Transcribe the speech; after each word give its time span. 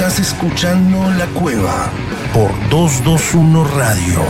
Estás 0.00 0.18
escuchando 0.18 1.10
La 1.18 1.26
Cueva 1.26 1.92
por 2.32 2.50
221 2.70 3.64
Radio. 3.76 4.24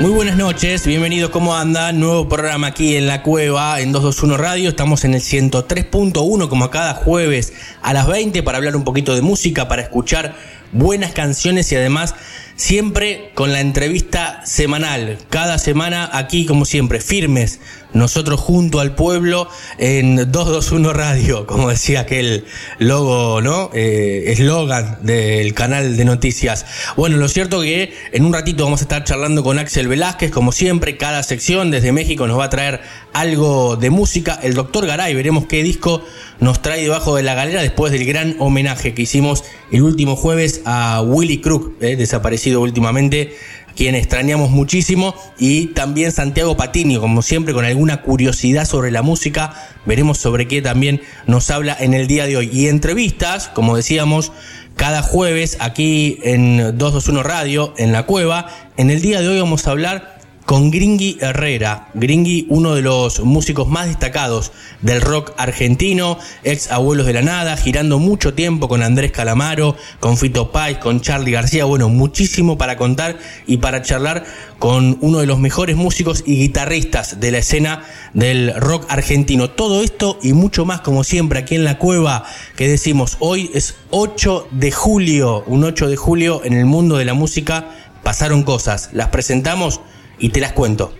Muy 0.00 0.10
buenas 0.10 0.36
noches, 0.36 0.84
bienvenidos, 0.84 1.30
¿cómo 1.30 1.54
anda? 1.54 1.92
Nuevo 1.92 2.28
programa 2.28 2.66
aquí 2.66 2.96
en 2.96 3.06
La 3.06 3.22
Cueva, 3.22 3.80
en 3.80 3.92
221 3.92 4.36
Radio. 4.36 4.68
Estamos 4.70 5.04
en 5.04 5.14
el 5.14 5.20
103.1 5.20 6.48
como 6.48 6.70
cada 6.70 6.94
jueves 6.94 7.52
a 7.82 7.92
las 7.92 8.08
20 8.08 8.42
para 8.42 8.58
hablar 8.58 8.74
un 8.74 8.82
poquito 8.82 9.14
de 9.14 9.22
música, 9.22 9.68
para 9.68 9.82
escuchar 9.82 10.34
buenas 10.72 11.12
canciones 11.12 11.70
y 11.72 11.76
además 11.76 12.14
siempre 12.56 13.30
con 13.34 13.52
la 13.52 13.60
entrevista 13.60 14.44
semanal. 14.44 15.18
Cada 15.28 15.58
semana 15.58 16.10
aquí, 16.12 16.46
como 16.46 16.64
siempre, 16.64 17.00
firmes. 17.00 17.60
Nosotros 17.92 18.40
junto 18.40 18.80
al 18.80 18.94
pueblo 18.94 19.48
en 19.78 20.16
221 20.16 20.92
Radio, 20.92 21.46
como 21.46 21.70
decía 21.70 22.00
aquel 22.00 22.44
logo, 22.78 23.40
¿no? 23.40 23.70
Eh, 23.72 24.24
eslogan 24.26 24.98
del 25.02 25.54
canal 25.54 25.96
de 25.96 26.04
noticias. 26.04 26.66
Bueno, 26.96 27.16
lo 27.16 27.28
cierto 27.28 27.60
que 27.62 27.94
en 28.12 28.24
un 28.24 28.32
ratito 28.32 28.64
vamos 28.64 28.80
a 28.80 28.84
estar 28.84 29.04
charlando 29.04 29.42
con 29.42 29.58
Axel 29.58 29.88
Velázquez, 29.88 30.30
como 30.30 30.52
siempre, 30.52 30.96
cada 30.96 31.22
sección 31.22 31.70
desde 31.70 31.92
México 31.92 32.26
nos 32.26 32.38
va 32.38 32.44
a 32.44 32.50
traer 32.50 32.80
algo 33.16 33.76
de 33.76 33.88
música. 33.88 34.38
El 34.42 34.52
doctor 34.52 34.86
Garay, 34.86 35.14
veremos 35.14 35.46
qué 35.46 35.62
disco 35.62 36.02
nos 36.38 36.60
trae 36.60 36.82
debajo 36.82 37.16
de 37.16 37.22
la 37.22 37.34
galera 37.34 37.62
después 37.62 37.90
del 37.90 38.04
gran 38.04 38.36
homenaje 38.40 38.92
que 38.92 39.02
hicimos 39.02 39.42
el 39.72 39.82
último 39.82 40.16
jueves 40.16 40.60
a 40.66 41.00
Willy 41.00 41.40
Crook, 41.40 41.82
eh, 41.82 41.96
desaparecido 41.96 42.60
últimamente, 42.60 43.34
quien 43.74 43.94
extrañamos 43.94 44.50
muchísimo, 44.50 45.14
y 45.38 45.68
también 45.68 46.12
Santiago 46.12 46.58
Patiño, 46.58 47.00
como 47.00 47.22
siempre, 47.22 47.54
con 47.54 47.64
alguna 47.64 48.02
curiosidad 48.02 48.66
sobre 48.66 48.90
la 48.90 49.00
música. 49.00 49.54
Veremos 49.86 50.18
sobre 50.18 50.46
qué 50.46 50.60
también 50.60 51.00
nos 51.26 51.50
habla 51.50 51.74
en 51.78 51.94
el 51.94 52.06
día 52.06 52.26
de 52.26 52.36
hoy. 52.36 52.50
Y 52.52 52.68
entrevistas, 52.68 53.48
como 53.48 53.76
decíamos, 53.76 54.30
cada 54.76 55.00
jueves 55.00 55.56
aquí 55.60 56.18
en 56.22 56.58
221 56.76 57.22
Radio, 57.22 57.72
en 57.78 57.92
la 57.92 58.04
cueva. 58.04 58.48
En 58.76 58.90
el 58.90 59.00
día 59.00 59.22
de 59.22 59.28
hoy 59.28 59.40
vamos 59.40 59.66
a 59.66 59.70
hablar 59.70 60.15
con 60.46 60.70
Gringy 60.70 61.18
Herrera. 61.20 61.88
Gringy, 61.94 62.46
uno 62.48 62.76
de 62.76 62.82
los 62.82 63.20
músicos 63.20 63.66
más 63.66 63.88
destacados 63.88 64.52
del 64.80 65.00
rock 65.00 65.32
argentino, 65.36 66.18
ex 66.44 66.70
abuelos 66.70 67.04
de 67.06 67.14
la 67.14 67.22
nada, 67.22 67.56
girando 67.56 67.98
mucho 67.98 68.32
tiempo 68.32 68.68
con 68.68 68.84
Andrés 68.84 69.10
Calamaro, 69.10 69.76
con 69.98 70.16
Fito 70.16 70.52
Pais, 70.52 70.78
con 70.78 71.00
Charlie 71.00 71.32
García. 71.32 71.64
Bueno, 71.64 71.88
muchísimo 71.88 72.56
para 72.56 72.76
contar 72.76 73.18
y 73.48 73.56
para 73.56 73.82
charlar 73.82 74.24
con 74.60 74.98
uno 75.00 75.18
de 75.18 75.26
los 75.26 75.40
mejores 75.40 75.74
músicos 75.74 76.22
y 76.24 76.36
guitarristas 76.36 77.18
de 77.18 77.32
la 77.32 77.38
escena 77.38 77.82
del 78.14 78.54
rock 78.54 78.86
argentino. 78.88 79.50
Todo 79.50 79.82
esto 79.82 80.16
y 80.22 80.32
mucho 80.32 80.64
más, 80.64 80.80
como 80.80 81.02
siempre, 81.02 81.40
aquí 81.40 81.56
en 81.56 81.64
la 81.64 81.76
cueva 81.76 82.24
que 82.54 82.68
decimos, 82.68 83.16
hoy 83.18 83.50
es 83.52 83.74
8 83.90 84.46
de 84.52 84.70
julio, 84.70 85.42
un 85.48 85.64
8 85.64 85.88
de 85.88 85.96
julio 85.96 86.42
en 86.44 86.52
el 86.52 86.66
mundo 86.66 86.98
de 86.98 87.04
la 87.04 87.14
música. 87.14 87.72
Pasaron 88.04 88.44
cosas, 88.44 88.90
las 88.92 89.08
presentamos 89.08 89.80
y 90.18 90.30
te 90.30 90.40
las 90.40 90.52
cuento. 90.52 90.92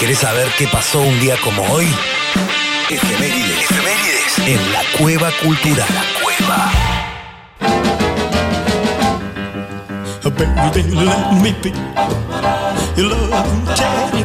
¿Querés 0.00 0.18
saber 0.18 0.48
qué 0.58 0.68
pasó 0.68 1.00
un 1.00 1.20
día 1.20 1.36
como 1.42 1.62
hoy? 1.72 1.86
Efemérides. 2.90 3.70
Efemérides. 3.70 4.38
En 4.46 4.72
la 4.72 4.82
cueva 4.98 5.30
cultural. 5.42 5.88
La 5.92 6.04
cueva. 6.22 6.72
Baby, 10.72 10.82
let 10.92 11.32
me 11.40 11.52
be 11.52 11.72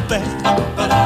teddy 0.08 1.01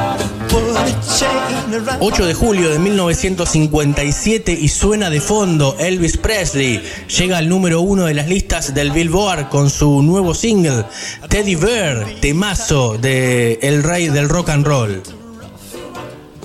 8 1.99 2.25
de 2.25 2.33
julio 2.33 2.69
de 2.69 2.79
1957 2.79 4.51
y 4.51 4.67
suena 4.67 5.09
de 5.09 5.21
fondo 5.21 5.75
Elvis 5.79 6.17
Presley. 6.17 6.81
Llega 7.17 7.37
al 7.37 7.47
número 7.49 7.81
uno 7.81 8.05
de 8.05 8.13
las 8.13 8.27
listas 8.27 8.73
del 8.73 8.91
Billboard 8.91 9.49
con 9.49 9.69
su 9.69 10.01
nuevo 10.01 10.33
single 10.33 10.85
Teddy 11.29 11.55
Bear, 11.55 12.05
temazo 12.21 12.97
de 12.97 13.59
El 13.61 13.83
Rey 13.83 14.09
del 14.09 14.29
Rock 14.29 14.49
and 14.49 14.65
Roll. 14.65 15.03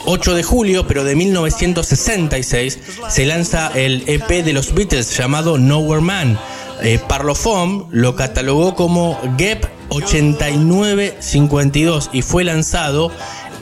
8 0.04 0.34
de 0.34 0.42
julio, 0.42 0.86
pero 0.86 1.04
de 1.04 1.14
1966, 1.14 2.78
se 3.08 3.24
lanza 3.24 3.70
el 3.74 4.02
EP 4.06 4.44
de 4.44 4.52
los 4.52 4.74
Beatles 4.74 5.16
llamado 5.16 5.56
Nowhere 5.58 6.02
Man. 6.02 6.38
Eh, 6.82 6.98
Parlophone 7.08 7.86
lo 7.90 8.16
catalogó 8.16 8.74
como 8.74 9.18
GEP 9.38 9.64
8952 9.90 12.10
y 12.12 12.22
fue 12.22 12.42
lanzado 12.44 13.12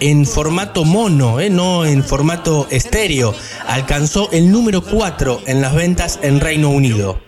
en 0.01 0.27
formato 0.27 0.85
mono, 0.85 1.41
eh, 1.41 1.51
no 1.51 1.85
en 1.85 2.03
formato 2.03 2.67
estéreo. 2.71 3.35
Alcanzó 3.67 4.31
el 4.33 4.51
número 4.51 4.83
4 4.83 5.43
en 5.47 5.61
las 5.61 5.75
ventas 5.75 6.19
en 6.23 6.41
Reino 6.41 6.71
Unido. 6.71 7.19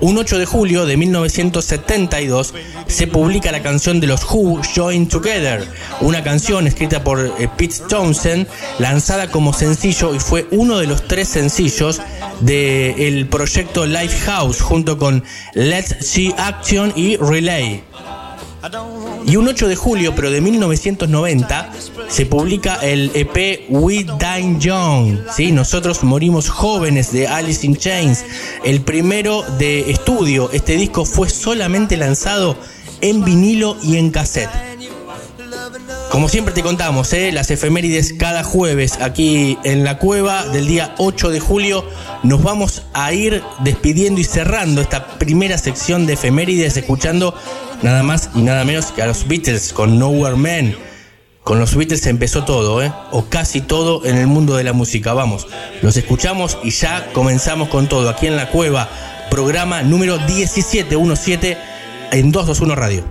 Un 0.00 0.16
8 0.18 0.38
de 0.38 0.46
julio 0.46 0.86
de 0.86 0.96
1972 0.96 2.54
se 2.86 3.06
publica 3.06 3.52
la 3.52 3.62
canción 3.62 4.00
de 4.00 4.06
los 4.06 4.24
Who 4.24 4.60
Join 4.74 5.08
Together, 5.08 5.66
una 6.00 6.22
canción 6.22 6.66
escrita 6.66 7.02
por 7.02 7.34
eh, 7.38 7.48
Pete 7.56 7.76
Townsend, 7.88 8.46
lanzada 8.78 9.30
como 9.30 9.52
sencillo 9.52 10.14
y 10.14 10.20
fue 10.20 10.46
uno 10.50 10.78
de 10.78 10.86
los 10.86 11.06
tres 11.06 11.28
sencillos 11.28 12.00
del 12.40 13.26
proyecto 13.28 13.86
Lifehouse 13.86 14.60
junto 14.60 14.98
con 14.98 15.24
Let's 15.54 15.96
See 16.00 16.34
Action 16.36 16.92
y 16.94 17.16
Relay. 17.16 17.87
Y 19.26 19.36
un 19.36 19.46
8 19.46 19.68
de 19.68 19.76
julio, 19.76 20.14
pero 20.14 20.30
de 20.30 20.40
1990, 20.40 21.72
se 22.08 22.26
publica 22.26 22.76
el 22.76 23.10
EP 23.14 23.66
We 23.68 24.04
Die 24.04 24.56
Young. 24.58 25.18
¿sí? 25.30 25.52
Nosotros 25.52 26.02
morimos 26.02 26.48
jóvenes 26.48 27.12
de 27.12 27.28
Alice 27.28 27.64
in 27.64 27.76
Chains. 27.76 28.24
El 28.64 28.80
primero 28.80 29.44
de 29.58 29.90
estudio. 29.90 30.50
Este 30.52 30.76
disco 30.76 31.04
fue 31.04 31.28
solamente 31.28 31.96
lanzado 31.96 32.56
en 33.00 33.24
vinilo 33.24 33.76
y 33.82 33.96
en 33.96 34.10
cassette. 34.10 34.50
Como 36.10 36.28
siempre 36.28 36.54
te 36.54 36.62
contamos, 36.62 37.12
¿eh? 37.12 37.30
las 37.32 37.50
efemérides 37.50 38.14
cada 38.14 38.42
jueves 38.42 38.98
aquí 39.00 39.58
en 39.62 39.84
la 39.84 39.98
cueva 39.98 40.46
del 40.46 40.66
día 40.66 40.94
8 40.98 41.28
de 41.30 41.38
julio. 41.38 41.84
Nos 42.22 42.42
vamos 42.42 42.82
a 42.94 43.12
ir 43.12 43.42
despidiendo 43.60 44.20
y 44.20 44.24
cerrando 44.24 44.80
esta 44.80 45.18
primera 45.18 45.58
sección 45.58 46.06
de 46.06 46.14
efemérides 46.14 46.76
escuchando 46.78 47.34
nada 47.82 48.02
más 48.02 48.30
y 48.34 48.42
nada 48.42 48.64
menos 48.64 48.86
que 48.92 49.02
a 49.02 49.06
los 49.06 49.26
Beatles 49.26 49.72
con 49.72 49.98
Nowhere 49.98 50.36
Man. 50.36 50.76
Con 51.44 51.58
los 51.58 51.74
Beatles 51.74 52.06
empezó 52.06 52.44
todo, 52.44 52.82
¿eh? 52.82 52.92
o 53.10 53.24
casi 53.24 53.62
todo 53.62 54.04
en 54.04 54.18
el 54.18 54.26
mundo 54.26 54.56
de 54.56 54.64
la 54.64 54.74
música. 54.74 55.14
Vamos, 55.14 55.46
los 55.80 55.96
escuchamos 55.96 56.58
y 56.62 56.70
ya 56.70 57.10
comenzamos 57.12 57.68
con 57.68 57.88
todo 57.88 58.10
aquí 58.10 58.26
en 58.26 58.36
la 58.36 58.50
cueva, 58.50 58.88
programa 59.30 59.82
número 59.82 60.18
1717 60.20 61.56
en 62.12 62.32
221 62.32 62.74
Radio. 62.74 63.04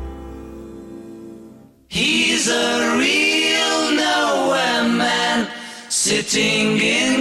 He's 1.89 2.47
a 2.47 2.95
real 2.95 3.91
nowhere 3.95 4.87
man, 4.87 5.47
sitting 5.89 6.77
in 6.77 7.16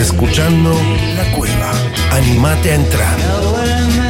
escuchando 0.00 0.72
La 1.14 1.30
Cueva. 1.36 1.72
Animate 2.12 2.70
a 2.70 2.74
entrar. 2.74 4.09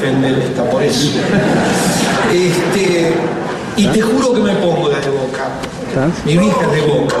Que 0.00 0.06
sea, 0.06 0.12
no 0.12 0.26
es 0.26 0.32
Fender 0.32 0.38
esta, 0.38 0.70
por 0.70 0.82
eso. 0.82 1.10
Este, 2.32 3.14
y 3.76 3.86
te 3.86 4.00
juro 4.02 4.34
que 4.34 4.40
me 4.40 4.54
pongo 4.54 4.88
la 4.88 5.00
de 5.00 5.10
boca. 5.10 5.48
Mi 6.24 6.36
vieja 6.36 6.60
es 6.62 6.72
de 6.72 6.80
boca. 6.82 7.16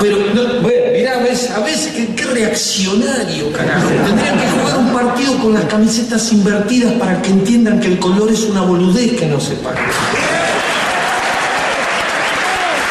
Pero, 0.00 0.16
no, 0.34 0.60
bueno, 0.60 0.92
mirá, 0.92 1.14
a 1.14 1.60
veces, 1.60 1.92
qué, 1.94 2.14
qué 2.14 2.24
reaccionario, 2.24 3.52
carajo. 3.52 3.88
Tendrían 3.88 4.38
que 4.38 4.48
jugar 4.48 4.78
un 4.78 4.92
partido 4.92 5.38
con 5.38 5.54
las 5.54 5.64
camisetas 5.64 6.32
invertidas 6.32 6.92
para 6.94 7.20
que 7.22 7.30
entiendan 7.30 7.80
que 7.80 7.88
el 7.88 7.98
color 7.98 8.30
es 8.30 8.42
una 8.44 8.62
boludez 8.62 9.18
que 9.18 9.26
no 9.26 9.40
se 9.40 9.54
paga. 9.56 9.80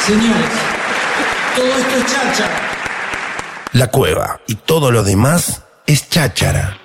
Señores, 0.06 0.50
todo 1.56 1.66
esto 1.66 1.98
es 1.98 2.06
chacha. 2.14 2.50
La 3.74 3.88
cueva 3.88 4.40
y 4.48 4.56
todo 4.56 4.92
lo 4.92 5.04
demás 5.04 5.62
es 5.86 6.10
cháchara. 6.10 6.78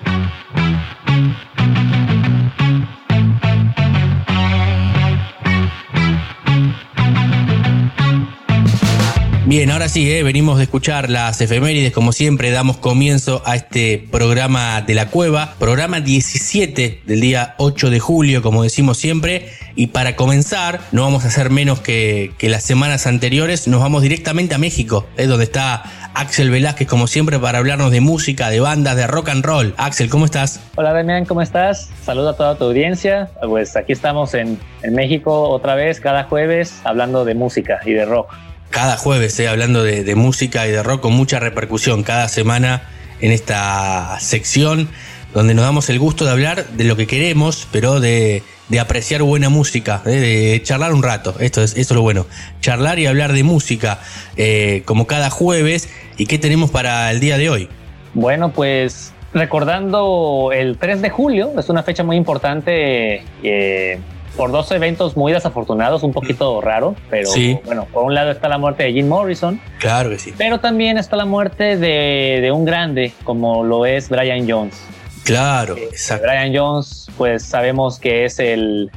Bien, 9.48 9.70
ahora 9.70 9.88
sí, 9.88 10.12
eh, 10.12 10.22
venimos 10.22 10.58
de 10.58 10.64
escuchar 10.64 11.08
las 11.08 11.40
efemérides, 11.40 11.90
como 11.94 12.12
siempre 12.12 12.50
damos 12.50 12.76
comienzo 12.76 13.40
a 13.46 13.56
este 13.56 14.06
programa 14.12 14.82
de 14.82 14.92
la 14.92 15.08
cueva, 15.08 15.54
programa 15.58 16.00
17 16.00 17.00
del 17.06 17.20
día 17.22 17.54
8 17.56 17.88
de 17.88 17.98
julio, 17.98 18.42
como 18.42 18.62
decimos 18.62 18.98
siempre, 18.98 19.48
y 19.74 19.86
para 19.86 20.16
comenzar, 20.16 20.80
no 20.92 21.00
vamos 21.00 21.24
a 21.24 21.28
hacer 21.28 21.48
menos 21.48 21.80
que, 21.80 22.34
las 22.42 22.62
semanas 22.62 23.06
anteriores, 23.06 23.68
nos 23.68 23.80
vamos 23.80 24.02
directamente 24.02 24.54
a 24.54 24.58
México, 24.58 25.06
es 25.16 25.28
donde 25.28 25.44
está 25.44 25.82
Axel 26.12 26.50
Velázquez, 26.50 26.86
como 26.86 27.06
siempre, 27.06 27.38
para 27.38 27.56
hablarnos 27.56 27.90
de 27.90 28.02
música, 28.02 28.50
de 28.50 28.60
bandas, 28.60 28.96
de 28.96 29.06
rock 29.06 29.30
and 29.30 29.46
roll. 29.46 29.72
Axel, 29.78 30.10
¿cómo 30.10 30.26
estás? 30.26 30.60
Hola 30.76 30.92
Damián, 30.92 31.24
¿cómo 31.24 31.40
estás? 31.40 31.88
Saludo 32.04 32.28
a 32.30 32.36
toda 32.36 32.58
tu 32.58 32.64
audiencia. 32.64 33.30
Pues 33.40 33.76
aquí 33.76 33.94
estamos 33.94 34.34
en 34.34 34.58
México 34.90 35.48
otra 35.48 35.74
vez, 35.74 36.00
cada 36.00 36.24
jueves, 36.24 36.82
hablando 36.84 37.24
de 37.24 37.34
música 37.34 37.80
y 37.86 37.92
de 37.92 38.04
rock. 38.04 38.28
Cada 38.70 38.96
jueves, 38.96 39.38
eh, 39.40 39.48
hablando 39.48 39.82
de, 39.82 40.14
música 40.14 40.66
y 40.66 40.70
de 40.70 40.82
rock 40.82 41.00
con 41.00 41.12
mucha 41.12 41.40
repercusión, 41.40 42.02
cada 42.02 42.28
semana 42.28 42.82
en 43.20 43.32
esta 43.32 44.18
sección 44.20 44.88
donde 45.34 45.54
nos 45.54 45.64
damos 45.64 45.90
el 45.90 45.98
gusto 45.98 46.24
de 46.24 46.30
hablar 46.30 46.66
de 46.68 46.84
lo 46.84 46.96
que 46.96 47.06
queremos, 47.06 47.68
pero 47.70 48.00
de, 48.00 48.42
de 48.68 48.80
apreciar 48.80 49.22
buena 49.22 49.48
música, 49.48 50.02
eh, 50.06 50.10
de 50.10 50.62
charlar 50.62 50.92
un 50.92 51.02
rato. 51.02 51.34
Esto 51.40 51.62
es, 51.62 51.76
esto 51.76 51.94
es 51.94 51.96
lo 51.96 52.02
bueno. 52.02 52.26
Charlar 52.60 52.98
y 52.98 53.06
hablar 53.06 53.32
de 53.32 53.42
música 53.42 54.00
eh, 54.36 54.82
como 54.84 55.06
cada 55.06 55.30
jueves. 55.30 55.88
¿Y 56.16 56.26
qué 56.26 56.38
tenemos 56.38 56.70
para 56.70 57.10
el 57.10 57.20
día 57.20 57.38
de 57.38 57.50
hoy? 57.50 57.68
Bueno, 58.14 58.50
pues 58.50 59.12
recordando 59.32 60.50
el 60.52 60.78
3 60.78 61.02
de 61.02 61.10
julio, 61.10 61.52
es 61.58 61.68
una 61.68 61.82
fecha 61.82 62.02
muy 62.02 62.16
importante 62.16 63.22
eh, 63.42 63.98
por 64.38 64.50
dos 64.52 64.70
eventos 64.72 65.16
muy 65.18 65.32
desafortunados, 65.32 66.02
un 66.02 66.12
poquito 66.14 66.60
raro, 66.62 66.94
pero 67.10 67.28
Sí. 67.28 67.58
bueno, 67.66 67.86
por 67.92 68.04
un 68.04 68.14
lado 68.14 68.30
está 68.30 68.48
la 68.48 68.56
muerte 68.56 68.84
de 68.84 68.92
Jim 68.94 69.08
Morrison, 69.08 69.60
Claro 69.80 70.08
que 70.08 70.18
sí. 70.18 70.32
pero 70.38 70.60
también 70.60 70.96
está 70.96 71.16
la 71.16 71.26
muerte 71.26 71.76
de, 71.76 72.38
de 72.40 72.50
un 72.52 72.64
grande 72.64 73.12
como 73.24 73.64
lo 73.64 73.84
es 73.84 74.08
Brian 74.08 74.48
Jones. 74.48 74.80
Claro, 75.24 75.76
Eh, 75.76 75.88
exacto. 75.90 76.26
Brian 76.26 76.54
Jones, 76.56 77.08
pues 77.18 77.42
sabemos 77.44 77.98
que 77.98 78.24
es 78.24 78.38
el 78.38 78.90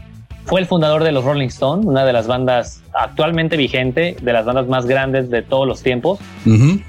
fue 0.45 0.59
el 0.59 0.65
fundador 0.65 1.03
de 1.03 1.11
los 1.11 1.23
Rolling 1.23 1.47
Stones, 1.49 1.85
una 1.85 2.03
de 2.03 2.13
las 2.13 2.25
bandas 2.25 2.81
actualmente 2.93 3.57
vigente, 3.57 4.15
de 4.21 4.33
las 4.33 4.43
bandas 4.43 4.67
más 4.67 4.85
grandes 4.87 5.29
de 5.29 5.43
todos 5.43 5.67
los 5.67 5.83
tiempos. 5.83 6.19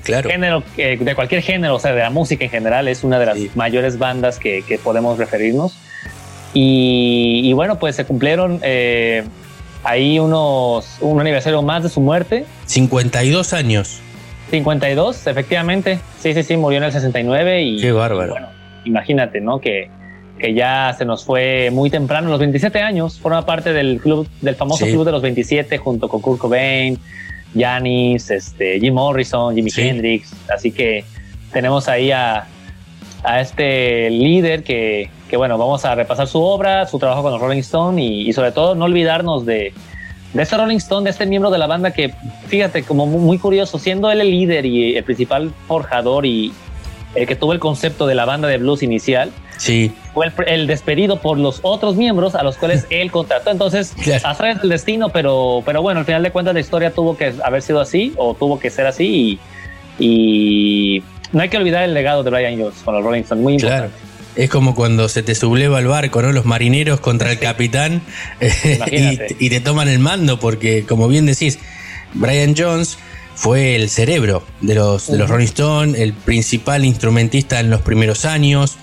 Claro. 0.05 0.31
Género, 0.31 0.63
eh, 0.79 0.97
de 0.99 1.15
cualquier 1.15 1.43
género, 1.43 1.75
o 1.75 1.79
sea, 1.79 1.93
de 1.93 2.01
la 2.01 2.09
música 2.11 2.45
en 2.45 2.51
general, 2.51 2.89
es 2.89 3.05
una 3.05 3.19
de 3.19 3.27
las 3.27 3.37
Sí. 3.37 3.51
mayores 3.55 3.99
bandas 3.99 4.39
que, 4.39 4.63
que 4.67 4.79
podemos 4.79 5.19
referirnos. 5.19 5.75
Y, 6.55 7.41
y 7.45 7.53
bueno, 7.55 7.79
pues 7.79 7.97
se 7.97 8.05
cumplieron 8.05 8.61
eh, 8.63 9.25
ahí 9.85 10.19
unos 10.19 10.99
un 11.01 11.21
aniversario 11.21 11.63
más 11.63 11.83
de 11.83 11.89
su 11.89 12.01
muerte. 12.01 12.45
52 12.67 13.53
años. 13.53 14.01
52, 14.51 15.27
efectivamente. 15.27 15.99
Sí, 16.21 16.35
sí, 16.35 16.43
sí, 16.43 16.57
murió 16.57 16.79
en 16.79 16.85
el 16.85 16.93
69 16.93 17.63
y 17.63 17.81
Qué 17.81 17.93
bárbaro. 17.93 18.33
bueno, 18.33 18.49
imagínate, 18.85 19.41
¿no? 19.41 19.61
Que, 19.61 19.89
que 20.39 20.53
ya 20.53 20.95
se 20.99 21.05
nos 21.07 21.25
fue 21.25 21.71
muy 21.73 21.89
temprano, 21.89 22.29
los 22.29 22.39
27 22.39 22.81
años, 22.81 23.19
forma 23.19 23.47
parte 23.47 23.73
del 23.73 23.99
club, 24.01 24.29
del 24.43 24.55
famoso 24.57 24.85
Sí. 24.85 24.93
club 24.93 25.07
de 25.07 25.13
los 25.13 25.23
27 25.23 25.79
junto 25.79 26.09
con 26.09 26.21
Kurt 26.21 26.39
Cobain, 26.39 26.99
Janis, 27.57 28.31
este, 28.31 28.79
Jim 28.79 28.93
Morrison, 28.95 29.55
Jimi 29.55 29.71
Sí. 29.71 29.83
Hendrix, 29.83 30.33
así 30.55 30.71
que 30.71 31.05
tenemos 31.53 31.89
ahí 31.89 32.11
a, 32.11 32.47
a 33.25 33.41
este 33.41 34.11
líder 34.11 34.65
que, 34.65 35.09
que, 35.33 35.39
bueno, 35.39 35.57
vamos 35.57 35.83
a 35.87 35.95
repasar 35.95 36.27
su 36.29 36.43
obra, 36.43 36.87
su 36.87 36.99
trabajo 36.99 37.23
con 37.23 37.33
los 37.33 37.41
Rolling 37.41 37.61
Stone 37.61 38.03
y, 38.05 38.29
y 38.29 38.35
sobre 38.35 38.53
todo 38.53 38.75
no 38.75 38.85
olvidarnos 38.85 39.47
de, 39.47 39.73
de 40.35 40.43
este 40.43 40.59
Rolling 40.59 40.77
Stone, 40.77 41.05
de 41.05 41.11
este 41.11 41.25
miembro 41.25 41.51
de 41.51 41.57
la 41.57 41.67
banda 41.67 41.91
que, 41.91 42.13
fíjate, 42.49 42.83
como 42.83 43.07
mu- 43.07 43.17
muy 43.19 43.39
curioso, 43.39 43.79
siendo 43.79 44.11
él 44.11 44.21
el 44.21 44.31
líder 44.31 44.67
y 44.67 44.95
el 44.95 45.03
principal 45.05 45.51
forjador 45.67 46.27
y 46.27 46.53
el 47.15 47.27
que 47.27 47.35
tuvo 47.35 47.55
el 47.55 47.61
concepto 47.61 48.07
de 48.07 48.15
la 48.15 48.27
banda 48.27 48.47
de 48.47 48.59
blues 48.59 48.83
inicial, 48.83 49.31
Sí, 49.57 49.91
fue 50.13 50.27
el, 50.27 50.33
el 50.49 50.67
despedido 50.67 51.17
por 51.17 51.39
los 51.39 51.61
otros 51.63 51.97
miembros 51.97 52.35
a 52.35 52.43
los 52.43 52.59
cuales 52.59 52.87
él 52.91 53.11
contrató. 53.11 53.51
Entonces, 53.51 53.95
Claro. 54.05 54.29
azares 54.29 54.61
del 54.61 54.69
destino, 54.69 55.09
pero, 55.09 55.63
pero 55.65 55.81
bueno, 55.81 56.01
al 56.01 56.05
final 56.07 56.23
de 56.23 56.31
cuentas 56.31 56.53
la 56.53 56.61
historia 56.61 56.91
tuvo 56.91 57.17
que 57.17 57.33
haber 57.43 57.63
sido 57.63 57.81
así 57.81 58.13
o 58.19 58.35
tuvo 58.35 58.59
que 58.59 58.69
ser 58.69 58.87
así 58.87 59.41
y, 59.99 60.97
y 60.99 61.03
no 61.33 61.41
hay 61.41 61.49
que 61.49 61.57
olvidar 61.57 61.85
el 61.85 61.95
legado 61.95 62.23
de 62.23 62.29
Brian 62.31 62.61
Jones 62.61 62.83
con 62.85 62.95
los 62.95 63.03
Rolling 63.03 63.23
Stones, 63.23 63.43
muy 63.43 63.57
claro. 63.57 63.87
importante. 63.87 64.12
Es 64.35 64.49
como 64.49 64.75
cuando 64.75 65.09
se 65.09 65.23
te 65.23 65.35
subleva 65.35 65.79
el 65.79 65.87
barco, 65.87 66.23
¿no? 66.23 66.33
Los 66.33 66.47
marineros 66.47 67.01
contra 67.01 67.33
el 67.33 67.39
capitán 67.39 68.03
y 68.91 69.51
te 69.51 69.61
toman 69.61 69.89
el 69.89 69.99
mando, 69.99 70.41
porque 70.41 70.85
como 70.85 71.09
bien 71.09 71.27
decís, 71.27 71.59
Brian 72.15 72.55
Jones 72.57 72.99
fue 73.35 73.77
el 73.77 73.89
cerebro 73.89 74.45
de 74.61 74.75
los, 74.75 75.09
de 75.09 75.19
los 75.19 75.29
Rolling 75.29 75.47
Stones, 75.47 76.01
el 76.01 76.13
principal 76.13 76.85
instrumentista 76.85 77.61
en 77.61 77.71
los 77.71 77.81
primeros 77.81 78.25
años. 78.25 78.77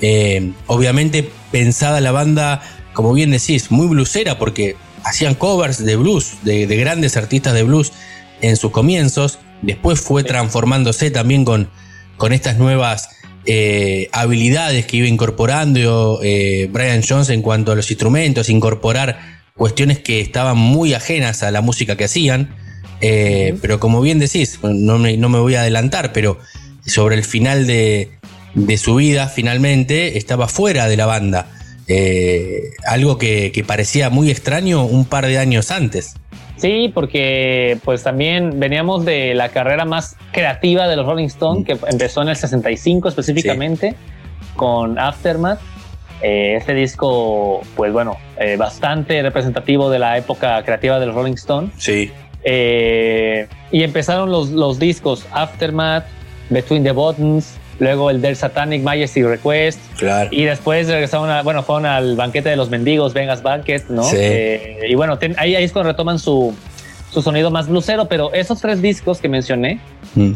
Eh, 0.00 0.52
obviamente 0.66 1.30
pensada 1.50 2.00
la 2.00 2.12
banda, 2.12 2.62
como 2.92 3.12
bien 3.12 3.30
decís, 3.30 3.70
muy 3.70 3.86
bluesera, 3.86 4.38
porque 4.38 4.76
hacían 5.04 5.34
covers 5.34 5.84
de 5.84 5.96
blues, 5.96 6.34
de, 6.42 6.66
de 6.66 6.76
grandes 6.76 7.16
artistas 7.16 7.54
de 7.54 7.62
blues 7.62 7.92
en 8.40 8.56
sus 8.56 8.70
comienzos. 8.70 9.38
Después 9.62 10.00
fue 10.00 10.24
transformándose 10.24 11.10
también 11.10 11.44
con, 11.44 11.70
con 12.16 12.32
estas 12.32 12.58
nuevas 12.58 13.08
eh, 13.46 14.08
habilidades 14.12 14.86
que 14.86 14.98
iba 14.98 15.08
incorporando 15.08 16.20
eh, 16.22 16.68
Brian 16.72 17.02
Jones 17.06 17.30
en 17.30 17.42
cuanto 17.42 17.72
a 17.72 17.74
los 17.74 17.90
instrumentos, 17.90 18.48
incorporar 18.48 19.18
cuestiones 19.56 19.98
que 20.00 20.20
estaban 20.20 20.56
muy 20.56 20.94
ajenas 20.94 21.42
a 21.42 21.50
la 21.50 21.60
música 21.60 21.96
que 21.96 22.04
hacían. 22.04 22.54
Eh, 23.00 23.56
Pero 23.60 23.80
como 23.80 24.00
bien 24.00 24.18
decís, 24.18 24.58
no 24.62 24.98
me, 24.98 25.16
no 25.16 25.28
me 25.28 25.38
voy 25.38 25.56
a 25.56 25.60
adelantar, 25.60 26.12
pero 26.12 26.38
sobre 26.86 27.16
el 27.16 27.24
final 27.24 27.66
de, 27.66 28.10
de 28.54 28.78
su 28.78 28.94
vida, 28.94 29.28
finalmente, 29.28 30.16
estaba 30.16 30.48
fuera 30.48 30.88
de 30.88 30.96
la 30.96 31.06
banda. 31.06 31.50
Eh, 31.86 32.70
algo 32.86 33.18
que, 33.18 33.52
que 33.52 33.62
parecía 33.62 34.08
muy 34.08 34.30
extraño 34.30 34.86
un 34.86 35.04
par 35.04 35.26
de 35.26 35.38
años 35.38 35.70
antes. 35.70 36.14
Sí, 36.56 36.90
porque 36.94 37.78
pues 37.84 38.02
también 38.02 38.60
veníamos 38.60 39.04
de 39.04 39.34
la 39.34 39.48
carrera 39.48 39.84
más 39.84 40.16
creativa 40.32 40.86
de 40.88 40.96
los 40.96 41.06
Rolling 41.06 41.26
Stones, 41.26 41.66
que 41.66 41.76
empezó 41.88 42.22
en 42.22 42.28
el 42.28 42.36
65 42.36 43.08
específicamente, 43.08 43.94
con 44.56 44.98
Aftermath. 44.98 45.60
Eh, 46.22 46.54
este 46.56 46.74
disco, 46.74 47.60
pues 47.76 47.92
bueno, 47.92 48.16
eh, 48.38 48.56
bastante 48.56 49.20
representativo 49.20 49.90
de 49.90 49.98
la 49.98 50.16
época 50.16 50.62
creativa 50.64 50.98
de 50.98 51.06
los 51.06 51.14
Rolling 51.14 51.34
Stones. 51.34 51.72
Sí. 51.76 52.10
Eh, 52.44 53.48
y 53.72 53.82
empezaron 53.82 54.30
los, 54.30 54.50
los 54.50 54.78
discos 54.78 55.26
Aftermath, 55.32 56.04
Between 56.50 56.84
the 56.84 56.92
Buttons, 56.92 57.56
luego 57.78 58.10
el 58.10 58.20
del 58.22 58.36
Satanic 58.36 58.82
Majesty 58.82 59.22
Request, 59.22 59.78
Claro. 59.98 60.28
y 60.32 60.44
después 60.44 60.86
regresaron 60.88 61.30
a, 61.30 61.42
bueno, 61.42 61.62
fueron 61.62 61.86
al 61.86 62.16
banquete 62.16 62.48
de 62.50 62.56
los 62.56 62.70
mendigos, 62.70 63.12
Vegas 63.14 63.42
Banquet, 63.42 63.84
¿no? 63.88 64.04
Sí. 64.04 64.16
Eh, 64.18 64.78
y 64.88 64.94
bueno, 64.94 65.18
ten- 65.18 65.34
ahí, 65.38 65.54
ahí 65.56 65.64
es 65.64 65.72
cuando 65.72 65.90
retoman 65.90 66.18
su, 66.18 66.54
su 67.12 67.22
sonido 67.22 67.50
más 67.50 67.68
blusero, 67.68 68.06
pero 68.08 68.32
esos 68.32 68.60
tres 68.60 68.80
discos 68.82 69.20
que 69.20 69.28
mencioné, 69.28 69.80
Mm. 70.14 70.32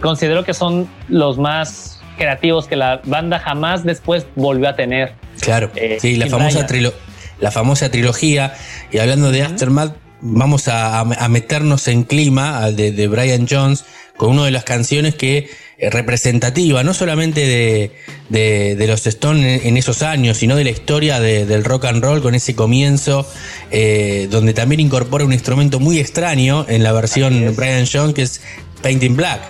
considero 0.00 0.44
que 0.44 0.54
son 0.54 0.88
los 1.08 1.38
más 1.38 2.00
creativos 2.16 2.66
que 2.66 2.76
la 2.76 3.00
banda 3.04 3.38
jamás 3.38 3.84
después 3.84 4.26
volvió 4.36 4.68
a 4.68 4.76
tener. 4.76 5.12
Claro, 5.40 5.70
Eh, 5.74 5.98
sí, 6.00 6.16
la 6.16 6.26
famosa, 6.26 6.66
trilo- 6.66 6.92
la 7.40 7.50
famosa 7.50 7.90
trilogía. 7.90 8.54
Y 8.92 8.98
hablando 8.98 9.30
de 9.30 9.42
Aftermath, 9.42 9.94
vamos 10.20 10.68
a, 10.68 11.00
a 11.00 11.28
meternos 11.28 11.88
en 11.88 12.02
clima 12.04 12.62
al 12.62 12.76
de, 12.76 12.92
de 12.92 13.08
Brian 13.08 13.46
Jones 13.48 13.84
con 14.18 14.30
una 14.32 14.44
de 14.44 14.50
las 14.50 14.64
canciones 14.64 15.14
que 15.14 15.48
representativa, 15.90 16.82
no 16.82 16.92
solamente 16.92 17.40
de, 17.46 17.90
de- 18.28 18.76
de 18.76 18.86
los 18.86 19.06
Stones 19.06 19.64
en, 19.64 19.76
esos 19.76 20.02
años, 20.02 20.36
sino 20.36 20.56
de 20.56 20.64
la 20.64 20.70
historia 20.70 21.20
de- 21.20 21.46
del 21.46 21.64
rock 21.64 21.86
and 21.86 22.02
roll 22.02 22.20
con 22.20 22.34
ese 22.34 22.54
comienzo, 22.54 23.26
eh, 23.70 24.28
donde 24.30 24.52
también 24.52 24.80
incorpora 24.80 25.24
un 25.24 25.32
instrumento 25.32 25.80
muy 25.80 25.98
extraño 25.98 26.66
en 26.68 26.82
la 26.82 26.92
versión. 26.92 27.54
Brian 27.56 27.86
Jones, 27.90 28.14
que 28.14 28.22
es 28.22 28.42
Painting 28.82 29.16
Black. 29.16 29.40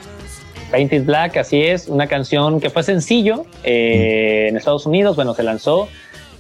Painted 0.70 1.04
Black, 1.04 1.37
así 1.38 1.60
es, 1.62 1.88
una 1.88 2.06
canción 2.06 2.60
que 2.60 2.70
fue 2.70 2.84
sencillo 2.84 3.44
eh, 3.64 4.46
en 4.49 4.56
Estados 4.56 4.87
Unidos, 4.87 5.16
bueno, 5.16 5.34
se 5.34 5.42
lanzó. 5.42 5.88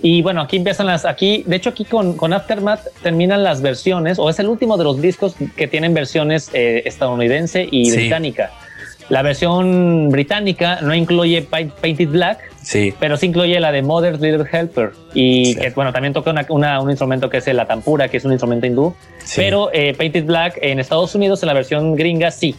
Y 0.02 0.22
bueno, 0.22 0.40
aquí 0.40 0.56
empiezan 0.56 0.86
las, 0.86 1.04
aquí, 1.04 1.42
de 1.46 1.56
hecho 1.56 1.70
aquí 1.70 1.84
con, 1.84 2.16
con 2.16 2.32
Aftermath 2.32 2.80
terminan 3.02 3.42
las 3.44 3.60
versiones, 3.60 4.18
o 4.18 4.30
es 4.30 4.38
el 4.38 4.46
último 4.46 4.76
de 4.78 4.84
los 4.84 5.02
discos 5.02 5.34
que 5.56 5.66
tienen 5.66 5.92
versiones 5.92 6.48
eh, 6.54 6.82
estadounidense 6.86 7.68
y 7.70 7.90
Sí. 7.90 7.96
británica. 7.96 8.50
La 9.10 9.22
versión 9.22 10.08
británica 10.08 10.78
no 10.80 10.94
incluye 10.94 11.42
Paint- 11.46 11.72
Painted 11.72 12.08
Black, 12.08 12.38
Sí. 12.62 12.94
pero 12.98 13.16
sí 13.16 13.26
incluye 13.26 13.58
la 13.60 13.72
de 13.72 13.82
Mother's 13.82 14.20
Little 14.20 14.44
Helper. 14.50 14.92
Y 15.14 15.46
Sí. 15.46 15.56
que, 15.56 15.70
bueno, 15.70 15.92
también 15.92 16.12
toca 16.14 16.30
una- 16.30 16.46
una- 16.48 16.80
un 16.80 16.90
instrumento 16.90 17.28
que 17.28 17.38
es 17.38 17.48
el 17.48 17.58
atampura, 17.60 18.08
que 18.08 18.16
es 18.18 18.24
un 18.24 18.30
instrumento 18.32 18.66
hindú. 18.66 18.94
Sí. 19.24 19.34
Pero 19.42 19.68
eh, 19.72 19.94
Painted 19.98 20.24
Black 20.24 20.58
en 20.62 20.78
Estados 20.78 21.14
Unidos, 21.14 21.42
en 21.42 21.48
la 21.48 21.54
versión 21.54 21.96
gringa, 21.96 22.30
sí. 22.30 22.54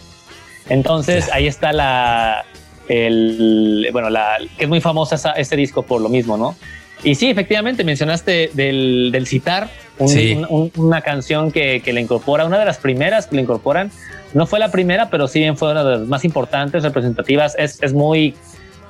Entonces 0.70 1.30
ahí 1.34 1.48
está 1.48 1.74
la. 1.74 2.46
El, 2.90 3.88
bueno, 3.94 4.10
la, 4.10 4.38
que 4.58 4.66
es 4.66 4.70
muy 4.70 4.82
famosa 4.82 5.16
esa- 5.16 5.32
este 5.32 5.56
disco 5.56 5.84
por 5.84 6.02
lo 6.02 6.10
mismo, 6.10 6.36
¿no? 6.38 6.56
Y 7.04 7.16
sí, 7.16 7.30
efectivamente, 7.30 7.84
mencionaste 7.84 8.52
del, 8.54 9.10
del 9.12 9.26
citar, 9.28 9.70
un- 9.98 10.08
Sí. 10.10 10.34
un- 10.34 10.46
un- 10.50 10.72
una 10.86 11.02
canción 11.02 11.52
que, 11.52 11.82
que 11.82 11.94
le 11.94 12.02
incorpora, 12.02 12.46
una 12.46 12.60
de 12.60 12.66
las 12.66 12.78
primeras 12.78 13.28
que 13.28 13.36
le 13.36 13.42
incorporan. 13.42 13.92
No 14.34 14.46
fue 14.46 14.60
la 14.60 14.72
primera, 14.72 15.10
pero 15.10 15.28
sí 15.28 15.40
bien 15.40 15.58
fue 15.58 15.72
una 15.72 15.84
de 15.84 15.98
las 15.98 16.08
más 16.08 16.24
importantes, 16.26 16.84
representativas. 16.84 17.56
Es, 17.58 17.82
es 17.82 17.94
muy, 17.94 18.36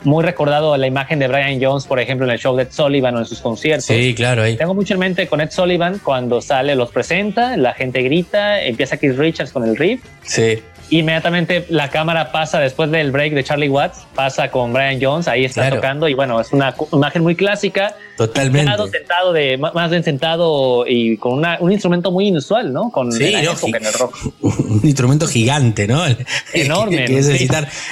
muy 0.03 0.24
recordado 0.24 0.75
la 0.77 0.88
imagen 0.88 1.20
de 1.20 1.27
Brian 1.27 1.60
Jones, 1.62 1.86
por 1.86 2.00
ejemplo, 2.00 2.25
en 2.25 2.32
el 2.34 2.39
show 2.39 2.56
de 2.56 2.63
Ed 2.63 2.72
Sullivan 2.72 3.15
o 3.15 3.20
en 3.20 3.25
sus 3.25 3.39
conciertos. 3.39 3.86
Sí, 3.86 4.13
claro, 4.15 4.44
ahí. 4.44 4.56
Tengo 4.58 4.74
mucho 4.74 4.94
en 4.96 5.00
mente 5.00 5.27
con 5.27 5.41
Ed 5.41 5.51
Sullivan 5.51 6.00
cuando 6.03 6.41
sale, 6.41 6.75
los 6.75 6.91
presenta, 6.91 7.56
la 7.56 7.74
gente 7.74 8.01
grita, 8.01 8.62
empieza 8.63 8.98
Keith 8.98 9.18
Richards 9.18 9.51
con 9.51 9.63
el 9.63 9.75
riff. 9.77 10.01
Sí. 10.24 10.60
Inmediatamente 10.91 11.65
la 11.69 11.89
cámara 11.89 12.31
pasa 12.31 12.60
después 12.60 12.91
del 12.91 13.12
break 13.12 13.33
de 13.33 13.43
Charlie 13.43 13.69
Watts, 13.69 14.00
pasa 14.13 14.51
con 14.51 14.74
Brian 14.74 15.00
Jones, 15.01 15.27
ahí 15.27 15.45
está 15.45 15.62
Claro. 15.62 15.77
tocando 15.77 16.07
y 16.10 16.13
bueno, 16.13 16.39
es 16.39 16.51
una 16.51 16.75
imagen 16.91 17.24
muy 17.24 17.36
clásica. 17.36 17.95
Totalmente. 18.17 18.71
Sentado, 18.91 19.33
de, 19.33 19.57
más 19.57 19.89
bien 19.89 20.03
sentado 20.03 20.86
y 20.88 21.17
con 21.17 21.33
una- 21.33 21.57
un 21.60 21.71
instrumento 21.71 22.12
muy 22.12 22.27
inusual, 22.27 22.71
¿no? 22.71 22.91
Con 22.91 23.12
Sí, 23.12 23.31
la 23.31 23.41
¿no? 23.41 23.53
época 23.53 23.77
en 23.77 23.86
el 23.86 23.93
rock. 23.93 24.15
un 24.41 24.81
instrumento 24.83 25.27
gigante, 25.27 25.88
¿no? 25.88 26.03
Enorme, 26.53 27.05
que, 27.05 27.13
que 27.13 27.19
es. 27.19 27.41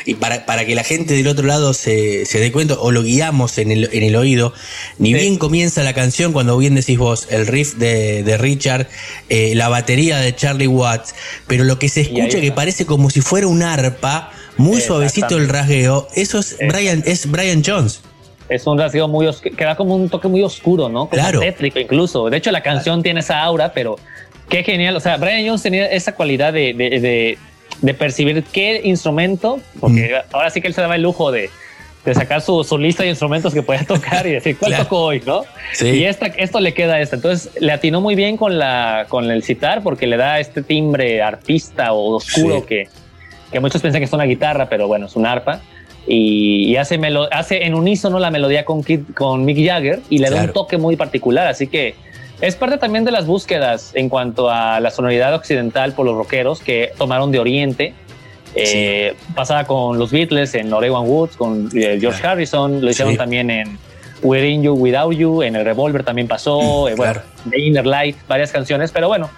Y 0.05 0.13
para, 0.15 0.45
para 0.45 0.65
que 0.65 0.75
la 0.75 0.83
gente 0.83 1.13
del 1.15 1.27
otro 1.27 1.47
lado 1.47 1.73
se, 1.73 2.25
se 2.25 2.39
dé 2.39 2.51
cuenta 2.51 2.75
o 2.79 2.91
lo 2.91 3.01
guiamos 3.01 3.57
en 3.57 3.71
el, 3.71 3.89
en 3.91 4.03
el 4.03 4.15
oído, 4.15 4.53
ni 4.99 5.09
Sí. 5.09 5.13
bien 5.15 5.37
comienza 5.37 5.81
la 5.83 5.93
canción, 5.93 6.31
cuando 6.33 6.57
bien 6.57 6.75
decís 6.75 6.97
vos, 6.97 7.27
el 7.31 7.47
riff 7.47 7.75
de, 7.75 8.21
de 8.23 8.37
Richard, 8.37 8.87
eh, 9.29 9.53
la 9.55 9.69
batería 9.69 10.17
de 10.17 10.35
Charlie 10.35 10.67
Watts, 10.67 11.15
pero 11.47 11.63
lo 11.63 11.79
que 11.79 11.89
se 11.89 12.01
escucha 12.01 12.39
que 12.41 12.51
parece 12.51 12.85
como 12.89 13.09
si 13.09 13.21
fuera 13.21 13.47
un 13.47 13.61
arpa, 13.63 14.31
muy 14.57 14.81
suavecito 14.81 15.37
el 15.37 15.47
rasgueo, 15.47 16.07
eso 16.15 16.39
es 16.39 16.57
Brian, 16.67 17.03
es 17.05 17.29
Brian 17.29 17.61
Jones. 17.65 18.01
Es 18.49 18.65
un 18.65 18.79
rasgueo 18.79 19.07
muy 19.07 19.27
oscuro, 19.27 19.55
que 19.55 19.63
da 19.63 19.75
como 19.77 19.95
un 19.95 20.09
toque 20.09 20.27
muy 20.27 20.41
oscuro, 20.43 20.89
¿no? 20.89 21.01
Como 21.07 21.11
Claro. 21.21 21.39
tétrico 21.39 21.79
incluso. 21.79 22.29
De 22.31 22.37
hecho, 22.37 22.51
la 22.51 22.63
canción 22.63 23.03
tiene 23.03 23.19
esa 23.19 23.41
aura, 23.43 23.71
pero 23.73 23.97
qué 24.49 24.63
genial. 24.63 24.95
O 24.95 24.99
sea, 24.99 25.17
Brian 25.17 25.45
Jones 25.45 25.61
tenía 25.61 25.85
esa 25.85 26.15
cualidad 26.15 26.51
de, 26.51 26.73
de, 26.73 26.99
de- 26.99 27.37
de 27.81 27.93
percibir 27.93 28.43
qué 28.51 28.81
instrumento, 28.83 29.59
porque 29.79 30.13
ahora 30.33 30.49
sí 30.49 30.59
que 30.59 30.67
él 30.67 30.73
se 30.73 30.81
daba 30.81 30.95
el 30.95 31.03
lujo 31.03 31.31
de, 31.31 31.49
de 32.05 32.13
sacar 32.15 32.41
su, 32.41 32.63
su 32.63 32.77
lista 32.77 33.03
de 33.03 33.09
instrumentos 33.09 33.53
que 33.53 33.61
podía 33.61 33.83
tocar 33.85 34.25
y 34.25 34.31
decir 34.31 34.57
cuál 34.57 34.69
Claro. 34.71 34.83
tocó 34.85 35.01
hoy, 35.03 35.21
¿no? 35.25 35.43
Sí. 35.73 35.87
Y 35.89 36.03
esta, 36.05 36.27
esto 36.27 36.59
le 36.59 36.73
queda 36.73 36.95
a 36.95 37.01
esta. 37.01 37.15
Entonces 37.17 37.51
le 37.61 37.71
atinó 37.71 37.99
muy 38.01 38.15
bien 38.15 38.37
con, 38.37 38.57
la, 38.57 39.05
con 39.09 39.29
el 39.29 39.43
citar 39.43 39.83
porque 39.83 40.07
le 40.07 40.17
da 40.17 40.39
este 40.39 40.61
timbre 40.63 41.21
arpista 41.21 41.91
o 41.93 42.15
oscuro 42.15 42.59
Sí. 42.61 42.65
que, 42.67 42.87
que 43.51 43.59
muchos 43.59 43.81
piensan 43.81 43.99
que 43.99 44.05
es 44.05 44.13
una 44.13 44.23
guitarra, 44.23 44.69
pero 44.69 44.87
bueno, 44.87 45.07
es 45.07 45.15
un 45.15 45.25
arpa. 45.25 45.61
Y, 46.07 46.71
y 46.71 46.77
hace, 46.77 46.97
melo- 46.97 47.27
hace 47.31 47.65
en 47.65 47.75
unísono 47.75 48.17
la 48.19 48.31
melodía 48.31 48.65
con, 48.65 48.83
Kid- 48.83 49.13
con 49.13 49.43
Mick 49.45 49.63
Jagger 49.67 49.99
y 50.09 50.19
le 50.19 50.29
da 50.29 50.41
un 50.43 50.53
toque 50.53 50.77
muy 50.77 50.95
particular. 50.95 51.47
Así 51.47 51.67
que 51.67 51.95
es 52.41 52.55
parte 52.55 52.77
también 52.77 53.03
de 53.03 53.11
las 53.11 53.25
búsquedas 53.27 53.91
en 53.93 54.07
cuanto 54.09 54.49
a 54.49 54.79
la 54.79 54.89
sonoridad 54.89 55.35
occidental 55.35 55.91
por 55.93 56.05
los 56.05 56.15
rockeros 56.15 56.61
que 56.61 56.91
tomaron 56.97 57.31
de 57.31 57.39
Oriente. 57.39 57.93
Eh, 58.55 59.15
Pasaba 59.35 59.63
con 59.65 59.97
los 59.99 60.11
Beatles 60.11 60.55
en 60.55 60.71
Oregon 60.73 61.07
Woods, 61.07 61.35
con 61.37 61.69
eh, 61.75 61.97
George 61.99 62.19
Claro. 62.19 62.33
Harrison, 62.33 62.81
lo 62.81 62.89
hicieron 62.89 63.13
Sí. 63.13 63.17
también 63.17 63.49
en 63.49 63.77
Within 64.21 64.63
You, 64.63 64.73
Without 64.73 65.13
You, 65.15 65.43
en 65.43 65.55
el 65.55 65.63
Revolver 65.65 66.03
también 66.03 66.27
pasó, 66.27 66.89
eh, 66.89 66.95
bueno, 66.95 67.13
Claro. 67.13 67.21
The 67.49 67.59
Inner 67.59 67.85
Light, 67.85 68.17
varias 68.27 68.51
canciones, 68.51 68.91
pero 68.91 69.07
bueno, 69.07 69.29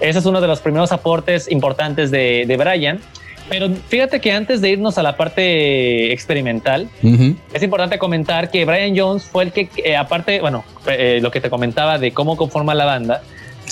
ese 0.00 0.18
es 0.18 0.26
uno 0.26 0.40
de 0.40 0.46
los 0.48 0.60
primeros 0.60 0.92
aportes 0.92 1.50
importantes 1.50 2.10
de, 2.10 2.44
de 2.46 2.56
Brian. 2.56 3.00
Pero 3.48 3.68
fíjate 3.88 4.20
que 4.20 4.32
antes 4.32 4.60
de 4.60 4.70
irnos 4.70 4.96
a 4.98 5.02
la 5.02 5.16
parte 5.16 6.12
experimental, 6.12 6.88
Ujú. 7.02 7.34
es 7.52 7.62
importante 7.62 7.98
comentar 7.98 8.50
que 8.50 8.64
Brian 8.64 8.96
Jones 8.96 9.24
fue 9.24 9.44
el 9.44 9.52
que, 9.52 9.68
eh, 9.84 9.96
aparte, 9.96 10.40
bueno, 10.40 10.64
eh, 10.86 11.18
lo 11.20 11.30
que 11.30 11.40
te 11.40 11.50
comentaba 11.50 11.98
de 11.98 12.12
cómo 12.12 12.36
conforma 12.36 12.74
la 12.74 12.84
banda, 12.84 13.22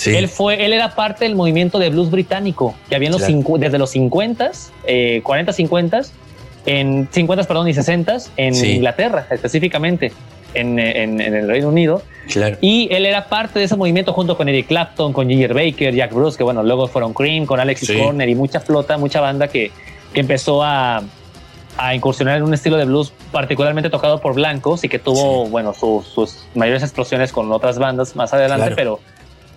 Sí. 0.01 0.15
él 0.15 0.27
fue, 0.27 0.65
él 0.65 0.73
era 0.73 0.95
parte 0.95 1.25
del 1.25 1.35
movimiento 1.35 1.77
de 1.79 1.89
blues 1.89 2.09
británico 2.09 2.73
que 2.89 2.95
había 2.95 3.07
en 3.09 3.13
los 3.13 3.21
Claro. 3.23 3.57
desde 3.57 3.77
los 3.77 3.91
50s, 3.95 4.71
eh, 4.85 5.21
40, 5.23 5.53
50s, 5.53 6.11
en 6.65 7.09
50s, 7.11 7.45
perdón, 7.47 7.67
y 7.67 7.73
60s 7.73 8.29
en 8.37 8.55
Sí. 8.55 8.71
Inglaterra 8.73 9.27
específicamente, 9.31 10.11
en, 10.53 10.79
en- 10.79 11.21
en 11.21 11.33
el 11.35 11.47
Reino 11.47 11.69
Unido. 11.69 12.01
Claro. 12.31 12.57
Y 12.61 12.87
él 12.91 13.05
era 13.05 13.27
parte 13.29 13.59
de 13.59 13.65
ese 13.65 13.75
movimiento 13.75 14.13
junto 14.13 14.35
con 14.37 14.49
Eric 14.49 14.67
Clapton, 14.67 15.13
con 15.13 15.27
Ginger 15.29 15.53
Baker, 15.53 15.93
Jack 15.95 16.13
Bruce, 16.13 16.37
que 16.37 16.43
bueno, 16.43 16.61
luego 16.63 16.87
fueron 16.87 17.13
Cream, 17.13 17.45
con 17.45 17.59
Alexis 17.59 17.89
Sí. 17.89 17.97
Corner 17.97 18.27
y 18.29 18.35
mucha 18.35 18.59
flota, 18.59 18.97
mucha 18.97 19.21
banda 19.21 19.47
que, 19.47 19.71
que 20.13 20.19
empezó 20.19 20.61
a, 20.63 21.03
a 21.77 21.95
incursionar 21.95 22.37
en 22.37 22.43
un 22.43 22.53
estilo 22.53 22.75
de 22.77 22.85
blues 22.85 23.13
particularmente 23.31 23.89
tocado 23.89 24.19
por 24.19 24.33
blancos 24.35 24.83
y 24.83 24.89
que 24.89 24.99
tuvo, 24.99 25.45
bueno, 25.47 25.73
su- 25.73 26.03
sus 26.13 26.45
mayores 26.53 26.83
explosiones 26.83 27.31
con 27.31 27.51
otras 27.51 27.79
bandas 27.79 28.15
más 28.15 28.33
adelante, 28.33 28.73
Claro. 28.73 28.75
pero, 28.75 28.99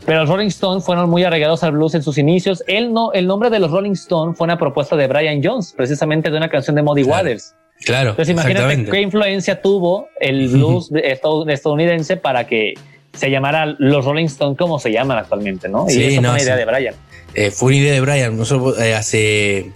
pero 0.06 0.20
los 0.20 0.28
Rolling 0.28 0.48
Stones 0.48 0.84
fueron 0.84 1.08
muy 1.10 1.24
arraigados 1.24 1.62
al 1.64 1.72
blues 1.72 1.94
en 1.94 2.02
sus 2.02 2.18
inicios. 2.18 2.62
Él 2.66 2.92
no, 2.92 3.12
el 3.12 3.26
nombre 3.26 3.50
de 3.50 3.58
los 3.58 3.70
Rolling 3.70 3.92
Stones 3.92 4.36
fue 4.36 4.44
una 4.44 4.58
propuesta 4.58 4.96
de 4.96 5.06
Brian 5.06 5.40
Jones, 5.42 5.72
precisamente 5.76 6.30
de 6.30 6.36
una 6.36 6.48
canción 6.48 6.76
de 6.76 6.82
Muddy 6.82 7.04
Claro. 7.04 7.22
Waters. 7.24 7.54
Claro. 7.84 8.10
Entonces 8.10 8.32
imagínate 8.32 8.84
qué 8.90 9.00
influencia 9.00 9.60
tuvo 9.60 10.08
el 10.20 10.48
blues 10.48 10.90
de 10.90 11.00
estad- 11.12 11.48
estadounidense 11.50 12.16
para 12.16 12.46
que 12.46 12.74
se 13.12 13.30
llamara 13.30 13.74
los 13.78 14.04
Rolling 14.04 14.26
Stones 14.26 14.56
como 14.58 14.78
se 14.78 14.92
llaman 14.92 15.18
actualmente, 15.18 15.68
¿no? 15.68 15.86
Sí, 15.88 16.00
y 16.00 16.04
esa 16.04 16.20
no, 16.20 16.28
fue 16.28 16.34
una 16.36 16.42
idea 16.42 16.54
sí. 16.54 16.58
de 16.58 16.64
Brian. 16.64 16.94
Eh, 17.34 17.50
fue 17.50 17.66
una 17.68 17.76
idea 17.76 17.92
de 17.94 18.00
Brian. 18.00 18.36
Nosotros 18.36 18.78
eh, 18.80 18.94
hace 18.94 19.72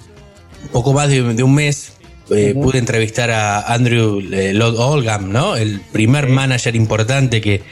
poco 0.73 0.93
más 0.93 1.09
de, 1.09 1.23
de 1.35 1.43
un 1.43 1.55
mes 1.55 1.95
eh, 2.31 2.55
pude 2.55 2.79
entrevistar 2.79 3.31
a 3.31 3.61
Andrew 3.73 4.21
Lloyd 4.21 4.79
Oldham, 4.79 5.33
¿no? 5.33 5.57
El 5.57 5.81
primer 5.93 6.29
manager 6.29 6.77
importante 6.77 7.41
que, 7.41 7.63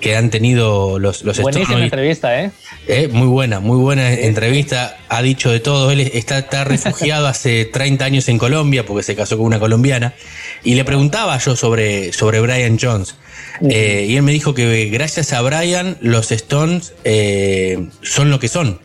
que 0.00 0.16
han 0.16 0.30
tenido 0.30 0.98
los, 0.98 1.22
los 1.22 1.40
Buenísima 1.40 1.82
entrevista, 1.82 2.42
¿eh? 2.42 2.50
Eh, 2.86 3.08
muy 3.08 3.26
buena, 3.26 3.60
muy 3.60 3.78
buena 3.78 4.12
entrevista. 4.12 4.98
Ha 5.08 5.22
dicho 5.22 5.50
de 5.50 5.60
todo. 5.60 5.90
Él 5.90 6.00
está, 6.00 6.38
está 6.38 6.64
refugiado 6.64 7.26
hace 7.26 7.64
30 7.72 8.04
años 8.04 8.28
en 8.28 8.38
Colombia 8.38 8.84
porque 8.84 9.02
se 9.02 9.16
casó 9.16 9.36
con 9.36 9.46
una 9.46 9.58
colombiana. 9.58 10.14
Y 10.62 10.74
le 10.74 10.84
preguntaba 10.84 11.38
yo 11.38 11.56
sobre, 11.56 12.12
sobre 12.12 12.40
Brian 12.40 12.78
Jones. 12.80 13.16
Eh, 13.70 14.06
y 14.08 14.16
él 14.16 14.22
me 14.22 14.32
dijo 14.32 14.54
que 14.54 14.86
gracias 14.86 15.32
a 15.32 15.40
Brian 15.40 15.96
los 16.00 16.30
Stones 16.30 16.92
eh, 17.04 17.88
son 18.02 18.30
lo 18.30 18.38
que 18.38 18.48
son. 18.48 18.80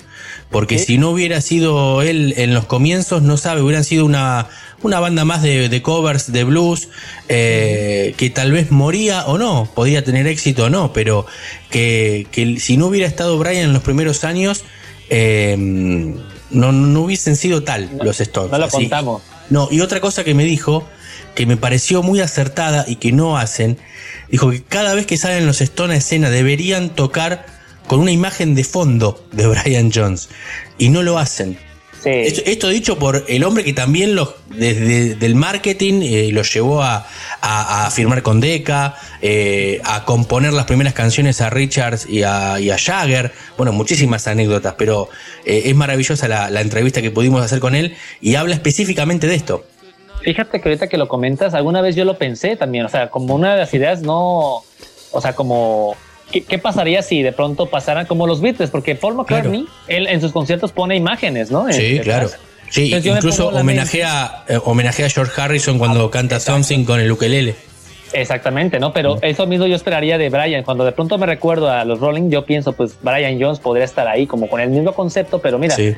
Porque 0.50 0.80
si 0.80 0.98
no 0.98 1.12
hubiera 1.12 1.40
sido 1.40 2.02
él 2.02 2.34
en 2.36 2.54
los 2.54 2.66
comienzos, 2.66 3.22
no 3.22 3.38
sabe, 3.38 3.62
hubieran 3.62 3.86
sido 3.86 4.06
una, 4.06 4.50
una 4.84 5.00
banda 5.00 5.26
más 5.26 5.42
de, 5.44 5.70
de 5.70 5.82
covers 5.82 6.32
de 6.32 6.44
blues 6.44 6.90
eh, 7.30 8.14
que 8.18 8.30
tal 8.30 8.52
vez 8.52 8.72
moría 8.72 9.26
o 9.28 9.38
no, 9.38 9.70
podía 9.76 10.04
tener 10.04 10.28
éxito 10.28 10.66
o 10.66 10.70
no, 10.70 10.92
pero 10.94 11.26
que, 11.70 12.28
que 12.32 12.60
si 12.60 12.78
no 12.78 12.88
hubiera 12.88 13.08
estado 13.08 13.38
Brian 13.38 13.66
en 13.66 13.74
los 13.74 13.84
primeros 13.84 14.24
años, 14.24 14.64
eh, 15.10 15.56
no, 15.58 16.72
no 16.72 17.02
hubiesen 17.02 17.36
sido 17.36 17.64
tal 17.64 17.90
los 18.04 18.20
Stones. 18.20 18.52
No 18.52 18.58
lo 18.58 18.66
Así- 18.66 18.78
contamos. 18.78 19.22
no, 19.50 19.68
y 19.72 19.82
otra 19.82 20.00
cosa 20.02 20.24
que 20.24 20.34
me 20.34 20.44
dijo, 20.46 20.88
que 21.36 21.46
me 21.46 21.58
pareció 21.58 22.02
muy 22.04 22.20
acertada 22.20 22.86
y 22.88 22.96
que 22.98 23.12
no 23.12 23.38
hacen, 23.38 23.78
dijo 24.30 24.50
que 24.52 24.64
cada 24.64 24.94
vez 24.96 25.06
que 25.06 25.18
salen 25.18 25.46
los 25.46 25.62
Stones 25.62 25.96
a 25.96 25.98
escena 26.00 26.30
deberían 26.30 26.90
tocar 26.90 27.46
con 27.88 28.00
una 28.00 28.12
imagen 28.12 28.56
de 28.56 28.64
fondo 28.64 29.26
de 29.32 29.48
Brian 29.64 29.92
Jones. 29.94 30.30
Y 30.78 30.90
no 30.90 31.04
lo 31.04 31.20
hacen. 31.20 31.58
Sí. 32.04 32.10
Esto, 32.10 32.42
esto 32.46 32.68
dicho 32.70 32.98
por 32.98 33.26
el 33.28 33.44
hombre 33.44 33.64
que 33.64 33.74
también 33.74 34.16
los, 34.16 34.34
desde 34.50 35.14
del 35.16 35.36
marketing 35.36 36.02
eh, 36.02 36.30
los 36.32 36.52
llevó 36.52 36.82
a, 36.82 37.06
a- 37.42 37.86
a 37.86 37.92
firmar 37.92 38.24
con 38.24 38.40
Decca, 38.40 38.96
eh, 39.22 39.80
a 39.84 40.04
componer 40.04 40.52
las 40.52 40.66
primeras 40.66 40.96
canciones 40.96 41.42
a 41.42 41.52
Richards 41.52 42.08
y 42.10 42.24
a, 42.24 42.60
y 42.60 42.72
a 42.72 42.78
Jagger. 42.80 43.32
Bueno, 43.56 43.72
muchísimas 43.72 44.26
anécdotas, 44.28 44.74
pero 44.80 45.10
eh, 45.46 45.62
es 45.66 45.76
maravillosa 45.76 46.28
la, 46.28 46.50
la 46.50 46.62
entrevista 46.62 47.04
que 47.04 47.12
pudimos 47.12 47.44
hacer 47.44 47.60
con 47.60 47.76
él 47.76 47.96
y 48.20 48.34
habla 48.34 48.56
específicamente 48.56 49.28
de 49.28 49.36
esto. 49.36 49.64
Fíjate 50.24 50.60
que 50.60 50.70
ahorita 50.70 50.88
que 50.88 50.98
lo 50.98 51.08
comentas, 51.08 51.54
alguna 51.54 51.82
vez 51.82 51.96
yo 51.96 52.04
lo 52.06 52.18
pensé 52.18 52.56
también, 52.56 52.86
o 52.86 52.90
sea, 52.90 53.10
como 53.12 53.36
una 53.36 53.54
de 53.54 53.60
las 53.60 53.74
ideas 53.76 54.02
no, 54.02 54.64
o 55.12 55.22
sea, 55.22 55.34
como, 55.34 55.96
¿qué, 56.32 56.44
qué 56.44 56.58
pasaría 56.58 57.02
si 57.04 57.22
de 57.22 57.32
pronto 57.32 57.68
pasaran 57.68 58.06
como 58.06 58.26
los 58.26 58.42
Beatles? 58.42 58.70
Porque 58.72 58.96
Paul 58.96 59.16
McCartney, 59.16 59.68
él 59.88 60.08
en 60.08 60.22
sus 60.22 60.32
conciertos 60.32 60.72
pone 60.72 60.96
imágenes, 60.96 61.52
¿no? 61.52 61.72
Sí, 61.72 61.98
detrás. 61.98 62.06
claro, 62.06 62.30
Sí, 62.70 62.94
incluso 62.96 63.50
homenajea, 63.50 64.46
eh, 64.48 64.58
homenajea 64.64 65.08
a 65.08 65.10
George 65.10 65.40
Harrison 65.42 65.78
cuando 65.78 66.10
canta 66.10 66.40
Something 66.40 66.86
con 66.86 67.00
el 67.02 67.12
ukelele. 67.12 67.54
Exactamente, 68.14 68.80
¿no? 68.80 68.94
Pero 68.94 69.20
eso 69.22 69.46
mismo 69.46 69.66
yo 69.68 69.76
esperaría 69.76 70.18
de 70.18 70.30
Brian. 70.30 70.64
Cuando 70.64 70.84
de 70.86 70.92
pronto 70.94 71.18
me 71.18 71.26
recuerdo 71.26 71.70
a 71.70 71.84
los 71.86 72.00
Rolling, 72.00 72.30
yo 72.30 72.46
pienso, 72.46 72.74
pues 72.74 72.96
Brian 73.02 73.40
Jones 73.42 73.60
podría 73.60 73.86
estar 73.86 74.08
ahí 74.08 74.26
como 74.28 74.50
con 74.50 74.60
el 74.62 74.70
mismo 74.70 74.94
concepto, 74.94 75.40
pero 75.40 75.60
mira, 75.60 75.76
Sí. 75.76 75.96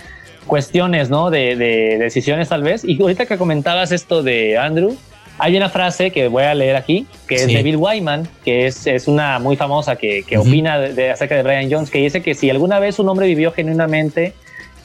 cuestiones, 0.47 1.09
¿no? 1.09 1.29
De, 1.29 1.55
de 1.55 1.97
decisiones 1.99 2.49
tal 2.49 2.63
vez. 2.63 2.83
Y 2.83 3.01
ahorita 3.01 3.25
que 3.25 3.37
comentabas 3.37 3.91
esto 3.91 4.21
de 4.23 4.57
Andrew, 4.57 4.95
hay 5.39 5.57
una 5.57 5.69
frase 5.69 6.11
que 6.11 6.27
voy 6.27 6.43
a 6.43 6.53
leer 6.53 6.75
aquí, 6.75 7.07
que 7.27 7.35
es 7.35 7.47
de 7.47 7.63
Bill 7.63 7.77
Wyman, 7.77 8.27
que 8.45 8.67
es, 8.67 8.85
es 8.87 9.07
una 9.07 9.39
muy 9.39 9.55
famosa 9.55 9.95
que, 9.95 10.23
que 10.23 10.37
opina 10.37 10.77
de, 10.79 10.93
de- 10.93 11.09
acerca 11.11 11.35
de 11.35 11.43
Brian 11.43 11.71
Jones, 11.71 11.89
que 11.89 11.99
dice 11.99 12.21
que 12.21 12.35
si 12.35 12.49
alguna 12.49 12.79
vez 12.79 12.99
un 12.99 13.09
hombre 13.09 13.27
vivió 13.27 13.51
genuinamente 13.51 14.33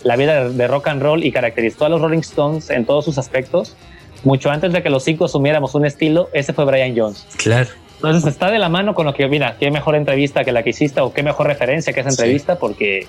la 0.03 0.17
vida 0.17 0.45
de, 0.45 0.51
de 0.55 0.67
rock 0.69 0.89
and 0.89 1.03
roll 1.03 1.23
y 1.25 1.33
caracterizó 1.33 1.85
a 1.85 1.89
los 1.89 2.01
Rolling 2.01 2.21
Stones 2.21 2.71
en 2.71 2.85
todos 2.87 3.05
sus 3.05 3.19
aspectos, 3.19 3.77
mucho 4.25 4.51
antes 4.51 4.73
de 4.73 4.83
que 4.83 4.91
los 4.91 5.05
cinco 5.05 5.27
asumiéramos 5.27 5.75
un 5.75 5.85
estilo, 5.87 6.29
ese 6.33 6.53
fue 6.53 6.65
Brian 6.65 6.95
Jones. 6.97 7.27
Claro. 7.37 7.69
Entonces 7.97 8.27
está 8.31 8.51
de 8.51 8.59
la 8.61 8.69
mano 8.69 8.95
con 8.95 9.07
lo 9.07 9.13
que, 9.15 9.27
mira, 9.29 9.57
qué 9.59 9.71
mejor 9.73 9.97
entrevista 9.97 10.45
que 10.45 10.53
la 10.53 10.63
que 10.63 10.71
hiciste 10.71 11.01
o 11.01 11.13
qué 11.13 11.23
mejor 11.25 11.47
referencia 11.49 11.93
que 11.93 12.01
esa 12.01 12.11
Sí. 12.11 12.15
entrevista, 12.23 12.57
porque, 12.59 13.07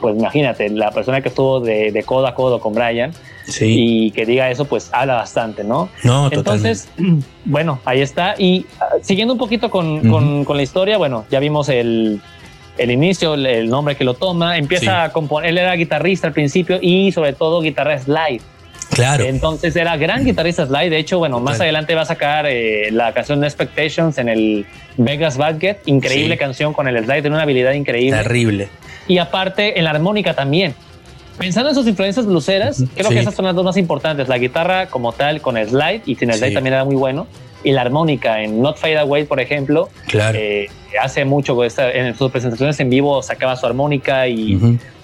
pues 0.00 0.16
imagínate, 0.18 0.68
la 0.70 0.90
persona 0.90 1.20
que 1.20 1.28
estuvo 1.28 1.60
de, 1.60 1.92
de 1.92 2.02
codo 2.02 2.26
a 2.26 2.34
codo 2.34 2.60
con 2.60 2.74
Brian 2.74 3.12
Sí. 3.46 3.66
y 4.06 4.10
que 4.12 4.24
diga 4.26 4.48
eso, 4.50 4.64
pues 4.64 4.90
habla 4.92 5.14
bastante, 5.14 5.64
¿no? 5.64 5.88
no, 6.04 6.28
Entonces, 6.30 6.88
bueno, 7.44 7.80
ahí 7.84 8.00
está. 8.00 8.34
Y 8.38 8.66
ah, 8.80 8.86
siguiendo 9.02 9.34
un 9.34 9.38
poquito 9.38 9.70
con, 9.70 10.08
con- 10.08 10.44
con 10.44 10.56
la 10.56 10.62
historia, 10.62 10.98
bueno, 10.98 11.24
ya 11.30 11.40
vimos 11.40 11.68
el, 11.68 12.20
el 12.78 12.90
inicio, 12.90 13.34
el, 13.34 13.46
el 13.46 13.68
nombre 13.68 13.96
que 13.96 14.04
lo 14.04 14.14
toma, 14.14 14.56
empieza 14.56 14.84
Sí. 14.84 14.88
a 14.88 15.12
componer, 15.12 15.50
él 15.50 15.58
era 15.58 15.74
guitarrista 15.74 16.28
al 16.28 16.32
principio 16.32 16.78
y 16.80 17.10
sobre 17.12 17.32
todo 17.32 17.60
guitarra 17.60 17.98
slide. 17.98 18.40
Claro. 18.90 19.24
Entonces 19.24 19.74
era 19.76 19.96
gran 19.96 20.24
guitarrista 20.24 20.66
slide. 20.66 20.90
De 20.90 20.98
hecho, 20.98 21.18
bueno, 21.18 21.40
más 21.40 21.54
Total. 21.54 21.66
adelante 21.66 21.94
va 21.94 22.02
a 22.02 22.06
sacar 22.06 22.46
eh, 22.46 22.90
la 22.90 23.12
canción 23.14 23.40
No 23.40 23.46
Expectations 23.46 24.18
en 24.18 24.28
el 24.28 24.66
Vegas 24.96 25.36
Bucket. 25.36 25.78
Increíble 25.86 26.34
Sí. 26.34 26.38
canción 26.38 26.72
con 26.72 26.88
el 26.88 26.96
slide, 27.04 27.22
tiene 27.22 27.36
una 27.36 27.42
habilidad 27.44 27.72
increíble. 27.72 28.16
Terrible. 28.22 28.68
Y 29.08 29.18
aparte, 29.18 29.78
en 29.78 29.84
la 29.84 29.90
armónica 29.90 30.34
también. 30.34 30.74
Pensando 31.38 31.70
en 31.70 31.74
sus 31.74 31.86
influencias 31.86 32.26
bluseras, 32.26 32.84
creo 32.94 33.08
Sí. 33.08 33.14
que 33.14 33.20
esas 33.20 33.34
son 33.34 33.46
las 33.46 33.54
dos 33.54 33.64
más 33.64 33.76
importantes. 33.78 34.28
La 34.28 34.36
guitarra 34.38 34.86
como 34.88 35.12
tal 35.12 35.40
con 35.40 35.56
el 35.56 35.68
slide, 35.68 36.02
y 36.04 36.16
sin 36.16 36.28
el 36.30 36.36
slide 36.36 36.48
Sí. 36.50 36.54
también 36.54 36.74
era 36.74 36.84
muy 36.84 36.96
bueno. 36.96 37.26
Y 37.64 37.72
la 37.72 37.80
armónica 37.82 38.42
en 38.42 38.60
Not 38.60 38.76
Fade 38.78 38.98
Away, 38.98 39.24
por 39.24 39.40
ejemplo, 39.40 39.88
Claro. 40.06 40.38
eh, 40.38 40.68
hace 41.00 41.24
mucho, 41.24 41.56
en 41.64 42.14
sus 42.16 42.30
presentaciones 42.30 42.78
en 42.80 42.90
vivo 42.90 43.22
sacaba 43.22 43.56
su 43.56 43.64
armónica 43.66 44.26
y. 44.28 44.58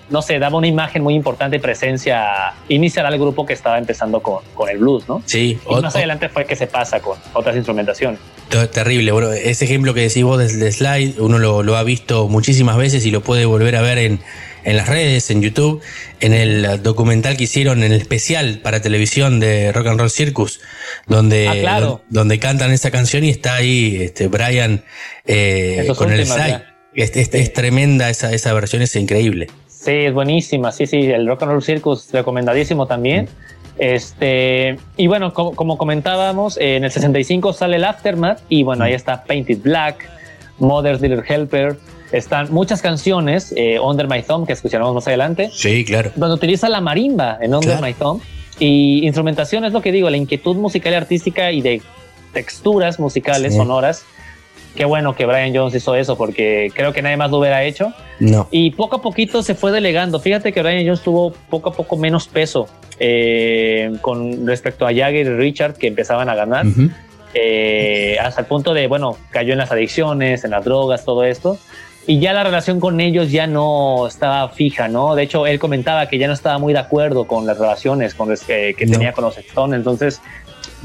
no 0.09 0.23
sé, 0.23 0.39
daba 0.39 0.57
una 0.59 0.67
imagen 0.69 1.03
muy 1.03 1.15
importante 1.15 1.57
y 1.57 1.59
presencia 1.59 2.53
inicial 2.69 3.07
al 3.07 3.19
grupo 3.19 3.45
que 3.45 3.53
estaba 3.53 3.79
empezando 3.79 4.21
con, 4.23 4.45
con 4.55 4.69
el 4.69 4.79
blues, 4.79 5.09
¿no? 5.09 5.23
Sí. 5.27 5.59
Y 5.65 5.75
o- 5.75 5.81
más 5.83 5.97
adelante 5.97 6.29
fue 6.29 6.45
que 6.45 6.55
se 6.57 6.67
pasa 6.67 7.01
con 7.01 7.19
otras 7.33 7.57
instrumentaciones. 7.57 8.21
Ter- 8.49 8.69
Terrible, 8.69 9.11
bueno, 9.13 9.33
ese 9.33 9.65
ejemplo 9.65 9.95
que 9.95 10.03
decís 10.03 10.23
vos 10.23 10.39
del 10.39 10.61
del 10.61 10.73
slide, 10.73 11.15
uno 11.19 11.39
lo, 11.39 11.63
lo 11.63 11.77
ha 11.77 11.83
visto 11.83 12.29
muchísimas 12.29 12.77
veces 12.77 13.05
y 13.07 13.11
lo 13.11 13.21
puede 13.23 13.45
volver 13.47 13.75
a 13.77 13.83
ver 13.83 13.99
en, 13.99 14.21
en 14.63 14.77
las 14.77 14.89
redes, 14.89 15.31
en 15.31 15.43
YouTube, 15.43 15.81
en 16.21 16.33
el 16.33 16.83
documental 16.83 17.37
que 17.37 17.45
hicieron, 17.45 17.83
en 17.83 17.93
el 17.93 18.01
especial 18.01 18.61
para 18.63 18.81
televisión 18.81 19.41
de 19.41 19.73
Rock 19.73 19.89
and 19.89 19.99
Roll 20.01 20.11
Circus, 20.11 20.61
donde, 21.07 21.49
Ah, 21.49 21.55
claro. 21.61 22.03
donde 22.09 22.39
cantan 22.39 22.71
esa 22.73 22.91
canción 22.93 23.25
y 23.25 23.31
está 23.31 23.55
ahí 23.55 23.97
este, 24.01 24.29
Brian 24.29 24.85
eh, 25.27 25.87
con 25.97 26.13
el 26.13 26.27
slide. 26.27 26.63
es- 26.95 27.11
es 27.17 27.53
tremenda 27.53 28.09
esa, 28.11 28.33
esa 28.33 28.53
versión, 28.55 28.83
es 28.83 28.95
increíble. 28.97 29.49
Sí, 29.87 29.93
es 29.93 30.13
buenísima. 30.13 30.73
Sí, 30.73 30.87
sí, 30.87 30.99
el 31.07 31.27
Rock 31.27 31.45
and 31.45 31.53
Roll 31.53 31.63
Circus 31.63 32.11
recomendadísimo 32.13 32.87
también. 32.87 33.29
Este, 33.79 34.79
y 34.97 35.07
bueno, 35.07 35.33
como, 35.33 35.55
como 35.55 35.79
comentábamos, 35.79 36.57
en 36.59 36.85
el 36.85 36.91
65 36.91 37.53
sale 37.53 37.77
el 37.77 37.85
Aftermath 37.85 38.41
y 38.49 38.63
bueno, 38.63 38.85
ahí 38.85 38.93
está 38.95 39.23
Painted 39.25 39.59
Black, 39.63 40.09
Mother's 40.59 41.01
Little 41.01 41.23
Helper, 41.27 41.77
están 42.13 42.53
muchas 42.53 42.83
canciones, 42.83 43.53
eh, 43.57 43.79
Under 43.79 44.09
My 44.09 44.23
Thumb, 44.23 44.47
que 44.47 44.55
escucharemos 44.55 44.95
más 44.95 45.07
adelante, 45.07 45.51
Sí, 45.53 45.85
claro. 45.85 46.11
donde 46.17 46.35
utiliza 46.35 46.69
la 46.69 46.81
marimba 46.81 47.39
en 47.41 47.55
Under 47.55 47.77
Claro. 47.79 47.87
My 47.87 47.95
Thumb. 47.95 48.21
Y 48.59 49.05
instrumentación 49.07 49.65
es 49.67 49.73
lo 49.73 49.83
que 49.83 49.93
digo, 49.93 50.09
la 50.11 50.17
inquietud 50.17 50.57
musical 50.57 50.93
y 50.93 50.97
artística 50.97 51.53
y 51.53 51.61
de 51.61 51.83
texturas 52.33 52.99
musicales, 52.99 53.53
Sí. 53.53 53.59
sonoras. 53.59 54.05
Qué 54.77 54.85
bueno 54.85 55.15
que 55.17 55.27
Brian 55.27 55.55
Jones 55.55 55.75
hizo 55.75 55.95
eso 55.95 56.17
porque 56.17 56.71
creo 56.75 56.93
que 56.93 57.03
nadie 57.03 57.17
más 57.17 57.31
lo 57.31 57.39
hubiera 57.39 57.65
hecho. 57.65 57.93
No. 58.21 58.47
Y 58.51 58.71
poco 58.73 58.97
a 58.97 59.03
poquito 59.03 59.43
se 59.43 59.55
fue 59.55 59.73
delegando. 59.73 60.21
Fíjate 60.21 60.53
que 60.53 60.63
Brian 60.63 60.85
Jones 60.85 61.01
tuvo 61.03 61.33
poco 61.51 61.71
a 61.71 61.73
poco 61.73 61.97
menos 61.97 62.29
peso 62.29 62.69
eh, 63.01 63.93
con 64.03 64.47
respecto 64.47 64.87
a 64.87 64.91
Jagger 64.93 65.27
y 65.27 65.31
Richard 65.37 65.75
que 65.75 65.87
empezaban 65.89 66.29
a 66.29 66.35
ganar. 66.35 66.67
Eh, 67.35 68.17
hasta 68.21 68.43
el 68.43 68.47
punto 68.47 68.73
de, 68.73 68.87
bueno, 68.87 69.17
cayó 69.31 69.53
en 69.53 69.59
las 69.59 69.71
adicciones, 69.73 70.45
en 70.45 70.53
las 70.53 70.65
drogas, 70.65 71.05
todo 71.05 71.25
esto. 71.25 71.59
Y 72.07 72.21
ya 72.21 72.33
la 72.33 72.45
relación 72.45 72.79
con 72.79 73.01
ellos 73.01 73.33
ya 73.33 73.47
no 73.49 74.07
estaba 74.07 74.49
fija, 74.51 74.87
¿no? 74.89 75.17
De 75.17 75.25
hecho, 75.25 75.47
él 75.47 75.59
comentaba 75.59 76.07
que 76.09 76.19
ya 76.19 76.29
no 76.29 76.35
estaba 76.35 76.57
muy 76.59 76.73
de 76.73 76.79
acuerdo 76.79 77.27
con 77.27 77.47
las 77.47 77.59
relaciones 77.59 78.15
con 78.15 78.29
las 78.29 78.43
que, 78.45 78.75
que 78.79 78.87
No. 78.87 78.93
tenía 78.93 79.13
con 79.13 79.25
los 79.25 79.37
Stones. 79.39 79.77
Entonces, 79.77 80.23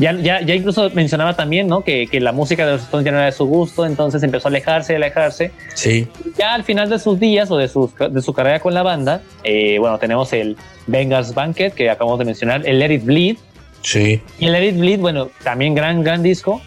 ya, 0.02 0.12
ya, 0.14 0.42
ya 0.42 0.56
incluso 0.56 0.90
mencionaba 0.90 1.36
también, 1.36 1.68
¿no? 1.68 1.84
Que, 1.84 2.08
que 2.08 2.20
la 2.20 2.32
música 2.32 2.66
de 2.66 2.74
los 2.74 2.82
Stones 2.82 3.06
ya 3.06 3.12
no 3.12 3.18
era 3.18 3.28
de 3.28 3.32
su 3.32 3.46
gusto, 3.46 3.86
entonces 3.86 4.22
empezó 4.24 4.48
a 4.48 4.50
alejarse, 4.50 4.96
alejarse. 4.96 5.52
Sí. 5.76 6.08
Ya 6.38 6.54
al 6.54 6.64
final 6.64 6.90
de 6.90 7.00
sus 7.00 7.20
días 7.20 7.50
o 7.52 7.58
de, 7.58 7.68
sus, 7.68 7.92
de 7.98 8.22
su 8.22 8.34
carrera 8.34 8.60
con 8.60 8.74
la 8.74 8.84
banda, 8.84 9.22
eh, 9.44 9.78
bueno, 9.80 9.98
tenemos 10.00 10.34
el 10.34 10.58
Bengals 10.88 11.34
Banquet, 11.34 11.74
que 11.74 11.90
acabamos 11.90 12.20
de 12.20 12.26
mencionar, 12.26 12.68
el 12.68 12.80
Let 12.80 12.94
It 12.94 13.04
Bleed, 13.06 13.38
Sí. 13.84 14.22
y 14.40 14.46
el 14.46 14.52
Let 14.52 14.68
It 14.70 14.78
Bleed, 14.78 15.00
bueno, 15.00 15.30
también 15.44 15.74
gran, 15.76 16.04
gran 16.04 16.22
disco. 16.22 16.62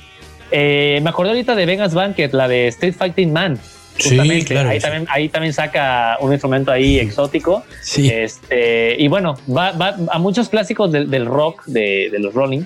Eh, 0.51 1.01
me 1.03 1.11
acordé 1.11 1.31
ahorita 1.31 1.55
de 1.55 1.67
Vegas 1.67 1.95
Banquet, 1.95 2.33
la 2.33 2.49
de 2.49 2.69
Street 2.69 2.95
Fighting 2.97 3.33
Man. 3.33 3.59
Sí, 3.97 4.09
justamente. 4.11 4.47
claro 4.47 4.69
Ahí, 4.71 4.81
sí. 4.81 4.83
también, 4.83 5.07
ahí 5.09 5.29
también 5.29 5.53
saca 5.53 6.17
un 6.21 6.33
instrumento 6.33 6.73
ahí 6.73 6.99
exótico. 6.99 7.63
Sí. 7.81 8.11
Este, 8.13 8.97
y 8.99 9.07
bueno, 9.07 9.37
va, 9.49 9.71
va 9.73 9.97
a 10.11 10.19
muchos 10.19 10.49
clásicos 10.49 10.91
del, 10.91 11.09
del 11.11 11.27
rock, 11.27 11.65
de, 11.67 12.09
de 12.11 12.19
los 12.19 12.35
Rolling, 12.35 12.63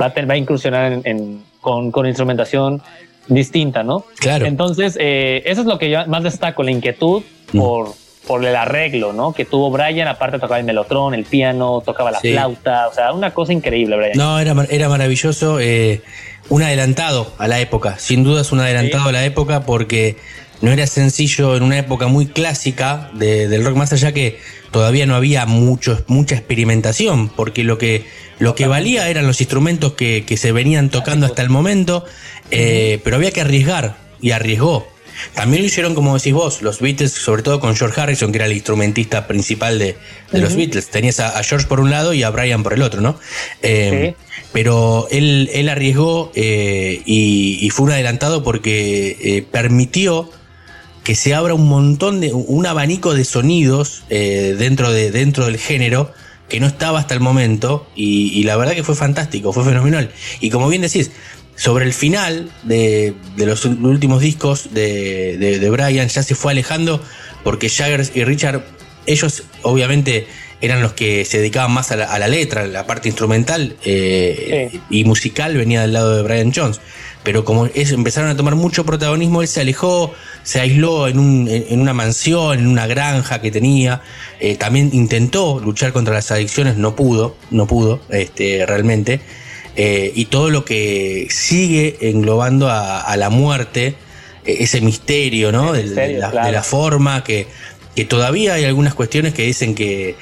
va 0.00 0.06
a, 0.06 0.26
va 0.26 0.34
a 0.34 0.36
incursionar 0.36 0.92
en- 0.92 1.02
en- 1.04 1.42
con, 1.60 1.90
con 1.90 2.06
instrumentación 2.06 2.80
distinta, 3.26 3.82
¿no? 3.82 4.04
Claro. 4.18 4.46
Entonces, 4.46 4.96
eh, 5.00 5.42
eso 5.46 5.60
es 5.62 5.66
lo 5.66 5.78
que 5.78 5.90
yo 5.90 6.06
más 6.06 6.22
destaco, 6.22 6.62
la 6.62 6.70
inquietud 6.70 7.22
Mm. 7.52 7.58
por, 7.58 7.88
por 8.26 8.44
el 8.44 8.54
arreglo, 8.56 9.12
¿no? 9.12 9.32
Que 9.32 9.44
tuvo 9.44 9.70
Brian, 9.70 10.06
aparte 10.08 10.38
tocaba 10.38 10.58
el 10.58 10.64
melotrón, 10.64 11.14
el 11.14 11.24
piano, 11.24 11.82
tocaba 11.84 12.10
la 12.10 12.20
Sí. 12.20 12.32
flauta, 12.32 12.88
o 12.88 12.92
sea, 12.94 13.12
una 13.12 13.32
cosa 13.32 13.52
increíble, 13.52 13.96
Brian. 13.96 14.12
No, 14.16 14.38
era, 14.38 14.54
era 14.70 14.88
maravilloso. 14.88 15.58
eh, 15.60 16.02
un 16.50 16.62
adelantado 16.62 17.30
a 17.38 17.46
la 17.48 17.60
época. 17.60 17.98
Sin 17.98 18.24
duda 18.24 18.40
es 18.40 18.52
un 18.52 18.60
adelantado 18.60 19.02
Sí. 19.04 19.08
a 19.10 19.12
la 19.12 19.24
época 19.26 19.64
porque 19.66 20.16
no 20.62 20.70
era 20.70 20.86
sencillo 20.86 21.54
en 21.56 21.62
una 21.62 21.78
época 21.78 22.06
muy 22.06 22.26
clásica 22.26 23.10
de- 23.12 23.48
del 23.48 23.64
rock, 23.64 23.76
más 23.76 23.92
allá 23.92 24.12
que 24.12 24.38
todavía 24.70 25.06
no 25.06 25.14
había 25.14 25.46
mucho, 25.46 26.02
mucha 26.06 26.34
experimentación, 26.36 27.28
porque 27.28 27.64
lo 27.64 27.78
que, 27.78 28.04
lo 28.38 28.54
que 28.54 28.66
valía 28.66 29.08
eran 29.08 29.26
los 29.26 29.40
instrumentos 29.40 29.94
que, 29.94 30.24
que 30.26 30.36
se 30.36 30.52
venían 30.52 30.90
tocando 30.90 31.26
hasta 31.26 31.42
el 31.42 31.50
momento, 31.50 32.04
eh, 32.50 33.00
pero 33.04 33.16
había 33.16 33.30
que 33.30 33.40
arriesgar 33.40 33.96
y 34.20 34.30
arriesgó. 34.32 34.86
También 35.34 35.62
lo 35.62 35.66
hicieron, 35.66 35.96
como 35.96 36.16
decís 36.16 36.32
vos, 36.32 36.62
los 36.62 36.80
Beatles, 36.80 37.10
sobre 37.10 37.42
todo 37.42 37.58
con 37.58 37.74
George 37.74 38.00
Harrison, 38.00 38.30
que 38.30 38.38
era 38.38 38.46
el 38.46 38.52
instrumentista 38.52 39.26
principal 39.26 39.78
de, 39.80 39.96
de 40.30 40.38
los 40.38 40.54
Beatles. 40.54 40.90
Tenías 40.90 41.18
a, 41.18 41.36
a 41.36 41.42
George 41.42 41.66
por 41.66 41.80
un 41.80 41.90
lado 41.90 42.12
y 42.14 42.22
a 42.22 42.30
Brian 42.30 42.62
por 42.62 42.72
el 42.72 42.82
otro, 42.82 43.00
¿no? 43.00 43.18
Eh, 43.62 44.14
Pero 44.52 45.08
él, 45.10 45.50
él 45.52 45.68
arriesgó 45.68 46.30
eh, 46.36 47.02
y, 47.04 47.58
y 47.60 47.70
fue 47.70 47.86
un 47.86 47.92
adelantado 47.92 48.44
porque 48.44 49.16
eh, 49.20 49.42
permitió 49.42 50.30
que 51.08 51.14
se 51.14 51.32
abra 51.32 51.54
un 51.54 51.66
montón 51.66 52.20
de, 52.20 52.34
un 52.34 52.66
abanico 52.66 53.14
de 53.14 53.24
sonidos 53.24 54.02
eh, 54.10 54.54
dentro, 54.58 54.92
de, 54.92 55.10
dentro 55.10 55.46
del 55.46 55.56
género 55.56 56.12
que 56.50 56.60
no 56.60 56.66
estaba 56.66 56.98
hasta 56.98 57.14
el 57.14 57.20
momento 57.20 57.88
y, 57.96 58.30
y 58.38 58.42
la 58.42 58.58
verdad 58.58 58.74
que 58.74 58.84
fue 58.84 58.94
fantástico, 58.94 59.54
fue 59.54 59.64
fenomenal. 59.64 60.10
Y 60.40 60.50
como 60.50 60.68
bien 60.68 60.82
decís, 60.82 61.10
sobre 61.56 61.86
el 61.86 61.94
final 61.94 62.50
de, 62.64 63.14
de 63.38 63.46
los 63.46 63.64
últimos 63.64 64.20
discos 64.20 64.74
de, 64.74 65.38
de, 65.38 65.58
de 65.58 65.70
Brian 65.70 66.08
ya 66.08 66.22
se 66.22 66.34
fue 66.34 66.52
alejando 66.52 67.02
porque 67.42 67.70
Jagger 67.70 68.06
y 68.14 68.24
Richard, 68.24 68.62
ellos 69.06 69.44
obviamente 69.62 70.26
eran 70.60 70.82
los 70.82 70.92
que 70.92 71.24
se 71.24 71.38
dedicaban 71.38 71.72
más 71.72 71.90
a 71.90 71.96
la, 71.96 72.04
a 72.12 72.18
la 72.18 72.28
letra, 72.28 72.66
la 72.66 72.86
parte 72.86 73.08
instrumental 73.08 73.76
eh, 73.82 74.68
Sí. 74.72 74.80
y 74.90 75.04
musical 75.04 75.56
venía 75.56 75.80
del 75.80 75.94
lado 75.94 76.16
de 76.16 76.22
Brian 76.22 76.52
Jones. 76.54 76.82
Pero 77.24 77.44
como 77.44 77.66
es- 77.66 77.92
empezaron 77.92 78.30
a 78.30 78.36
tomar 78.36 78.54
mucho 78.54 78.84
protagonismo, 78.86 79.42
él 79.42 79.48
se 79.48 79.60
alejó, 79.60 80.12
se 80.44 80.60
aisló 80.60 81.08
en, 81.08 81.18
un- 81.18 81.48
en- 81.48 81.80
una 81.80 81.92
mansión, 81.92 82.58
en 82.58 82.66
una 82.68 82.86
granja 82.86 83.40
que 83.40 83.50
tenía. 83.50 84.00
Eh, 84.40 84.56
también 84.56 84.90
intentó 84.92 85.60
luchar 85.60 85.92
contra 85.92 86.14
las 86.14 86.30
adicciones, 86.30 86.76
no 86.76 86.94
pudo, 86.96 87.36
no 87.50 87.66
pudo, 87.66 88.00
este, 88.08 88.64
realmente. 88.66 89.20
Eh, 89.76 90.12
y 90.14 90.24
todo 90.26 90.50
lo 90.50 90.64
que 90.64 91.28
sigue 91.30 91.98
englobando 92.00 92.68
a, 92.68 93.00
a 93.00 93.16
la 93.16 93.30
muerte, 93.30 93.94
eh, 94.44 94.56
ese 94.60 94.80
misterio, 94.80 95.52
¿no? 95.52 95.72
Misterio, 95.72 96.14
de, 96.14 96.18
la, 96.20 96.30
claro. 96.30 96.46
de 96.46 96.52
la 96.52 96.62
forma, 96.62 97.22
que, 97.24 97.46
que 97.94 98.04
todavía 98.04 98.54
hay 98.54 98.64
algunas 98.64 98.94
cuestiones 98.94 99.34
que 99.34 99.42
dicen 99.42 99.74
que 99.74 100.16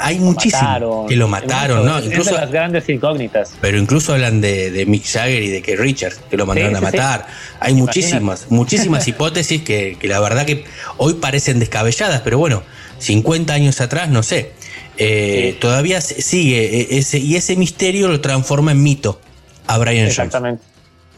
Hay 0.00 0.18
muchísimos 0.18 1.08
que 1.08 1.16
lo 1.16 1.28
mataron, 1.28 1.84
¿no? 1.86 2.00
De 2.00 2.08
Incluso, 2.08 2.34
las 2.34 2.50
grandes 2.50 2.88
incógnitas. 2.88 3.54
pero 3.60 3.78
incluso 3.78 4.12
hablan 4.12 4.40
de, 4.40 4.70
de 4.70 4.86
Mick 4.86 5.04
Jagger 5.06 5.42
y 5.42 5.48
de 5.48 5.62
que 5.62 5.76
Richards, 5.76 6.20
que 6.30 6.36
lo 6.36 6.46
mandaron 6.46 6.72
Sí, 6.72 6.76
a 6.76 6.80
sí, 6.80 6.86
sí. 6.86 6.96
matar. 6.98 7.26
Hay 7.60 7.74
muchísimas, 7.74 8.50
muchísimas 8.50 9.06
hipótesis 9.08 9.62
que, 9.62 9.96
que 9.98 10.08
la 10.08 10.20
verdad 10.20 10.44
que 10.46 10.64
hoy 10.98 11.14
parecen 11.14 11.58
descabelladas, 11.58 12.20
pero 12.22 12.38
bueno, 12.38 12.62
50 12.98 13.52
años 13.52 13.80
atrás, 13.80 14.08
no 14.08 14.22
sé. 14.22 14.52
Eh. 14.98 15.56
Todavía 15.60 16.00
sigue 16.00 16.80
eh, 16.80 16.86
ese, 16.98 17.18
y 17.18 17.36
ese 17.36 17.56
misterio 17.56 18.08
lo 18.08 18.20
transforma 18.20 18.72
en 18.72 18.82
mito 18.82 19.20
a 19.66 19.78
Brian 19.78 20.04
Jones. 20.04 20.18
Exactamente. 20.18 20.62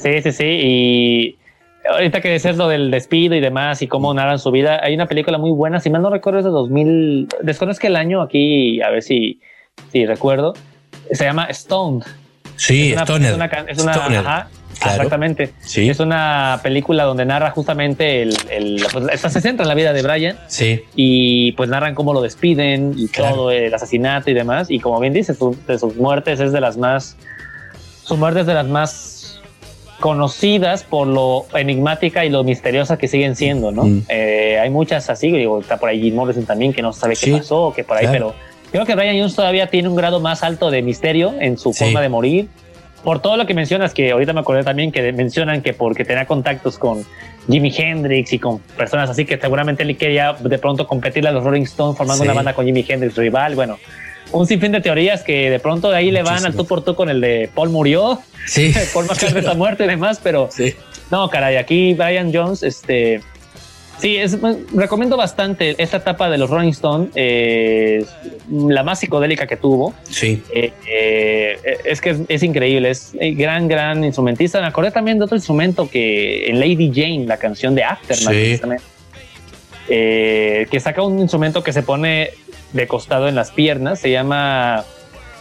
Sí, 0.01 0.11
sí, 0.22 0.33
sí. 0.33 0.44
Y 0.44 1.37
ahorita 1.90 2.21
que 2.21 2.29
decías 2.31 2.57
lo 2.57 2.68
del 2.68 2.90
despido 2.90 3.35
y 3.35 3.40
demás 3.40 3.83
y 3.83 3.88
cómo 3.88 4.12
narran 4.14 4.38
su 4.38 4.51
vida, 4.51 4.81
hay 4.83 4.95
una 4.95 5.07
película 5.07 5.38
muy 5.38 5.51
buena, 5.51 5.81
si 5.81 5.90
mal 5.90 6.03
no 6.03 6.11
recuerdo 6.11 6.38
es 6.40 6.45
de 6.45 6.51
2000, 6.51 7.29
desconozco 7.42 7.87
el 7.87 7.97
año 7.97 8.23
aquí, 8.23 8.81
a 8.83 8.90
ver 8.90 9.03
si, 9.03 9.40
si 9.90 10.07
recuerdo, 10.07 10.55
se 11.11 11.25
llama 11.25 11.49
Stoned. 11.53 12.05
Sí, 12.57 12.88
es 12.88 12.92
una, 12.95 13.03
Stoner. 13.03 13.31
es 13.31 13.35
una 13.37 13.49
can- 13.49 13.68
es 13.68 13.79
una- 13.83 13.92
Stoner. 13.92 14.18
ajá, 14.21 14.49
Claro. 14.79 14.97
exactamente. 14.97 15.53
Sí. 15.61 15.88
Es 15.88 16.01
una 16.01 16.59
película 16.62 17.05
donde 17.05 17.25
narra 17.25 17.51
justamente 17.53 18.23
el, 18.23 18.35
el 18.51 18.85
pues, 18.92 19.07
esta 19.12 19.29
se 19.31 19.40
centra 19.40 19.62
en 19.64 19.68
la 19.68 19.75
vida 19.75 19.92
de 19.92 20.03
Brian 20.03 20.37
Sí, 20.49 20.83
y 20.97 21.53
pues 21.53 21.68
narran 21.71 21.95
cómo 21.95 22.12
lo 22.12 22.21
despiden 22.21 22.95
y 22.97 23.07
Claro. 23.09 23.35
todo 23.37 23.51
el 23.53 23.73
asesinato 23.73 24.31
y 24.31 24.35
demás 24.35 24.71
y 24.71 24.81
como 24.81 24.99
bien 24.99 25.12
dices 25.12 25.38
de 25.68 25.79
sus 25.79 25.95
muertes 25.97 26.40
es 26.40 26.53
de 26.53 26.61
las 26.61 26.77
más 26.79 27.16
sus 28.03 28.18
muertes 28.18 28.47
de 28.47 28.55
las 28.55 28.66
más 28.66 29.21
conocidas 30.03 30.83
por 30.83 31.07
lo 31.07 31.47
enigmática 31.55 32.25
y 32.27 32.29
lo 32.29 32.43
misteriosa 32.45 32.99
que 32.99 33.07
siguen 33.09 33.37
siendo 33.37 33.71
no 33.71 33.85
Mm. 33.85 34.03
Eh, 34.09 34.59
hay 34.61 34.69
muchas 34.69 35.09
así 35.09 35.31
digo 35.31 35.61
está 35.61 35.77
por 35.79 35.88
ahí 35.88 36.01
Jim 36.03 36.15
Morrison 36.17 36.45
también 36.45 36.73
que 36.73 36.83
no 36.83 36.93
sabe 36.93 37.15
Sí, 37.15 37.31
qué 37.31 37.38
pasó 37.38 37.73
que 37.75 37.85
por 37.85 37.97
ahí 37.97 38.07
claro. 38.07 38.35
pero 38.35 38.53
creo 38.73 38.85
que 38.85 38.95
Brian 38.97 39.17
Jones 39.17 39.35
todavía 39.37 39.69
tiene 39.69 39.88
un 39.88 39.95
grado 39.97 40.19
más 40.21 40.43
alto 40.43 40.71
de 40.71 40.83
misterio 40.83 41.33
en 41.41 41.57
su 41.57 41.73
Sí. 41.73 41.85
forma 41.85 42.01
de 42.01 42.09
morir 42.09 42.49
por 43.05 43.21
todo 43.21 43.37
lo 43.37 43.47
que 43.47 43.55
mencionas, 43.55 43.93
que 43.95 44.12
ahorita 44.12 44.33
me 44.33 44.41
acordé 44.41 44.62
también 44.62 44.93
que 44.93 45.12
mencionan 45.12 45.61
que 45.62 45.73
porque 45.73 46.05
tenía 46.05 46.27
contactos 46.27 46.79
con 46.79 47.05
Jimi 47.51 47.73
Hendrix 47.77 48.33
y 48.33 48.38
con 48.38 48.59
personas 48.77 49.09
así 49.11 49.25
que 49.25 49.38
seguramente 49.38 49.83
él 49.83 49.97
quería 49.97 50.35
de 50.38 50.59
pronto 50.59 50.87
competirle 50.87 51.29
a 51.31 51.33
los 51.33 51.43
Rolling 51.45 51.62
Stones 51.62 51.97
formando 51.97 52.23
Sí. 52.23 52.29
una 52.29 52.35
banda 52.35 52.53
con 52.55 52.65
Jimi 52.65 52.85
Hendrix 52.88 53.17
rival. 53.17 53.55
Bueno, 53.57 53.79
un 54.33 54.47
sinfín 54.47 54.73
de 54.73 54.81
teorías 54.81 55.23
que 55.23 55.51
de 55.51 55.59
pronto 55.61 55.90
de 55.90 55.97
ahí 55.97 56.11
le 56.11 56.23
van 56.23 56.45
al 56.45 56.55
tú 56.55 56.66
por 56.66 56.83
tú 56.85 56.95
con 56.95 57.09
el 57.09 57.21
de 57.21 57.51
Paul 57.55 57.71
murió, 57.71 58.21
sí. 58.47 58.73
Paul 58.95 59.07
McCartney 59.07 59.40
está 59.40 59.55
muerto 59.55 59.85
y 59.85 59.87
demás, 59.88 60.21
pero 60.23 60.49
Sí. 60.51 60.75
no, 61.11 61.29
caray, 61.31 61.57
aquí 61.57 61.95
Brian 61.95 62.33
Jones, 62.33 62.62
este. 62.62 63.21
Sí, 63.99 64.16
es, 64.16 64.37
recomiendo 64.75 65.16
bastante 65.16 65.81
esta 65.81 65.99
etapa 65.99 66.29
de 66.29 66.37
los 66.37 66.51
Rolling 66.51 66.71
Stones, 66.73 67.11
eh, 67.14 68.05
la 68.51 68.83
más 68.83 68.99
psicodélica 68.99 69.47
que 69.47 69.57
tuvo. 69.57 69.95
Sí. 70.11 70.42
Eh, 70.53 70.73
eh, 70.90 71.57
es 71.85 72.01
que 72.01 72.11
es, 72.11 72.18
es 72.29 72.42
increíble, 72.42 72.90
es 72.90 73.12
eh, 73.21 73.31
gran, 73.35 73.68
gran 73.68 74.03
instrumentista. 74.03 74.61
Me 74.61 74.66
acordé 74.66 74.90
también 74.90 75.18
de 75.18 75.25
otro 75.27 75.37
instrumento 75.37 75.88
que 75.88 76.47
en 76.49 76.59
Lady 76.59 76.90
Jane, 76.92 77.27
la 77.27 77.37
canción 77.37 77.77
de 77.77 77.85
Aftermath, 77.85 78.35
Sí. 78.35 78.61
que 79.87 80.81
saca 80.81 81.03
un 81.03 81.21
instrumento 81.21 81.62
que 81.62 81.73
se 81.73 81.83
pone 81.85 82.31
de 82.72 82.87
costado 82.87 83.28
en 83.28 83.35
las 83.35 83.50
piernas, 83.50 84.00
se 84.00 84.11
llama 84.11 84.85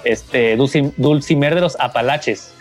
este 0.03 0.57
dulci- 0.57 0.93
dulcimer 0.97 1.55
de 1.55 1.61
los 1.61 1.77
Apalaches. 1.79 2.53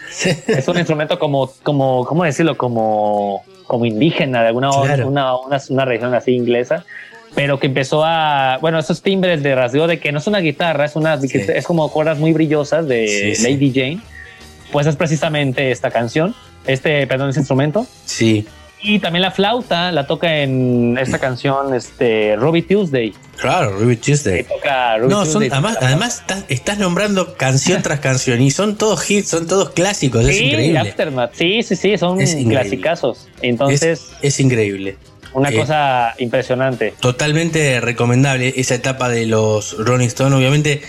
Es 0.47 0.67
un 0.69 0.77
instrumento 0.77 1.19
como, 1.19 1.53
como, 1.63 2.05
¿cómo 2.05 2.25
decirlo? 2.25 2.57
Como, 2.57 3.43
como 3.67 3.85
indígena 3.87 4.43
de 4.43 4.49
alguna 4.49 4.71
Claro. 4.71 5.09
una, 5.09 5.37
una, 5.37 5.61
una 5.69 5.85
región 5.85 6.13
así 6.15 6.33
inglesa, 6.33 6.85
pero 7.35 7.59
que 7.61 7.67
empezó 7.69 8.03
a, 8.05 8.59
bueno, 8.61 8.79
esos 8.79 9.03
timbres 9.03 9.43
de 9.43 9.55
rasgueo 9.55 9.87
de 9.87 10.01
que 10.01 10.11
no 10.13 10.19
es 10.19 10.27
una 10.27 10.41
guitarra, 10.41 10.85
es 10.85 10.97
una, 10.97 11.19
Sí. 11.21 11.31
es 11.33 11.65
como 11.65 11.91
cuerdas 11.91 12.19
muy 12.19 12.33
brillosas 12.33 12.87
de 12.89 13.35
sí. 13.37 13.43
Lady 13.43 13.73
Jane, 13.73 14.01
pues 14.73 14.87
es 14.87 14.97
precisamente 14.97 15.71
esta 15.71 15.91
canción, 15.91 16.35
este, 16.67 17.07
perdón, 17.07 17.31
ese 17.31 17.41
instrumento. 17.41 17.87
Sí. 18.05 18.47
Y 18.83 18.99
también 18.99 19.23
la 19.23 19.31
flauta 19.31 19.93
la 19.93 20.07
toca 20.07 20.39
en 20.39 20.97
esta 20.99 21.19
canción, 21.19 21.75
este, 21.75 22.35
Ruby 22.37 22.63
Tuesday. 22.63 23.13
Claro, 23.37 23.73
Ruby 23.79 23.97
Tuesday. 23.97 24.45
toca 24.45 24.97
Ruby 24.97 25.11
No, 25.11 25.25
son, 25.27 25.43
Tuesday. 25.43 25.51
además, 25.53 25.79
además 25.83 26.19
estás, 26.21 26.45
estás 26.49 26.79
nombrando 26.79 27.35
canción 27.35 27.83
tras 27.83 28.01
canción 28.01 28.41
y 28.41 28.51
son 28.51 28.77
todos 28.77 29.11
hits, 29.11 29.29
son 29.29 29.47
todos 29.47 29.71
clásicos, 29.71 30.27
es 30.27 30.41
increíble. 30.41 30.79
Aftermath. 30.79 31.35
Sí, 31.35 31.63
sí, 31.63 31.77
sí, 31.77 31.99
son 31.99 32.19
clasicazos. 32.19 33.29
Entonces, 33.43 33.83
es, 33.83 34.35
es 34.35 34.41
increíble. 34.41 34.97
una 35.35 35.51
eh, 35.51 35.57
cosa 35.57 36.15
impresionante. 36.19 36.95
Totalmente 37.01 37.81
recomendable 37.81 38.55
esa 38.57 38.75
etapa 38.77 39.11
de 39.11 39.27
los 39.27 39.77
Rolling 39.77 40.07
Stones. 40.07 40.39
Obviamente, 40.39 40.81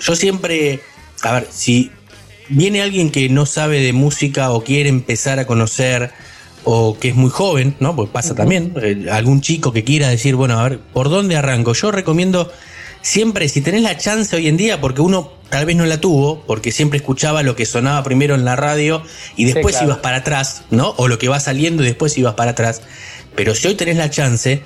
yo 0.00 0.16
siempre, 0.16 0.80
a 1.22 1.32
ver, 1.32 1.46
si 1.50 1.92
viene 2.48 2.82
alguien 2.82 3.10
que 3.10 3.28
no 3.28 3.46
sabe 3.46 3.80
de 3.80 3.92
música 3.92 4.50
o 4.50 4.64
quiere 4.64 4.88
empezar 4.88 5.38
a 5.38 5.46
conocer 5.46 6.10
o 6.68 6.98
que 6.98 7.10
es 7.10 7.14
muy 7.14 7.30
joven, 7.30 7.76
¿no? 7.78 7.94
Pues 7.94 8.10
pasa 8.10 8.34
también, 8.34 8.74
eh, 8.82 9.06
algún 9.12 9.40
chico 9.40 9.72
que 9.72 9.84
quiera 9.84 10.08
decir, 10.08 10.34
bueno, 10.34 10.58
a 10.58 10.68
ver, 10.68 10.80
¿por 10.80 11.08
dónde 11.08 11.36
arranco? 11.36 11.74
Yo 11.74 11.92
recomiendo 11.92 12.50
siempre, 13.02 13.48
si 13.48 13.60
tenés 13.60 13.82
la 13.82 13.96
chance 13.96 14.34
hoy 14.34 14.48
en 14.48 14.56
día, 14.56 14.80
porque 14.80 15.00
uno 15.00 15.30
tal 15.48 15.64
vez 15.64 15.76
no 15.76 15.86
la 15.86 16.00
tuvo, 16.00 16.42
porque 16.44 16.72
siempre 16.72 16.96
escuchaba 16.96 17.44
lo 17.44 17.54
que 17.54 17.66
sonaba 17.66 18.02
primero 18.02 18.34
en 18.34 18.44
la 18.44 18.56
radio 18.56 19.04
y 19.36 19.44
después 19.44 19.76
claro. 19.76 19.86
ibas 19.86 19.98
para 19.98 20.16
atrás, 20.18 20.64
¿no? 20.70 20.92
O 20.96 21.06
lo 21.06 21.20
que 21.20 21.28
va 21.28 21.38
saliendo 21.38 21.84
y 21.84 21.86
después 21.86 22.18
ibas 22.18 22.34
para 22.34 22.50
atrás. 22.50 22.82
Pero 23.36 23.54
si 23.54 23.68
hoy 23.68 23.76
tenés 23.76 23.96
la 23.96 24.10
chance, 24.10 24.62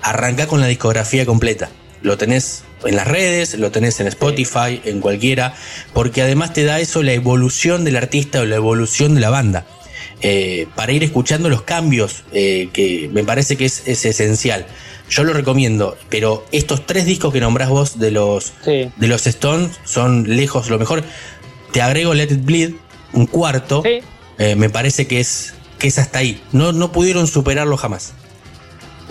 arranca 0.00 0.46
con 0.46 0.62
la 0.62 0.66
discografía 0.66 1.26
completa. 1.26 1.68
Lo 2.00 2.16
tenés 2.16 2.64
en 2.86 2.96
las 2.96 3.06
redes, 3.06 3.58
lo 3.58 3.70
tenés 3.70 4.00
en 4.00 4.06
Spotify, 4.06 4.80
en 4.86 5.00
cualquiera, 5.00 5.54
porque 5.92 6.22
además 6.22 6.54
te 6.54 6.64
da 6.64 6.80
eso 6.80 7.02
la 7.02 7.12
evolución 7.12 7.84
del 7.84 7.96
artista 7.96 8.40
o 8.40 8.46
la 8.46 8.56
evolución 8.56 9.14
de 9.14 9.20
la 9.20 9.28
banda. 9.28 9.66
Eh, 10.20 10.66
para 10.74 10.92
ir 10.92 11.02
escuchando 11.04 11.48
los 11.48 11.62
cambios, 11.62 12.24
eh, 12.32 12.68
que 12.72 13.10
me 13.12 13.24
parece 13.24 13.56
que 13.56 13.64
es, 13.66 13.82
es 13.86 14.04
esencial. 14.04 14.66
Yo 15.10 15.22
lo 15.24 15.32
recomiendo, 15.34 15.96
pero 16.08 16.46
estos 16.50 16.86
tres 16.86 17.04
discos 17.04 17.32
que 17.32 17.40
nombrás 17.40 17.68
vos 17.68 17.98
de 17.98 18.10
los, 18.10 18.52
Sí. 18.64 18.90
de 18.96 19.06
los 19.06 19.26
Stones 19.26 19.78
son 19.84 20.36
lejos 20.36 20.70
lo 20.70 20.78
mejor. 20.78 21.02
Te 21.72 21.82
agrego 21.82 22.14
Let 22.14 22.24
It 22.32 22.44
Bleed, 22.44 22.74
un 23.12 23.26
cuarto. 23.26 23.82
Sí. 23.84 24.00
Eh, 24.38 24.56
me 24.56 24.70
parece 24.70 25.06
que 25.06 25.20
es, 25.20 25.54
que 25.78 25.88
es 25.88 25.98
hasta 25.98 26.20
ahí. 26.20 26.40
No, 26.52 26.72
no 26.72 26.90
pudieron 26.90 27.26
superarlo 27.26 27.76
jamás. 27.76 28.14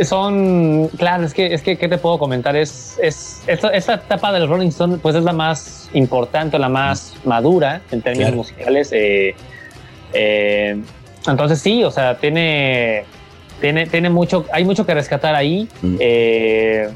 Son, 0.02 0.88
claro, 0.98 1.24
es 1.24 1.36
que, 1.36 1.54
es 1.54 1.62
que, 1.62 1.78
¿qué 1.78 1.88
te 1.88 2.00
puedo 2.00 2.18
comentar? 2.18 2.56
Es, 2.56 2.96
es, 3.00 3.42
esta, 3.46 3.70
esta 3.70 3.94
etapa 3.94 4.34
de 4.34 4.40
los 4.40 4.50
Rolling 4.50 4.70
Stones, 4.70 5.00
pues 5.00 5.16
es 5.16 5.24
la 5.24 5.34
más 5.34 5.88
importante, 5.94 6.58
la 6.58 6.70
más 6.70 7.14
madura 7.26 7.84
en 7.92 8.02
términos 8.02 8.30
Claro. 8.30 8.38
musicales. 8.38 8.90
eh, 8.92 9.36
eh, 10.14 10.82
entonces 11.28 11.60
sí, 11.60 11.84
o 11.84 11.92
sea, 11.92 12.18
tiene, 12.18 13.06
tiene, 13.62 13.88
tiene 13.88 14.10
mucho, 14.10 14.46
hay 14.52 14.66
mucho 14.66 14.86
que 14.86 14.94
rescatar 14.94 15.36
ahí. 15.36 15.68
Mm. 15.82 15.96
Eh, 16.00 16.90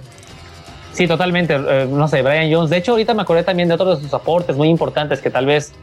sí, 0.93 1.08
totalmente. 1.08 1.56
eh, 1.56 1.88
no 1.89 2.08
sé, 2.08 2.21
Brian 2.21 2.51
Jones. 2.51 2.69
De 2.69 2.77
hecho, 2.77 2.91
ahorita 2.91 3.13
me 3.13 3.21
acordé 3.21 3.43
también 3.43 3.69
de 3.69 3.75
otros 3.75 3.99
de 3.99 4.03
sus 4.06 4.13
aportes 4.13 4.56
muy 4.56 4.69
importantes 4.69 5.21
que 5.21 5.30
tal 5.30 5.45
vez 5.45 5.73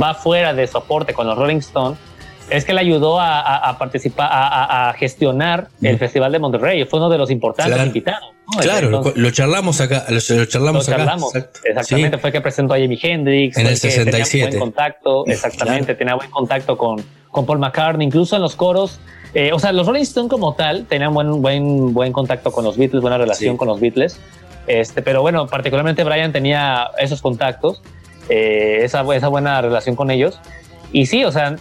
va 0.00 0.14
fuera 0.14 0.52
de 0.54 0.66
su 0.66 0.78
aporte 0.78 1.14
con 1.14 1.26
los 1.26 1.36
Rolling 1.36 1.58
Stones. 1.58 1.98
Es 2.50 2.64
que 2.64 2.72
le 2.72 2.80
ayudó 2.80 3.18
a, 3.18 3.40
a- 3.40 3.70
a 3.70 3.78
participar, 3.78 4.28
a, 4.30 4.92
gestionar 4.96 5.68
el. 5.82 5.98
Festival 5.98 6.30
de 6.32 6.38
Monterrey. 6.38 6.84
Fue 6.84 6.98
uno 7.00 7.08
de 7.08 7.18
los 7.18 7.30
importantes 7.30 7.74
Claro. 7.74 7.86
invitados. 7.88 8.30
¿no? 8.54 8.60
Claro, 8.60 8.88
lo, 8.90 8.96
Entonces, 8.98 9.22
lo 9.22 9.30
charlamos 9.32 9.80
acá. 9.80 10.04
Lo, 10.08 10.14
lo 10.14 10.36
lo 10.40 10.46
charlamos 10.46 10.88
acá. 10.88 10.96
charlamos. 10.98 11.34
Exacto. 11.34 11.60
Exactamente, 11.64 12.16
Sí. 12.16 12.20
fue 12.20 12.32
que 12.32 12.40
presentó 12.40 12.74
a 12.74 12.78
Jimi 12.78 12.98
Hendrix. 13.02 13.56
En 13.56 13.66
el 13.66 13.74
que 13.74 13.80
tenía 13.88 14.24
67. 14.24 14.46
Buen 14.50 14.60
contacto, 14.60 15.26
exactamente, 15.26 15.94
tenía 15.96 16.14
buen 16.14 16.30
contacto 16.30 16.78
con, 16.78 17.04
con 17.32 17.46
Paul 17.46 17.58
McCartney, 17.58 18.06
incluso 18.06 18.36
en 18.36 18.42
los 18.42 18.54
coros. 18.54 19.00
eh, 19.34 19.52
o 19.52 19.58
sea, 19.58 19.72
los 19.72 19.86
Rolling 19.86 20.02
Stones 20.02 20.30
como 20.30 20.54
tal 20.54 20.86
tenían 20.86 21.12
buen, 21.12 21.42
buen, 21.42 21.92
buen 21.92 22.12
contacto 22.12 22.52
con 22.52 22.64
los 22.64 22.76
Beatles, 22.78 23.02
buena 23.02 23.18
relación 23.18 23.54
Sí. 23.54 23.58
con 23.58 23.66
los 23.68 23.80
Beatles. 23.80 24.18
Este, 24.68 25.02
pero 25.02 25.20
bueno, 25.22 25.46
particularmente 25.48 26.04
Brian 26.04 26.32
tenía 26.32 26.88
esos 26.98 27.20
contactos, 27.20 27.82
eh, 28.28 28.78
esa, 28.82 29.02
esa 29.14 29.28
buena 29.28 29.60
relación 29.60 29.96
con 29.96 30.10
ellos. 30.10 30.38
Y 30.92 31.06
sí, 31.06 31.24
o 31.24 31.32
sea, 31.32 31.56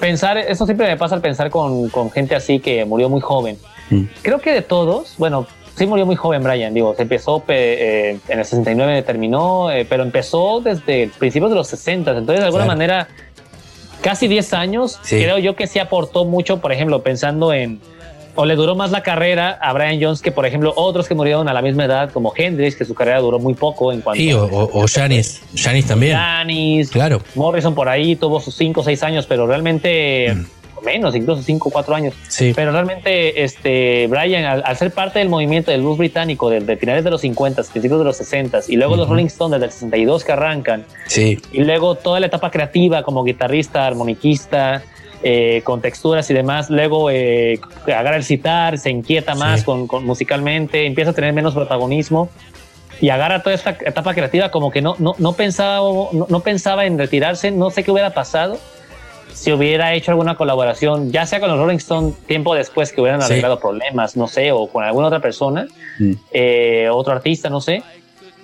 pensar, 0.00 0.38
eso 0.38 0.64
siempre 0.64 0.86
me 0.86 0.96
pasa 0.96 1.14
al 1.14 1.20
pensar 1.20 1.50
con, 1.50 1.88
con 1.90 2.10
gente 2.10 2.34
así 2.34 2.58
que 2.60 2.84
murió 2.84 3.08
muy 3.08 3.20
joven. 3.20 3.56
Mm. 3.90 4.02
Creo 4.22 4.40
que 4.40 4.52
de 4.52 4.62
todos, 4.62 5.14
bueno, 5.18 5.46
sí 5.76 5.86
murió 5.86 6.06
muy 6.06 6.16
joven 6.16 6.42
Brian, 6.42 6.74
digo, 6.74 6.94
se 6.94 7.02
empezó 7.02 7.40
pe- 7.40 8.10
eh, 8.10 8.18
en 8.28 8.38
el 8.38 8.44
69, 8.44 9.02
terminó, 9.02 9.70
eh, 9.70 9.86
pero 9.88 10.02
empezó 10.02 10.60
desde 10.60 11.10
principios 11.18 11.50
de 11.50 11.56
los 11.56 11.68
60, 11.68 12.10
entonces 12.10 12.40
de 12.40 12.44
alguna 12.46 12.64
Claro. 12.64 12.76
manera, 12.78 13.08
casi 14.00 14.28
10 14.28 14.52
años, 14.54 14.98
Sí. 15.02 15.16
creo 15.22 15.38
yo 15.38 15.56
que 15.56 15.66
sí 15.66 15.78
aportó 15.78 16.24
mucho, 16.24 16.60
por 16.60 16.72
ejemplo, 16.72 17.02
pensando 17.02 17.52
en, 17.52 17.80
o 18.40 18.46
le 18.46 18.54
duró 18.54 18.76
más 18.76 18.92
la 18.92 19.02
carrera 19.02 19.58
a 19.60 19.72
Brian 19.72 19.98
Jones 20.00 20.22
que, 20.22 20.30
por 20.30 20.46
ejemplo, 20.46 20.72
otros 20.76 21.08
que 21.08 21.14
murieron 21.16 21.48
a 21.48 21.52
la 21.52 21.60
misma 21.60 21.86
edad, 21.86 22.12
como 22.12 22.32
Hendrix, 22.36 22.76
que 22.76 22.84
su 22.84 22.94
carrera 22.94 23.18
duró 23.18 23.40
muy 23.40 23.54
poco 23.54 23.92
en 23.92 24.00
cuanto 24.00 24.20
Sí, 24.22 24.32
o, 24.32 24.44
o, 24.44 24.82
o 24.82 24.86
Janis. 24.86 25.42
Janis 25.56 25.86
también. 25.86 26.16
Janis, 26.16 26.90
Claro. 26.90 27.20
Morrison 27.34 27.74
por 27.74 27.88
ahí 27.88 28.14
tuvo 28.14 28.38
sus 28.40 28.54
5 28.54 28.80
o 28.80 28.84
6 28.84 29.02
años, 29.02 29.26
pero 29.26 29.46
realmente, 29.48 30.32
Mm. 30.34 30.84
menos, 30.84 31.16
incluso 31.16 31.42
5 31.42 31.68
o 31.68 31.72
4 31.72 31.92
años. 31.96 32.14
Sí. 32.28 32.52
Pero 32.54 32.70
realmente, 32.70 33.42
este, 33.42 34.06
Brian, 34.06 34.44
al, 34.44 34.62
al 34.64 34.76
ser 34.76 34.92
parte 34.92 35.18
del 35.18 35.28
movimiento 35.28 35.72
del 35.72 35.80
blues 35.82 35.98
británico 35.98 36.48
de, 36.48 36.60
de 36.60 36.76
finales 36.76 37.02
de 37.02 37.10
los 37.10 37.20
50, 37.22 37.64
principios 37.64 37.98
de 37.98 38.04
los 38.04 38.16
60 38.18 38.60
y 38.68 38.76
luego 38.76 38.94
los. 38.94 39.08
Rolling 39.08 39.26
Stones 39.26 39.54
desde 39.58 39.66
el 39.66 39.72
62 39.72 40.22
que 40.22 40.30
arrancan, 40.32 40.84
Sí, 41.08 41.40
y 41.52 41.64
luego 41.64 41.96
toda 41.96 42.20
la 42.20 42.26
etapa 42.26 42.52
creativa 42.52 43.02
como 43.02 43.24
guitarrista, 43.24 43.84
armoniquista, 43.88 44.82
eh, 45.22 45.62
con 45.64 45.80
texturas 45.80 46.30
y 46.30 46.34
demás, 46.34 46.70
luego 46.70 47.10
eh, 47.10 47.58
agarra 47.86 48.16
el 48.16 48.24
citar, 48.24 48.78
se 48.78 48.90
inquieta 48.90 49.34
más 49.34 49.60
Sí. 49.60 49.66
con, 49.66 49.86
con- 49.86 50.04
musicalmente, 50.04 50.86
empieza 50.86 51.10
a 51.10 51.14
tener 51.14 51.32
menos 51.32 51.54
protagonismo 51.54 52.28
y 53.00 53.10
agarra 53.10 53.42
toda 53.42 53.54
esta 53.54 53.70
etapa 53.84 54.14
creativa 54.14 54.50
como 54.50 54.70
que 54.70 54.80
no, 54.82 54.94
no, 54.98 55.14
no, 55.18 55.32
pensaba, 55.32 55.80
no, 56.12 56.26
no 56.28 56.40
pensaba 56.40 56.84
en 56.86 56.98
retirarse, 56.98 57.50
no 57.50 57.70
sé 57.70 57.82
qué 57.84 57.90
hubiera 57.90 58.10
pasado 58.14 58.58
si 59.32 59.52
hubiera 59.52 59.94
hecho 59.94 60.10
alguna 60.10 60.36
colaboración, 60.36 61.12
ya 61.12 61.24
sea 61.26 61.38
con 61.38 61.48
los 61.48 61.58
Rolling 61.60 61.76
Stones 61.76 62.16
tiempo 62.26 62.54
después 62.56 62.90
que 62.92 63.00
hubieran 63.00 63.20
Sí. 63.22 63.26
arreglado 63.32 63.60
problemas, 63.60 64.16
no 64.16 64.26
sé, 64.26 64.50
o 64.52 64.66
con 64.68 64.82
alguna 64.82 65.08
otra 65.08 65.20
persona, 65.20 65.68
Mm. 66.00 66.12
eh, 66.32 66.88
otro 66.90 67.12
artista, 67.12 67.48
no 67.50 67.60
sé. 67.60 67.82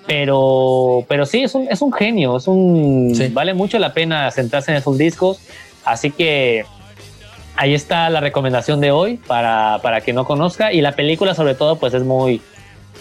Pero, 0.06 1.04
pero 1.08 1.24
sí, 1.24 1.42
es 1.44 1.54
un, 1.54 1.66
es 1.70 1.80
un 1.80 1.90
genio, 1.92 2.36
es 2.36 2.46
un, 2.46 3.12
Sí. 3.14 3.28
vale 3.32 3.54
mucho 3.54 3.78
la 3.78 3.92
pena 3.94 4.30
centrarse 4.30 4.70
en 4.70 4.76
esos 4.76 4.98
discos. 4.98 5.40
Así 5.84 6.10
que 6.10 6.64
ahí 7.56 7.74
está 7.74 8.08
la 8.10 8.20
recomendación 8.20 8.80
de 8.80 8.90
hoy 8.90 9.16
para, 9.16 9.78
para 9.82 10.00
que 10.00 10.12
no 10.12 10.24
conozca. 10.24 10.72
Y 10.72 10.80
la 10.80 10.92
película, 10.92 11.34
sobre 11.34 11.54
todo, 11.54 11.76
pues 11.76 11.94
es 11.94 12.02
muy. 12.02 12.40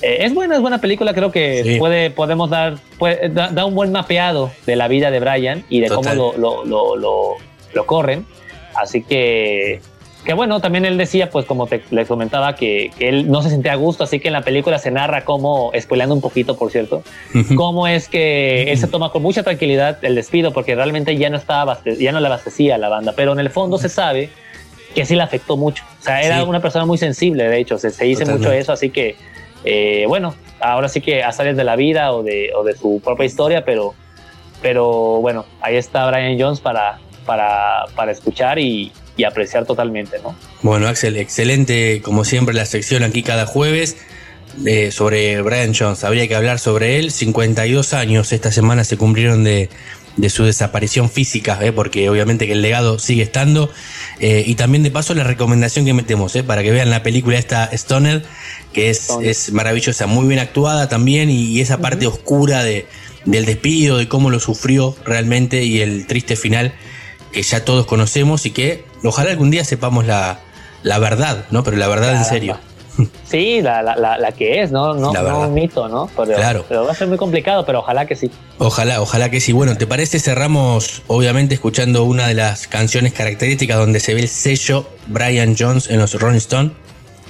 eh, 0.02 0.17
es 0.22 0.34
buena, 0.34 0.56
es 0.56 0.62
buena 0.62 0.80
película. 0.82 1.13
Creo 1.13 1.32
que 1.32 1.63
Sí. 1.63 1.76
puede, 1.80 2.10
podemos 2.12 2.50
dar, 2.50 2.76
puede- 3.00 3.30
da, 3.30 3.50
da 3.50 3.65
un 3.65 3.74
buen 3.76 3.91
mapeado 3.91 4.52
de 4.65 4.76
la 4.76 4.88
vida 4.88 5.12
de 5.12 5.19
Brian 5.19 5.63
y 5.69 5.80
de 5.82 5.88
Total. 5.88 6.17
cómo 6.17 6.34
lo, 6.38 6.65
lo, 6.65 6.96
lo, 6.96 7.36
lo 7.74 7.86
corren. 7.86 8.26
Así 8.76 9.04
que, 9.04 9.82
que 10.25 10.33
bueno, 10.33 10.59
también 10.62 10.86
él 10.86 10.97
decía, 10.97 11.29
pues 11.29 11.45
como 11.45 11.67
te, 11.67 11.83
les 11.91 12.07
comentaba, 12.07 12.55
que, 12.55 12.91
que 12.97 13.09
él 13.09 13.29
no 13.29 13.41
se 13.41 13.49
sentía 13.49 13.73
a 13.73 13.75
gusto. 13.75 14.05
Así 14.05 14.19
que 14.19 14.27
en 14.29 14.33
la 14.33 14.41
película 14.41 14.79
se 14.79 14.89
narra 14.89 15.25
cómo, 15.25 15.71
spoileando 15.77 16.15
un 16.15 16.21
poquito, 16.21 16.55
por 16.57 16.71
cierto, 16.71 17.03
cómo 17.55 17.88
es 17.88 18.07
que 18.07 18.71
él 18.71 18.77
se 18.77 18.88
toma 18.88 19.12
con 19.12 19.21
mucha 19.21 19.43
tranquilidad 19.43 19.97
el 20.03 20.15
despido 20.15 20.53
porque 20.53 20.75
realmente 20.75 21.17
ya 21.17 21.29
no 21.29 21.38
estaba 21.38 21.79
ya 21.83 22.12
no 22.12 22.19
le 22.21 22.27
abastecía 22.27 22.75
a 22.75 22.77
la 22.77 22.89
banda, 22.89 23.13
pero 23.15 23.33
en 23.33 23.39
el 23.39 23.49
fondo 23.49 23.77
se 23.77 23.89
sabe 23.89 24.29
que 24.95 25.05
sí 25.05 25.15
le 25.15 25.23
afectó 25.23 25.57
mucho. 25.57 25.83
O 25.99 26.03
sea, 26.03 26.21
era 26.21 26.39
Sí. 26.41 26.45
una 26.47 26.62
persona 26.62 26.86
muy 26.86 26.97
sensible, 26.97 27.47
de 27.49 27.59
hecho, 27.59 27.77
se, 27.77 27.89
se 27.89 28.05
dice 28.05 28.21
Totalmente. 28.21 28.47
mucho 28.47 28.57
eso, 28.59 28.71
así 28.73 28.91
que 28.91 29.15
eh, 29.65 30.05
bueno, 30.07 30.36
ahora 30.59 30.88
sí 30.88 31.01
que 31.01 31.23
azares 31.23 31.57
de 31.57 31.63
la 31.63 31.75
vida 31.75 32.13
o 32.13 32.21
de, 32.23 32.51
o 32.55 32.63
de 32.63 32.75
su 32.77 33.01
propia 33.03 33.25
historia, 33.25 33.65
pero, 33.65 33.93
pero 34.62 35.19
bueno, 35.19 35.45
ahí 35.62 35.75
está 35.75 36.09
Brian 36.09 36.39
Jones 36.39 36.59
para, 36.59 36.99
para, 37.25 37.86
para 37.95 38.12
escuchar 38.12 38.59
y, 38.59 38.91
y 39.15 39.23
apreciar 39.23 39.65
totalmente, 39.65 40.17
¿no? 40.23 40.36
Bueno, 40.62 40.88
Axel, 40.88 41.17
excelente, 41.17 42.02
como 42.02 42.26
siempre, 42.26 42.54
la 42.54 42.65
sección 42.65 43.04
aquí 43.04 43.23
cada 43.23 43.45
jueves 43.45 43.97
eh, 44.65 44.91
sobre 44.91 45.41
Brian 45.41 45.73
Jones. 45.78 46.04
Habría 46.04 46.28
que 46.28 46.36
hablar 46.36 46.60
sobre 46.60 46.99
él. 46.99 47.12
52 47.12 47.93
años 47.93 48.32
esta 48.32 48.52
semana 48.52 48.84
se 48.84 48.97
cumplieron 48.97 49.43
de, 49.43 49.69
de 50.17 50.30
su 50.30 50.43
desaparición 50.43 51.10
física, 51.10 51.58
eh, 51.62 51.71
porque 51.71 52.10
obviamente 52.10 52.45
que 52.45 52.54
el 52.54 52.62
legado 52.62 52.99
sigue 52.99 53.23
estando. 53.23 53.71
Eh, 54.19 54.43
y 54.45 54.56
también 54.56 54.84
de 54.84 54.91
paso 54.91 55.13
la 55.13 55.23
recomendación 55.23 55.86
que 55.86 55.93
metemos, 55.93 56.36
eh, 56.36 56.43
para 56.43 56.63
que 56.63 56.71
vean 56.71 56.89
la 56.89 57.04
película 57.04 57.38
esta 57.38 57.65
Stoner, 57.73 58.23
que 58.73 58.89
es, 58.89 59.04
Stoner. 59.04 59.30
es 59.30 59.52
maravillosa, 59.52 60.08
muy 60.08 60.28
bien 60.28 60.39
actuada 60.39 60.88
también, 60.88 61.30
y, 61.30 61.45
y 61.45 61.62
esa 61.62 61.80
parte 61.80 62.06
oscura 62.08 62.63
de, 62.63 62.86
del 63.26 63.45
despido, 63.45 63.97
de 63.97 64.08
cómo 64.08 64.30
lo 64.30 64.39
sufrió 64.39 64.95
realmente 65.06 65.63
y 65.63 65.82
el 65.82 66.06
triste 66.08 66.36
final 66.36 66.73
que 67.32 67.41
ya 67.41 67.65
todos 67.65 67.88
conocemos 67.88 68.45
y 68.45 68.52
que 68.52 68.86
ojalá 69.03 69.31
algún 69.31 69.51
día 69.51 69.63
sepamos 69.63 70.05
la, 70.05 70.39
la 70.83 70.99
verdad, 70.99 71.45
¿no? 71.51 71.63
Pero 71.63 71.77
la 71.77 71.87
verdad 71.87 72.15
en 72.15 72.25
serio. 72.25 72.57
Sí, 73.25 73.59
la, 73.63 73.81
la, 73.81 73.95
la, 73.95 74.19
la 74.19 74.31
que 74.33 74.61
es, 74.61 74.71
¿no? 74.71 74.93
No, 74.93 75.11
no 75.13 75.39
un 75.47 75.53
mito, 75.55 75.89
¿no? 75.89 76.07
Pero, 76.15 76.35
Claro. 76.35 76.63
pero 76.69 76.85
va 76.85 76.91
a 76.91 76.95
ser 76.95 77.07
muy 77.07 77.17
complicado, 77.17 77.65
pero 77.65 77.79
ojalá 77.79 78.05
que 78.05 78.15
sí. 78.15 78.29
Ojalá, 78.59 79.01
ojalá 79.01 79.31
que 79.31 79.39
sí. 79.41 79.51
Bueno, 79.51 79.75
¿te 79.75 79.87
parece? 79.87 80.19
Cerramos, 80.19 81.01
obviamente, 81.07 81.55
escuchando 81.55 82.03
una 82.03 82.27
de 82.27 82.35
las 82.35 82.67
canciones 82.67 83.11
características 83.13 83.77
donde 83.79 83.99
se 83.99 84.13
ve 84.13 84.19
el 84.21 84.27
sello 84.27 84.87
Brian 85.07 85.55
Jones 85.57 85.89
en 85.89 85.97
los 85.97 86.13
Rolling 86.13 86.37
Stones. 86.37 86.73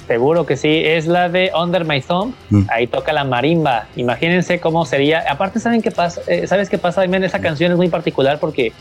Seguro 0.06 0.44
que 0.44 0.58
sí, 0.58 0.82
es 0.84 1.06
la 1.06 1.30
de 1.30 1.50
Under 1.58 1.86
My 1.86 2.02
Thumb. 2.02 2.34
Mm. 2.50 2.64
Ahí 2.68 2.86
toca 2.86 3.14
la 3.14 3.24
marimba. 3.24 3.86
Imagínense 3.96 4.60
cómo 4.60 4.84
sería. 4.84 5.24
Aparte, 5.30 5.60
¿saben 5.60 5.80
qué 5.80 5.90
pasa? 5.90 6.20
Eh, 6.26 6.46
¿Sabes 6.46 6.68
qué 6.68 6.76
pasa? 6.76 7.00
También 7.00 7.24
esa 7.24 7.38
canción 7.38 7.72
es 7.72 7.78
muy 7.78 7.88
particular 7.88 8.38
porque 8.38 8.74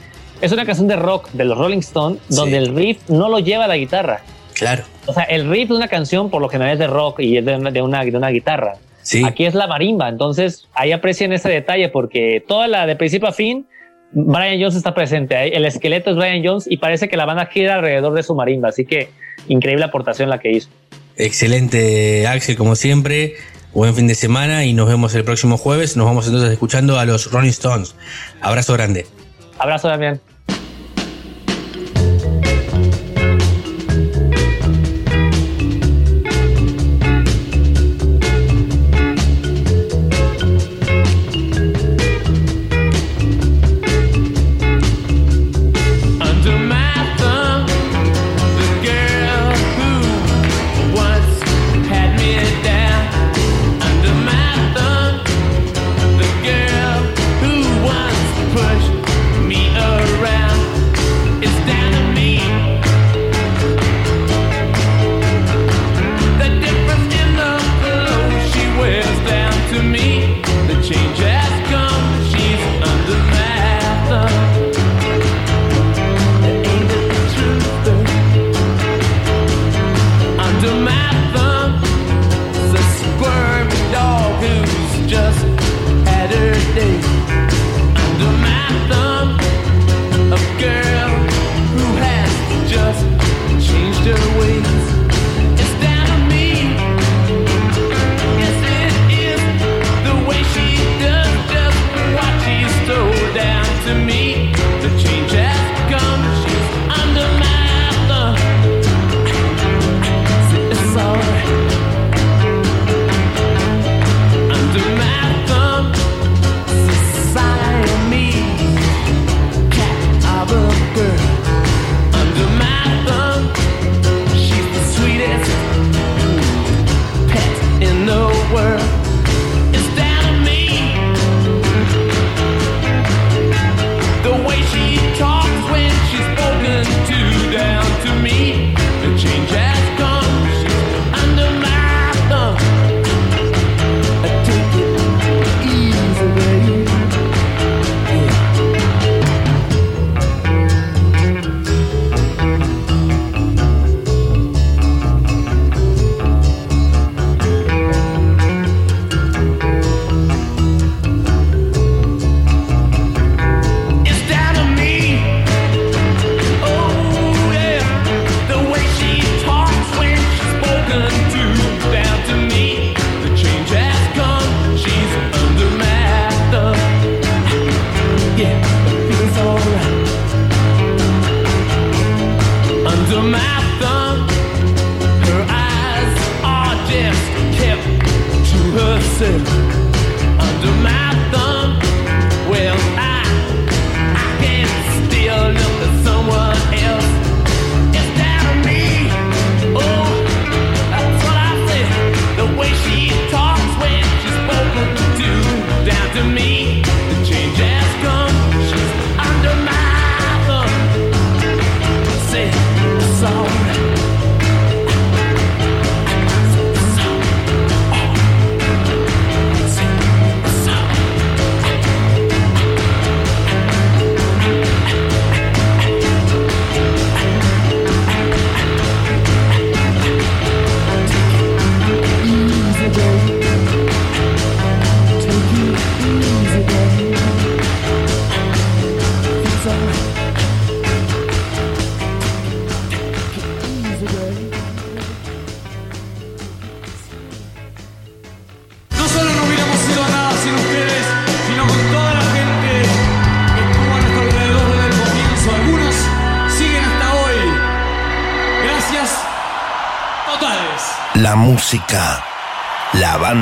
es 0.43 0.51
una 0.51 0.65
canción 0.65 0.87
de 0.87 0.95
rock 0.97 1.29
de 1.31 1.45
los 1.45 1.57
Rolling 1.57 1.79
Stones 1.79 2.19
Sí. 2.27 2.35
donde 2.35 2.57
el 2.57 2.75
riff 2.75 3.09
no 3.09 3.29
lo 3.29 3.39
lleva 3.39 3.65
la 3.67 3.77
guitarra. 3.77 4.21
Claro. 4.53 4.83
O 5.05 5.13
sea, 5.13 5.23
el 5.23 5.49
riff 5.49 5.69
de 5.69 5.75
una 5.75 5.87
canción 5.87 6.29
por 6.29 6.41
lo 6.41 6.49
general 6.49 6.73
es 6.73 6.79
de 6.79 6.87
rock 6.87 7.21
y 7.21 7.37
es 7.37 7.45
de 7.45 7.55
una, 7.55 7.71
de 7.71 7.81
una, 7.81 8.03
de 8.03 8.15
una 8.15 8.29
guitarra. 8.29 8.73
Sí. 9.01 9.23
Aquí 9.25 9.45
es 9.45 9.53
la 9.55 9.67
marimba. 9.67 10.07
Entonces, 10.09 10.67
ahí 10.73 10.91
aprecien 10.91 11.33
ese 11.33 11.49
detalle 11.49 11.89
porque 11.89 12.43
toda 12.47 12.67
la 12.67 12.85
de 12.85 12.95
principio 12.95 13.27
a 13.27 13.31
fin, 13.31 13.65
Brian 14.11 14.59
Jones 14.59 14.75
está 14.75 14.93
presente. 14.93 15.55
El 15.57 15.65
esqueleto 15.65 16.11
es 16.11 16.17
Brian 16.17 16.41
Jones 16.45 16.65
y 16.69 16.77
parece 16.77 17.09
que 17.09 17.17
la 17.17 17.25
banda 17.25 17.45
gira 17.47 17.75
alrededor 17.75 18.13
de 18.13 18.23
su 18.23 18.35
marimba. 18.35 18.69
Así 18.69 18.85
que 18.85 19.09
increíble 19.47 19.85
aportación 19.85 20.29
la 20.29 20.39
que 20.39 20.51
hizo. 20.51 20.69
Excelente, 21.17 22.27
Axel, 22.27 22.55
como 22.55 22.75
siempre. 22.75 23.35
Buen 23.73 23.95
fin 23.95 24.07
de 24.07 24.13
semana 24.15 24.65
y 24.65 24.73
nos 24.73 24.87
vemos 24.87 25.15
el 25.15 25.23
próximo 25.23 25.57
jueves. 25.57 25.97
Nos 25.97 26.05
vamos 26.05 26.27
entonces 26.27 26.51
escuchando 26.51 26.99
a 26.99 27.05
los 27.05 27.31
Rolling 27.31 27.49
Stones. 27.49 27.95
Abrazo 28.39 28.73
grande. 28.73 29.07
Abrazo, 29.57 29.87
Damián. 29.87 30.21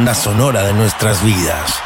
Banda 0.02 0.16
sonora 0.16 0.64
de 0.64 0.74
nuestras 0.74 1.24
vidas. 1.24 1.81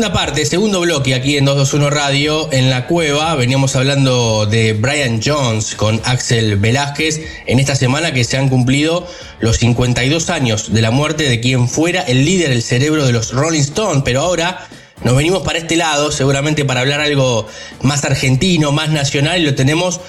Segunda 0.00 0.18
parte, 0.18 0.46
segundo 0.46 0.80
bloque 0.80 1.14
aquí 1.14 1.36
en 1.36 1.44
221 1.44 1.90
Radio, 1.90 2.50
en 2.54 2.70
la 2.70 2.86
cueva. 2.86 3.34
Veníamos 3.34 3.76
hablando 3.76 4.46
de 4.46 4.72
Brian 4.72 5.20
Jones 5.22 5.74
con 5.74 6.00
Axel 6.06 6.56
Velázquez 6.56 7.20
en 7.44 7.58
esta 7.58 7.74
semana 7.74 8.14
que 8.14 8.24
se 8.24 8.38
han 8.38 8.48
cumplido 8.48 9.06
los 9.40 9.58
52 9.58 10.30
años 10.30 10.72
de 10.72 10.80
la 10.80 10.90
muerte 10.90 11.24
de 11.24 11.40
quien 11.40 11.68
fuera 11.68 12.00
el 12.00 12.24
líder, 12.24 12.50
el 12.50 12.62
cerebro 12.62 13.04
de 13.04 13.12
los 13.12 13.32
Rolling 13.32 13.60
Stones. 13.60 14.02
Pero 14.02 14.22
ahora 14.22 14.66
nos 15.04 15.14
venimos 15.14 15.42
para 15.42 15.58
este 15.58 15.76
lado, 15.76 16.10
seguramente 16.10 16.64
para 16.64 16.80
hablar 16.80 17.00
algo 17.00 17.46
más 17.82 18.02
argentino, 18.02 18.72
más 18.72 18.88
nacional, 18.88 19.42
y 19.42 19.44
lo 19.44 19.54
tenemos 19.54 20.00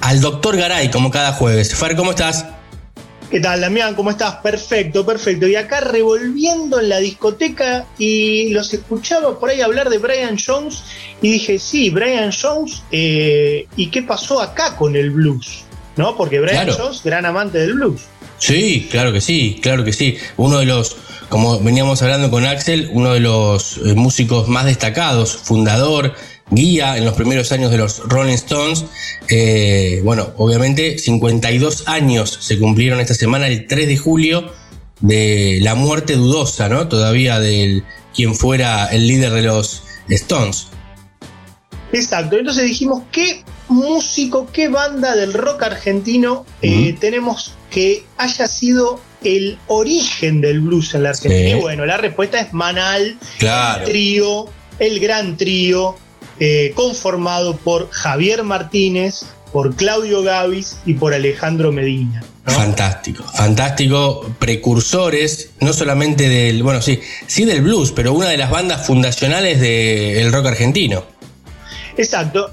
al 0.00 0.20
doctor 0.20 0.58
Garay, 0.58 0.92
como 0.92 1.10
cada 1.10 1.32
jueves. 1.32 1.74
Fer, 1.74 1.96
¿cómo 1.96 2.12
estás? 2.12 2.46
¿Qué 3.30 3.38
tal, 3.38 3.60
Damián? 3.60 3.94
¿Cómo 3.94 4.10
estás? 4.10 4.36
Perfecto, 4.36 5.06
perfecto. 5.06 5.46
Y 5.46 5.54
acá 5.54 5.80
revolviendo 5.80 6.80
en 6.80 6.88
la 6.88 6.98
discoteca 6.98 7.86
y 7.96 8.48
los 8.50 8.74
escuchaba 8.74 9.38
por 9.38 9.50
ahí 9.50 9.60
hablar 9.60 9.88
de 9.88 9.98
Brian 9.98 10.36
Jones 10.44 10.82
y 11.22 11.30
dije, 11.30 11.60
sí, 11.60 11.90
Brian 11.90 12.32
Jones, 12.32 12.82
eh, 12.90 13.68
¿y 13.76 13.86
qué 13.86 14.02
pasó 14.02 14.40
acá 14.40 14.74
con 14.74 14.96
el 14.96 15.10
blues? 15.12 15.62
¿No? 15.96 16.16
Porque 16.16 16.40
Brian 16.40 16.64
Claro. 16.64 16.82
Jones, 16.82 17.02
gran 17.04 17.24
amante 17.24 17.58
del 17.58 17.74
blues. 17.74 18.00
Sí, 18.38 18.88
claro 18.90 19.12
que 19.12 19.20
sí, 19.20 19.60
claro 19.62 19.84
que 19.84 19.92
sí. 19.92 20.16
Uno 20.36 20.58
de 20.58 20.66
los, 20.66 20.96
como 21.28 21.60
veníamos 21.60 22.02
hablando 22.02 22.30
con 22.32 22.44
Axel, 22.46 22.90
uno 22.92 23.12
de 23.12 23.20
los 23.20 23.76
eh, 23.76 23.94
músicos 23.94 24.48
más 24.48 24.64
destacados, 24.64 25.36
fundador, 25.36 26.14
guía 26.50 26.96
en 26.96 27.04
los 27.04 27.14
primeros 27.14 27.52
años 27.52 27.70
de 27.70 27.78
los 27.78 27.98
Rolling 28.08 28.34
Stones. 28.34 28.84
Eh, 29.28 30.00
bueno, 30.04 30.32
obviamente 30.36 30.98
52 30.98 31.84
años 31.88 32.38
se 32.40 32.58
cumplieron 32.58 33.00
esta 33.00 33.14
semana, 33.14 33.46
el 33.46 33.66
3 33.66 33.86
de 33.88 33.96
julio, 33.96 34.52
de 35.00 35.58
la 35.62 35.74
muerte 35.74 36.14
dudosa, 36.14 36.68
¿no? 36.68 36.88
Todavía 36.88 37.38
del 37.40 37.84
quien 38.14 38.34
fuera 38.34 38.86
el 38.86 39.06
líder 39.06 39.32
de 39.32 39.42
los 39.42 39.82
Stones. 40.08 40.66
Exacto, 41.92 42.36
entonces 42.36 42.64
dijimos, 42.66 43.02
¿qué 43.10 43.42
músico, 43.68 44.48
qué 44.52 44.68
banda 44.68 45.16
del 45.16 45.32
rock 45.32 45.62
argentino 45.64 46.44
eh, 46.62 46.94
tenemos 47.00 47.54
que 47.70 48.04
haya 48.16 48.46
sido 48.46 49.00
el 49.24 49.58
origen 49.66 50.40
del 50.40 50.60
blues 50.60 50.94
en 50.94 51.04
la 51.04 51.10
Argentina? 51.10 51.50
Sí. 51.50 51.56
Y 51.56 51.60
bueno, 51.60 51.86
la 51.86 51.96
respuesta 51.96 52.40
es 52.40 52.52
Manal, 52.52 53.18
Claro. 53.38 53.84
el 53.84 53.90
trío, 53.90 54.46
el 54.78 55.00
gran 55.00 55.36
trío, 55.36 55.96
eh, 56.40 56.72
conformado 56.74 57.56
por 57.56 57.90
Javier 57.90 58.42
Martínez, 58.42 59.26
por 59.52 59.74
Claudio 59.76 60.22
Gavis 60.22 60.78
y 60.86 60.94
por 60.94 61.12
Alejandro 61.12 61.70
Medina. 61.70 62.22
¿no? 62.46 62.52
Fantástico, 62.52 63.24
fantástico, 63.24 64.34
precursores, 64.38 65.50
no 65.60 65.72
solamente 65.72 66.28
del, 66.28 66.62
bueno, 66.62 66.80
sí, 66.80 66.98
sí 67.26 67.44
del 67.44 67.60
blues, 67.60 67.92
pero 67.92 68.14
una 68.14 68.28
de 68.28 68.38
las 68.38 68.50
bandas 68.50 68.86
fundacionales 68.86 69.60
del 69.60 70.32
rock 70.32 70.46
argentino. 70.46 71.04
Exacto. 71.96 72.52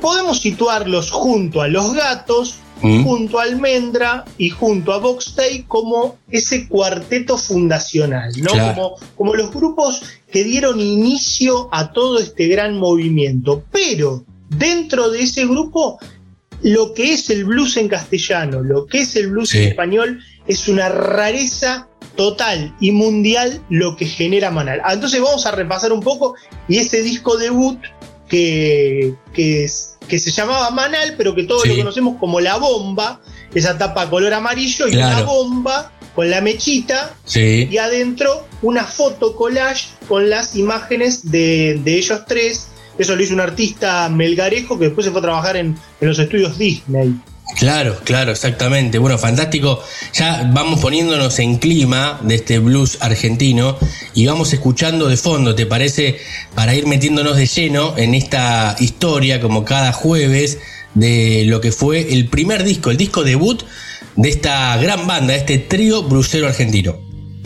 Podemos 0.00 0.40
situarlos 0.40 1.10
junto 1.10 1.60
a 1.60 1.68
Los 1.68 1.92
Gatos, 1.92 2.56
Mm. 2.82 3.04
junto 3.04 3.38
a 3.38 3.42
Almendra 3.42 4.24
y 4.38 4.48
junto 4.50 4.92
a 4.92 4.98
Box 4.98 5.34
Day 5.36 5.64
como 5.68 6.16
ese 6.30 6.66
cuarteto 6.66 7.36
fundacional, 7.36 8.32
¿no? 8.40 8.50
Claro. 8.52 8.74
Como, 8.74 8.96
como 9.16 9.34
los 9.34 9.50
grupos 9.52 10.02
que 10.32 10.44
dieron 10.44 10.80
inicio 10.80 11.68
a 11.72 11.92
todo 11.92 12.18
este 12.18 12.48
gran 12.48 12.76
movimiento. 12.78 13.62
Pero 13.70 14.24
dentro 14.48 15.10
de 15.10 15.22
ese 15.22 15.44
grupo, 15.46 15.98
lo 16.62 16.94
que 16.94 17.12
es 17.12 17.28
el 17.30 17.44
blues 17.44 17.76
en 17.76 17.88
castellano, 17.88 18.60
lo 18.62 18.86
que 18.86 19.00
es 19.00 19.14
el 19.16 19.28
blues 19.28 19.50
Sí. 19.50 19.58
en 19.58 19.64
español, 19.68 20.20
es 20.46 20.68
una 20.68 20.88
rareza 20.88 21.86
total 22.16 22.74
y 22.80 22.90
mundial 22.92 23.62
lo 23.70 23.96
que 23.96 24.06
genera 24.06 24.50
Manal. 24.50 24.80
Ah, 24.84 24.94
Entonces 24.94 25.20
vamos 25.20 25.46
a 25.46 25.52
repasar 25.52 25.92
un 25.92 26.00
poco 26.00 26.34
y 26.68 26.78
ese 26.78 27.02
disco 27.02 27.36
debut 27.36 27.78
que, 28.30 29.14
que, 29.34 29.68
se 29.68 30.30
llamaba 30.30 30.70
Manal, 30.70 31.14
pero 31.18 31.34
que 31.34 31.42
todos 31.44 31.62
Sí. 31.62 31.68
lo 31.70 31.76
conocemos 31.76 32.16
como 32.18 32.40
La 32.40 32.56
Bomba, 32.56 33.20
esa 33.54 33.76
tapa 33.76 34.08
color 34.08 34.32
amarillo 34.32 34.86
y 34.88 34.92
Claro. 34.92 35.16
una 35.16 35.24
bomba 35.26 35.92
con 36.14 36.30
la 36.30 36.40
mechita 36.40 37.14
Sí. 37.24 37.68
y 37.70 37.76
adentro 37.78 38.46
una 38.62 38.84
foto 38.84 39.36
collage 39.36 39.88
con 40.08 40.30
las 40.30 40.56
imágenes 40.56 41.30
de, 41.30 41.80
de 41.84 41.96
ellos 41.98 42.20
tres. 42.26 42.68
Eso 42.98 43.16
lo 43.16 43.22
hizo 43.22 43.34
un 43.34 43.40
artista 43.40 44.08
melgarejo 44.08 44.78
que 44.78 44.86
después 44.86 45.04
se 45.06 45.10
fue 45.10 45.20
a 45.20 45.22
trabajar 45.22 45.56
en, 45.56 45.76
en 46.00 46.08
los 46.08 46.18
estudios 46.18 46.58
Disney. 46.58 47.14
Claro, 47.58 48.00
claro, 48.04 48.32
exactamente. 48.32 48.98
Bueno, 48.98 49.18
fantástico. 49.18 49.82
Ya 50.14 50.48
vamos 50.52 50.80
poniéndonos 50.80 51.38
en 51.38 51.58
clima 51.58 52.20
de 52.22 52.36
este 52.36 52.58
blues 52.58 52.98
argentino 53.00 53.76
y 54.14 54.26
vamos 54.26 54.52
escuchando 54.52 55.08
de 55.08 55.16
fondo, 55.16 55.54
¿te 55.54 55.66
parece? 55.66 56.18
Para 56.54 56.74
ir 56.74 56.86
metiéndonos 56.86 57.36
de 57.36 57.46
lleno 57.46 57.96
en 57.98 58.14
esta 58.14 58.76
historia, 58.80 59.40
como 59.40 59.64
cada 59.64 59.92
jueves, 59.92 60.58
de 60.94 61.44
lo 61.46 61.60
que 61.60 61.72
fue 61.72 62.12
el 62.12 62.28
primer 62.28 62.64
disco, 62.64 62.90
el 62.90 62.96
disco 62.96 63.22
debut 63.24 63.62
de 64.16 64.28
esta 64.28 64.76
gran 64.78 65.06
banda, 65.06 65.34
este 65.34 65.58
trío 65.58 66.02
blusero 66.02 66.48
argentino. 66.48 66.98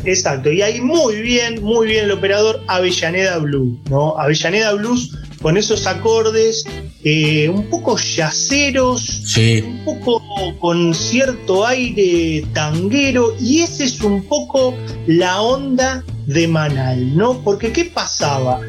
Exacto, 0.04 0.52
y 0.52 0.60
ahí 0.60 0.80
muy 0.80 1.22
bien, 1.22 1.62
muy 1.62 1.86
bien 1.88 2.04
el 2.04 2.10
operador 2.12 2.62
Avellaneda 2.68 3.38
Blues, 3.38 3.78
¿no? 3.88 4.18
Avellaneda 4.18 4.74
Blues 4.74 5.16
con 5.42 5.56
esos 5.56 5.86
acordes 5.86 6.64
eh, 7.02 7.48
un 7.48 7.68
poco 7.68 7.96
yaceros, 7.98 9.02
Sí, 9.26 9.62
un 9.66 9.84
poco 9.84 10.22
con 10.58 10.94
cierto 10.94 11.66
aire 11.66 12.44
tanguero, 12.52 13.34
y 13.40 13.60
ese 13.60 13.84
es 13.84 14.00
un 14.00 14.24
poco 14.24 14.74
la 15.06 15.40
onda 15.42 16.04
de 16.26 16.48
Manal, 16.48 17.16
¿no? 17.16 17.40
Porque 17.42 17.72
¿qué 17.72 17.84
pasaba? 17.86 18.60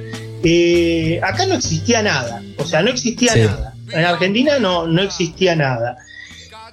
Eh, 0.44 1.20
acá 1.24 1.46
no 1.46 1.56
existía 1.56 2.02
nada, 2.04 2.44
o 2.58 2.66
sea, 2.66 2.82
no 2.82 2.90
existía 2.90 3.34
Sí. 3.34 3.40
nada. 3.40 3.74
En 3.92 4.04
Argentina 4.04 4.60
no, 4.60 4.88
no 4.88 5.02
existía 5.02 5.56
nada. 5.56 5.98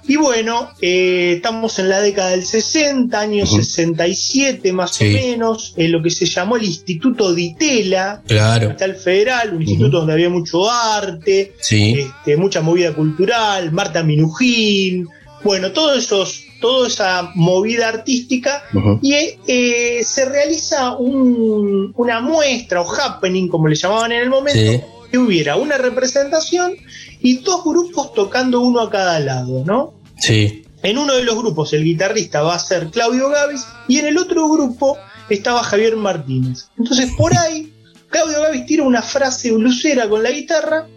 Y 0.05 0.17
bueno, 0.17 0.69
eh, 0.81 1.33
estamos 1.37 1.79
en 1.79 1.87
la 1.89 2.01
década 2.01 2.31
del 2.31 2.45
60, 2.45 3.19
año 3.19 3.45
67 3.45 4.73
más 4.73 4.95
Sí. 4.95 5.05
o 5.05 5.13
menos, 5.13 5.73
en 5.77 5.91
lo 5.91 6.01
que 6.03 6.09
se 6.09 6.25
llamó 6.25 6.57
el 6.57 6.63
Instituto 6.65 7.33
Di 7.33 7.55
Tela, 7.55 8.21
Claro. 8.27 8.67
Capital 8.69 8.95
Federal, 8.95 9.53
un 9.53 9.61
instituto 9.61 9.99
donde 9.99 10.13
había 10.13 10.29
mucho 10.29 10.69
arte, 10.69 11.53
Sí. 11.61 11.95
este, 11.99 12.35
mucha 12.37 12.61
movida 12.61 12.93
cultural, 12.93 13.71
Marta 13.71 14.03
Minujín, 14.03 15.07
bueno, 15.43 15.71
todos 15.71 15.97
esos, 15.97 16.43
toda 16.61 16.87
esa 16.87 17.31
movida 17.35 17.89
artística 17.89 18.63
y 19.01 19.13
eh, 19.47 20.01
se 20.03 20.25
realiza 20.25 20.95
un- 20.97 21.93
una 21.97 22.21
muestra 22.21 22.81
o 22.81 22.93
happening, 22.93 23.47
como 23.47 23.67
le 23.67 23.75
llamaban 23.75 24.11
en 24.13 24.21
el 24.21 24.29
momento, 24.29 24.59
Sí. 24.59 24.81
que 25.11 25.17
hubiera 25.17 25.57
una 25.57 25.77
representación 25.77 26.75
y 27.23 27.37
dos 27.37 27.63
grupos 27.63 28.13
tocando 28.13 28.59
uno 28.61 28.81
a 28.81 28.89
cada 28.91 29.19
lado, 29.19 29.63
¿no? 29.65 29.93
Sí. 30.19 30.63
En 30.83 30.97
uno 30.97 31.15
de 31.15 31.23
los 31.23 31.35
grupos 31.37 31.73
el 31.73 31.83
guitarrista 31.83 32.41
va 32.43 32.55
a 32.55 32.59
ser 32.59 32.89
Claudio 32.89 33.29
Gavis 33.29 33.65
y 33.87 33.97
en 33.99 34.05
el 34.07 34.17
otro 34.17 34.47
grupo 34.49 34.97
estaba 35.29 35.63
Javier 35.63 35.95
Martínez. 35.95 36.67
Entonces 36.77 37.09
por 37.17 37.35
ahí 37.37 37.73
Claudio 38.09 38.41
Gavis 38.41 38.65
tira 38.65 38.83
una 38.83 39.01
frase 39.01 39.51
blusera 39.53 40.07
con 40.09 40.21
la 40.21 40.29
guitarra, 40.31 40.87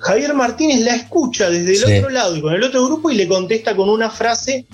Javier 0.00 0.34
Martínez 0.34 0.80
la 0.80 0.94
escucha 0.96 1.48
desde 1.48 1.70
el 1.72 1.76
Sí. 1.78 1.98
otro 1.98 2.10
lado 2.10 2.36
y 2.36 2.40
con 2.42 2.52
el 2.54 2.62
otro 2.64 2.84
grupo 2.84 3.10
y 3.10 3.14
le 3.16 3.26
contesta 3.28 3.74
con 3.76 3.88
una 3.88 4.10
frase 4.10 4.66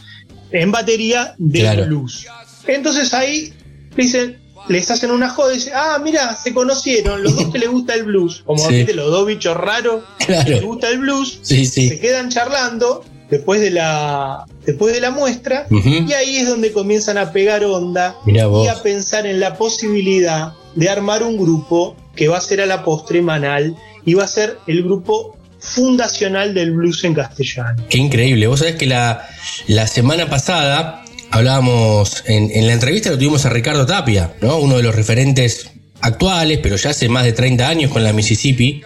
en 0.50 0.70
batería 0.72 1.34
de 1.38 1.60
Claro. 1.60 1.84
blues. 1.86 2.26
Entonces 2.66 3.12
ahí 3.12 3.52
le 3.96 4.02
dicen, 4.04 4.38
les 4.68 4.90
hacen 4.90 5.10
una 5.10 5.28
joda 5.28 5.52
y 5.52 5.56
dicen, 5.56 5.72
ah, 5.76 5.98
mira, 6.02 6.34
se 6.36 6.54
conocieron, 6.54 7.22
los 7.22 7.36
dos 7.36 7.48
que 7.52 7.58
les 7.58 7.68
gusta 7.70 7.94
el 7.94 8.04
blues, 8.04 8.42
como 8.46 8.66
Sí. 8.68 8.84
los 8.94 9.10
dos 9.10 9.26
bichos 9.26 9.56
raros 9.56 10.04
que 10.18 10.32
les 10.32 10.44
Claro. 10.44 10.66
gusta 10.66 10.88
el 10.88 10.98
blues, 10.98 11.38
Sí, 11.42 11.66
se 11.66 11.98
quedan 12.00 12.30
charlando 12.30 13.04
después 13.30 13.60
de 13.60 13.70
la 13.70 14.44
después 14.64 14.94
de 14.94 15.00
la 15.00 15.10
muestra 15.10 15.66
y 15.70 16.12
ahí 16.12 16.36
es 16.36 16.48
donde 16.48 16.72
comienzan 16.72 17.18
a 17.18 17.32
pegar 17.32 17.64
onda 17.64 18.16
Mirá 18.24 18.46
vos. 18.46 18.64
y 18.64 18.68
a 18.68 18.82
pensar 18.82 19.26
en 19.26 19.40
la 19.40 19.56
posibilidad 19.56 20.52
de 20.74 20.88
armar 20.88 21.22
un 21.22 21.36
grupo 21.36 21.96
que 22.16 22.28
va 22.28 22.38
a 22.38 22.40
ser 22.40 22.60
a 22.60 22.66
la 22.66 22.84
postre 22.84 23.20
Manal 23.22 23.76
y 24.06 24.14
va 24.14 24.24
a 24.24 24.28
ser 24.28 24.58
el 24.66 24.82
grupo 24.82 25.36
fundacional 25.58 26.54
del 26.54 26.72
blues 26.72 27.04
en 27.04 27.14
castellano. 27.14 27.82
Qué 27.88 27.98
increíble. 27.98 28.46
Vos 28.46 28.60
sabés 28.60 28.76
que 28.76 28.86
la, 28.86 29.26
la 29.66 29.86
semana 29.86 30.28
pasada 30.28 31.03
hablábamos, 31.34 32.22
en, 32.26 32.48
en 32.54 32.68
la 32.68 32.74
entrevista 32.74 33.10
lo 33.10 33.18
tuvimos 33.18 33.44
a 33.44 33.50
Ricardo 33.50 33.84
Tapia, 33.84 34.34
¿no? 34.40 34.58
Uno 34.58 34.76
de 34.76 34.84
los 34.84 34.94
referentes 34.94 35.68
actuales, 36.00 36.60
pero 36.62 36.76
ya 36.76 36.90
hace 36.90 37.08
más 37.08 37.24
de 37.24 37.32
30 37.32 37.68
años 37.68 37.90
con 37.90 38.04
la 38.04 38.12
Mississippi. 38.12 38.82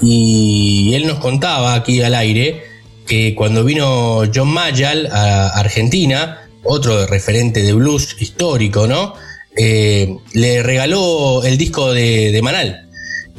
Y 0.00 0.92
él 0.94 1.08
nos 1.08 1.18
contaba 1.18 1.74
aquí 1.74 2.00
al 2.00 2.14
aire 2.14 2.62
que 3.06 3.34
cuando 3.34 3.64
vino 3.64 4.22
John 4.32 4.48
Mayall 4.48 5.08
a 5.10 5.48
Argentina, 5.48 6.48
otro 6.62 7.06
referente 7.08 7.60
de 7.62 7.72
blues 7.72 8.16
histórico, 8.20 8.86
¿no? 8.86 9.14
Eh, 9.56 10.16
le 10.32 10.62
regaló 10.62 11.42
el 11.42 11.58
disco 11.58 11.92
de, 11.92 12.30
de 12.30 12.40
Manal 12.40 12.88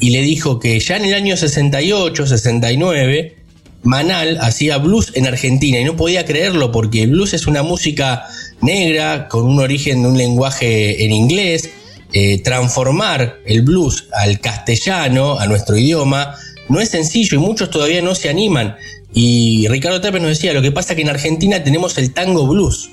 y 0.02 0.10
le 0.10 0.22
dijo 0.24 0.60
que 0.60 0.78
ya 0.78 0.98
en 0.98 1.06
el 1.06 1.14
año 1.14 1.38
68, 1.38 2.28
69, 2.28 3.38
Manal 3.84 4.38
hacía 4.42 4.78
blues 4.78 5.12
en 5.16 5.26
Argentina 5.28 5.80
y 5.80 5.84
no 5.84 5.96
podía 5.96 6.26
creerlo 6.26 6.72
porque 6.72 7.04
el 7.04 7.12
blues 7.12 7.34
es 7.34 7.48
una 7.48 7.64
música 7.64 8.26
negra 8.62 9.28
con 9.28 9.46
un 9.46 9.60
origen 9.60 10.04
de 10.04 10.10
un 10.10 10.18
lenguaje 10.18 11.04
en 11.04 11.12
inglés. 11.12 11.70
Eh, 12.14 12.42
transformar 12.44 13.40
el 13.46 13.62
blues 13.62 14.10
al 14.12 14.42
castellano, 14.42 15.40
a 15.40 15.48
nuestro 15.48 15.78
idioma, 15.78 16.36
no 16.68 16.82
es 16.82 16.90
sencillo 16.90 17.38
y 17.38 17.40
muchos 17.40 17.70
todavía 17.70 18.02
no 18.02 18.16
se 18.16 18.30
animan. 18.30 18.76
Y 19.14 19.68
Ricardo 19.70 20.02
Tapia 20.02 20.20
nos 20.20 20.30
decía, 20.30 20.54
lo 20.54 20.62
que 20.62 20.72
pasa 20.72 20.94
es 20.94 20.98
que 20.98 21.02
en 21.04 21.10
Argentina 21.10 21.64
tenemos 21.64 21.98
el 21.98 22.14
tango 22.14 22.48
blues. 22.48 22.90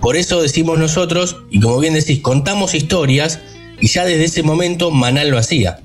Por 0.00 0.16
eso 0.16 0.40
decimos 0.40 0.78
nosotros, 0.78 1.36
y 1.50 1.60
como 1.60 1.78
bien 1.78 1.94
decís, 1.94 2.20
contamos 2.20 2.74
historias 2.74 3.40
y 3.80 3.88
ya 3.88 4.04
desde 4.04 4.24
ese 4.24 4.42
momento 4.42 4.90
Manal 4.90 5.30
lo 5.30 5.38
hacía. 5.38 5.80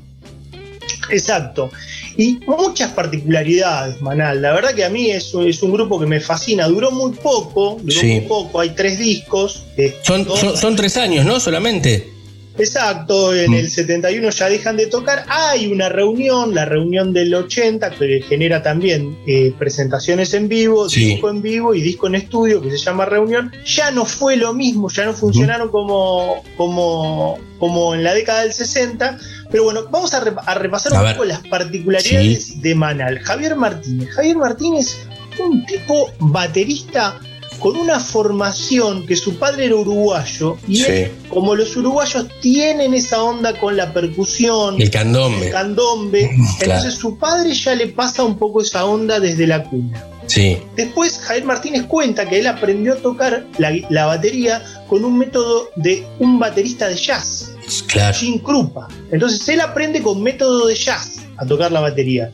Exacto. 1.09 1.71
Y 2.17 2.39
muchas 2.47 2.91
particularidades, 2.91 4.01
Manal. 4.01 4.41
La 4.41 4.53
verdad 4.53 4.73
que 4.73 4.85
a 4.85 4.89
mí 4.89 5.11
es, 5.11 5.33
es 5.33 5.61
un 5.63 5.71
grupo 5.71 5.99
que 5.99 6.05
me 6.05 6.19
fascina. 6.21 6.67
Duró 6.67 6.91
muy 6.91 7.11
poco, 7.11 7.77
duró 7.81 7.99
Sí. 7.99 8.07
muy 8.07 8.21
poco. 8.21 8.59
Hay 8.61 8.69
tres 8.69 8.97
discos. 8.99 9.63
eh, 9.77 9.95
Son, 10.03 10.25
son, 10.25 10.55
son 10.55 10.75
tres 10.75 10.95
años, 10.97 11.25
¿no? 11.25 11.39
Solamente. 11.39 12.11
Exacto, 12.57 13.35
en 13.35 13.51
Mm. 13.51 13.55
el 13.55 13.69
71 13.69 14.29
ya 14.29 14.47
dejan 14.47 14.77
de 14.77 14.87
tocar. 14.87 15.25
Hay 15.27 15.67
una 15.67 15.89
reunión, 15.89 16.55
la 16.55 16.63
reunión 16.63 17.11
del 17.11 17.33
80, 17.35 17.89
que 17.91 18.21
genera 18.21 18.63
también 18.63 19.17
eh, 19.27 19.53
presentaciones 19.59 20.33
en 20.33 20.47
vivo, 20.47 20.87
Sí. 20.89 21.03
disco 21.05 21.29
en 21.29 21.41
vivo 21.41 21.75
y 21.75 21.81
disco 21.81 22.07
en 22.07 22.15
estudio, 22.15 22.61
que 22.61 22.71
se 22.71 22.77
llama 22.77 23.03
Reunión. 23.05 23.51
Ya 23.65 23.91
no 23.91 24.05
fue 24.05 24.37
lo 24.37 24.53
mismo, 24.53 24.89
ya 24.89 25.03
no 25.03 25.13
funcionaron 25.13 25.67
como, 25.69 26.43
como, 26.55 27.37
como 27.59 27.93
en 27.93 28.03
la 28.05 28.13
década 28.13 28.43
del 28.43 28.53
60. 28.53 29.19
Pero 29.55 29.63
bueno, 29.63 29.85
vamos 29.89 30.13
a, 30.13 30.21
rep- 30.21 30.43
a 30.45 30.53
repasar 30.55 30.93
A 30.93 30.97
un 30.99 31.03
ver. 31.05 31.13
poco 31.15 31.23
las 31.23 31.39
particularidades 31.47 32.61
de 32.61 32.75
Manal. 32.75 33.19
Javier 33.19 33.55
Martínez. 33.55 34.09
Javier 34.09 34.35
Martínez, 34.35 34.97
un 35.39 35.65
tipo 35.65 36.11
baterista 36.19 37.17
con 37.59 37.77
una 37.77 38.01
formación 38.01 39.05
que 39.07 39.15
su 39.15 39.39
padre 39.39 39.67
era 39.67 39.75
uruguayo 39.77 40.57
y 40.67 40.75
Sí. 40.75 40.91
él, 40.91 41.11
como 41.29 41.55
los 41.55 41.73
uruguayos 41.77 42.27
tienen 42.41 42.93
esa 42.93 43.23
onda 43.23 43.57
con 43.57 43.77
la 43.77 43.93
percusión, 43.93 44.81
El 44.81 44.89
candombe. 44.91 45.45
el 45.45 45.51
candombe, 45.53 46.29
Claro. 46.59 46.81
entonces 46.81 46.95
su 46.95 47.17
padre 47.17 47.53
ya 47.53 47.75
le 47.75 47.87
pasa 47.87 48.25
un 48.25 48.37
poco 48.37 48.61
esa 48.61 48.83
onda 48.83 49.21
desde 49.21 49.47
la 49.47 49.63
cuna. 49.63 50.03
Sí. 50.27 50.57
Después 50.75 51.17
Javier 51.19 51.45
Martínez 51.45 51.83
cuenta 51.83 52.27
que 52.27 52.39
él 52.39 52.47
aprendió 52.47 52.93
a 52.93 52.97
tocar 52.97 53.45
la, 53.57 53.71
la 53.89 54.05
batería 54.07 54.61
con 54.89 55.05
un 55.05 55.17
método 55.17 55.69
de 55.77 56.05
un 56.19 56.39
baterista 56.39 56.89
de 56.89 56.95
jazz, 56.95 57.51
Claro. 57.87 58.17
Jim 58.17 58.39
Krupa. 58.39 58.87
Entonces 59.11 59.47
él 59.49 59.61
aprende 59.61 60.01
con 60.01 60.21
método 60.21 60.67
de 60.67 60.75
jazz 60.75 61.17
a 61.37 61.45
tocar 61.45 61.71
la 61.71 61.79
batería. 61.81 62.31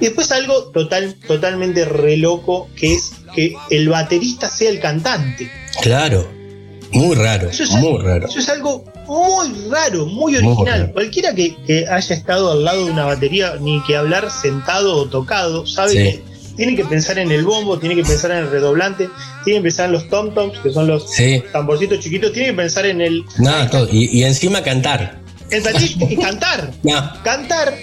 Y 0.00 0.06
después 0.06 0.30
algo 0.32 0.64
total, 0.72 1.14
totalmente 1.26 1.84
re 1.84 2.16
loco, 2.16 2.68
que 2.76 2.94
es 2.94 3.12
que 3.34 3.54
el 3.70 3.88
baterista 3.88 4.48
sea 4.50 4.70
el 4.70 4.80
cantante. 4.80 5.50
Claro. 5.82 6.28
Muy 6.92 7.16
raro. 7.16 7.48
Eso 7.50 7.64
es, 7.64 7.70
Muy 7.70 8.00
raro. 8.02 8.28
eso 8.28 8.38
es 8.38 8.48
algo 8.48 8.84
muy 9.08 9.68
raro, 9.70 10.06
muy 10.06 10.36
original. 10.36 10.92
Cualquiera 10.92 11.34
que, 11.34 11.56
que 11.66 11.86
haya 11.88 12.14
estado 12.14 12.52
al 12.52 12.64
lado 12.64 12.84
de 12.84 12.92
una 12.92 13.04
batería, 13.04 13.54
ni 13.60 13.82
que 13.84 13.96
hablar 13.96 14.30
sentado 14.30 14.96
o 14.96 15.06
tocado, 15.06 15.66
sabe 15.66 15.90
Sí. 15.90 15.96
que 15.98 16.22
tiene 16.56 16.76
que 16.76 16.84
pensar 16.84 17.18
en 17.18 17.30
el 17.32 17.44
bombo, 17.44 17.78
tiene 17.78 17.94
que 17.96 18.02
pensar 18.02 18.30
en 18.32 18.38
el 18.38 18.50
redoblante, 18.50 19.08
tiene 19.44 19.60
que 19.60 19.64
pensar 19.64 19.86
en 19.86 19.92
los 19.92 20.08
tom-toms, 20.08 20.58
que 20.62 20.70
son 20.70 20.86
los 20.86 21.10
Sí. 21.10 21.42
tamborcitos 21.52 22.00
chiquitos, 22.00 22.32
tiene 22.32 22.48
que 22.48 22.54
pensar 22.54 22.86
en 22.86 23.00
el, 23.00 23.24
Nada, 23.38 23.68
todo. 23.70 23.88
Y, 23.90 24.06
y 24.18 24.24
encima 24.24 24.62
cantar. 24.62 25.20
el 25.50 25.62
y 26.10 26.16
cantar. 26.16 26.72
No. 26.82 27.12
Cantar 27.22 27.74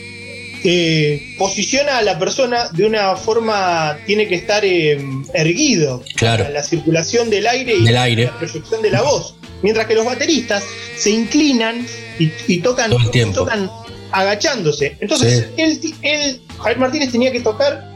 eh, 0.64 1.36
posiciona 1.40 1.98
a 1.98 2.02
la 2.04 2.20
persona 2.20 2.70
de 2.74 2.86
una 2.86 3.16
forma, 3.16 3.98
tiene 4.06 4.28
que 4.28 4.36
estar 4.36 4.64
eh, 4.64 5.04
erguido. 5.34 6.04
Claro. 6.16 6.48
La 6.52 6.64
circulación 6.64 7.30
del 7.30 7.48
aire 7.48 7.76
y 7.76 7.84
Del 7.84 7.98
aire. 7.98 8.26
la 8.26 8.38
proyección 8.38 8.82
de 8.82 8.92
la 8.92 9.02
voz. 9.02 9.36
Mientras 9.64 9.86
que 9.88 9.96
los 9.96 10.06
bateristas 10.06 10.64
se 10.98 11.12
inclinan 11.12 11.86
y, 12.20 12.32
y 12.48 12.58
tocan, 12.60 12.90
Todo 12.92 13.00
el 13.00 13.12
tiempo. 13.12 13.36
tocan 13.36 13.70
agachándose. 14.12 14.98
Entonces, 15.00 15.48
Sí. 15.56 15.62
él, 15.62 15.94
él, 16.02 16.42
Javier 16.58 16.78
Martínez 16.80 17.12
tenía 17.12 17.32
que 17.32 17.42
tocar 17.42 17.91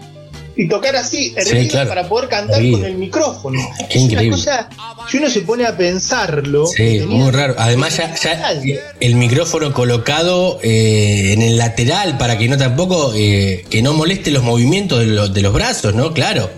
y 0.58 0.68
tocar 0.68 0.96
así, 0.96 1.34
claro. 1.70 1.90
para 1.90 2.08
poder 2.08 2.30
cantar 2.30 2.62
con 2.72 2.86
el 2.86 2.96
micrófono. 2.96 3.60
Qué 3.90 3.98
Es 3.98 4.04
increíble. 4.04 4.28
Una 4.28 4.38
cosa, 4.38 4.70
si 5.10 5.18
uno 5.18 5.30
se 5.30 5.42
pone 5.42 5.66
a 5.66 5.76
pensarlo, 5.76 6.66
Sí, 6.68 7.02
muy 7.08 7.30
raro. 7.32 7.56
Además, 7.58 7.98
ya, 7.98 8.16
ya 8.16 8.56
el 9.00 9.16
micrófono 9.16 9.74
colocado 9.74 10.60
eh, 10.64 11.34
en 11.34 11.42
el 11.42 11.58
lateral 11.58 12.18
para 12.18 12.38
que 12.38 12.48
no 12.48 12.58
tampoco 12.58 13.12
eh, 13.16 13.66
que 13.70 13.82
no 13.82 13.94
moleste 13.94 14.32
los 14.32 14.44
movimientos 14.44 15.00
de, 15.00 15.08
los- 15.08 15.34
de 15.34 15.42
los 15.42 15.54
brazos, 15.54 15.94
¿no? 15.94 16.14
Claro. 16.14 16.50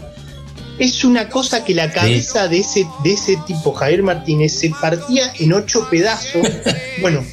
Es 0.80 1.04
una 1.04 1.28
cosa 1.28 1.66
que 1.66 1.74
la 1.74 1.92
cabeza 1.92 2.48
de, 2.48 2.60
ese, 2.60 2.86
de 3.04 3.14
ese 3.14 3.36
tipo, 3.48 3.74
Javier 3.74 4.04
Martínez, 4.04 4.54
se 4.54 4.70
partía 4.70 5.34
en 5.40 5.54
ocho 5.54 5.88
pedazos. 5.90 6.48
bueno, 7.02 7.24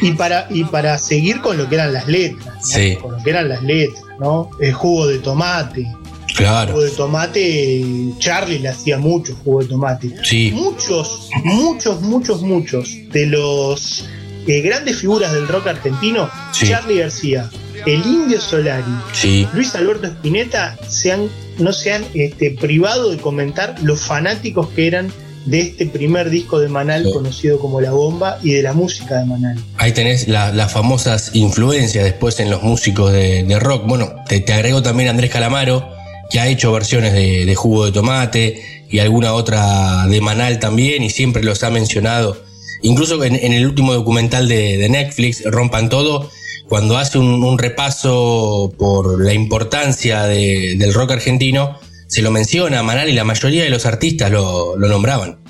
y 0.00 0.12
para, 0.12 0.46
y 0.48 0.64
para 0.64 0.96
seguir 0.98 1.42
con 1.42 1.58
lo 1.58 1.68
que 1.68 1.74
eran 1.74 1.92
las 1.92 2.08
letras, 2.08 2.54
¿no? 2.56 2.64
Sí. 2.64 2.96
con 2.96 3.12
lo 3.12 3.22
que 3.22 3.28
eran 3.28 3.50
las 3.50 3.62
letras, 3.62 4.02
¿no? 4.18 4.48
El 4.62 4.72
jugo 4.72 5.06
de 5.08 5.18
tomate. 5.18 5.86
Claro. 6.36 6.72
Jugo 6.72 6.84
de 6.84 6.90
tomate, 6.90 7.84
Charlie 8.18 8.58
le 8.58 8.68
hacía 8.68 8.98
mucho 8.98 9.34
jugo 9.44 9.62
de 9.62 9.68
tomate. 9.68 10.10
Sí. 10.22 10.52
Muchos, 10.54 11.30
muchos, 11.44 12.00
muchos, 12.02 12.42
muchos 12.42 12.88
de 13.12 13.26
los 13.26 14.04
eh, 14.46 14.60
grandes 14.60 14.96
figuras 14.98 15.32
del 15.32 15.48
rock 15.48 15.66
argentino, 15.68 16.28
Sí. 16.52 16.68
Charlie 16.68 16.98
García, 16.98 17.50
el 17.86 18.00
Indio 18.06 18.40
Solari, 18.40 18.84
Sí. 19.12 19.46
Luis 19.54 19.74
Alberto 19.74 20.06
Spinetta 20.08 20.76
se 20.88 21.12
han, 21.12 21.28
no 21.58 21.72
se 21.72 21.92
han 21.92 22.04
este, 22.14 22.50
privado 22.52 23.10
de 23.10 23.16
comentar 23.18 23.74
los 23.82 24.00
fanáticos 24.00 24.68
que 24.68 24.86
eran 24.86 25.10
de 25.46 25.60
este 25.60 25.86
primer 25.86 26.28
disco 26.28 26.58
de 26.58 26.68
Manal 26.68 27.04
Sí. 27.04 27.12
conocido 27.12 27.58
como 27.60 27.80
La 27.80 27.92
Bomba 27.92 28.38
y 28.42 28.50
de 28.52 28.62
la 28.62 28.72
música 28.72 29.18
de 29.20 29.26
Manal. 29.26 29.56
Ahí 29.78 29.92
tenés 29.92 30.26
la- 30.28 30.52
las 30.52 30.72
famosas 30.72 31.30
influencias 31.34 32.02
después 32.04 32.38
en 32.40 32.50
los 32.50 32.62
músicos 32.62 33.12
de, 33.12 33.44
de 33.44 33.58
rock. 33.60 33.86
Bueno, 33.86 34.12
te, 34.28 34.40
te 34.40 34.52
agrego 34.52 34.82
también 34.82 35.08
a 35.08 35.12
Andrés 35.12 35.30
Calamaro, 35.30 35.88
que 36.30 36.40
ha 36.40 36.48
hecho 36.48 36.72
versiones 36.72 37.12
de, 37.12 37.44
de 37.44 37.54
jugo 37.54 37.86
de 37.86 37.92
tomate 37.92 38.62
y 38.88 38.98
alguna 39.00 39.32
otra 39.34 40.06
de 40.06 40.20
Manal 40.20 40.58
también, 40.58 41.02
y 41.02 41.10
siempre 41.10 41.42
los 41.42 41.62
ha 41.62 41.70
mencionado. 41.70 42.36
Incluso 42.82 43.22
en, 43.24 43.34
el 43.34 43.66
último 43.66 43.92
documental 43.94 44.48
de, 44.48 44.88
Netflix, 44.88 45.42
Rompan 45.44 45.88
Todo, 45.88 46.30
cuando 46.68 46.98
hace 46.98 47.18
un, 47.18 47.58
repaso 47.58 48.72
por 48.78 49.24
la 49.24 49.32
importancia 49.32 50.24
de- 50.24 50.76
del 50.78 50.94
rock 50.94 51.12
argentino, 51.12 51.78
se 52.06 52.22
lo 52.22 52.30
menciona 52.30 52.80
a 52.80 52.82
Manal 52.82 53.08
y 53.08 53.12
la 53.12 53.24
mayoría 53.24 53.64
de 53.64 53.70
los 53.70 53.86
artistas 53.86 54.30
lo 54.30 54.76
nombraban. 54.76 55.45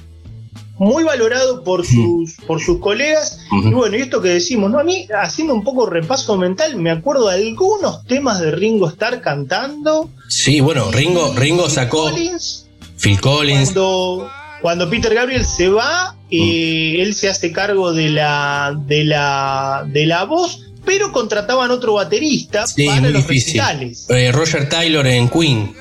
Muy 0.79 1.05
valorado 1.05 1.65
por 1.65 1.87
sus, 1.87 2.35
por 2.47 2.61
sus 2.61 2.81
colegas. 2.81 3.41
Y 3.65 3.71
bueno, 3.71 3.97
y 3.97 4.03
esto 4.03 4.21
que 4.21 4.29
decimos, 4.29 4.71
¿no? 4.71 4.79
A 4.79 4.85
mí, 4.85 5.07
haciendo 5.19 5.55
un 5.55 5.65
poco 5.65 5.87
repaso 5.87 6.37
mental, 6.37 6.77
me 6.77 6.91
acuerdo 6.91 7.29
de 7.29 7.37
algunos 7.37 8.05
temas 8.05 8.41
de 8.41 8.51
Ringo 8.51 8.89
Starr 8.89 9.21
cantando. 9.21 10.11
Sí, 10.29 10.61
bueno, 10.61 10.91
Ringo, 10.91 11.33
Ringo 11.35 11.71
sacó 11.71 12.11
Collins, 12.11 12.67
Phil 13.01 13.21
Collins, 13.21 13.73
cuando, 13.73 14.31
cuando 14.61 14.91
Peter 14.91 15.15
Gabriel 15.15 15.45
se 15.45 15.69
va, 15.69 16.17
eh, 16.31 16.97
él 16.99 17.15
se 17.15 17.29
hace 17.29 17.53
cargo 17.53 17.93
de 17.93 18.11
la, 18.11 18.75
de 18.87 19.05
la, 19.05 19.85
de 19.87 20.07
la 20.07 20.25
voz, 20.25 20.67
pero 20.85 21.11
contrataban 21.13 21.71
otro 21.71 21.95
baterista 21.95 22.67
Sí, 22.67 22.87
para 22.87 23.01
muy 23.01 23.13
los 23.13 23.27
difícil. 23.27 23.61
Eh, 24.09 24.33
Roger 24.33 24.69
Taylor 24.69 25.07
en 25.07 25.29
Queen. 25.29 25.75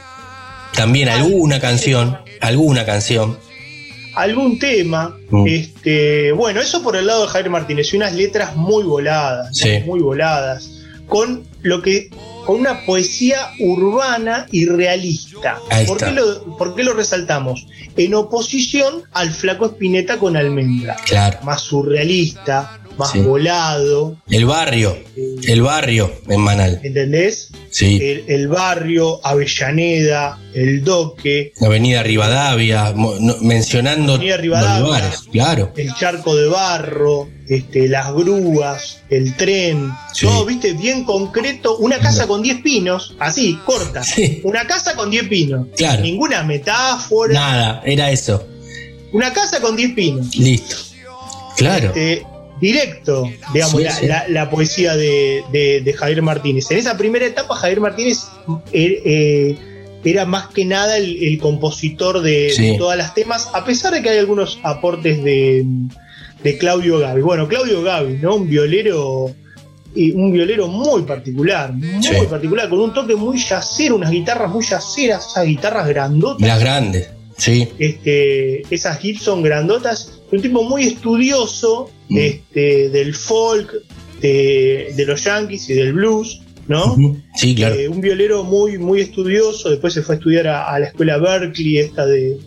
También 0.73 1.07
alguna 1.09 1.59
canción, 1.59 2.17
alguna 2.41 2.85
canción. 2.85 3.37
Algún 4.16 4.59
tema. 4.59 5.16
Mm. 5.30 5.47
Este, 5.47 6.32
bueno, 6.32 6.61
eso 6.61 6.82
por 6.82 6.95
el 6.95 7.07
lado 7.07 7.24
de 7.24 7.28
Javier 7.30 7.49
Martínez, 7.49 7.93
y 7.93 7.97
unas 7.97 8.13
letras 8.13 8.55
muy 8.55 8.84
voladas, 8.84 9.49
Sí. 9.55 9.80
muy 9.86 9.99
voladas, 9.99 10.70
con 11.07 11.43
lo 11.61 11.82
que 11.82 12.09
con 12.45 12.59
una 12.59 12.86
poesía 12.86 13.39
urbana 13.59 14.45
y 14.51 14.66
realista. 14.68 15.57
¿Por 15.88 15.97
qué, 15.97 16.11
lo, 16.11 16.57
por 16.57 16.76
qué 16.76 16.84
lo 16.84 16.93
resaltamos? 16.93 17.66
En 17.97 18.13
oposición 18.13 19.03
al 19.13 19.32
flaco 19.32 19.66
Espineta 19.66 20.18
con 20.18 20.38
Almendra. 20.38 20.95
Claro. 21.05 21.39
Más 21.43 21.61
surrealista, 21.61 22.80
más 22.97 23.11
Sí. 23.11 23.19
volado, 23.19 24.17
El 24.29 24.45
barrio, 24.45 24.97
el 25.43 25.61
barrio 25.61 26.11
en 26.27 26.41
Manal. 26.41 26.79
¿entendés? 26.83 27.49
Sí. 27.69 27.99
El, 28.01 28.23
el 28.27 28.47
barrio, 28.47 29.19
Avellaneda, 29.25 30.39
el 30.53 30.83
Doque, 30.83 31.53
Avenida 31.61 32.03
Rivadavia, 32.03 32.93
no- 32.95 33.37
mencionando 33.41 34.13
Avenida 34.13 34.35
los 34.35 34.41
Rivadavia. 34.43 34.79
lugares, 34.85 35.19
claro. 35.31 35.73
el 35.75 35.93
charco 35.95 36.35
de 36.35 36.47
barro, 36.47 37.29
este, 37.49 37.87
las 37.87 38.11
grúas, 38.13 39.01
el 39.09 39.35
tren, 39.35 39.91
Sí. 40.13 40.25
todo, 40.25 40.45
viste, 40.45 40.73
bien 40.73 41.03
concreto. 41.03 41.77
Una 41.77 41.99
casa 41.99 42.25
con 42.27 42.41
10 42.41 42.61
pinos, 42.61 43.15
así, 43.19 43.59
corta. 43.65 44.03
Sí. 44.03 44.41
Una 44.43 44.65
casa 44.65 44.95
con 44.95 45.11
10 45.11 45.27
pinos. 45.27 45.67
Claro. 45.77 46.01
Ninguna 46.01 46.43
metáfora. 46.43 47.33
Nada, 47.33 47.81
era 47.85 48.09
eso. 48.11 48.47
Una 49.11 49.31
casa 49.33 49.59
con 49.61 49.75
10 49.75 49.93
pinos. 49.93 50.35
Listo. 50.35 50.75
Claro. 51.57 51.87
Este, 51.87 52.25
directo, 52.60 53.30
digamos, 53.53 53.78
Sí, 53.78 53.84
la, 53.84 53.91
sí. 53.91 54.06
la- 54.08 54.28
la 54.30 54.49
poesía 54.49 54.95
de, 54.95 55.43
de- 55.51 55.82
de 55.82 55.93
Javier 55.93 56.22
Martínez. 56.22 56.70
En 56.72 56.78
esa 56.78 56.97
primera 56.97 57.26
etapa, 57.26 57.56
Javier 57.56 57.82
Martínez 57.82 58.20
eh, 58.72 59.01
eh, 59.06 59.58
era 60.03 60.26
más 60.26 60.47
que 60.47 60.66
nada 60.66 60.97
el, 60.97 61.22
el 61.24 61.38
compositor 61.39 62.22
de, 62.22 62.51
Sí. 62.56 62.72
de 62.72 62.78
todas 62.78 62.97
las 62.97 63.14
temas, 63.14 63.49
a 63.53 63.66
pesar 63.66 63.93
de 63.93 64.01
que 64.01 64.10
hay 64.10 64.18
algunos 64.20 64.60
aportes 64.64 65.24
de, 65.24 65.66
de 66.43 66.58
Claudio 66.58 66.99
Gavi. 66.99 67.22
Bueno, 67.22 67.47
Claudio 67.47 67.82
Gavi, 67.82 68.20
¿no? 68.22 68.36
Un 68.36 68.47
violero. 68.49 69.34
y 69.97 70.12
un 70.12 70.32
violero 70.34 70.68
muy 70.68 71.03
particular, 71.03 71.72
muy 71.74 72.28
particular, 72.30 72.68
con 72.70 72.80
un 72.82 72.93
toque 72.93 73.16
muy 73.16 73.38
yacero, 73.41 73.95
unas 73.95 74.12
guitarras 74.12 74.51
muy 74.51 74.64
yaceras, 74.66 75.26
esas 75.28 75.45
guitarras 75.45 75.88
grandotas 75.88 76.45
Las 76.45 76.60
grandes, 76.60 77.10
sí. 77.38 77.67
este, 77.79 78.61
esas 78.73 78.99
Gibson 78.99 79.41
grandotas, 79.43 80.21
un 80.31 80.41
tipo 80.41 80.63
muy 80.63 80.83
estudioso 80.83 81.89
Mm. 82.07 82.17
este, 82.19 82.89
del 82.89 83.15
folk, 83.15 83.71
de, 84.21 84.93
de 84.95 85.05
los 85.07 85.23
Yankees 85.23 85.69
y 85.71 85.73
del 85.73 85.93
blues, 85.93 86.39
¿no? 86.67 86.95
Sí, 87.36 87.55
claro. 87.55 87.73
Eh, 87.73 87.89
un 87.89 87.99
violero 87.99 88.43
muy, 88.43 88.77
muy 88.77 89.01
estudioso, 89.01 89.71
después 89.71 89.91
se 89.93 90.03
fue 90.03 90.15
a 90.15 90.17
estudiar 90.19 90.47
a, 90.47 90.67
a 90.71 90.77
la 90.79 90.86
escuela 90.88 91.17
Berkeley, 91.17 91.79
esta 91.79 92.05
de, 92.05 92.38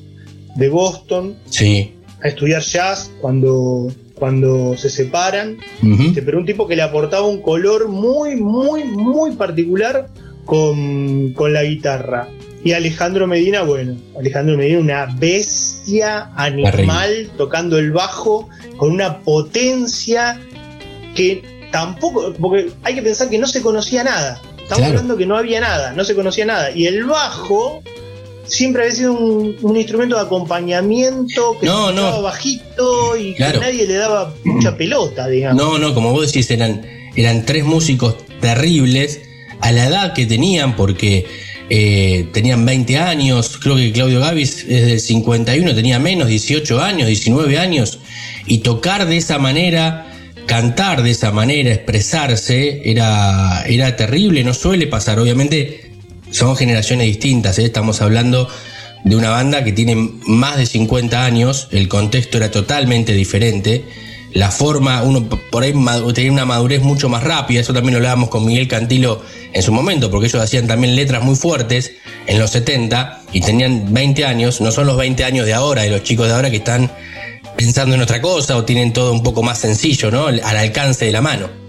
de 0.54 0.68
Boston, 0.68 1.34
Sí. 1.50 1.92
a 2.22 2.28
estudiar 2.28 2.62
jazz 2.62 3.10
cuando, 3.20 3.92
cuando 4.14 4.76
se 4.76 4.90
separan, 4.90 5.56
este, 6.06 6.22
pero 6.22 6.38
un 6.38 6.46
tipo 6.46 6.68
que 6.68 6.76
le 6.76 6.82
aportaba 6.82 7.26
un 7.26 7.42
color 7.42 7.88
muy, 7.88 8.36
muy, 8.36 8.84
muy 8.84 9.32
particular 9.32 10.08
con, 10.44 11.32
con 11.32 11.52
la 11.52 11.64
guitarra. 11.64 12.28
Y 12.68 12.74
Alejandro 12.74 13.26
Medina, 13.26 13.62
bueno, 13.62 13.96
Alejandro 14.18 14.54
Medina, 14.58 14.78
una 14.78 15.06
bestia 15.18 16.30
animal 16.36 17.30
tocando 17.38 17.78
el 17.78 17.92
bajo 17.92 18.46
con 18.76 18.90
una 18.90 19.20
potencia 19.22 20.38
que 21.14 21.42
tampoco, 21.72 22.34
porque 22.38 22.68
hay 22.82 22.94
que 22.94 23.00
pensar 23.00 23.30
que 23.30 23.38
no 23.38 23.46
se 23.46 23.62
conocía 23.62 24.04
nada. 24.04 24.38
Estamos 24.58 24.76
Claro. 24.80 24.86
hablando 24.90 25.16
que 25.16 25.24
no 25.24 25.38
había 25.38 25.60
nada, 25.62 25.94
no 25.94 26.04
se 26.04 26.14
conocía 26.14 26.44
nada. 26.44 26.70
Y 26.70 26.84
el 26.86 27.04
bajo 27.04 27.82
siempre 28.44 28.82
había 28.82 28.94
sido 28.94 29.12
un, 29.14 29.56
un 29.62 29.76
instrumento 29.78 30.16
de 30.16 30.22
acompañamiento 30.22 31.56
que 31.58 31.64
No, 31.64 31.88
tocaba 31.88 32.20
bajito 32.20 33.16
y 33.16 33.32
Claro. 33.34 33.60
que 33.60 33.66
nadie 33.66 33.86
le 33.86 33.94
daba 33.94 34.34
mucha 34.44 34.76
pelota, 34.76 35.26
digamos. 35.26 35.56
No, 35.62 35.78
no, 35.78 35.94
como 35.94 36.12
vos 36.12 36.26
decís, 36.26 36.50
eran, 36.50 36.82
eran 37.16 37.46
tres 37.46 37.64
músicos 37.64 38.16
terribles 38.42 39.22
a 39.60 39.72
la 39.72 39.86
edad 39.86 40.12
que 40.12 40.26
tenían, 40.26 40.76
porque 40.76 41.26
eh, 41.70 42.28
tenían 42.32 42.64
20 42.64 42.96
años, 42.98 43.58
creo 43.58 43.76
que 43.76 43.92
Claudio 43.92 44.20
Gavis 44.20 44.64
es 44.68 44.86
del 44.86 45.00
51, 45.00 45.74
tenía 45.74 45.98
menos, 45.98 46.28
18 46.28 46.80
años, 46.80 47.08
19 47.08 47.58
años, 47.58 47.98
y 48.46 48.58
tocar 48.58 49.06
de 49.06 49.18
esa 49.18 49.38
manera, 49.38 50.10
cantar 50.46 51.02
de 51.02 51.10
esa 51.10 51.30
manera, 51.30 51.72
expresarse, 51.72 52.82
era, 52.90 53.64
era 53.66 53.96
terrible, 53.96 54.44
no 54.44 54.54
suele 54.54 54.86
pasar, 54.86 55.18
obviamente 55.18 55.92
son 56.30 56.56
generaciones 56.56 57.06
distintas, 57.06 57.58
¿eh? 57.58 57.64
estamos 57.64 58.00
hablando 58.00 58.48
de 59.04 59.16
una 59.16 59.30
banda 59.30 59.62
que 59.62 59.72
tiene 59.72 59.94
más 60.26 60.56
de 60.56 60.66
50 60.66 61.24
años, 61.24 61.68
el 61.70 61.88
contexto 61.88 62.38
era 62.38 62.50
totalmente 62.50 63.12
diferente, 63.12 63.84
la 64.32 64.50
forma, 64.50 65.02
uno 65.02 65.26
por 65.50 65.62
ahí 65.62 65.72
tenía 66.14 66.32
una 66.32 66.44
madurez 66.44 66.82
mucho 66.82 67.08
más 67.08 67.24
rápida, 67.24 67.60
eso 67.60 67.72
también 67.72 67.94
lo 67.94 67.98
hablábamos 67.98 68.28
con 68.28 68.44
Miguel 68.44 68.68
Cantilo 68.68 69.22
en 69.52 69.62
su 69.62 69.72
momento, 69.72 70.10
porque 70.10 70.26
ellos 70.26 70.42
hacían 70.42 70.66
también 70.66 70.94
letras 70.94 71.22
muy 71.22 71.34
fuertes 71.34 71.92
en 72.26 72.38
los 72.38 72.50
70 72.50 73.22
y 73.32 73.40
tenían 73.40 73.92
20 73.92 74.24
años, 74.26 74.60
no 74.60 74.70
son 74.70 74.86
los 74.86 74.96
20 74.96 75.24
años 75.24 75.46
de 75.46 75.54
ahora, 75.54 75.82
de 75.82 75.90
los 75.90 76.02
chicos 76.02 76.28
de 76.28 76.34
ahora 76.34 76.50
que 76.50 76.56
están 76.56 76.90
pensando 77.56 77.94
en 77.94 78.02
otra 78.02 78.20
cosa 78.20 78.56
o 78.56 78.64
tienen 78.64 78.92
todo 78.92 79.12
un 79.12 79.22
poco 79.22 79.42
más 79.42 79.58
sencillo, 79.58 80.10
¿no? 80.10 80.26
Al 80.26 80.40
alcance 80.40 81.06
de 81.06 81.12
la 81.12 81.20
mano. 81.20 81.67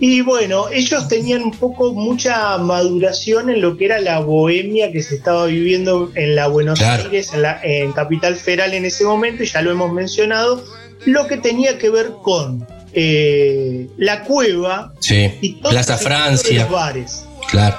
Y 0.00 0.20
bueno, 0.20 0.68
ellos 0.70 1.08
tenían 1.08 1.42
un 1.42 1.50
poco 1.50 1.92
mucha 1.92 2.56
maduración 2.58 3.50
en 3.50 3.60
lo 3.60 3.76
que 3.76 3.86
era 3.86 4.00
la 4.00 4.20
bohemia 4.20 4.92
que 4.92 5.02
se 5.02 5.16
estaba 5.16 5.46
viviendo 5.46 6.12
en 6.14 6.36
la 6.36 6.46
Buenos 6.46 6.78
Claro. 6.78 7.04
Aires, 7.04 7.32
en, 7.34 7.42
la, 7.42 7.60
en 7.64 7.92
Capital 7.92 8.36
Federal 8.36 8.74
en 8.74 8.84
ese 8.84 9.04
momento, 9.04 9.42
y 9.42 9.46
ya 9.46 9.60
lo 9.60 9.72
hemos 9.72 9.92
mencionado, 9.92 10.62
lo 11.04 11.26
que 11.26 11.36
tenía 11.38 11.78
que 11.78 11.90
ver 11.90 12.12
con 12.22 12.64
eh, 12.92 13.88
la 13.96 14.22
cueva 14.24 14.92
Sí. 15.00 15.30
y 15.40 15.54
todo 15.54 15.70
Plaza 15.72 15.94
el 15.94 15.98
sector 15.98 16.12
de 16.12 16.16
Francia, 16.24 16.60
los 16.62 16.70
bares. 16.70 17.24
claro. 17.50 17.76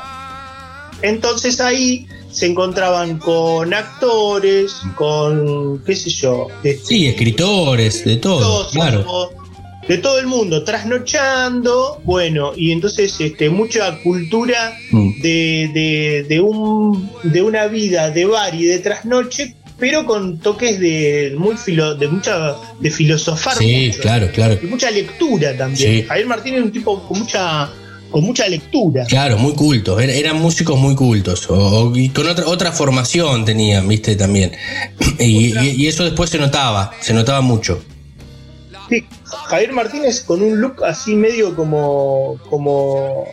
Entonces 1.02 1.62
ahí 1.62 2.06
se 2.32 2.46
encontraban 2.48 3.18
con 3.18 3.74
actores, 3.74 4.74
con, 4.96 5.82
qué 5.86 5.96
sé 5.96 6.10
yo, 6.10 6.48
este, 6.64 6.86
Sí, 6.86 7.08
escritores, 7.08 8.04
de 8.04 8.18
todo, 8.18 8.40
todos, 8.40 8.72
claro. 8.74 9.32
De 9.90 9.98
todo 9.98 10.20
el 10.20 10.28
mundo, 10.28 10.64
trasnochando, 10.64 12.00
bueno, 12.06 12.52
y 12.56 12.72
entonces 12.72 13.16
este, 13.20 13.50
mucha 13.50 14.00
cultura 14.02 14.74
Mm. 14.92 15.22
de, 15.22 15.70
de, 15.74 16.26
de 16.30 16.40
un, 16.40 17.10
de 17.24 17.42
una 17.42 17.68
vida 17.68 18.10
de 18.10 18.26
bar 18.26 18.56
y 18.56 18.66
de 18.66 18.80
trasnoche, 18.80 19.56
pero 19.78 20.06
con 20.06 20.40
toques 20.40 20.80
de 20.80 21.34
muy 21.38 21.56
filo, 21.58 21.96
de 21.96 22.08
mucha 22.08 22.56
de 22.80 22.92
filosofar 22.92 23.58
Sí, 23.58 23.88
mucho, 23.88 24.02
claro, 24.02 24.30
claro. 24.34 24.58
y 24.62 24.66
mucha 24.68 24.90
lectura 24.92 25.56
también. 25.58 26.02
Sí. 26.02 26.06
Javier 26.08 26.28
Martínez 26.28 26.60
es 26.60 26.66
un 26.66 26.72
tipo 26.72 27.02
con 27.08 27.20
mucha 27.20 27.70
con 28.12 28.24
mucha 28.24 28.48
lectura. 28.48 29.06
Claro, 29.06 29.38
muy 29.38 29.54
cultos, 29.54 30.02
er- 30.02 30.10
eran 30.10 30.38
músicos 30.42 30.80
muy 30.80 30.96
cultos, 30.96 31.48
o, 31.48 31.54
o- 31.56 31.96
y 31.96 32.10
con 32.10 32.28
otra, 32.28 32.48
otra 32.48 32.72
formación 32.72 33.46
tenían, 33.46 33.88
viste, 33.88 34.16
también. 34.16 34.52
Y, 35.20 35.54
y- 35.60 35.76
y 35.78 35.88
eso 35.88 36.04
después 36.06 36.30
se 36.32 36.38
notaba, 36.40 36.92
se 37.02 37.14
notaba 37.14 37.42
mucho. 37.42 37.84
Sí, 38.90 39.06
Javier 39.24 39.72
Martínez 39.74 40.22
con 40.22 40.42
un 40.42 40.60
look 40.60 40.84
así 40.84 41.16
medio 41.16 41.56
como 41.56 42.40
como 42.50 43.26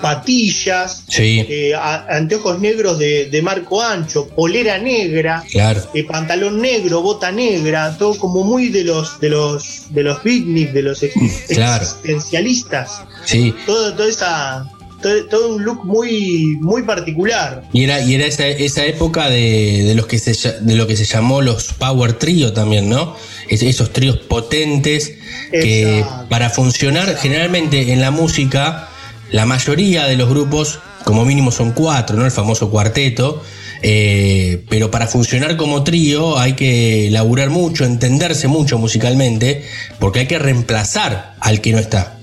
patillas, 0.00 1.04
Sí, 1.08 1.44
eh, 1.48 1.74
a- 1.74 2.06
anteojos 2.16 2.60
negros 2.60 2.98
de, 2.98 3.26
de 3.30 3.42
marco 3.42 3.82
ancho, 3.82 4.28
polera 4.28 4.78
negra, 4.78 5.42
claro. 5.50 5.82
eh, 5.94 6.04
pantalón 6.04 6.60
negro, 6.60 7.00
bota 7.02 7.32
negra, 7.32 7.96
todo 7.98 8.16
como 8.18 8.44
muy 8.44 8.68
de 8.68 8.84
los 8.84 9.18
de 9.20 9.30
los 9.30 9.86
de 9.92 10.02
los 10.02 10.22
beatniks, 10.22 10.72
de 10.74 10.82
los 10.82 11.02
ex- 11.02 11.14
Claro. 11.48 11.82
existencialistas. 11.82 13.00
Sí, 13.24 13.54
Todo, 13.66 13.94
toda 13.94 14.08
esa 14.08 14.70
todo, 15.02 15.54
un 15.54 15.64
look 15.64 15.84
muy, 15.84 16.56
muy 16.60 16.82
particular. 16.82 17.62
Y 17.72 17.84
era, 17.84 18.00
y 18.00 18.14
era 18.14 18.26
esa, 18.26 18.46
esa 18.46 18.84
época 18.84 19.28
de, 19.28 19.84
de 19.84 19.94
los 19.94 20.06
que 20.06 20.18
se, 20.18 20.34
de 20.60 20.74
lo 20.74 20.86
que 20.86 20.96
se 20.96 21.04
llamó 21.04 21.42
los 21.42 21.72
Power 21.74 22.14
Trio 22.14 22.52
también, 22.52 22.88
¿no? 22.88 23.14
Es- 23.48 23.62
esos 23.62 23.92
tríos 23.92 24.16
potentes 24.18 25.12
que 25.52 26.00
Exacto. 26.00 26.28
para 26.28 26.50
funcionar 26.50 27.16
generalmente 27.16 27.92
en 27.92 28.00
la 28.00 28.10
música, 28.10 28.88
la 29.30 29.46
mayoría 29.46 30.06
de 30.06 30.16
los 30.16 30.28
grupos, 30.28 30.80
como 31.04 31.24
mínimo 31.24 31.52
son 31.52 31.72
cuatro, 31.72 32.16
¿no? 32.16 32.24
El 32.24 32.32
famoso 32.32 32.70
cuarteto. 32.70 33.42
eh, 33.82 34.64
pero 34.70 34.90
para 34.90 35.06
funcionar 35.06 35.56
como 35.58 35.84
trío 35.84 36.38
hay 36.38 36.54
que 36.54 37.08
laburar 37.12 37.50
mucho, 37.50 37.84
entenderse 37.84 38.48
mucho 38.48 38.78
musicalmente, 38.78 39.64
porque 40.00 40.20
hay 40.20 40.26
que 40.26 40.38
reemplazar 40.38 41.34
al 41.40 41.60
que 41.60 41.72
no 41.72 41.78
está. 41.78 42.15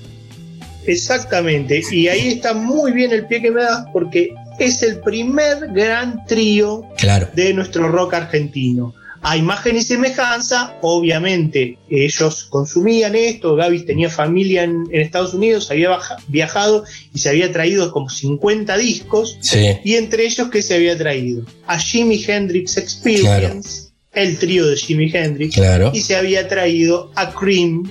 Exactamente, 0.85 1.81
y 1.91 2.07
ahí 2.07 2.27
está 2.29 2.53
muy 2.53 2.91
bien 2.91 3.11
el 3.11 3.25
pie 3.27 3.41
que 3.41 3.51
me 3.51 3.61
das 3.63 3.85
porque 3.93 4.29
es 4.59 4.83
el 4.83 4.99
primer 4.99 5.67
gran 5.73 6.25
trío 6.25 6.83
Claro. 6.97 7.27
de 7.33 7.53
nuestro 7.53 7.87
rock 7.89 8.13
argentino. 8.13 8.93
A 9.25 9.37
imagen 9.37 9.77
y 9.77 9.81
semejanza, 9.81 10.75
obviamente, 10.81 11.77
ellos 11.89 12.43
consumían 12.49 13.15
esto, 13.15 13.55
Gaby 13.55 13.85
tenía 13.85 14.09
familia 14.09 14.63
en, 14.63 14.83
en 14.91 14.99
Estados 15.01 15.33
Unidos, 15.33 15.71
había 15.71 15.97
viajado 16.27 16.83
y 17.13 17.19
se 17.19 17.29
había 17.29 17.49
traído 17.53 17.89
como 17.93 18.09
50 18.09 18.75
discos, 18.77 19.37
Sí. 19.39 19.77
y 19.85 19.93
entre 19.95 20.25
ellos, 20.25 20.49
¿qué 20.51 20.61
se 20.61 20.75
había 20.75 20.97
traído? 20.97 21.45
A 21.67 21.79
Jimi 21.79 22.21
Hendrix 22.27 22.75
Experience, 22.75 23.91
el 24.11 24.37
trío 24.37 24.67
de 24.67 24.75
Jimi 24.75 25.09
Hendrix, 25.13 25.55
Claro. 25.55 25.91
y 25.93 26.01
se 26.01 26.17
había 26.17 26.49
traído 26.49 27.09
a 27.15 27.31
Cream, 27.33 27.89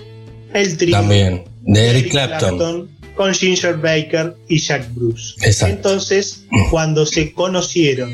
el 0.52 0.76
trío 0.76 0.92
También. 0.98 1.44
De 1.64 1.90
Eric 1.90 2.10
Clapton. 2.10 2.88
con 3.16 3.34
Ginger 3.34 3.76
Baker 3.76 4.34
y 4.48 4.58
Jack 4.58 4.92
Bruce. 4.94 5.34
Exacto. 5.42 5.74
Entonces, 5.76 6.44
cuando 6.70 7.04
se 7.06 7.32
conocieron 7.32 8.12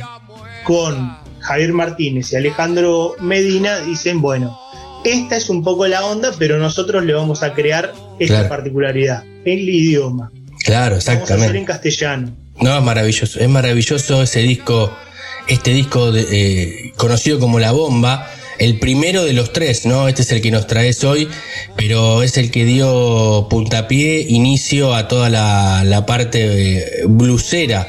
con 0.64 1.16
Javier 1.40 1.72
Martínez 1.72 2.32
y 2.32 2.36
Alejandro 2.36 3.14
Medina, 3.20 3.78
dicen, 3.80 4.20
bueno, 4.20 4.59
esta 5.05 5.36
es 5.36 5.49
un 5.49 5.62
poco 5.62 5.86
la 5.86 6.05
onda, 6.05 6.32
pero 6.38 6.59
nosotros 6.59 7.05
le 7.05 7.14
vamos 7.14 7.42
a 7.42 7.55
crear 7.55 7.92
esta 8.18 8.34
Claro. 8.34 8.49
particularidad, 8.49 9.22
el 9.44 9.68
idioma. 9.68 10.32
Claro, 10.64 10.96
Vamos 10.96 11.09
a 11.09 11.12
hacer 11.12 11.22
exactamente. 11.22 11.59
en 11.59 11.64
castellano. 11.64 12.36
No, 12.61 12.76
es 12.76 12.82
maravilloso, 12.84 13.38
es 13.38 13.49
maravilloso 13.49 14.22
ese 14.22 14.40
disco, 14.40 14.92
este 15.46 15.70
disco 15.70 16.11
de- 16.11 16.26
eh, 16.30 16.92
conocido 16.96 17.38
como 17.38 17.61
La 17.61 17.70
Bomba, 17.70 18.28
el 18.59 18.79
primero 18.79 19.25
de 19.25 19.33
los 19.33 19.53
tres, 19.53 19.87
¿no? 19.87 20.09
Este 20.09 20.23
es 20.23 20.33
el 20.33 20.41
que 20.41 20.51
nos 20.51 20.67
traes 20.67 21.05
hoy, 21.05 21.29
pero 21.77 22.23
es 22.23 22.37
el 22.37 22.51
que 22.51 22.65
dio 22.65 23.47
puntapié, 23.49 24.21
inicio 24.29 24.95
a 24.95 25.09
toda 25.09 25.31
la, 25.31 25.85
la 25.85 26.07
parte 26.07 26.79
eh, 26.79 26.85
blusera 27.07 27.89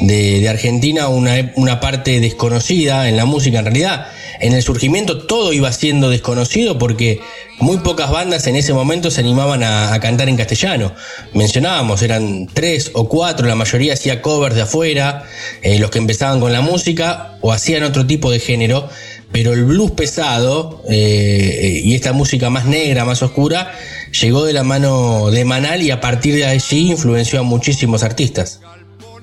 de, 0.00 0.48
Argentina, 0.48 1.08
una, 1.08 1.52
una 1.56 1.80
parte 1.80 2.20
desconocida 2.20 3.08
en 3.08 3.16
la 3.16 3.24
música 3.24 3.58
en 3.58 3.64
realidad. 3.64 4.06
En 4.40 4.52
el 4.52 4.62
surgimiento 4.62 5.26
todo 5.26 5.52
iba 5.52 5.72
siendo 5.72 6.10
desconocido 6.10 6.78
porque 6.78 7.20
muy 7.58 7.78
pocas 7.78 8.10
bandas 8.10 8.46
en 8.46 8.56
ese 8.56 8.74
momento 8.74 9.10
se 9.10 9.20
animaban 9.20 9.62
a, 9.62 9.94
a 9.94 10.00
cantar 10.00 10.28
en 10.28 10.36
castellano. 10.36 10.92
Mencionábamos, 11.32 12.02
eran 12.02 12.46
tres 12.52 12.90
o 12.92 13.08
cuatro, 13.08 13.46
la 13.46 13.54
mayoría 13.54 13.94
hacía 13.94 14.20
covers 14.20 14.54
de 14.54 14.62
afuera, 14.62 15.24
eh, 15.62 15.78
los 15.78 15.90
que 15.90 15.98
empezaban 15.98 16.40
con 16.40 16.52
la 16.52 16.60
música 16.60 17.38
o 17.40 17.52
hacían 17.52 17.82
otro 17.82 18.06
tipo 18.06 18.30
de 18.30 18.40
género, 18.40 18.90
pero 19.36 19.52
el 19.52 19.64
blues 19.66 19.90
pesado 19.90 20.82
eh, 20.88 21.82
y 21.84 21.94
esta 21.94 22.14
música 22.14 22.48
más 22.48 22.64
negra, 22.64 23.04
más 23.04 23.22
oscura, 23.22 23.70
llegó 24.18 24.46
de 24.46 24.54
la 24.54 24.62
mano 24.64 25.30
de 25.30 25.44
Manal 25.44 25.82
y 25.82 25.90
a 25.90 26.00
partir 26.00 26.34
de 26.36 26.46
allí 26.46 26.90
influenció 26.92 27.40
a 27.40 27.42
muchísimos 27.42 28.02
artistas. 28.02 28.62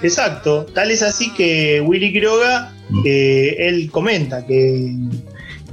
Exacto, 0.03 0.67
tal 0.71 0.91
es 0.91 1.01
así 1.01 1.33
que 1.33 1.81
Willy 1.81 2.11
Quiroga, 2.13 2.75
Mm. 2.89 3.01
eh, 3.07 3.55
él 3.69 3.89
comenta 3.89 4.45
que, 4.45 4.93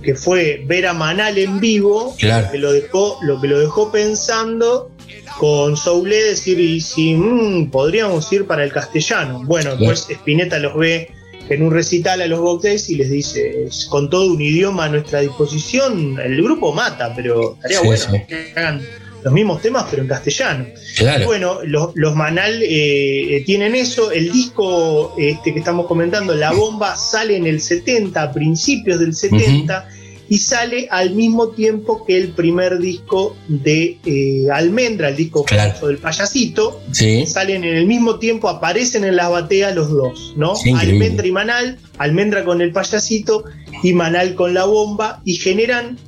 que 0.02 0.14
fue 0.14 0.62
ver 0.64 0.86
a 0.86 0.94
Manal 0.94 1.36
en 1.36 1.60
vivo, 1.60 2.16
Claro. 2.18 2.50
que 2.50 2.56
lo 2.56 2.72
dejó, 2.72 3.18
lo 3.20 3.38
que 3.42 3.46
lo 3.48 3.60
dejó 3.60 3.92
pensando 3.92 4.90
con 5.38 5.76
Soule 5.76 6.16
decir, 6.16 6.58
y 6.58 6.80
si 6.80 7.12
mm, 7.12 7.70
podríamos 7.70 8.32
ir 8.32 8.46
para 8.46 8.64
el 8.64 8.72
castellano. 8.72 9.42
Bueno, 9.44 9.72
Claro. 9.76 9.84
pues 9.84 10.06
Spinetta 10.08 10.58
los 10.60 10.74
ve 10.78 11.10
en 11.50 11.62
un 11.62 11.72
recital 11.72 12.22
a 12.22 12.26
los 12.26 12.40
Boctés 12.40 12.88
y 12.90 12.94
les 12.94 13.10
dice, 13.10 13.64
"Es 13.66 13.86
con 13.86 14.08
todo 14.08 14.26
un 14.32 14.40
idioma 14.40 14.84
a 14.84 14.88
nuestra 14.88 15.20
disposición, 15.20 16.18
el 16.18 16.42
grupo 16.42 16.72
mata, 16.72 17.12
pero 17.14 17.54
estaría 17.54 17.80
Sí, 17.80 17.86
bueno 17.86 18.04
sí. 18.10 18.22
que 18.28 18.52
hagan 18.56 18.82
los 19.22 19.32
mismos 19.34 19.60
temas 19.60 19.84
pero 19.90 20.02
en 20.02 20.08
castellano. 20.08 20.66
Claro. 20.96 21.22
Y 21.22 21.26
bueno, 21.26 21.58
los, 21.64 21.90
los 21.94 22.14
Manal 22.16 22.62
eh, 22.62 23.36
eh, 23.36 23.42
tienen 23.44 23.74
eso. 23.74 24.10
El 24.10 24.32
disco 24.32 25.14
este, 25.18 25.52
que 25.52 25.58
estamos 25.58 25.86
comentando, 25.86 26.34
La 26.34 26.52
Bomba, 26.52 26.96
sale 26.96 27.36
en 27.36 27.46
el 27.46 27.60
70, 27.60 28.22
a 28.22 28.32
principios 28.32 28.98
del 28.98 29.14
70, 29.14 29.88
y 30.30 30.38
sale 30.38 30.86
al 30.90 31.10
mismo 31.14 31.48
tiempo 31.48 32.04
que 32.06 32.16
el 32.16 32.28
primer 32.28 32.78
disco 32.78 33.36
de 33.48 33.98
eh, 34.06 34.46
Almendra, 34.50 35.08
el 35.08 35.16
disco 35.16 35.44
Claro. 35.44 35.86
del 35.88 35.98
payasito. 35.98 36.80
Sí. 36.92 37.26
Salen 37.26 37.64
en 37.64 37.76
el 37.76 37.86
mismo 37.86 38.18
tiempo, 38.18 38.48
aparecen 38.48 39.04
en 39.04 39.16
las 39.16 39.28
bateas 39.28 39.74
los 39.74 39.90
dos, 39.90 40.32
¿no? 40.36 40.54
Sí. 40.56 40.72
Almendra 40.74 41.26
y 41.26 41.32
Manal, 41.32 41.78
Almendra 41.98 42.44
con 42.44 42.62
el 42.62 42.72
payasito 42.72 43.44
y 43.82 43.92
Manal 43.92 44.34
con 44.36 44.54
la 44.54 44.64
bomba, 44.64 45.20
y 45.24 45.34
generan 45.34 45.98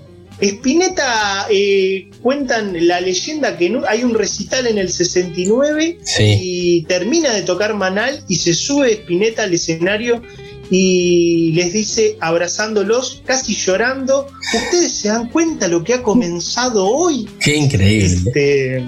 Spinetta 0.41 1.47
eh, 1.51 2.09
cuentan 2.21 2.87
la 2.89 3.01
leyenda 3.01 3.57
que 3.57 3.71
no- 3.71 3.85
hay 3.87 4.03
un 4.03 4.15
recital 4.15 4.67
en 4.67 4.79
el 4.79 4.89
69 4.91 5.99
Sí. 6.05 6.39
y 6.41 6.83
termina 6.83 7.33
de 7.33 7.43
tocar 7.43 7.75
Manal 7.75 8.25
y 8.29 8.37
se 8.37 8.53
sube 8.55 8.93
Spinetta 8.93 9.45
al 9.45 9.55
escenario 9.55 10.21
y 10.75 11.53
les 11.53 11.75
dice, 11.75 12.17
abrazándolos, 12.21 13.21
casi 13.27 13.55
llorando, 13.55 14.27
¿ustedes 14.55 14.93
se 14.93 15.09
dan 15.09 15.29
cuenta 15.29 15.69
lo 15.69 15.85
que 15.85 15.93
ha 15.93 16.03
comenzado 16.03 16.87
hoy? 16.89 17.29
Qué 17.41 17.57
increíble. 17.57 18.07
Este, 18.07 18.87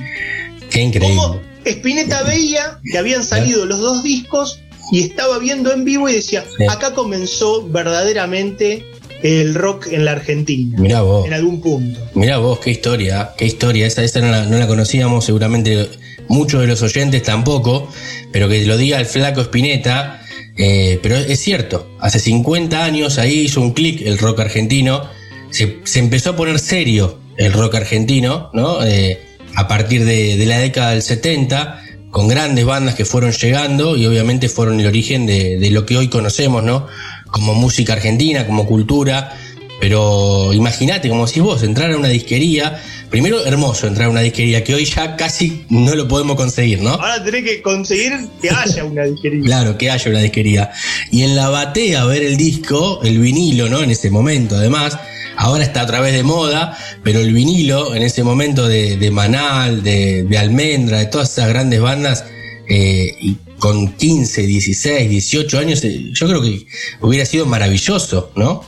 Qué 0.71 0.81
increíble. 0.81 1.15
cómo 1.21 1.41
Spinetta 1.67 2.23
veía 2.23 2.81
que 2.91 2.97
habían 2.97 3.23
salido 3.23 3.67
los 3.67 3.81
dos 3.81 4.03
discos 4.03 4.61
y 4.93 5.01
estaba 5.01 5.39
viendo 5.39 5.73
en 5.75 5.85
vivo 5.85 6.09
y 6.09 6.15
decía, 6.15 6.43
acá 6.71 6.95
comenzó 6.95 7.69
verdaderamente 7.69 8.83
el 9.23 9.55
rock 9.55 9.89
en 9.91 10.07
la 10.07 10.13
Argentina, 10.13 10.79
Mirá 10.79 11.03
vos. 11.03 11.27
en 11.27 11.35
algún 11.35 11.61
punto. 11.61 12.01
Mirá 12.15 12.39
vos, 12.39 12.61
qué 12.61 12.71
historia, 12.71 13.33
qué 13.37 13.45
historia. 13.45 13.87
Esa, 13.87 14.03
esa 14.03 14.21
no, 14.21 14.31
la, 14.31 14.47
no 14.47 14.57
la 14.59 14.67
conocíamos, 14.67 15.27
seguramente 15.27 15.91
muchos 16.29 16.63
de 16.63 16.67
los 16.67 16.81
oyentes 16.81 17.23
tampoco, 17.23 17.91
pero 18.33 18.49
que 18.49 18.65
lo 18.65 18.79
diga 18.79 18.99
el 19.01 19.07
flaco 19.07 19.43
Spinetta. 19.43 20.23
Eh, 20.57 21.01
pero 21.03 21.17
es 21.17 21.41
cierto, 21.41 21.89
hace 22.01 22.21
50 22.21 22.85
años 22.85 23.19
ahí 23.19 23.41
hizo 23.41 23.61
un 23.61 23.73
clic 23.73 24.03
el 24.03 24.19
rock 24.19 24.41
argentino. 24.41 25.03
Se, 25.51 25.81
empezó 25.99 26.31
a 26.31 26.37
poner 26.37 26.59
serio 26.59 27.19
el 27.37 27.53
rock 27.53 27.77
argentino, 27.77 28.51
¿no? 28.53 28.85
Eh, 28.85 29.21
a 29.55 29.69
partir 29.69 30.05
de, 30.05 30.43
la 30.47 30.59
década 30.59 30.91
del 30.91 31.03
70, 31.03 31.83
con 32.11 32.29
grandes 32.29 32.65
bandas 32.65 32.95
que 32.95 33.05
fueron 33.05 33.33
llegando 33.33 33.97
y 33.97 34.07
obviamente 34.07 34.49
fueron 34.49 34.81
el 34.81 34.87
origen 34.87 35.27
de, 35.27 35.69
lo 35.71 35.87
que 35.87 35.97
hoy 35.97 36.09
conocemos, 36.09 36.63
¿no? 36.63 36.87
Como 37.31 37.55
música 37.55 37.95
argentina, 37.95 38.47
como 38.47 38.67
cultura. 38.67 39.37
Pero 39.81 40.53
imagínate, 40.53 41.09
como 41.09 41.27
decís 41.27 41.43
vos, 41.43 41.63
entrar 41.63 41.91
a 41.93 41.97
una 41.97 42.09
disquería. 42.09 42.81
Primero, 43.15 43.47
hermoso 43.47 43.87
entrar 43.87 44.09
a 44.09 44.11
una 44.11 44.23
disquería 44.23 44.65
que 44.65 44.75
hoy 44.75 44.87
ya 44.87 45.15
casi 45.15 45.65
no 45.69 45.95
lo 45.95 46.09
podemos 46.09 46.35
conseguir, 46.35 46.83
¿no? 46.83 46.95
Ahora 46.95 47.23
tenés 47.23 47.45
que 47.45 47.63
conseguir 47.63 48.13
que 48.43 48.51
haya 48.51 48.85
una 48.85 49.05
disquería. 49.05 49.41
Claro, 49.45 49.79
que 49.79 49.89
haya 49.89 50.11
una 50.11 50.19
disquería. 50.19 50.73
Y 51.13 51.23
en 51.23 51.37
la 51.37 51.49
batea 51.49 52.07
ver 52.07 52.25
el 52.25 52.37
disco, 52.37 53.01
el 53.05 53.21
vinilo, 53.21 53.69
¿no? 53.69 53.85
En 53.85 53.93
ese 53.93 54.11
momento, 54.11 54.57
además. 54.57 54.99
Ahora 55.37 55.63
está 55.63 55.83
a 55.83 55.87
través 55.87 56.13
de 56.13 56.25
moda, 56.25 56.77
pero 57.05 57.21
el 57.21 57.33
vinilo, 57.33 57.95
en 57.95 58.03
ese 58.03 58.25
momento 58.25 58.67
de, 58.67 58.97
de 58.97 59.11
Manal, 59.13 59.85
de, 59.85 60.25
de 60.25 60.37
Almendra, 60.37 60.99
de 60.99 61.07
todas 61.07 61.31
esas 61.31 61.49
grandes 61.49 61.81
bandas, 61.81 62.25
eh, 62.69 63.15
y 63.21 63.37
con 63.61 63.93
15, 63.93 64.43
16, 64.43 65.09
18 65.09 65.59
años, 65.61 65.85
eh, 65.85 66.11
yo 66.13 66.27
creo 66.27 66.43
que 66.43 66.67
hubiera 67.01 67.25
sido 67.25 67.47
maravilloso, 67.47 68.33
¿no? 68.35 68.65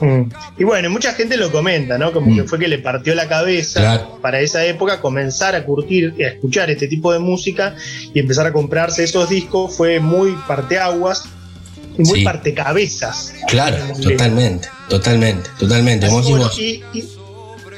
Mm. 0.00 0.22
Y 0.58 0.64
bueno, 0.64 0.90
mucha 0.90 1.12
gente 1.14 1.36
lo 1.36 1.50
comenta, 1.52 1.98
¿no? 1.98 2.12
Como 2.12 2.30
Mm. 2.30 2.36
que 2.36 2.44
fue 2.44 2.58
que 2.58 2.68
le 2.68 2.78
partió 2.78 3.14
la 3.14 3.28
cabeza 3.28 3.80
Claro. 3.80 4.18
para 4.20 4.40
esa 4.40 4.64
época 4.64 5.00
comenzar 5.00 5.54
a 5.54 5.64
curtir, 5.64 6.14
a 6.18 6.28
escuchar 6.28 6.70
este 6.70 6.88
tipo 6.88 7.12
de 7.12 7.18
música 7.18 7.74
y 8.12 8.18
empezar 8.20 8.46
a 8.46 8.52
comprarse 8.52 9.04
esos 9.04 9.28
discos 9.28 9.76
fue 9.76 10.00
muy 10.00 10.36
parteaguas 10.48 11.24
y 11.98 12.02
muy 12.02 12.20
Sí. 12.20 12.24
partecabezas. 12.24 13.34
Claro, 13.48 13.76
totalmente, 14.02 14.68
totalmente, 14.88 15.50
totalmente. 15.58 16.08
Bueno, 16.08 16.50
y, 16.58 16.82
y- 16.94 17.04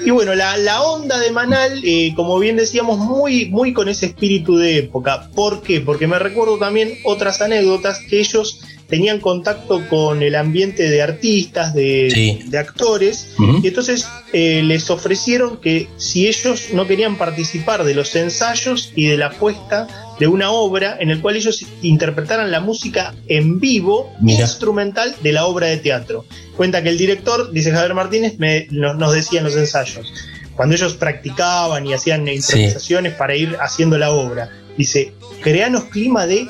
y 0.07 0.11
bueno, 0.11 0.35
la, 0.35 0.57
la 0.59 0.83
onda 0.83 1.19
de 1.19 1.31
Manal, 1.31 1.81
eh, 1.85 2.13
como 2.15 2.39
bien 2.39 2.57
decíamos, 2.57 2.99
muy, 2.99 3.47
muy 3.47 3.73
con 3.73 3.89
ese 3.89 4.07
espíritu 4.07 4.57
de 4.57 4.79
época. 4.79 5.29
¿Por 5.35 5.63
qué? 5.63 5.81
Porque 5.81 6.07
me 6.07 6.19
recuerdo 6.19 6.59
también 6.59 6.93
otras 7.05 7.41
anécdotas 7.41 8.01
que 8.11 8.21
ellos 8.21 8.61
tenían 8.89 9.21
contacto 9.21 9.83
con 9.89 10.23
el 10.23 10.35
ambiente 10.35 10.89
de 10.91 11.03
artistas, 11.03 11.75
de, 11.75 12.11
Sí. 12.13 12.41
de 12.49 12.59
actores, 12.59 13.35
y 13.63 13.69
entonces 13.69 14.07
eh, 14.33 14.63
les 14.65 14.91
ofrecieron 14.91 15.57
que 15.59 15.89
si 15.97 16.27
ellos 16.29 16.67
no 16.73 16.87
querían 16.87 17.17
participar 17.17 17.85
de 17.85 17.95
los 17.95 18.15
ensayos 18.17 18.93
y 18.95 19.07
de 19.07 19.17
la 19.17 19.31
puesta 19.31 19.87
de 20.21 20.27
una 20.29 20.51
obra 20.51 20.97
en 21.01 21.11
el 21.11 21.21
cual 21.21 21.37
ellos 21.37 21.65
interpretaran 21.83 22.51
la 22.51 22.61
música 22.61 23.15
en 23.27 23.59
vivo 23.59 24.13
Mira. 24.21 24.43
instrumental 24.43 25.15
de 25.23 25.33
la 25.33 25.47
obra 25.47 25.67
de 25.69 25.79
teatro. 25.79 26.25
Cuenta 26.57 26.83
que 26.83 26.91
el 26.91 26.99
director, 26.99 27.51
dice 27.53 27.73
Javier 27.73 27.95
Martínez, 27.95 28.35
me- 28.39 28.67
no- 28.71 28.95
nos 28.95 29.13
decía 29.13 29.41
en 29.41 29.45
los 29.47 29.57
ensayos, 29.57 30.07
cuando 30.55 30.77
ellos 30.77 30.95
practicaban 30.95 31.85
y 31.87 31.95
hacían 31.95 32.29
improvisaciones 32.29 33.15
para 33.15 33.35
ir 33.35 33.57
haciendo 33.61 33.99
la 33.99 34.11
obra, 34.13 34.51
dice, 34.79 35.13
creanos 35.43 35.85
clima 35.85 36.27
de 36.27 36.47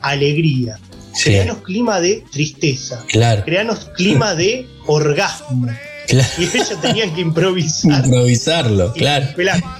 alegría, 0.00 0.78
Sí, 1.14 1.30
creanos 1.30 1.58
clima 1.58 2.00
de 2.00 2.24
tristeza, 2.30 3.04
claro, 3.08 3.44
creanos 3.44 3.90
clima 3.96 4.34
de 4.34 4.66
orgasmo. 4.86 5.66
claro. 6.06 6.28
Y 6.38 6.44
ellos 6.44 6.80
tenían 6.80 7.14
que 7.14 7.20
improvisar. 7.20 8.04
Improvisarlo, 8.04 8.92
y 8.94 8.98
claro. 8.98 9.26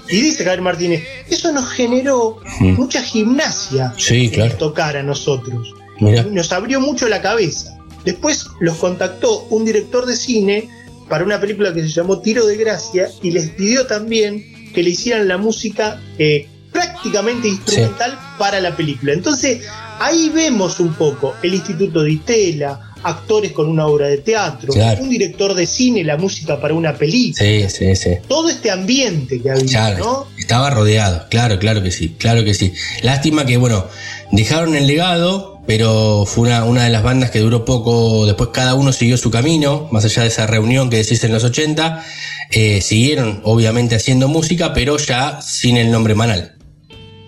Y 0.08 0.20
dice 0.20 0.44
Javier 0.44 0.60
Martínez, 0.62 1.02
eso 1.28 1.52
nos 1.52 1.68
generó 1.70 2.38
Mm. 2.60 2.74
mucha 2.74 3.02
gimnasia 3.02 3.92
Sí, 3.98 4.30
claro. 4.30 4.54
tocar 4.56 4.96
a 4.96 5.02
nosotros. 5.02 5.74
Nos 6.00 6.52
abrió 6.52 6.80
mucho 6.80 7.08
la 7.08 7.20
cabeza. 7.20 7.76
Después 8.04 8.46
los 8.60 8.76
contactó 8.76 9.44
un 9.50 9.64
director 9.64 10.06
de 10.06 10.16
cine 10.16 10.68
para 11.08 11.24
una 11.24 11.40
película 11.40 11.72
que 11.72 11.82
se 11.82 11.88
llamó 11.88 12.20
Tiro 12.20 12.46
de 12.46 12.56
Gracia 12.56 13.08
y 13.22 13.30
les 13.30 13.50
pidió 13.50 13.86
también 13.86 14.70
que 14.74 14.82
le 14.82 14.90
hicieran 14.90 15.28
la 15.28 15.36
música 15.38 16.00
eh, 16.18 16.48
prácticamente 16.72 17.48
instrumental 17.48 18.18
para 18.38 18.60
la 18.60 18.74
película. 18.76 19.12
Entonces 19.12 19.60
ahí 20.00 20.30
vemos 20.34 20.80
un 20.80 20.94
poco 20.94 21.34
el 21.42 21.54
Instituto 21.54 22.02
de 22.02 22.12
Itela, 22.12 22.88
actores 23.04 23.50
con 23.52 23.68
una 23.68 23.86
obra 23.86 24.06
de 24.06 24.18
teatro, 24.18 24.72
Claro. 24.72 25.02
un 25.02 25.10
director 25.10 25.54
de 25.54 25.66
cine, 25.66 26.04
la 26.04 26.16
música 26.16 26.60
para 26.60 26.72
una 26.74 26.94
película. 26.94 27.44
sí, 27.44 27.64
sí, 27.68 27.96
sí. 27.96 28.10
Todo 28.28 28.48
este 28.48 28.70
ambiente 28.70 29.40
que 29.42 29.50
había, 29.50 29.64
Claro, 29.66 30.04
¿no? 30.04 30.26
estaba 30.38 30.70
rodeado, 30.70 31.26
claro, 31.28 31.58
claro 31.58 31.82
que 31.82 31.90
sí, 31.90 32.14
claro 32.18 32.44
que 32.44 32.54
sí. 32.54 32.72
Lástima 33.02 33.44
que, 33.44 33.56
bueno, 33.56 33.86
dejaron 34.30 34.76
el 34.76 34.86
legado, 34.86 35.60
pero 35.66 36.24
fue 36.26 36.48
una, 36.48 36.64
una 36.64 36.84
de 36.84 36.90
las 36.90 37.02
bandas 37.02 37.30
que 37.32 37.40
duró 37.40 37.64
poco, 37.64 38.24
después 38.26 38.50
cada 38.52 38.74
uno 38.74 38.92
siguió 38.92 39.16
su 39.16 39.30
camino, 39.32 39.88
más 39.90 40.04
allá 40.04 40.22
de 40.22 40.28
esa 40.28 40.46
reunión 40.46 40.88
que 40.88 40.96
decís 40.98 41.22
en 41.24 41.32
los 41.32 41.42
80, 41.42 42.04
eh, 42.52 42.80
siguieron 42.82 43.40
obviamente 43.44 43.96
haciendo 43.96 44.28
música, 44.28 44.74
pero 44.74 44.96
ya 44.96 45.40
sin 45.42 45.76
el 45.76 45.90
nombre 45.90 46.14
Manal. 46.14 46.54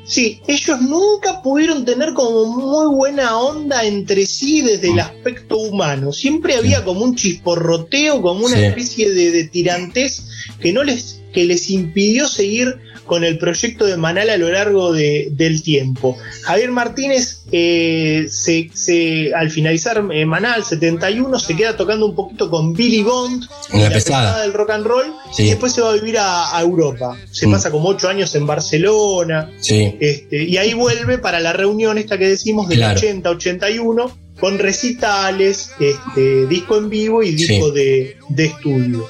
Sí, 0.06 0.40
ellos 0.46 0.80
nunca 0.82 1.40
pudieron 1.42 1.84
tener 1.84 2.12
como 2.12 2.44
muy 2.46 2.94
buena 2.94 3.38
onda 3.38 3.84
entre 3.84 4.26
sí 4.26 4.60
desde 4.60 4.90
el 4.92 5.00
aspecto 5.00 5.56
humano. 5.58 6.12
Siempre 6.12 6.56
había 6.56 6.84
como 6.84 7.04
un 7.04 7.14
chisporroteo, 7.14 8.20
como 8.20 8.44
una 8.46 8.56
Sí. 8.56 8.64
especie 8.64 9.10
de, 9.12 9.30
de 9.30 9.44
tirantez 9.44 10.24
que 10.60 10.72
no 10.72 10.82
les, 10.84 11.20
que 11.32 11.44
les 11.44 11.70
impidió 11.70 12.28
seguir 12.28 12.76
con 13.04 13.24
el 13.24 13.38
proyecto 13.38 13.84
de 13.86 13.96
Manal 13.96 14.30
a 14.30 14.36
lo 14.36 14.50
largo 14.50 14.92
de- 14.92 15.28
del 15.30 15.62
tiempo. 15.62 16.16
Javier 16.42 16.70
Martínez, 16.70 17.42
eh, 17.52 18.26
se, 18.28 18.70
se- 18.74 19.32
al 19.34 19.50
finalizar 19.50 20.02
eh, 20.12 20.24
Manal 20.26 20.64
71, 20.64 21.38
se 21.38 21.54
queda 21.56 21.76
tocando 21.76 22.06
un 22.06 22.14
poquito 22.14 22.50
con 22.50 22.72
Billy 22.72 23.02
Bond, 23.02 23.44
En 23.72 23.82
la 23.82 23.90
pesada. 23.90 24.40
del 24.42 24.52
rock 24.52 24.70
and 24.70 24.86
roll, 24.86 25.06
Sí. 25.32 25.44
y 25.44 25.46
después 25.50 25.72
se 25.72 25.80
va 25.80 25.90
a 25.90 25.94
vivir 25.94 26.18
a, 26.18 26.56
a 26.56 26.60
Europa. 26.62 27.16
Se 27.30 27.46
Mm. 27.46 27.52
pasa 27.52 27.70
como 27.70 27.88
ocho 27.88 28.08
años 28.08 28.34
en 28.34 28.46
Barcelona. 28.46 29.50
Sí, 29.60 29.96
Este, 30.00 30.44
y 30.44 30.56
ahí 30.56 30.74
vuelve 30.74 31.18
para 31.18 31.40
la 31.40 31.52
reunión 31.52 31.98
esta 31.98 32.18
que 32.18 32.28
decimos 32.28 32.68
del 32.68 32.78
Claro. 32.78 32.98
80-81 33.00 34.10
con 34.40 34.58
recitales, 34.58 35.70
este, 35.78 36.46
disco 36.46 36.76
en 36.76 36.88
vivo 36.90 37.22
y 37.22 37.32
disco 37.32 37.68
Sí. 37.68 37.74
de, 37.74 38.16
de 38.30 38.44
estudio. 38.46 39.06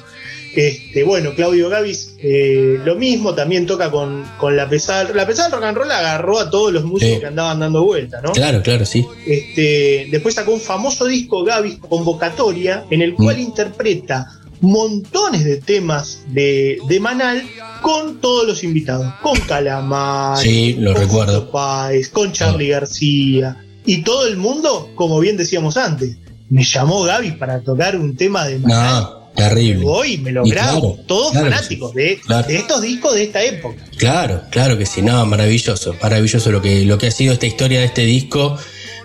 Este, 0.55 1.03
bueno, 1.03 1.33
Claudio 1.35 1.69
Gavis 1.69 2.15
eh, 2.19 2.79
lo 2.83 2.95
mismo, 2.95 3.33
también 3.35 3.65
toca 3.65 3.91
con, 3.91 4.23
con 4.37 4.55
la 4.55 4.69
pesada. 4.69 5.09
La 5.13 5.27
pesada 5.27 5.49
rock 5.49 5.63
and 5.65 5.77
roll 5.77 5.91
agarró 5.91 6.39
a 6.39 6.49
todos 6.49 6.71
los 6.71 6.83
músicos 6.85 7.15
Sí. 7.15 7.19
que 7.19 7.25
andaban 7.27 7.59
dando 7.59 7.83
vuelta, 7.83 8.21
¿no? 8.21 8.31
claro, 8.31 8.61
claro, 8.61 8.85
sí. 8.85 9.05
Este, 9.27 10.07
después 10.11 10.33
sacó 10.35 10.53
un 10.53 10.61
famoso 10.61 11.05
disco 11.05 11.43
Gavis 11.43 11.77
Convocatoria 11.77 12.85
en 12.89 13.01
el 13.01 13.13
cual 13.15 13.37
Mm. 13.37 13.41
interpreta 13.41 14.27
montones 14.61 15.43
de 15.43 15.57
temas 15.57 16.21
de, 16.29 16.77
de 16.87 16.99
Manal 16.99 17.43
con 17.81 18.19
todos 18.21 18.47
los 18.47 18.63
invitados, 18.63 19.13
con 19.21 19.37
Calamar, 19.41 20.37
Sí, 20.37 20.73
lo 20.79 20.93
con 20.93 21.01
recuerdo. 21.01 21.51
Páez, 21.51 22.09
con 22.09 22.31
Charlie 22.31 22.69
García 22.69 23.57
y 23.85 24.01
todo 24.03 24.25
el 24.25 24.37
mundo, 24.37 24.89
como 24.95 25.19
bien 25.19 25.37
decíamos 25.37 25.77
antes, 25.77 26.17
me 26.49 26.63
llamó 26.63 27.03
Gavis 27.03 27.33
para 27.33 27.59
tocar 27.61 27.95
un 27.97 28.15
tema 28.15 28.45
de 28.47 28.57
Manal. 28.59 29.03
No, 29.03 29.24
terrible. 29.35 29.83
Voy, 29.83 30.17
me 30.17 30.31
lo 30.31 30.45
Y 30.45 30.51
grabo, 30.51 30.95
claro, 30.95 31.03
todos 31.07 31.31
claro 31.31 31.51
fanáticos 31.51 31.93
de, 31.93 32.19
Claro. 32.25 32.47
de 32.47 32.57
estos 32.57 32.81
discos 32.81 33.13
de 33.13 33.23
esta 33.23 33.43
época. 33.43 33.83
Claro, 33.97 34.41
claro 34.49 34.77
que 34.77 34.85
sí, 34.85 35.01
no, 35.01 35.25
maravilloso, 35.25 35.95
maravilloso 36.01 36.51
lo 36.51 36.61
que, 36.61 36.85
lo 36.85 36.97
que 36.97 37.07
ha 37.07 37.11
sido 37.11 37.33
esta 37.33 37.45
historia 37.45 37.79
de 37.79 37.85
este 37.85 38.05
disco. 38.05 38.57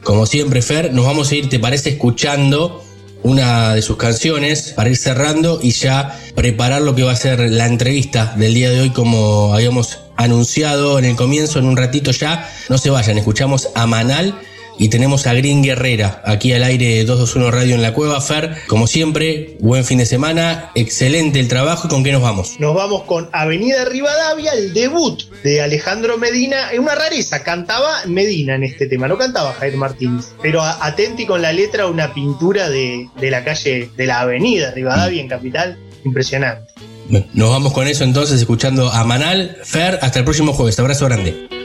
Como 0.03 0.25
siempre, 0.27 0.63
Fer, 0.63 0.93
nos 0.95 1.05
vamos 1.05 1.31
a 1.31 1.35
ir, 1.35 1.49
¿te 1.49 1.59
parece? 1.59 1.91
Escuchando 1.91 2.83
una 3.23 3.75
de 3.75 3.83
sus 3.83 3.97
canciones 3.97 4.73
para 4.75 4.89
ir 4.89 4.97
cerrando 4.97 5.61
y 5.63 5.73
ya 5.73 6.19
preparar 6.35 6.81
lo 6.83 6.95
que 6.95 7.03
va 7.03 7.13
a 7.13 7.17
ser 7.17 7.39
la 7.51 7.67
entrevista 7.67 8.35
del 8.37 8.55
día 8.55 8.71
de 8.71 8.81
hoy, 8.81 8.91
como 8.91 9.53
habíamos 9.53 9.99
anunciado 10.17 10.99
en 10.99 11.05
el 11.05 11.17
comienzo, 11.17 11.59
en 11.59 11.67
un 11.67 11.77
ratito 11.77 12.11
ya. 12.13 12.51
No 12.69 12.79
se 12.79 12.91
vayan, 12.91 13.19
escuchamos 13.19 13.69
a 13.75 13.87
Manal. 13.87 14.35
Y 14.81 14.89
tenemos 14.89 15.27
a 15.27 15.35
Green 15.35 15.63
Guerrera 15.63 16.23
aquí 16.25 16.55
al 16.55 16.63
aire 16.63 17.05
221 17.05 17.51
Radio 17.51 17.75
en 17.75 17.83
la 17.83 17.93
Cueva. 17.93 18.19
Fer, 18.23 18.57
como 18.67 18.87
siempre, 18.87 19.59
buen 19.61 19.85
fin 19.85 19.99
de 19.99 20.07
semana, 20.07 20.71
excelente 20.75 21.39
el 21.39 21.49
trabajo. 21.49 21.87
¿Y 21.87 21.91
con 21.91 22.03
qué 22.03 22.13
nos 22.13 22.23
vamos? 22.23 22.59
Nos 22.59 22.75
vamos 22.75 23.03
con 23.03 23.29
Avenida 23.31 23.85
Rivadavia, 23.85 24.53
el 24.55 24.73
debut 24.73 25.23
de 25.45 25.61
Alejandro 25.61 26.17
Medina. 26.17 26.73
Es 26.73 26.79
una 26.79 26.95
rareza, 26.95 27.43
cantaba 27.43 27.91
Medina 28.07 28.55
en 28.55 28.65
este 28.65 28.87
tema, 28.87 29.07
no 29.07 29.19
cantaba 29.19 29.53
Jair 29.53 29.77
Martínez. 29.77 30.33
Pero 30.41 30.63
atenti 30.63 31.27
con 31.27 31.43
la 31.43 31.53
letra, 31.53 31.87
una 31.87 32.15
pintura 32.15 32.71
de, 32.71 33.07
de 33.21 33.31
la 33.31 33.45
calle, 33.45 33.91
de 33.95 34.07
la 34.07 34.23
Avenida 34.23 34.71
Rivadavia 34.71 35.21
en 35.21 35.29
Capital, 35.29 35.79
impresionante. 36.07 36.73
Nos 37.35 37.51
vamos 37.51 37.75
con 37.75 37.87
eso 37.87 38.05
entonces, 38.05 38.41
escuchando 38.41 38.89
a 38.89 39.05
Manal. 39.05 39.59
Fer, 39.63 39.99
hasta 40.01 40.21
el 40.21 40.25
próximo 40.25 40.55
jueves. 40.55 40.79
Abrazo 40.79 41.05
grande. 41.05 41.60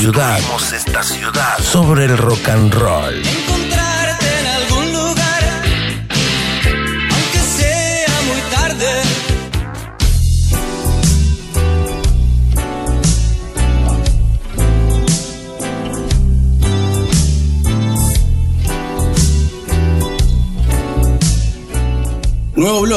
Ciudad, 0.00 0.40
esta 0.72 1.02
ciudad 1.02 1.58
sobre 1.58 2.06
el 2.06 2.16
rock 2.16 2.48
and 2.48 2.72
roll. 2.72 3.09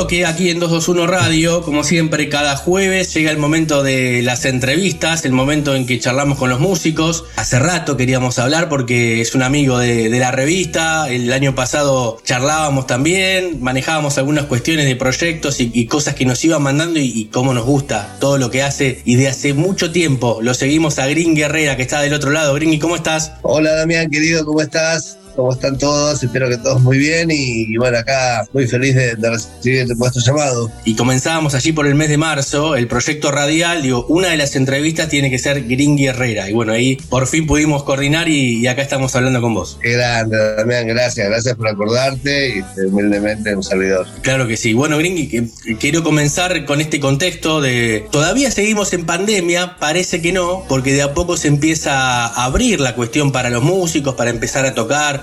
Bloque 0.04 0.26
aquí 0.26 0.49
en 0.49 0.60
221 0.60 1.08
Radio. 1.08 1.62
Como 1.62 1.86
siempre, 1.86 2.28
cada 2.28 2.58
jueves 2.58 3.14
llega 3.14 3.32
el 3.32 3.38
momento 3.38 3.84
de 3.84 4.22
las 4.22 4.43
entrevistas, 4.43 5.24
el 5.24 5.32
momento 5.32 5.76
en 5.76 5.86
que 5.86 5.97
charlamos 5.97 6.38
con 6.38 6.49
los 6.49 6.60
músicos. 6.60 7.24
Hace 7.38 7.58
rato 7.60 7.95
queríamos 7.95 8.38
hablar 8.38 8.68
porque 8.68 9.22
es 9.22 9.34
un 9.34 9.43
amigo 9.43 9.78
de, 9.78 10.10
la 10.10 10.32
revista. 10.32 11.10
El 11.10 11.32
año 11.32 11.56
pasado 11.56 12.20
charlábamos 12.26 12.86
también, 12.86 13.62
manejábamos 13.62 14.18
algunas 14.18 14.45
cuestiones 14.45 14.88
de 14.88 14.97
proyectos 14.97 15.62
y, 15.62 15.86
cosas 15.86 16.16
que 16.16 16.26
nos 16.26 16.43
iban 16.43 16.62
mandando 16.64 16.99
y, 16.99 17.30
cómo 17.32 17.54
nos 17.54 17.64
gusta 17.64 18.18
todo 18.20 18.38
lo 18.38 18.51
que 18.51 18.62
hace. 18.62 19.01
Y 19.06 19.16
de 19.16 19.30
hace 19.30 19.54
mucho 19.54 19.93
tiempo 19.93 20.39
lo 20.41 20.54
seguimos 20.54 20.99
a 20.99 21.08
Green 21.08 21.34
Guerrera, 21.34 21.78
que 21.78 21.84
está 21.84 22.01
del 22.01 22.14
otro 22.14 22.32
lado. 22.32 22.54
Green, 22.56 22.74
¿y 22.74 22.80
cómo 22.80 22.97
estás? 22.97 23.34
Hola 23.41 23.74
Damián, 23.74 24.10
querido, 24.10 24.43
¿cómo 24.43 24.60
estás? 24.62 25.18
¿Cómo 25.36 25.52
están 25.54 25.78
todos? 25.78 26.22
Espero 26.24 26.48
que 26.50 26.58
todos 26.58 26.82
muy 26.82 26.98
bien 26.98 27.32
y, 27.32 27.64
y 27.74 27.78
bueno, 27.78 27.98
acá 27.98 28.46
muy 28.54 28.68
feliz 28.68 28.96
de, 28.96 29.16
de 29.16 29.30
recibir 29.30 29.88
vuestro 29.96 30.22
llamado. 30.22 30.72
Y 30.86 30.96
comenzábamos 30.96 31.56
allí 31.56 31.72
por 31.72 31.88
el 31.88 31.96
mes 31.96 32.10
de 32.10 32.18
marzo, 32.18 32.76
el 32.76 32.88
proyecto 32.88 33.32
radial, 33.32 33.82
digo, 33.82 34.06
una 34.10 34.30
de 34.30 34.38
las 34.38 34.56
entrevistas 34.56 35.10
tiene 35.10 35.30
que 35.30 35.40
ser 35.40 35.64
Gringy 35.68 36.08
Herrera. 36.08 36.50
Y 36.50 36.54
bueno, 36.54 36.74
ahí 36.74 36.98
por 37.10 37.28
fin 37.28 37.48
pudimos 37.48 37.84
coordinar 37.84 38.30
y, 38.30 38.60
y 38.60 38.68
acá 38.68 38.82
estamos 38.82 39.16
hablando 39.16 39.42
con 39.42 39.54
vos. 39.54 39.78
Qué 39.82 39.94
grande, 39.94 40.38
Damián, 40.56 40.88
gracias, 40.88 41.28
gracias 41.28 41.56
por 41.56 41.68
acordarte 41.68 42.50
y 42.56 42.60
este, 42.60 42.86
humildemente 42.88 43.56
un 43.56 43.64
servidor. 43.64 44.06
Claro 44.22 44.48
que 44.48 44.58
sí. 44.58 44.74
Bueno, 44.74 44.98
Gringy, 44.98 45.28
que- 45.28 45.48
quiero 45.80 46.04
comenzar 46.04 46.66
con 46.66 46.80
este 46.82 47.00
contexto 47.00 47.60
de... 47.62 48.08
Todavía 48.12 48.52
seguimos 48.52 48.94
en 48.94 49.06
pandemia, 49.06 49.78
parece 49.80 50.22
que 50.22 50.32
no, 50.32 50.64
porque 50.70 50.94
de 50.94 51.02
a 51.02 51.14
poco 51.14 51.38
se 51.38 51.48
empieza 51.48 52.28
a 52.28 52.46
abrir 52.46 52.80
la 52.80 52.96
cuestión 52.96 53.32
para 53.32 53.50
los 53.50 53.64
músicos, 53.64 54.16
para 54.16 54.30
empezar 54.30 54.66
a 54.66 54.74
tocar, 54.76 55.22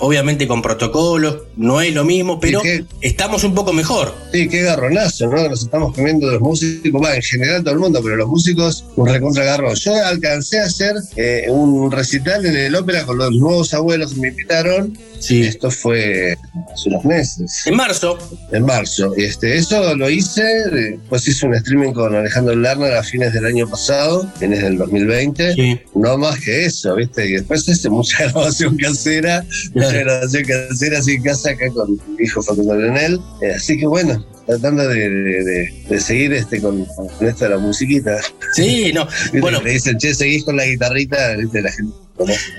obviamente 0.00 0.48
con 0.48 0.62
protocolos, 0.62 1.44
no 1.56 1.80
es 1.80 1.94
lo 1.94 2.04
mismo, 2.04 2.40
pero 2.40 2.60
estamos 3.00 3.44
un 3.44 3.54
poco 3.54 3.72
mejor. 3.72 4.14
Sí, 4.32 4.48
qué 4.48 4.62
garronazo, 4.62 5.28
¿no? 5.28 5.48
Nos 5.48 5.62
estamos 5.62 5.94
comiendo 5.94 6.26
de 6.26 6.34
los 6.34 6.42
músicos, 6.42 7.02
va, 7.02 7.14
en 7.14 7.22
general 7.22 7.62
todo 7.62 7.74
el 7.74 7.80
mundo, 7.80 8.00
pero 8.02 8.16
los 8.16 8.28
músicos, 8.28 8.84
un 8.96 9.08
recontra 9.08 9.44
garrón. 9.44 9.74
Yo 9.74 9.94
alcancé 10.04 10.60
a 10.60 10.64
hacer 10.64 10.96
eh, 11.16 11.46
un 11.48 11.90
recital 11.90 12.44
en 12.46 12.56
el 12.56 12.74
ópera 12.74 13.04
con 13.04 13.18
los 13.18 13.30
nuevos 13.32 13.74
abuelos 13.74 14.14
que 14.14 14.20
me 14.20 14.28
invitaron. 14.28 14.96
Sí. 15.20 15.42
Esto 15.42 15.70
fue 15.70 16.34
hace 16.72 16.88
unos 16.88 17.04
meses. 17.04 17.66
En 17.66 17.76
marzo. 17.76 18.18
En 18.52 18.64
marzo. 18.64 19.14
Este, 19.16 19.58
eso 19.58 19.94
lo 19.94 20.08
hice, 20.08 20.42
después 20.70 21.28
hice 21.28 21.46
un 21.46 21.54
streaming 21.54 21.92
con 21.92 22.14
Alejandro 22.14 22.56
Lerner 22.56 22.94
a 22.94 23.02
fines 23.02 23.34
del 23.34 23.44
año 23.44 23.68
pasado, 23.68 24.30
fines 24.38 24.62
del 24.62 24.78
2020. 24.78 25.82
No 25.94 26.16
más 26.16 26.40
que 26.40 26.64
eso, 26.64 26.94
¿viste? 26.94 27.28
Y 27.28 27.32
después 27.32 27.68
hice 27.68 27.90
mucha 27.90 28.24
grabación 28.32 28.76
casera, 28.78 29.44
mucha 29.92 30.04
grabación 30.04 30.44
casera 30.44 30.98
así 30.98 31.12
en 31.14 31.22
casa 31.22 31.50
acá 31.50 31.70
con 31.72 31.92
mi 31.92 32.24
hijo 32.24 32.42
Facundo 32.42 32.74
Leonel. 32.76 33.20
Eh, 33.42 33.52
así 33.56 33.78
que 33.78 33.86
bueno, 33.86 34.24
tratando 34.46 34.86
de, 34.88 35.08
de- 35.08 35.84
de- 35.88 36.00
seguir 36.00 36.32
este 36.32 36.60
con, 36.60 36.84
con 36.84 37.08
esto 37.28 37.44
de 37.44 37.50
la 37.50 37.58
musiquita. 37.58 38.18
Sí, 38.54 38.92
no. 38.92 39.06
Bueno. 39.40 39.60
Le 39.62 39.72
dicen, 39.72 39.98
che, 39.98 40.14
seguís 40.14 40.44
con 40.44 40.56
la 40.56 40.64
guitarrita, 40.66 41.36
¿viste? 41.36 41.62
La 41.62 41.70
gente 41.72 41.92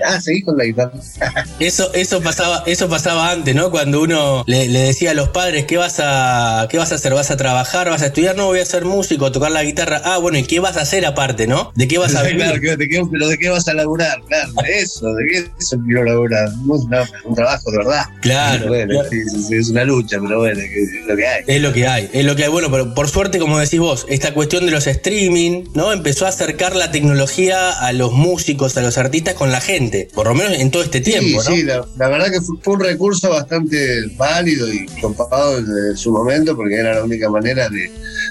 Ah, 0.04 0.20
seguís 0.20 0.44
con 0.44 0.56
la 0.58 0.64
guitarra. 0.64 0.92
Eso, 1.60 1.92
eso 1.94 2.20
pasaba, 2.20 2.64
eso 2.66 2.88
pasaba 2.88 3.30
antes, 3.30 3.54
¿no? 3.54 3.70
Cuando 3.70 4.02
uno 4.02 4.42
le, 4.46 4.68
le 4.68 4.80
decía 4.80 5.12
a 5.12 5.14
los 5.14 5.28
padres, 5.28 5.64
¿qué 5.66 5.76
vas 5.76 5.96
a, 6.02 6.66
qué 6.70 6.78
vas 6.78 6.92
a 6.92 6.96
hacer? 6.96 7.14
¿Vas 7.14 7.30
a 7.30 7.36
trabajar? 7.36 7.88
¿Vas 7.88 8.02
a 8.02 8.06
estudiar? 8.06 8.36
No, 8.36 8.46
voy 8.46 8.60
a 8.60 8.66
ser 8.66 8.84
músico, 8.84 9.26
a 9.26 9.32
tocar 9.32 9.50
la 9.52 9.62
guitarra. 9.62 10.00
Ah, 10.04 10.18
bueno, 10.18 10.38
¿y 10.38 10.42
qué 10.44 10.58
vas 10.60 10.76
a 10.76 10.80
hacer 10.82 11.06
aparte, 11.06 11.46
no? 11.46 11.72
¿De 11.76 11.86
qué 11.86 11.98
vas 11.98 12.14
a 12.14 12.22
vivir? 12.22 12.38
Claro, 12.38 12.54
¿de 12.76 12.88
qué- 12.88 13.02
pero 13.10 13.28
¿de 13.28 13.38
qué 13.38 13.48
vas 13.50 13.68
a 13.68 13.74
laburar? 13.74 14.20
Claro, 14.26 14.52
eso, 14.68 15.06
¿de 15.14 15.26
qué 15.30 15.50
eso 15.58 15.76
quiero 15.84 16.04
laburar? 16.04 16.48
Un, 16.66 16.90
un 17.24 17.34
trabajo 17.34 17.70
de 17.70 17.78
verdad. 17.78 18.04
Claro, 18.20 18.66
Bueno, 18.68 18.94
claro. 18.94 19.08
sí, 19.10 19.54
es 19.54 19.68
una 19.70 19.84
lucha, 19.84 20.18
pero 20.20 20.40
bueno, 20.40 20.60
es 20.60 21.06
lo 21.06 21.16
que 21.16 21.26
hay. 21.26 21.44
Es 21.46 21.62
lo 21.62 21.72
que 21.72 21.86
hay, 21.86 22.10
es 22.12 22.24
lo 22.24 22.34
que 22.36 22.44
hay. 22.44 22.50
Bueno, 22.50 22.70
pero 22.70 22.94
por 22.94 23.08
suerte, 23.08 23.38
como 23.38 23.58
decís 23.58 23.78
vos, 23.80 24.06
esta 24.08 24.34
cuestión 24.34 24.66
de 24.66 24.72
los 24.72 24.86
streaming, 24.86 25.64
¿no? 25.74 25.92
Empezó 25.92 26.26
a 26.26 26.30
acercar 26.30 26.74
la 26.74 26.90
tecnología 26.90 27.70
a 27.70 27.92
los 27.92 28.12
músicos, 28.12 28.76
a 28.76 28.80
los 28.80 28.98
artistas 28.98 29.34
con 29.34 29.51
la 29.52 29.60
gente. 29.60 30.08
Por 30.14 30.26
lo 30.26 30.34
menos 30.34 30.54
en 30.58 30.70
todo 30.70 30.82
este 30.82 31.00
tiempo, 31.00 31.40
sí, 31.42 31.48
¿no? 31.50 31.56
sí, 31.56 31.62
la, 31.62 31.86
la 31.98 32.08
verdad 32.08 32.30
que 32.30 32.40
fue, 32.40 32.56
fue 32.62 32.74
un 32.74 32.80
recurso 32.80 33.30
bastante 33.30 34.06
válido 34.16 34.72
y 34.72 34.86
copado 35.00 35.58
en 35.58 35.96
su 35.96 36.10
momento 36.12 36.56
porque 36.56 36.74
era 36.76 36.94
la 36.94 37.04
única 37.04 37.28
manera 37.30 37.68
de, 37.68 37.90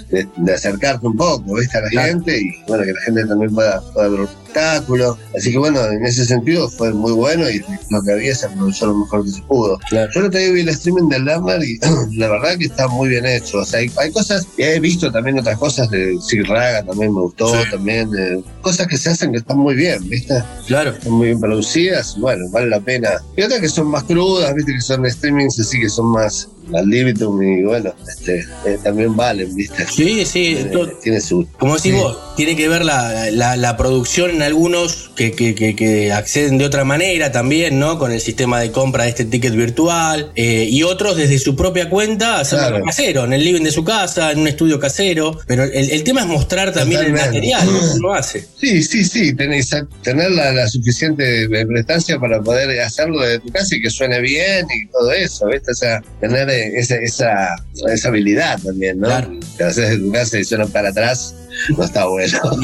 de- 0.10 0.28
de 0.36 0.54
acercarte 0.54 1.08
un 1.08 1.16
poco, 1.16 1.56
¿viste? 1.56 1.78
A 1.78 1.82
la 1.82 1.90
Claro. 1.90 2.08
gente 2.10 2.38
y 2.40 2.52
bueno, 2.68 2.84
que 2.84 2.94
la 2.94 3.02
gente 3.02 3.26
también 3.26 3.54
pueda, 3.54 3.82
pueda 3.94 4.10
espectáculo. 4.52 5.18
Así 5.36 5.52
que 5.52 5.58
bueno, 5.58 5.84
en 5.86 6.06
ese 6.06 6.26
sentido 6.26 6.70
fue 6.70 6.94
muy 6.94 7.12
bueno 7.14 7.50
y 7.50 7.62
lo 7.90 8.02
que 8.04 8.12
había 8.12 8.36
se 8.36 8.46
aprovechó 8.48 8.88
lo 8.88 8.98
mejor 8.98 9.24
que 9.26 9.32
se 9.32 9.42
pudo. 9.44 9.80
Yo 9.92 10.22
lo 10.22 10.30
vi 10.30 10.62
el 10.62 10.70
streaming 10.70 11.10
del 11.10 11.26
Lerner 11.26 11.64
y 11.64 11.80
la 12.18 12.28
verdad 12.30 12.58
que 12.58 12.66
está 12.66 12.88
muy 12.88 13.10
bien 13.10 13.26
hecho. 13.26 13.60
O 13.60 13.66
sea, 13.66 13.80
hay, 13.80 13.92
hay 13.98 14.12
cosas, 14.12 14.48
y 14.58 14.64
he 14.64 14.80
visto 14.80 15.12
también 15.12 15.40
otras 15.40 15.58
cosas 15.58 15.90
de 15.90 16.18
Raga, 16.48 16.84
también 16.84 17.14
me 17.14 17.22
gustó, 17.22 17.52
también 17.70 18.10
eh, 18.18 18.42
cosas 18.62 18.88
que 18.88 18.98
se 18.98 19.10
hacen 19.10 19.32
que 19.32 19.38
están 19.40 19.58
muy 19.58 19.76
bien, 19.76 20.08
¿viste? 20.10 20.42
Claro. 20.68 20.92
Están 20.92 21.14
muy 21.14 21.28
bien 21.28 21.40
producidas 21.40 22.16
y 22.18 22.22
bueno, 22.22 22.50
vale 22.50 22.68
la 22.68 22.80
pena. 22.80 23.10
Y 23.38 23.44
otras 23.44 23.60
que 23.62 23.70
son 23.70 23.88
más 23.88 24.04
crudas, 24.04 24.54
¿viste? 24.56 24.74
Que 24.74 24.82
son 24.82 25.10
streamings 25.10 25.60
así 25.60 25.80
que 25.80 25.90
son 25.90 26.08
más 26.12 26.48
al 26.74 26.86
libitum 26.88 27.42
y 27.42 27.64
bueno, 27.64 27.94
este, 28.08 28.46
eh, 28.66 28.78
también 28.82 29.16
valen, 29.16 29.54
¿viste? 29.56 29.86
Sí, 29.88 30.24
sí. 30.26 30.56
Tiene, 30.56 30.70
to- 30.70 30.88
tiene 31.04 31.20
su. 31.20 31.46
Como 31.60 31.76
decís 31.76 31.92
sí. 31.94 32.00
vos, 32.00 32.18
tiene 32.38 32.56
que 32.56 32.70
ver 32.70 32.86
la, 32.86 33.30
la- 33.32 33.58
la 33.58 33.76
producción 33.76 34.41
algunos 34.42 35.12
que, 35.16 35.32
que- 35.34 35.56
que- 35.56 35.76
que 35.76 36.12
acceden 36.12 36.58
de 36.58 36.66
otra 36.66 36.84
manera 36.84 37.32
también, 37.32 37.80
¿no? 37.80 37.98
Con 38.00 38.12
el 38.12 38.22
sistema 38.22 38.60
de 38.60 38.72
compra 38.72 39.04
de 39.04 39.10
este 39.10 39.26
ticket 39.26 39.54
virtual. 39.56 40.32
eh, 40.36 40.68
y 40.70 40.84
otros 40.84 41.18
desde 41.18 41.38
su 41.40 41.56
propia 41.56 41.90
cuenta, 41.90 42.40
hacerlo 42.40 42.68
Claro. 42.70 42.86
casero, 42.86 43.24
en 43.26 43.34
el 43.34 43.44
living 43.44 43.62
de 43.64 43.72
su 43.72 43.84
casa, 43.84 44.32
en 44.32 44.40
un 44.40 44.48
estudio 44.48 44.80
casero. 44.80 45.40
Pero 45.48 45.64
el, 45.64 45.90
el 45.92 46.04
tema 46.04 46.22
es 46.22 46.28
mostrar 46.28 46.72
también 46.74 47.02
el 47.02 47.14
material, 47.14 47.66
lo 47.68 47.80
que 47.80 47.86
uno 47.98 48.14
hace. 48.14 48.46
Sí, 48.60 48.82
sí, 48.84 49.04
sí, 49.04 49.34
tenés, 49.34 49.70
tener 50.04 50.32
la, 50.32 50.52
la 50.52 50.68
suficiente 50.68 51.48
prestancia 51.68 52.20
para 52.20 52.42
poder 52.42 52.80
hacerlo 52.82 53.22
desde 53.22 53.40
tu 53.40 53.50
casa 53.50 53.76
y 53.76 53.82
que 53.82 53.90
suene 53.90 54.20
bien 54.22 54.66
y 54.74 54.88
todo 54.90 55.12
eso, 55.12 55.48
¿viste? 55.48 55.72
O 55.72 55.76
sea, 55.76 56.02
tener 56.20 56.50
eh, 56.50 56.72
esa, 56.76 56.96
esa, 56.96 57.56
esa 57.92 58.08
habilidad 58.08 58.60
también, 58.62 59.00
¿no? 59.00 59.10
Que 59.58 59.64
haces 59.64 59.90
de 59.92 59.98
tu 59.98 60.12
casa 60.12 60.40
y 60.40 60.44
suena 60.44 60.66
para 60.68 60.90
atrás, 60.90 61.36
no 61.78 61.84
está 61.84 62.06
bueno. 62.06 62.40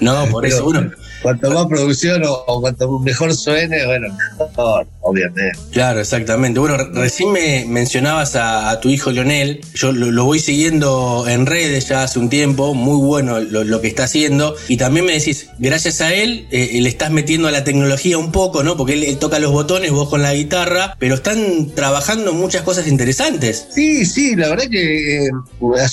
No, 0.00 0.24
no, 0.24 0.30
por 0.30 0.46
eso 0.46 0.64
uno. 0.66 0.90
Cuanto 1.22 1.50
más 1.50 1.66
producción 1.66 2.24
o, 2.24 2.32
o 2.46 2.60
cuanto 2.60 2.98
mejor 3.00 3.34
suene, 3.34 3.84
bueno, 3.86 4.08
mejor. 4.38 4.86
Obviamente. 5.02 5.58
Claro, 5.72 6.00
exactamente. 6.00 6.60
Bueno, 6.60 6.76
re- 6.76 6.90
recién 6.92 7.32
me 7.32 7.64
mencionabas 7.66 8.36
a, 8.36 8.70
a 8.70 8.80
tu 8.80 8.88
hijo 8.90 9.10
Lionel. 9.10 9.60
Yo 9.74 9.92
lo, 9.92 10.10
lo 10.10 10.24
voy 10.24 10.38
siguiendo 10.40 11.24
en 11.26 11.46
redes 11.46 11.88
ya 11.88 12.02
hace 12.02 12.18
un 12.18 12.28
tiempo. 12.28 12.74
Muy 12.74 12.98
bueno 13.04 13.40
lo, 13.40 13.64
lo 13.64 13.80
que 13.80 13.88
está 13.88 14.04
haciendo. 14.04 14.54
Y 14.68 14.76
también 14.76 15.06
me 15.06 15.12
decís, 15.12 15.48
gracias 15.58 16.00
a 16.00 16.12
él, 16.14 16.46
eh, 16.50 16.78
le 16.80 16.88
estás 16.88 17.10
metiendo 17.10 17.48
a 17.48 17.50
la 17.50 17.64
tecnología 17.64 18.18
un 18.18 18.30
poco, 18.30 18.62
¿no? 18.62 18.76
Porque 18.76 18.92
él, 18.94 19.04
él 19.04 19.18
toca 19.18 19.38
los 19.38 19.52
botones, 19.52 19.90
vos 19.90 20.08
con 20.08 20.22
la 20.22 20.34
guitarra. 20.34 20.96
Pero 20.98 21.14
están 21.14 21.70
trabajando 21.74 22.32
muchas 22.34 22.62
cosas 22.62 22.86
interesantes. 22.86 23.66
Sí, 23.74 24.04
sí, 24.04 24.36
la 24.36 24.50
verdad 24.50 24.64
que 24.70 25.26
eh, 25.26 25.30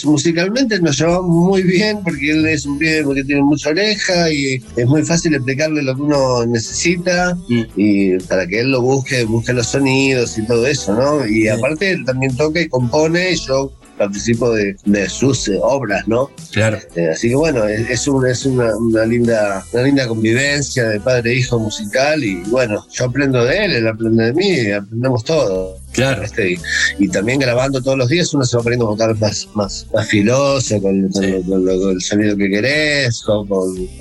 musicalmente 0.04 0.80
nos 0.82 0.98
llevamos 0.98 1.28
muy 1.28 1.64
bien 1.64 2.00
porque 2.04 2.32
él 2.32 2.46
es 2.48 2.66
un 2.66 2.78
pibe 2.78 3.04
que 3.16 3.24
tiene 3.24 3.42
mucha 3.42 3.70
oreja 3.70 4.32
y 4.32 4.62
es 4.76 4.86
muy 4.86 5.04
fácil 5.04 5.17
explicarle 5.26 5.82
lo 5.84 5.96
que 5.96 6.02
uno 6.02 6.46
necesita 6.46 7.38
y 7.48 8.18
para 8.20 8.46
que 8.48 8.60
él 8.62 8.72
lo 8.72 8.82
busque, 8.82 9.24
busque 9.26 9.54
los 9.54 9.68
sonidos 9.68 10.38
y 10.38 10.46
todo 10.46 10.66
eso, 10.68 10.94
¿no? 10.94 11.26
Y 11.28 11.48
aparte 11.48 11.92
él 11.92 12.06
también 12.06 12.36
toca 12.36 12.62
y 12.62 12.70
compone 12.70 13.32
y 13.32 13.36
yo 13.36 13.72
participo 13.98 14.52
de, 14.52 14.76
de 14.86 15.10
sus 15.10 15.48
eh, 15.48 15.58
obras, 15.60 16.08
¿no? 16.08 16.30
Claro. 16.52 16.78
Eh, 16.96 17.10
así 17.12 17.30
que 17.30 17.36
bueno, 17.36 17.66
es, 17.66 17.90
es, 17.90 18.08
un- 18.08 18.28
es 18.28 18.46
una, 18.46 18.76
una 18.78 19.06
linda, 19.06 19.66
una 19.74 19.82
linda 19.84 20.08
convivencia 20.08 20.88
de 20.90 21.00
padre 21.00 21.32
e 21.32 21.36
hijo 21.40 21.58
musical 21.60 22.24
y 22.24 22.36
bueno, 22.50 22.86
yo 22.92 23.06
aprendo 23.06 23.44
de 23.44 23.66
él, 23.66 23.72
él 23.74 23.88
aprende 23.88 24.26
de 24.26 24.34
mí, 24.34 24.50
y 24.50 24.72
aprendemos 24.72 25.24
todo. 25.24 25.80
Claro. 25.92 26.24
Este, 26.24 26.58
y, 27.00 27.08
también 27.10 27.40
grabando 27.40 27.82
todos 27.82 27.98
los 27.98 28.10
días 28.10 28.34
uno 28.34 28.46
se 28.46 28.58
va 28.58 28.64
poniendo 28.64 28.92
a 28.92 29.14
más, 29.16 29.48
más, 29.56 29.88
más 29.94 30.08
filoso, 30.08 30.80
con, 30.82 31.10
con 31.10 31.48
con 31.48 31.90
el 31.92 32.02
sonido 32.02 32.38
que 32.38 32.50
querés, 32.50 33.22
con, 33.22 33.48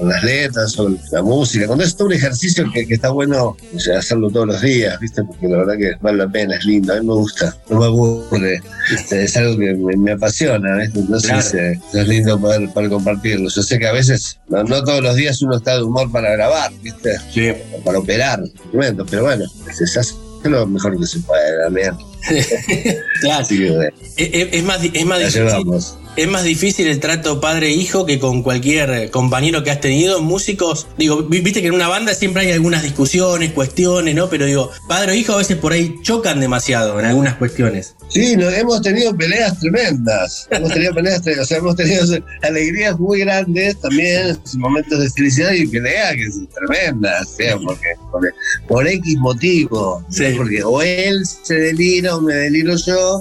las 0.02 0.22
letras, 0.22 0.76
con 0.76 0.98
la 1.10 1.22
música. 1.22 1.66
Con 1.66 1.80
es 1.80 1.96
todo 1.96 2.08
un 2.08 2.14
ejercicio 2.14 2.70
que, 2.72 2.86
que 2.86 2.94
está 2.94 3.10
bueno 3.10 3.56
o 3.74 3.80
sea, 3.80 3.98
hacerlo 3.98 4.30
todos 4.30 4.46
los 4.46 4.60
días, 4.60 4.98
¿viste? 5.00 5.22
Porque 5.24 5.48
la 5.48 5.58
verdad 5.58 5.76
que 5.78 5.92
vale 6.00 6.18
la 6.18 6.28
pena, 6.28 6.56
es 6.56 6.64
lindo, 6.64 6.92
a 6.92 7.00
mí 7.00 7.06
me 7.06 7.14
gusta, 7.14 7.56
no 7.70 7.78
me 7.80 7.86
aburre. 7.86 8.60
Este, 8.92 9.24
Es 9.24 9.36
algo 9.36 9.58
que 9.58 9.74
me, 9.74 9.96
me 9.96 10.12
apasiona, 10.12 10.76
¿viste? 10.76 11.00
Entonces 11.00 11.30
Claro. 11.30 11.58
eh, 11.58 11.80
es 11.94 12.08
lindo 12.08 12.38
poder, 12.40 12.68
poder 12.72 12.90
compartirlo. 12.90 13.48
Yo 13.48 13.62
sé 13.62 13.78
que 13.78 13.86
a 13.86 13.92
veces, 13.92 14.38
no, 14.48 14.62
no 14.64 14.82
todos 14.84 15.02
los 15.02 15.16
días 15.16 15.40
uno 15.42 15.56
está 15.56 15.76
de 15.76 15.82
humor 15.82 16.10
para 16.10 16.32
grabar, 16.32 16.72
¿viste? 16.82 17.16
Sí. 17.32 17.52
Para 17.84 17.98
operar 17.98 18.40
instrumentos, 18.40 19.06
pero 19.10 19.24
bueno, 19.24 19.44
se 19.72 19.84
hace 19.84 20.14
lo 20.48 20.66
mejor 20.66 20.98
que 20.98 21.06
se 21.06 21.18
puede, 21.20 21.62
también. 21.64 21.94
Claro. 23.20 23.46
Bueno, 23.48 23.82
Es, 24.16 24.30
es- 24.32 24.48
es 24.52 24.64
más, 24.64 24.80
es 24.84 25.06
más 25.06 25.18
difícil. 25.20 25.42
llevamos. 25.44 25.96
Es 26.16 26.26
más 26.28 26.44
difícil 26.44 26.86
el 26.86 26.98
trato 26.98 27.42
padre-hijo 27.42 28.06
que 28.06 28.18
con 28.18 28.42
cualquier 28.42 29.10
compañero 29.10 29.62
que 29.62 29.70
has 29.70 29.80
tenido. 29.80 30.22
Músicos, 30.22 30.86
digo, 30.96 31.22
vi- 31.24 31.40
viste 31.40 31.60
que 31.60 31.68
en 31.68 31.74
una 31.74 31.88
banda 31.88 32.14
siempre 32.14 32.42
hay 32.42 32.52
algunas 32.52 32.82
discusiones, 32.82 33.52
cuestiones, 33.52 34.14
¿no? 34.14 34.30
Pero 34.30 34.46
digo, 34.46 34.70
padre 34.88 35.12
o 35.12 35.14
hijo 35.14 35.34
a 35.34 35.36
veces 35.36 35.58
por 35.58 35.72
ahí 35.72 35.94
chocan 36.02 36.40
demasiado 36.40 36.98
en 36.98 37.04
algunas 37.04 37.34
cuestiones. 37.34 37.96
Sí, 38.08 38.34
no, 38.34 38.48
hemos 38.48 38.80
tenido 38.80 39.14
peleas 39.14 39.60
tremendas. 39.60 40.48
Hemos 40.50 40.72
tenido 40.72 40.94
peleas, 40.94 41.22
tre- 41.22 41.38
o 41.38 41.44
sea, 41.44 41.58
hemos 41.58 41.76
tenido 41.76 42.02
alegrías 42.42 42.98
muy 42.98 43.20
grandes 43.20 43.78
también, 43.78 44.38
momentos 44.56 44.98
de 44.98 45.10
felicidad 45.10 45.52
y 45.52 45.66
peleas 45.66 46.14
que 46.14 46.30
son 46.32 46.48
tremendas, 46.48 47.28
¿sí? 47.36 47.44
porque, 47.62 47.88
porque- 48.10 48.30
por 48.66 48.88
X 48.88 49.16
motivo. 49.18 50.02
¿sí? 50.08 50.24
Porque 50.34 50.64
o 50.64 50.80
él 50.80 51.24
se 51.42 51.54
delira 51.56 52.16
o 52.16 52.22
me 52.22 52.32
deliro 52.34 52.74
yo, 52.76 53.20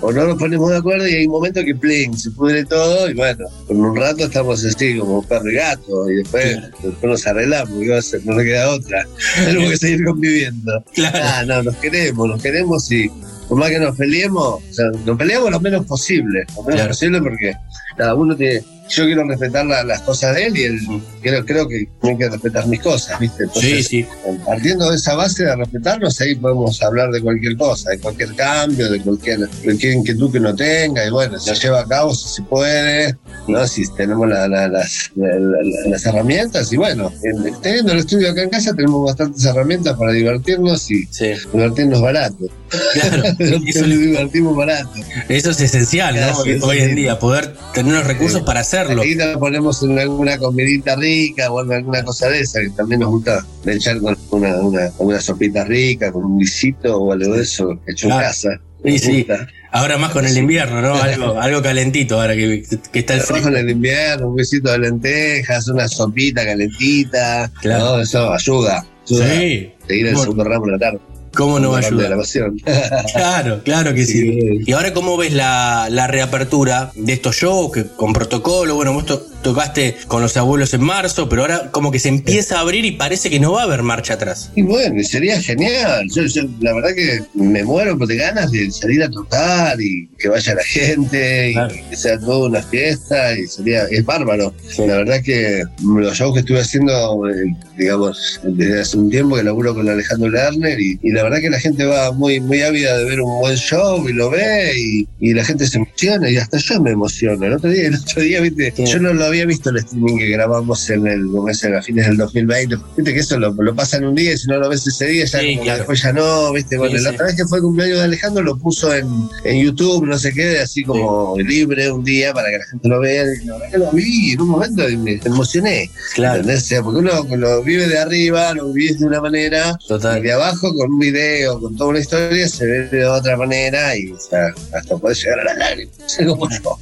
o 0.00 0.12
no 0.12 0.26
nos 0.26 0.38
ponemos 0.38 0.70
de 0.70 0.76
acuerdo 0.76 1.08
y 1.08 1.14
hay 1.14 1.26
un 1.26 1.32
momento 1.32 1.64
que 1.64 1.74
pling, 1.74 2.16
se 2.16 2.30
pudre 2.36 2.64
todo 2.64 3.08
y 3.10 3.14
bueno, 3.14 3.46
por 3.66 3.76
un 3.76 3.96
rato 3.96 4.24
estamos 4.24 4.64
así 4.64 4.98
como 4.98 5.22
perro 5.26 5.50
y 5.50 5.54
gato 5.54 6.10
y 6.10 6.16
después, 6.16 6.58
después 6.82 7.02
nos 7.10 7.26
arreglamos 7.26 7.82
y 7.82 8.02
ser- 8.02 8.24
no 8.24 8.34
nos 8.34 8.44
queda 8.44 8.70
otra. 8.70 9.06
Tenemos 9.44 9.70
que 9.70 9.76
seguir 9.78 10.04
conviviendo. 10.04 10.84
Ah, 11.14 11.44
no, 11.46 11.62
nos 11.62 11.76
queremos, 11.76 12.28
nos 12.28 12.42
queremos 12.42 12.90
y 12.92 13.10
por 13.48 13.58
más 13.58 13.70
que 13.70 13.78
nos 13.78 13.96
peleemos, 13.96 14.44
o 14.46 14.62
sea, 14.72 14.86
nos 15.04 15.16
peleamos 15.16 15.50
lo 15.50 15.60
menos 15.60 15.86
posible, 15.86 16.44
lo 16.56 16.62
menos 16.62 16.74
Claro. 16.76 16.88
posible 16.88 17.22
porque 17.22 17.52
cada 17.96 18.14
uno 18.14 18.36
tiene, 18.36 18.62
yo 18.88 19.04
quiero 19.04 19.24
respetar 19.26 19.66
la- 19.66 19.82
las 19.84 20.00
cosas 20.02 20.34
de 20.34 20.46
él 20.46 20.56
y 20.56 20.62
él 20.64 20.78
creo, 21.22 21.44
creo 21.44 21.68
que 21.68 21.88
tiene 22.00 22.18
que 22.18 22.28
respetar 22.28 22.66
mis 22.66 22.80
cosas, 22.80 23.18
¿viste? 23.18 23.44
Entonces, 23.44 23.86
Sí, 23.88 24.02
sí. 24.02 24.06
Partiendo 24.46 24.90
de 24.90 24.96
esa 24.96 25.14
base 25.14 25.44
de 25.44 25.56
respetarnos, 25.56 26.20
ahí 26.20 26.34
podemos 26.36 26.80
hablar 26.82 27.10
de 27.10 27.20
cualquier 27.20 27.56
cosa, 27.56 27.90
de 27.90 27.98
cualquier 27.98 28.34
cambio, 28.34 28.90
de 28.90 29.00
cualquier, 29.00 29.48
cualquier 29.64 29.92
inquietud 29.94 30.30
que 30.30 30.38
uno 30.38 30.54
tenga, 30.54 31.04
y 31.06 31.10
bueno, 31.10 31.38
se 31.38 31.54
lleva 31.54 31.80
a 31.80 31.86
cabo 31.86 32.14
si 32.14 32.28
se 32.28 32.42
puede, 32.42 33.16
¿no? 33.48 33.66
Si 33.66 33.82
tenemos 33.94 34.28
la- 34.28 34.46
la- 34.48 34.68
las, 34.68 35.10
la- 35.16 35.38
la- 35.38 35.88
las 35.90 36.06
herramientas, 36.06 36.72
y 36.72 36.76
bueno, 36.76 37.12
en- 37.22 37.60
teniendo 37.60 37.92
el 37.92 37.98
estudio 37.98 38.30
acá 38.30 38.42
en 38.42 38.50
casa 38.50 38.72
tenemos 38.74 39.04
bastantes 39.04 39.44
herramientas 39.44 39.96
para 39.96 40.12
divertirnos 40.12 40.90
y 40.90 41.06
divertirnos 41.52 42.00
barato. 42.00 42.46
Nos 43.38 43.88
divertimos 43.98 44.56
barato. 44.56 44.90
Eso 45.28 45.50
es 45.50 45.60
esencial, 45.60 46.14
¿no? 46.14 46.42
Claro, 46.42 46.66
Hoy 46.66 46.78
en 46.78 46.94
día, 46.96 47.18
poder 47.18 47.54
tener 47.74 47.94
los 47.94 48.06
recursos 48.06 48.42
para 48.42 48.64
hacerlo. 48.82 49.02
Aquí 49.02 49.14
nos 49.14 49.36
ponemos 49.38 49.82
en 49.82 49.98
alguna 49.98 50.38
comidita 50.38 50.96
rica 50.96 51.50
o 51.50 51.58
alguna 51.60 52.02
cosa 52.04 52.28
de 52.28 52.40
esa 52.40 52.60
que 52.60 52.70
también 52.70 53.00
nos 53.00 53.10
gusta 53.10 53.44
echar 53.66 53.98
con 54.00 54.16
una, 54.30 54.56
una, 54.56 54.90
una 54.98 55.20
sopita 55.20 55.64
rica, 55.64 56.12
con 56.12 56.24
un 56.24 56.38
guisito 56.38 56.96
o 56.98 57.12
algo 57.12 57.34
de 57.34 57.42
eso 57.42 57.78
hecho 57.86 58.06
Claro. 58.06 58.22
en 58.22 58.26
casa. 58.28 58.60
Sí, 58.84 58.98
sí. 58.98 59.26
Ahora 59.72 59.98
más 59.98 60.12
con 60.12 60.24
el 60.26 60.36
invierno, 60.38 60.80
¿no? 60.80 60.94
Algo, 60.94 61.40
algo 61.40 61.62
calentito 61.62 62.20
ahora 62.20 62.34
que, 62.36 62.62
que 62.92 62.98
está 63.00 63.14
el 63.14 63.20
frío. 63.20 63.42
con 63.42 63.56
el 63.56 63.68
invierno, 63.68 64.28
un 64.28 64.36
guisito 64.36 64.70
de 64.70 64.78
lentejas, 64.78 65.66
una 65.68 65.88
sopita 65.88 66.44
calentita. 66.44 67.50
Claro. 67.60 67.96
¿no? 67.96 68.00
Eso 68.02 68.32
ayuda. 68.32 68.86
ayuda 69.08 69.26
Sí. 69.28 69.72
Seguir 69.88 70.06
el 70.06 70.12
¿Cómo- 70.12 70.22
segundo 70.24 70.44
ramo 70.44 70.66
de 70.66 70.72
la 70.72 70.78
tarde. 70.78 70.98
¿Cómo 71.36 71.60
no 71.60 71.70
va 71.70 71.78
a 71.78 71.86
ayudar? 71.86 72.10
La 72.10 72.16
pasión. 72.16 72.56
Claro, 73.14 73.60
claro 73.64 73.94
que 73.94 74.04
sí. 74.06 74.38
Y 74.66 74.72
ahora, 74.72 74.92
¿cómo 74.94 75.16
ves 75.16 75.32
la, 75.32 75.88
la 75.90 76.06
reapertura 76.06 76.90
de 76.94 77.12
estos 77.12 77.36
shows 77.36 77.72
que 77.72 77.86
con 77.86 78.12
protocolo? 78.12 78.74
Bueno, 78.74 78.92
vos 78.92 79.06
to- 79.06 79.26
tocaste 79.46 79.94
con 80.08 80.22
los 80.22 80.36
abuelos 80.36 80.74
en 80.74 80.82
marzo, 80.82 81.28
pero 81.28 81.42
ahora 81.42 81.70
como 81.70 81.92
que 81.92 82.00
se 82.00 82.08
empieza 82.08 82.56
a 82.58 82.62
abrir 82.62 82.84
y 82.84 82.90
parece 82.90 83.30
que 83.30 83.38
no 83.38 83.52
va 83.52 83.60
a 83.60 83.64
haber 83.64 83.84
marcha 83.84 84.14
atrás. 84.14 84.50
Y 84.56 84.62
bueno, 84.62 85.00
sería 85.04 85.40
genial. 85.40 86.08
Yo, 86.12 86.24
yo, 86.24 86.42
la 86.60 86.74
verdad 86.74 86.90
que 86.96 87.20
me 87.34 87.62
muero 87.62 87.96
de 87.96 88.16
ganas 88.16 88.50
de 88.50 88.68
salir 88.72 89.04
a 89.04 89.08
tocar 89.08 89.80
y 89.80 90.08
que 90.18 90.28
vaya 90.28 90.54
la 90.56 90.64
gente 90.64 91.52
y 91.52 91.54
que 91.90 91.96
sea 91.96 92.18
toda 92.18 92.48
una 92.48 92.62
fiesta 92.62 93.38
y 93.38 93.46
sería, 93.46 93.84
es 93.84 94.04
bárbaro. 94.04 94.52
La 94.78 94.96
verdad 94.96 95.22
que 95.22 95.62
los 95.84 96.16
shows 96.16 96.34
que 96.34 96.40
estuve 96.40 96.60
haciendo, 96.60 97.28
eh, 97.28 97.56
digamos, 97.78 98.40
desde 98.42 98.80
hace 98.80 98.96
un 98.98 99.10
tiempo 99.10 99.36
que 99.36 99.44
laburo 99.44 99.76
con 99.76 99.88
Alejandro 99.88 100.28
Lerner 100.28 100.80
y, 100.80 100.98
y 101.02 101.12
la 101.12 101.22
verdad 101.22 101.38
que 101.38 101.50
la 101.50 101.60
gente 101.60 101.84
va 101.84 102.10
muy, 102.10 102.40
muy 102.40 102.62
ávida 102.62 102.98
de 102.98 103.04
ver 103.04 103.20
un 103.20 103.38
buen 103.38 103.56
show 103.56 104.08
y 104.08 104.12
lo 104.12 104.28
ve 104.28 104.72
y, 104.76 105.08
y 105.20 105.34
la 105.34 105.44
gente 105.44 105.68
se 105.68 105.76
emociona 105.78 106.28
y 106.28 106.36
hasta 106.36 106.58
yo 106.58 106.80
me 106.80 106.90
emociono. 106.90 107.46
El 107.46 107.52
otro 107.52 107.70
día, 107.70 107.86
el 107.86 107.94
otro 107.94 108.22
día, 108.22 108.40
viste, 108.40 108.72
yo 108.84 108.98
no 108.98 109.12
lo 109.12 109.24
había 109.24 109.35
visto 109.44 109.70
el 109.70 109.76
streaming 109.76 110.16
que 110.18 110.28
grabamos 110.30 110.88
en 110.88 111.06
el, 111.06 111.26
como 111.26 111.48
es, 111.50 111.62
a 111.64 111.82
fines 111.82 112.06
del 112.06 112.16
2020. 112.16 112.76
Viste 112.96 113.12
que 113.12 113.20
eso 113.20 113.38
lo, 113.38 113.52
lo 113.52 113.74
pasan 113.74 114.04
un 114.04 114.14
día 114.14 114.32
y 114.32 114.38
si 114.38 114.46
no 114.46 114.56
lo 114.58 114.68
ves 114.68 114.86
ese 114.86 115.06
día 115.06 115.24
ya 115.26 115.40
Sí, 115.40 115.46
como 115.48 115.58
que 115.58 115.64
claro. 115.64 115.78
después 115.78 116.02
ya 116.02 116.12
no, 116.12 116.52
viste. 116.52 116.76
Bueno, 116.78 116.96
Sí, 116.96 117.02
la 117.04 117.10
sí. 117.10 117.14
otra 117.16 117.26
vez 117.26 117.36
que 117.36 117.44
fue 117.44 117.58
el 117.58 117.64
cumpleaños 117.64 117.98
de 117.98 118.04
Alejandro 118.04 118.42
lo 118.42 118.56
puso 118.56 118.94
en, 118.94 119.06
en 119.44 119.62
YouTube, 119.62 120.06
no 120.06 120.16
sé 120.18 120.32
qué, 120.32 120.60
así 120.60 120.82
como 120.84 121.34
libre 121.38 121.90
un 121.90 122.04
día 122.04 122.32
para 122.32 122.48
que 122.50 122.58
la 122.58 122.64
gente 122.64 122.88
lo 122.88 123.00
vea. 123.00 123.24
Y 123.42 123.44
la 123.46 123.54
verdad 123.58 123.70
que 123.72 123.78
lo 123.78 123.90
vi 123.92 124.32
en 124.32 124.40
un 124.40 124.48
momento 124.48 124.88
y 124.88 124.96
me 124.96 125.20
emocioné. 125.24 125.90
Claro. 126.14 126.36
¿entendés? 126.40 126.62
O 126.62 126.66
sea, 126.66 126.82
porque 126.82 127.00
uno 127.00 127.26
lo 127.36 127.62
vive 127.62 127.86
de 127.88 127.98
arriba, 127.98 128.54
lo 128.54 128.72
vivís 128.72 128.98
de 129.00 129.06
una 129.06 129.20
manera, 129.20 129.76
y 129.88 130.20
de 130.20 130.32
abajo 130.32 130.74
con 130.74 130.92
un 130.92 130.98
video, 130.98 131.60
con 131.60 131.76
toda 131.76 131.90
una 131.90 131.98
historia, 132.00 132.48
se 132.48 132.64
ve 132.64 132.88
de 132.88 133.04
otra 133.06 133.36
manera 133.36 133.96
y 133.96 134.10
o 134.12 134.18
sea, 134.20 134.52
hasta 134.72 134.96
puede 134.96 135.14
llegar 135.14 135.40
a 135.40 135.44
las 135.44 135.58
lágrimas. 135.58 135.96
Como 136.26 136.48
yo. 136.50 136.78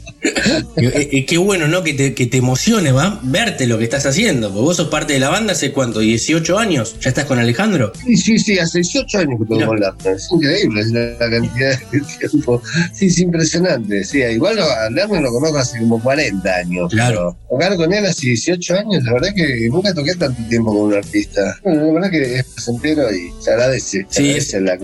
Y, 0.77 0.87
y- 0.87 1.09
y 1.19 1.27
qué 1.27 1.39
bueno, 1.39 1.69
¿no? 1.69 1.83
Que 1.83 1.95
te, 1.95 2.15
que 2.15 2.27
te 2.27 2.39
emocione, 2.39 2.93
¿va? 2.93 3.21
Verte 3.23 3.67
lo 3.67 3.79
que 3.79 3.85
estás 3.85 4.07
haciendo. 4.07 4.49
Porque 4.49 4.63
vos 4.63 4.77
sos 4.77 4.89
parte 4.89 5.13
de 5.13 5.21
la 5.21 5.29
banda 5.29 5.53
hace 5.53 5.73
cuánto, 5.73 6.01
18 6.01 6.59
años. 6.59 6.97
¿Ya 7.01 7.11
estás 7.11 7.25
con 7.27 7.39
Alejandro? 7.39 7.93
Sí, 8.05 8.17
sí, 8.17 8.39
sí, 8.39 8.59
hace 8.59 8.79
18 8.79 9.19
años 9.19 9.41
que 9.41 9.47
tengo 9.55 9.67
con 9.67 9.81
Lerner. 9.81 10.15
Es 10.17 10.29
increíble 10.33 10.81
es 10.81 10.93
la, 10.93 11.01
la 11.01 11.31
cantidad 11.31 11.79
de 11.91 12.01
tiempo. 12.31 12.63
Sí, 12.93 13.07
es 13.07 13.19
impresionante. 13.19 14.05
Sí, 14.05 14.19
igual 14.23 14.59
a 14.59 14.91
Lerner 14.91 15.23
lo 15.23 15.31
conozco 15.31 15.59
hace 15.59 15.79
como 15.79 16.03
40 16.03 16.55
años. 16.55 16.91
Claro. 16.93 17.37
pero 17.49 17.59
Tocar 17.61 17.77
con 17.77 17.93
él 17.93 18.05
hace 18.07 18.27
18 18.29 18.75
años, 18.79 19.05
la 19.05 19.13
verdad 19.13 19.35
que 19.35 19.69
nunca 19.71 19.93
toqué 19.95 20.15
tanto 20.15 20.43
tiempo 20.49 20.73
con 20.73 20.83
un 20.89 20.95
artista. 20.95 21.57
Bueno, 21.63 21.87
la 21.87 21.93
verdad 21.93 22.11
que 22.11 22.37
es 22.39 22.45
placentero 22.45 23.13
y 23.15 23.31
se 23.43 23.51
agradece. 23.51 24.07
Se 24.09 24.23
Sí, 24.23 24.23
agradece 24.31 24.61
la 24.61 24.79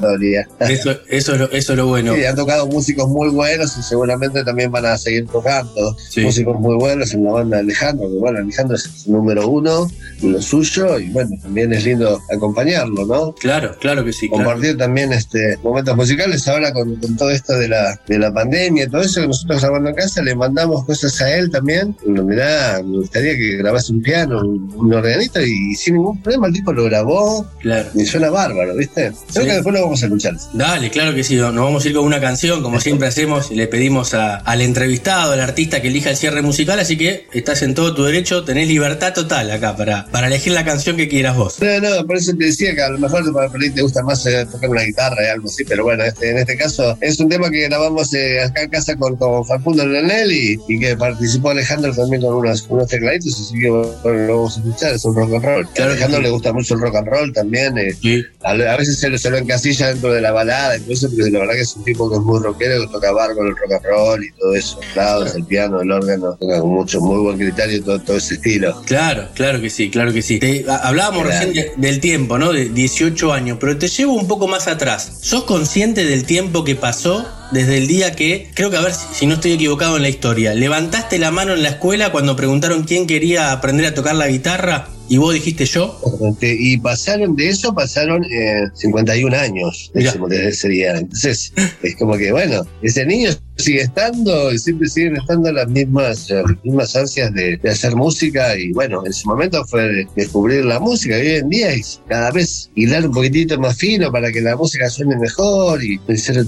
historia. 0.00 0.48
Eso, 0.60 0.90
eso, 1.08 1.32
es 1.34 1.38
lo- 1.40 1.50
eso 1.50 1.72
es 1.72 1.76
lo 1.78 1.86
bueno. 1.86 2.14
Sí, 2.14 2.24
han 2.24 2.36
tocado 2.36 2.66
músicos 2.66 3.08
muy 3.08 3.28
buenos 3.28 3.76
y 3.78 3.82
seguramente 3.82 4.42
también 4.44 4.70
van 4.70 4.86
a 4.86 4.96
seguir 4.96 5.26
tocando. 5.26 5.96
Músicos 6.16 6.58
muy 6.60 6.76
buenos 6.76 7.12
en 7.14 7.24
la 7.24 7.32
banda 7.32 7.56
de 7.58 7.62
Alejandro, 7.64 8.08
que 8.10 8.16
bueno, 8.18 8.38
Alejandro 8.38 8.76
es 8.76 8.90
el 9.06 9.12
número 9.12 9.48
uno 9.48 9.90
en 10.22 10.32
lo 10.32 10.42
suyo 10.42 10.98
y 10.98 11.08
bueno, 11.10 11.30
también 11.42 11.72
es 11.72 11.84
lindo 11.84 12.20
acompañarlo, 12.34 13.06
¿no? 13.06 13.34
Claro, 13.34 13.76
claro 13.80 14.04
que 14.04 14.12
sí. 14.12 14.28
claro. 14.28 14.44
Compartir 14.44 14.76
también 14.76 15.12
este 15.12 15.58
momentos 15.62 15.96
musicales 15.96 16.46
ahora 16.48 16.72
con, 16.72 16.96
con 16.96 17.16
todo 17.16 17.30
esto 17.30 17.54
de 17.54 17.68
la, 17.68 18.00
de 18.06 18.18
la 18.18 18.32
pandemia 18.32 18.84
y 18.84 18.88
todo 18.88 19.02
eso 19.02 19.20
que 19.20 19.26
nosotros 19.28 19.60
grabando 19.62 19.90
en 19.90 19.94
casa, 19.96 20.22
le 20.22 20.34
mandamos 20.34 20.84
cosas 20.84 21.20
a 21.20 21.34
él 21.36 21.50
también. 21.50 21.94
Bueno, 22.04 22.24
mirá, 22.24 22.80
me 22.84 22.98
gustaría 22.98 23.34
que 23.36 23.56
grabase 23.56 23.92
un 23.92 24.02
piano, 24.02 24.40
un, 24.40 24.72
un 24.76 24.92
organito 24.94 25.40
y 25.40 25.74
sin 25.74 25.94
ningún 25.94 26.20
problema 26.22 26.46
el 26.48 26.52
tipo 26.54 26.72
lo 26.72 26.84
grabó 26.84 27.46
Claro. 27.60 27.88
y 27.94 28.04
suena 28.04 28.30
bárbaro, 28.30 28.74
¿viste? 28.76 29.12
Creo 29.32 29.42
Sí. 29.44 29.48
que 29.48 29.54
después 29.54 29.74
lo 29.74 29.80
vamos 29.90 30.02
a 30.02 30.06
escuchar. 30.06 30.34
Dale, 30.52 30.90
claro 30.90 31.14
que 31.14 31.24
sí. 31.24 31.36
Nos 31.36 31.54
vamos 31.54 31.84
a 31.84 31.88
ir 31.88 31.94
con 31.94 32.04
una 32.04 32.20
canción, 32.20 32.62
como 32.62 32.80
siempre 32.80 33.08
hacemos, 33.08 33.50
y 33.50 33.54
le 33.54 33.66
pedimos 33.66 34.14
a- 34.14 34.36
al 34.36 34.60
entrevistado, 34.62 35.32
al 35.32 35.40
artista 35.40 35.80
que 35.82 35.88
elija 35.88 36.10
el 36.10 36.16
cierre 36.16 36.42
musical, 36.42 36.78
así 36.80 36.96
que 36.96 37.26
estás 37.32 37.62
en 37.62 37.74
todo 37.74 37.94
tu 37.94 38.04
derecho, 38.04 38.44
tenés 38.44 38.68
libertad 38.68 39.12
total 39.12 39.50
acá 39.50 39.76
para, 39.76 40.06
para 40.06 40.26
elegir 40.28 40.52
la 40.52 40.64
canción 40.64 40.96
que 40.96 41.08
quieras 41.08 41.36
vos. 41.36 41.56
No, 41.60 41.80
no, 41.80 42.06
por 42.06 42.16
eso 42.16 42.32
te 42.36 42.44
decía 42.46 42.74
que 42.74 42.82
a 42.82 42.88
lo 42.90 42.98
mejor 42.98 43.32
para 43.32 43.48
te 43.50 43.82
gusta 43.82 44.02
más 44.02 44.24
eh, 44.26 44.46
tocar 44.50 44.70
una 44.70 44.82
guitarra 44.82 45.16
y 45.24 45.28
algo 45.30 45.48
así, 45.48 45.64
pero 45.64 45.84
bueno, 45.84 46.04
este, 46.04 46.30
en 46.30 46.38
este 46.38 46.56
caso 46.56 46.96
es 47.00 47.18
un 47.20 47.28
tema 47.28 47.50
que 47.50 47.68
grabamos 47.68 48.12
eh, 48.14 48.42
acá 48.42 48.62
en 48.62 48.70
casa 48.70 48.96
con, 48.96 49.16
con 49.16 49.44
Facundo 49.44 49.86
Leonel 49.86 50.32
y, 50.32 50.58
y 50.68 50.78
que 50.78 50.96
participó 50.96 51.50
Alejandro 51.50 51.94
también 51.94 52.22
con 52.22 52.34
unos, 52.34 52.64
unos 52.68 52.88
tecladitos, 52.88 53.34
así 53.40 53.60
que 53.60 53.68
bueno, 53.70 53.92
lo 54.04 54.36
vamos 54.36 54.56
a 54.56 54.60
escuchar, 54.60 54.94
es 54.94 55.04
un 55.04 55.14
rock 55.14 55.34
and 55.34 55.44
roll. 55.44 55.68
a 55.78 55.82
Alejandro 55.84 56.20
le 56.20 56.30
gusta 56.30 56.52
mucho 56.52 56.74
el 56.74 56.80
rock 56.80 56.96
and 56.96 57.08
roll 57.08 57.32
también, 57.32 57.76
eh, 57.78 57.94
a, 58.42 58.50
a 58.50 58.76
veces 58.76 58.98
se 58.98 59.08
lo, 59.08 59.18
se 59.18 59.30
lo 59.30 59.38
encasilla 59.38 59.79
dentro 59.88 60.12
de 60.12 60.20
la 60.20 60.32
balada 60.32 60.76
y 60.76 60.80
todo 60.80 60.92
eso, 60.92 61.08
pero 61.16 61.28
la 61.30 61.38
verdad 61.40 61.54
que 61.54 61.60
es 61.62 61.76
un 61.76 61.84
tipo 61.84 62.08
que 62.10 62.16
es 62.16 62.22
muy 62.22 62.40
rockero, 62.40 62.80
que 62.82 62.86
toca 62.88 63.12
bar 63.12 63.34
con 63.34 63.46
el 63.46 63.56
rock 63.56 63.72
and 63.72 63.84
roll 63.84 64.24
y 64.24 64.32
todo 64.32 64.54
eso, 64.54 64.80
lados, 64.94 65.34
el 65.34 65.44
piano, 65.44 65.80
el 65.80 65.90
órgano, 65.90 66.36
toca 66.40 66.60
con 66.60 66.70
mucho, 66.70 67.00
muy 67.00 67.18
buen 67.22 67.36
criterio 67.38 67.82
todo, 67.82 67.98
todo 68.00 68.16
ese 68.16 68.34
estilo. 68.34 68.80
Claro, 68.86 69.28
claro 69.34 69.60
que 69.60 69.70
sí, 69.70 69.90
claro 69.90 70.12
que 70.12 70.22
sí. 70.22 70.38
Te- 70.38 70.64
hablábamos 70.68 71.24
Claro. 71.24 71.46
recién 71.46 71.52
de- 71.54 71.72
del 71.76 72.00
tiempo, 72.00 72.38
¿no? 72.38 72.52
De 72.52 72.68
18 72.68 73.32
años, 73.32 73.58
pero 73.60 73.76
te 73.78 73.88
llevo 73.88 74.14
un 74.14 74.28
poco 74.28 74.46
más 74.48 74.68
atrás. 74.68 75.18
¿Sos 75.20 75.44
consciente 75.44 76.04
del 76.04 76.24
tiempo 76.24 76.64
que 76.64 76.74
pasó 76.76 77.26
desde 77.52 77.78
el 77.78 77.86
día 77.86 78.12
que, 78.12 78.50
creo 78.54 78.70
que 78.70 78.76
a 78.76 78.80
ver 78.80 78.92
si, 78.94 79.26
no 79.26 79.34
estoy 79.34 79.52
equivocado 79.52 79.96
en 79.96 80.02
la 80.02 80.08
historia, 80.08 80.54
levantaste 80.54 81.18
la 81.18 81.30
mano 81.30 81.54
en 81.54 81.62
la 81.62 81.70
escuela 81.70 82.12
cuando 82.12 82.36
preguntaron 82.36 82.84
quién 82.84 83.06
quería 83.06 83.52
aprender 83.52 83.86
a 83.86 83.94
tocar 83.94 84.14
la 84.14 84.28
guitarra 84.28 84.88
y 85.08 85.16
vos 85.16 85.34
dijiste 85.34 85.64
yo? 85.64 86.00
Y 86.40 86.78
pasaron 86.78 87.34
de 87.34 87.48
eso, 87.48 87.74
pasaron 87.74 88.24
eh, 88.24 88.68
51 88.74 89.36
años 89.36 89.90
desde 89.92 90.48
ese 90.48 90.68
día. 90.68 90.98
Entonces, 90.98 91.52
es 91.82 91.96
como 91.96 92.16
que, 92.16 92.30
bueno, 92.30 92.64
ese 92.80 93.04
niño 93.04 93.30
sigue 93.60 93.82
estando, 93.82 94.52
y 94.52 94.58
siempre 94.58 94.88
siguen 94.88 95.16
estando 95.16 95.52
las 95.52 95.68
mismas, 95.68 96.30
eh, 96.30 96.42
las 96.46 96.64
mismas 96.64 96.96
ansias 96.96 97.32
de, 97.34 97.60
hacer 97.70 97.94
música. 97.94 98.56
Y 98.58 98.72
bueno, 98.72 99.02
en 99.06 99.12
su 99.12 99.28
momento 99.28 99.64
fue 99.66 99.82
de- 99.82 100.08
descubrir 100.16 100.64
la 100.64 100.80
música. 100.80 101.16
Y 101.18 101.26
hoy 101.28 101.34
en 101.36 101.48
día 101.48 101.70
es 101.72 102.00
cada 102.08 102.30
vez 102.30 102.70
hilar 102.74 103.06
un 103.06 103.12
poquitito 103.14 103.58
más 103.58 103.76
fino 103.76 104.10
para 104.10 104.32
que 104.32 104.40
la 104.40 104.56
música 104.56 104.88
suene 104.90 105.16
mejor 105.16 105.82
y 105.84 105.98
ser 106.16 106.44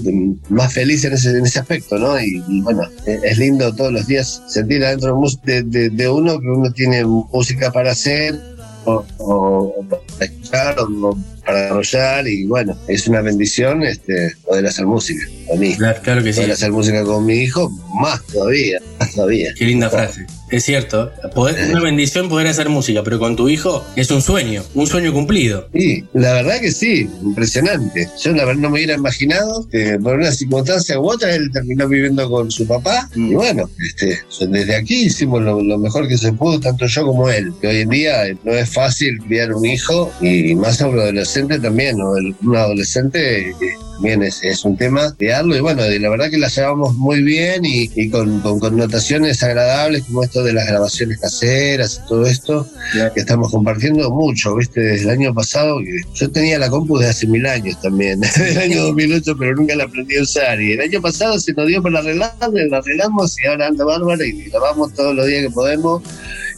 más 0.49 0.73
feliz 0.73 1.03
en 1.05 1.13
ese, 1.13 1.29
en 1.31 1.45
ese 1.45 1.59
aspecto, 1.59 1.97
¿no? 1.97 2.19
Y, 2.19 2.61
bueno, 2.61 2.83
eh, 3.05 3.19
es 3.23 3.37
lindo 3.37 3.73
todos 3.73 3.91
los 3.93 4.07
días 4.07 4.41
sentir 4.47 4.83
adentro 4.83 5.19
de, 5.45 5.63
de- 5.63 5.89
de 5.89 6.09
uno 6.09 6.39
que 6.39 6.47
uno 6.47 6.71
tiene 6.71 7.03
música 7.05 7.71
para 7.71 7.91
hacer 7.91 8.52
o, 8.85 9.85
para 9.89 10.25
escuchar 10.25 10.75
o, 10.79 11.17
para 11.45 11.61
desarrollar 11.61 12.27
y 12.27 12.45
bueno, 12.45 12.77
es 12.87 13.07
una 13.07 13.21
bendición 13.21 13.83
este, 13.83 14.33
poder 14.45 14.65
hacer 14.67 14.85
música 14.85 15.25
a 15.53 15.57
mí. 15.57 15.75
Claro, 15.75 16.01
claro 16.01 16.23
que 16.23 16.33
sí. 16.33 16.39
Poder 16.39 16.53
hacer 16.53 16.71
música 16.71 17.03
con 17.03 17.25
mi 17.25 17.35
hijo, 17.35 17.69
más 17.99 18.25
todavía, 18.27 18.79
más 18.99 19.13
todavía. 19.13 19.53
Qué 19.57 19.65
linda 19.65 19.89
frase. 19.89 20.25
Es 20.53 20.65
cierto, 20.65 21.11
poder- 21.33 21.71
una 21.71 21.81
bendición 21.81 22.29
poder 22.29 22.45
hacer 22.45 22.69
música, 22.69 23.01
pero 23.03 23.17
con 23.17 23.35
tu 23.35 23.49
hijo 23.49 23.83
es 23.95 24.11
un 24.11 24.21
sueño, 24.21 24.61
un 24.75 24.85
sueño 24.85 25.11
cumplido. 25.11 25.67
Sí, 25.73 26.03
la 26.13 26.33
verdad 26.33 26.61
que 26.61 26.71
sí, 26.71 27.09
impresionante. 27.23 28.07
Yo 28.21 28.33
la 28.33 28.45
verdad 28.45 28.61
no 28.61 28.69
me 28.69 28.75
hubiera 28.75 28.93
imaginado 28.93 29.67
que 29.67 29.97
por 29.97 30.15
una 30.19 30.31
circunstancia 30.31 30.99
u 30.99 31.09
otra 31.09 31.33
él 31.33 31.49
terminó 31.51 31.87
viviendo 31.87 32.29
con 32.29 32.51
su 32.51 32.67
papá 32.67 33.09
y 33.15 33.33
bueno, 33.33 33.67
este, 33.83 34.19
desde 34.47 34.75
aquí 34.75 35.05
hicimos 35.05 35.41
lo, 35.41 35.59
lo 35.63 35.79
mejor 35.79 36.07
que 36.07 36.19
se 36.19 36.31
pudo, 36.33 36.59
tanto 36.59 36.85
yo 36.85 37.03
como 37.03 37.29
él. 37.31 37.51
Que 37.59 37.67
hoy 37.69 37.77
en 37.77 37.89
día 37.89 38.27
eh, 38.27 38.37
no 38.43 38.51
es 38.53 38.69
fácil 38.69 39.17
criar 39.27 39.53
un 39.55 39.65
hijo 39.65 40.13
y 40.21 40.53
más 40.53 40.79
a 40.81 40.87
un 40.87 40.99
adolescente 40.99 41.57
también, 41.59 41.97
¿no? 41.97 42.15
El- 42.15 42.35
un 42.43 42.55
adolescente 42.55 43.49
eh, 43.49 43.55
también 43.93 44.21
es, 44.23 44.43
es 44.43 44.65
un 44.65 44.75
tema 44.77 45.15
crearlo 45.17 45.55
y 45.55 45.61
bueno, 45.61 45.85
y 45.89 45.97
la 45.99 46.09
verdad 46.09 46.29
que 46.29 46.37
la 46.37 46.47
llevamos 46.47 46.93
muy 46.95 47.21
bien 47.23 47.63
y, 47.65 47.89
y 47.95 48.09
con, 48.09 48.39
con 48.41 48.59
connotaciones 48.59 49.41
agradables 49.43 50.03
como 50.03 50.23
esto 50.23 50.42
de 50.43 50.53
las 50.53 50.67
grabaciones 50.67 51.19
caseras 51.19 52.01
y 52.03 52.07
todo 52.07 52.25
esto 52.25 52.67
que 53.13 53.19
estamos 53.19 53.51
compartiendo 53.51 54.09
mucho, 54.11 54.55
viste, 54.55 54.81
desde 54.81 55.03
el 55.03 55.09
año 55.09 55.33
pasado, 55.33 55.77
yo 56.13 56.31
tenía 56.31 56.59
la 56.59 56.69
compu 56.69 56.97
desde 56.97 57.11
hace 57.11 57.27
mil 57.27 57.45
años 57.45 57.79
también, 57.81 58.19
desde 58.21 58.51
el 58.51 58.57
año 58.57 58.83
2008, 58.83 59.35
pero 59.37 59.55
nunca 59.55 59.75
la 59.75 59.85
aprendí 59.85 60.17
a 60.17 60.21
usar. 60.21 60.61
Y 60.61 60.73
el 60.73 60.81
año 60.81 61.01
pasado 61.01 61.39
se 61.39 61.53
nos 61.53 61.67
dio 61.67 61.81
para 61.81 61.99
arreglarla, 61.99 62.49
la 62.69 62.77
arreglamos 62.77 63.35
y 63.41 63.47
ahora 63.47 63.67
anda 63.67 63.85
bárbara 63.85 64.25
y 64.25 64.31
grabamos 64.49 64.93
todos 64.93 65.15
los 65.15 65.27
días 65.27 65.43
que 65.43 65.51
podemos 65.51 66.01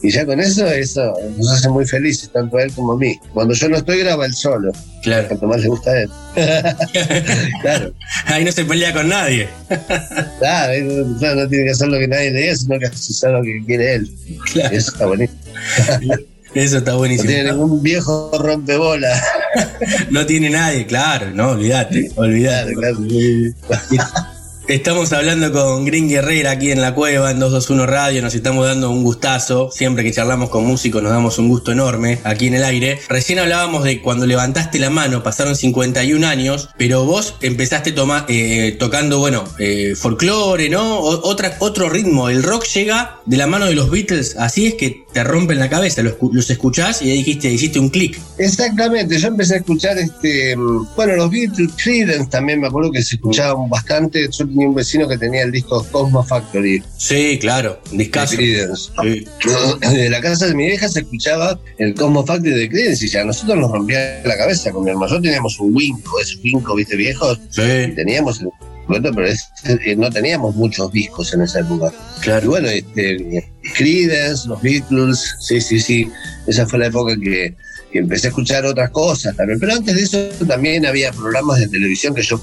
y 0.06 0.12
ya 0.12 0.26
con 0.26 0.40
eso, 0.40 0.68
eso 0.68 1.14
nos 1.38 1.52
hace 1.52 1.68
muy 1.70 1.86
felices, 1.86 2.30
tanto 2.32 2.58
a 2.58 2.64
él 2.64 2.72
como 2.74 2.94
a 2.94 2.98
mí. 2.98 3.18
Cuando 3.34 3.56
yo 3.56 3.70
no 3.70 3.78
estoy, 3.78 4.00
graba 4.00 4.28
él 4.28 4.36
solo. 4.36 4.72
Claro. 5.02 5.28
Cuanto 5.28 5.48
más 5.48 5.62
le 5.62 5.68
gusta 5.68 5.92
a 5.92 6.02
él. 6.02 6.10
claro. 7.62 7.94
Ahí 8.28 8.46
no 8.46 8.52
se 8.52 8.66
pelea 8.66 8.94
con 8.94 9.10
nadie. 9.10 9.48
Claro, 10.40 10.74
no, 10.84 11.36
no 11.36 11.48
tiene 11.48 11.66
que 11.66 11.72
hacer 11.72 11.88
lo 11.88 11.98
que 11.98 12.08
nadie 12.08 12.30
le 12.30 12.42
diga, 12.42 12.56
sino 12.56 12.78
que 12.78 12.86
hacer 12.86 13.32
lo 13.32 13.42
que 13.42 13.64
quiere 13.66 13.96
él. 13.96 14.12
Claro. 14.52 14.76
Eso 14.76 14.92
está 14.92 15.06
bonito. 15.06 15.34
Eso 16.54 16.78
está 16.78 16.96
buenísimo. 16.96 17.30
No 17.30 17.36
tiene 17.36 17.52
ningún 17.52 17.84
viejo 17.84 18.32
rompebola. 18.38 19.22
No 20.12 20.26
tiene 20.26 20.50
nadie, 20.50 20.86
claro, 20.86 21.32
no, 21.32 21.50
olvídate, 21.50 22.12
olvídate. 22.16 22.74
Estamos 24.68 25.14
hablando 25.14 25.52
con 25.52 25.86
Green 25.86 26.10
Guerrera 26.10 26.50
aquí 26.52 26.72
en 26.72 26.82
la 26.82 26.96
cueva, 26.96 27.30
en 27.30 27.40
221 27.40 27.86
Radio, 27.86 28.24
nos 28.24 28.34
estamos 28.34 28.66
dando 28.66 28.90
un 28.90 29.04
gustazo, 29.04 29.70
siempre 29.72 30.04
que 30.04 30.12
charlamos 30.12 30.50
con 30.50 30.66
músicos 30.66 31.04
nos 31.04 31.12
damos 31.12 31.38
un 31.38 31.50
gusto 31.50 31.72
enorme 31.72 32.18
aquí 32.24 32.48
en 32.48 32.56
el 32.56 32.64
aire. 32.64 33.00
Recién 33.08 33.38
hablábamos 33.38 33.84
de 33.84 34.02
cuando 34.02 34.26
levantaste 34.26 34.80
la 34.80 34.90
mano, 34.90 35.22
pasaron 35.22 35.56
51 35.56 36.26
años, 36.28 36.70
pero 36.80 37.06
vos 37.06 37.36
empezaste 37.42 37.92
toma- 37.92 38.26
eh, 38.28 38.76
tocando, 38.80 39.20
bueno, 39.20 39.44
eh, 39.60 39.94
folclore, 39.96 40.68
¿no? 40.70 40.98
O- 41.00 41.36
otro 41.60 41.88
ritmo, 41.90 42.30
el 42.30 42.42
rock 42.42 42.66
llega 42.74 43.20
de 43.28 43.38
la 43.38 43.46
mano 43.46 43.68
de 43.68 43.76
los 43.76 43.92
Beatles, 43.92 44.36
así 44.40 44.66
es 44.66 44.74
que 44.74 45.05
te 45.16 45.24
rompen 45.24 45.60
la 45.60 45.70
cabeza, 45.70 46.04
los, 46.04 46.16
los 46.34 46.50
escuchás 46.50 47.02
y 47.02 47.10
ahí 47.10 47.18
dijiste, 47.20 47.50
hiciste 47.50 47.80
un 47.80 47.88
clic. 47.88 48.20
Exactamente, 48.38 49.18
yo 49.18 49.30
empecé 49.30 49.54
a 49.54 49.58
escuchar 49.60 49.98
este, 49.98 50.58
bueno, 50.58 51.16
los 51.16 51.32
Beatles, 51.32 51.72
Creedence 51.82 52.30
también 52.30 52.60
me 52.60 52.68
acuerdo 52.68 52.92
que 52.92 53.02
se 53.02 53.16
escuchaban 53.16 53.70
bastante. 53.70 54.28
Yo 54.30 54.46
tenía 54.46 54.68
un 54.68 54.76
vecino 54.76 55.08
que 55.08 55.18
tenía 55.18 55.44
el 55.44 55.54
disco 55.54 55.88
Cosmo 55.90 56.22
Factory. 56.22 56.84
Sí, 56.98 57.40
claro, 57.40 57.80
discazo. 57.94 58.36
De. 58.36 59.26
De 59.94 60.10
la 60.10 60.20
casa 60.20 60.48
de 60.48 60.54
mi 60.54 60.66
vieja 60.66 60.90
se 60.90 61.00
escuchaba 61.00 61.62
el 61.78 61.96
Cosmo 61.96 62.26
Factory 62.26 62.54
de 62.54 62.70
Creedence 62.70 63.06
y 63.06 63.08
ya 63.08 63.22
a 63.22 63.24
nosotros 63.24 63.58
nos 63.58 63.72
rompía 63.72 64.22
la 64.26 64.36
cabeza 64.36 64.70
con 64.74 64.84
mi 64.84 64.90
hermano. 64.90 65.14
Yo 65.14 65.22
teníamos 65.22 65.58
un 65.62 65.74
Winco, 65.74 66.20
esos 66.20 66.44
Winco, 66.44 66.76
viste, 66.76 66.98
viejos. 66.98 67.40
Sí. 67.52 67.62
Teníamos 67.96 68.42
el 68.42 68.50
bueno, 68.88 69.12
pero 69.14 69.28
es- 69.28 69.48
eh, 69.66 69.96
no 69.96 70.10
teníamos 70.10 70.56
muchos 70.56 70.92
discos 70.92 71.34
en 71.34 71.42
esa 71.42 71.60
época. 71.62 71.92
Claro. 72.22 72.46
Y 72.46 72.48
bueno, 72.50 72.68
este, 72.70 73.52
Creedence, 73.76 74.48
los 74.48 74.62
Beatles, 74.62 75.36
sí, 75.40 75.60
sí, 75.62 75.80
sí. 75.80 76.12
Esa 76.48 76.66
fue 76.68 76.80
la 76.80 76.88
época 76.88 77.16
que, 77.20 77.56
que 77.96 78.00
empecé 78.00 78.28
a 78.28 78.30
escuchar 78.32 78.66
otras 78.66 78.90
cosas 78.90 79.34
también. 79.38 79.58
Pero 79.58 79.72
antes 79.72 79.96
de 79.96 80.02
eso 80.02 80.46
también 80.46 80.86
había 80.86 81.14
programas 81.14 81.60
de 81.60 81.70
televisión 81.70 82.14
que 82.14 82.24
yo 82.24 82.38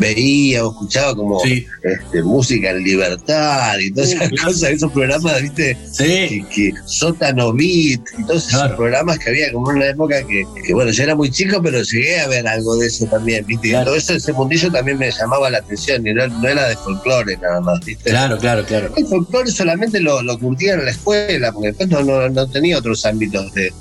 veía 0.00 0.66
o 0.66 0.72
escuchaba 0.72 1.14
como 1.14 1.40
este, 1.44 2.22
música 2.24 2.70
en 2.70 2.82
libertad 2.82 3.78
y 3.78 3.92
todas 3.92 4.10
esas 4.10 4.30
cosas, 4.30 4.70
esos 4.70 4.90
programas, 4.90 5.40
viste, 5.40 5.78
que, 5.96 6.44
que 6.52 6.72
sótano 6.86 7.52
beat 7.52 8.00
y 8.18 8.24
todos 8.26 8.48
esos 8.48 8.72
programas 8.72 9.20
que 9.20 9.30
había 9.30 9.52
como 9.52 9.70
en 9.70 9.76
una 9.76 9.86
época 9.86 10.26
que, 10.26 10.44
que, 10.66 10.74
bueno, 10.74 10.90
yo 10.90 11.04
era 11.04 11.14
muy 11.14 11.30
chico, 11.30 11.62
pero 11.62 11.80
llegué 11.82 12.18
a 12.18 12.26
ver 12.26 12.48
algo 12.48 12.76
de 12.76 12.88
eso 12.88 13.06
también, 13.06 13.46
viste. 13.46 13.68
Y 13.68 13.72
todo 13.72 13.94
eso, 13.94 14.12
ese 14.12 14.32
mundillo 14.32 14.72
también 14.72 14.98
me 14.98 15.12
llamaba 15.12 15.50
la 15.50 15.58
atención 15.58 16.04
y 16.04 16.14
no, 16.14 16.26
no 16.26 16.48
era 16.48 16.68
de 16.68 16.76
folclore 16.78 17.36
nada 17.36 17.60
más, 17.60 17.78
viste. 17.84 18.10
Claro, 18.10 18.38
claro, 18.38 18.64
claro. 18.64 18.92
El 18.96 19.06
folclore 19.06 19.52
solamente 19.52 20.00
lo, 20.00 20.20
lo 20.22 20.36
curtían 20.36 20.80
en 20.80 20.86
la 20.86 20.90
escuela, 20.90 21.52
porque 21.52 21.68
después 21.68 21.88
no, 21.90 22.02
no, 22.02 22.28
no 22.28 22.50
tenía 22.50 22.78
otros 22.78 23.06
ámbitos 23.06 23.54
de, 23.54 23.72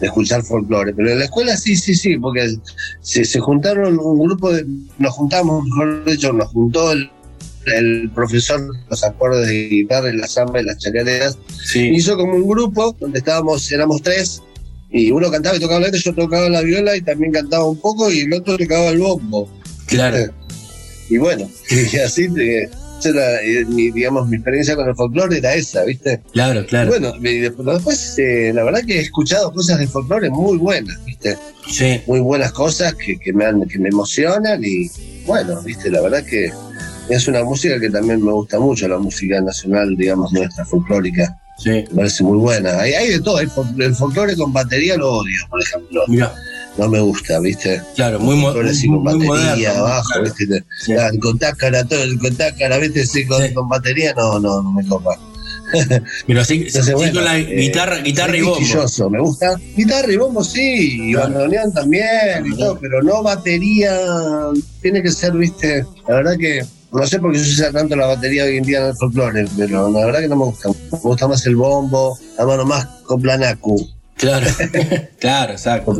de 0.00 0.06
escuchar 0.06 0.42
folclore. 0.42 0.73
Pero 0.96 1.10
en 1.10 1.18
la 1.18 1.24
escuela 1.24 1.56
sí, 1.56 1.76
sí, 1.76 1.94
sí, 1.94 2.16
porque 2.16 2.56
se, 3.00 3.24
se 3.24 3.40
juntaron 3.40 3.98
un 3.98 4.18
grupo 4.18 4.52
de. 4.52 4.64
Nos 4.98 5.12
juntamos, 5.12 5.64
mejor 5.64 6.04
dicho, 6.04 6.32
nos 6.32 6.48
juntó 6.48 6.92
el, 6.92 7.10
el 7.66 8.10
profesor 8.14 8.60
los 8.88 9.04
acordes 9.04 9.46
de 9.46 9.68
guitarra 9.68 10.12
la 10.12 10.26
samba 10.28 10.60
y 10.60 10.64
las 10.64 10.78
chacareras. 10.78 11.38
Hizo 11.74 12.16
como 12.16 12.34
un 12.34 12.48
grupo 12.48 12.94
donde 13.00 13.18
estábamos, 13.18 13.70
éramos 13.72 14.02
tres. 14.02 14.42
Y 14.90 15.10
uno 15.10 15.30
cantaba 15.30 15.56
y 15.56 15.60
tocaba 15.60 15.80
la 15.80 15.86
letra, 15.86 16.00
yo 16.00 16.14
tocaba 16.14 16.48
la 16.48 16.60
viola 16.60 16.96
y 16.96 17.02
también 17.02 17.32
cantaba 17.32 17.64
un 17.64 17.80
poco, 17.80 18.12
y 18.12 18.20
el 18.20 18.32
otro 18.32 18.56
tocaba 18.56 18.90
el 18.90 18.98
bombo. 18.98 19.48
Claro. 19.86 20.32
Y 21.10 21.18
bueno, 21.18 21.46
y 21.70 21.96
así, 21.98 22.28
esa 22.34 22.83
era, 23.04 23.42
eh, 23.42 23.64
mi, 23.66 23.90
digamos, 23.90 24.28
mi 24.28 24.36
experiencia 24.36 24.76
con 24.76 24.88
el 24.88 24.94
folclore 24.94 25.38
era 25.38 25.54
esa, 25.54 25.84
¿viste? 25.84 26.20
Claro, 26.32 26.64
claro. 26.66 26.90
Bueno, 26.90 27.12
después, 27.20 28.18
eh, 28.18 28.52
la 28.54 28.64
verdad 28.64 28.80
que 28.86 28.98
he 28.98 29.02
escuchado 29.02 29.52
cosas 29.52 29.78
de 29.78 29.86
folclore 29.86 30.30
muy 30.30 30.56
buenas, 30.58 31.02
¿viste? 31.04 31.36
Sí. 31.70 32.00
Muy 32.06 32.20
buenas 32.20 32.52
cosas 32.52 32.94
que, 32.94 33.18
que 33.18 33.32
me, 33.32 33.44
han, 33.44 33.66
que 33.66 33.78
me 33.78 33.88
emocionan 33.88 34.62
y 34.64 34.90
bueno, 35.26 35.60
¿viste? 35.62 35.90
La 35.90 36.00
verdad 36.00 36.24
que 36.24 36.52
es 37.08 37.28
una 37.28 37.44
música 37.44 37.78
que 37.78 37.90
también 37.90 38.24
me 38.24 38.32
gusta 38.32 38.58
mucho, 38.58 38.88
la 38.88 38.98
música 38.98 39.40
nacional, 39.40 39.94
digamos, 39.96 40.32
nuestra, 40.32 40.64
folclórica. 40.64 41.38
Sí. 41.58 41.70
Me 41.70 41.96
parece 41.96 42.24
muy 42.24 42.38
buena. 42.38 42.80
Hay, 42.80 42.92
hay 42.92 43.10
de 43.10 43.20
todo, 43.20 43.36
hay 43.36 43.48
el 43.78 43.94
folclore 43.94 44.36
con 44.36 44.52
batería 44.52 44.96
lo 44.96 45.18
odio, 45.18 45.36
por 45.50 45.62
ejemplo. 45.62 46.02
Mira, 46.08 46.34
No 46.76 46.88
me 46.88 47.00
gusta, 47.00 47.38
¿viste? 47.40 47.80
claro, 47.94 48.18
muy, 48.18 48.34
mo- 48.36 48.48
así 48.48 48.88
muy, 48.88 49.04
con 49.04 49.18
muy 49.18 49.28
batería 49.28 49.68
moderno. 49.70 49.86
abajo, 49.86 50.08
claro. 50.12 50.24
¿viste? 50.24 50.64
Sí. 50.80 50.92
Ah, 50.94 51.10
Con 51.20 51.38
tácara, 51.38 51.84
todo 51.84 52.02
el 52.02 52.18
con 52.18 52.34
tácara, 52.34 52.78
¿viste? 52.78 53.06
Sí, 53.06 53.24
con, 53.26 53.42
Sí. 53.46 53.54
con 53.54 53.68
batería 53.68 54.12
no, 54.16 54.40
no, 54.40 54.62
no 54.62 54.72
me 54.72 54.84
copa. 54.86 55.16
Pero 56.26 56.44
sí, 56.44 56.68
sí 56.70 56.92
bueno, 56.92 57.14
con 57.14 57.24
la 57.24 57.38
eh, 57.38 57.44
guitarra, 57.62 57.98
guitarra 57.98 58.36
y 58.36 58.42
bombo. 58.42 59.10
me 59.10 59.20
gusta. 59.20 59.56
Guitarra 59.76 60.12
y 60.12 60.16
bombo 60.16 60.44
sí, 60.44 61.10
y 61.10 61.14
bandoneón 61.14 61.72
también, 61.72 62.44
y 62.44 62.56
todo, 62.56 62.78
pero 62.80 63.02
no 63.02 63.22
batería. 63.22 63.96
Tiene 64.82 65.02
que 65.02 65.10
ser, 65.10 65.32
viste, 65.32 65.84
la 66.08 66.16
verdad 66.16 66.36
que. 66.38 66.64
No 66.92 67.04
sé 67.08 67.18
por 67.18 67.32
qué 67.32 67.40
se 67.40 67.50
usa 67.50 67.72
tanto 67.72 67.96
la 67.96 68.06
batería 68.06 68.44
hoy 68.44 68.58
en 68.58 68.62
día 68.62 68.78
en 68.78 68.84
el 68.86 68.94
folclore, 68.94 69.46
pero 69.56 69.90
la 69.90 70.06
verdad 70.06 70.20
que 70.20 70.28
no 70.28 70.36
me 70.36 70.44
gusta. 70.44 70.68
Me 70.68 70.98
gusta 71.00 71.26
más 71.26 71.44
el 71.46 71.56
bombo, 71.56 72.16
a 72.38 72.44
mano 72.44 72.64
más 72.64 72.86
con 73.04 73.20
planacu. 73.20 73.88
Claro, 74.16 74.46
claro, 75.18 75.52
exacto. 75.52 75.96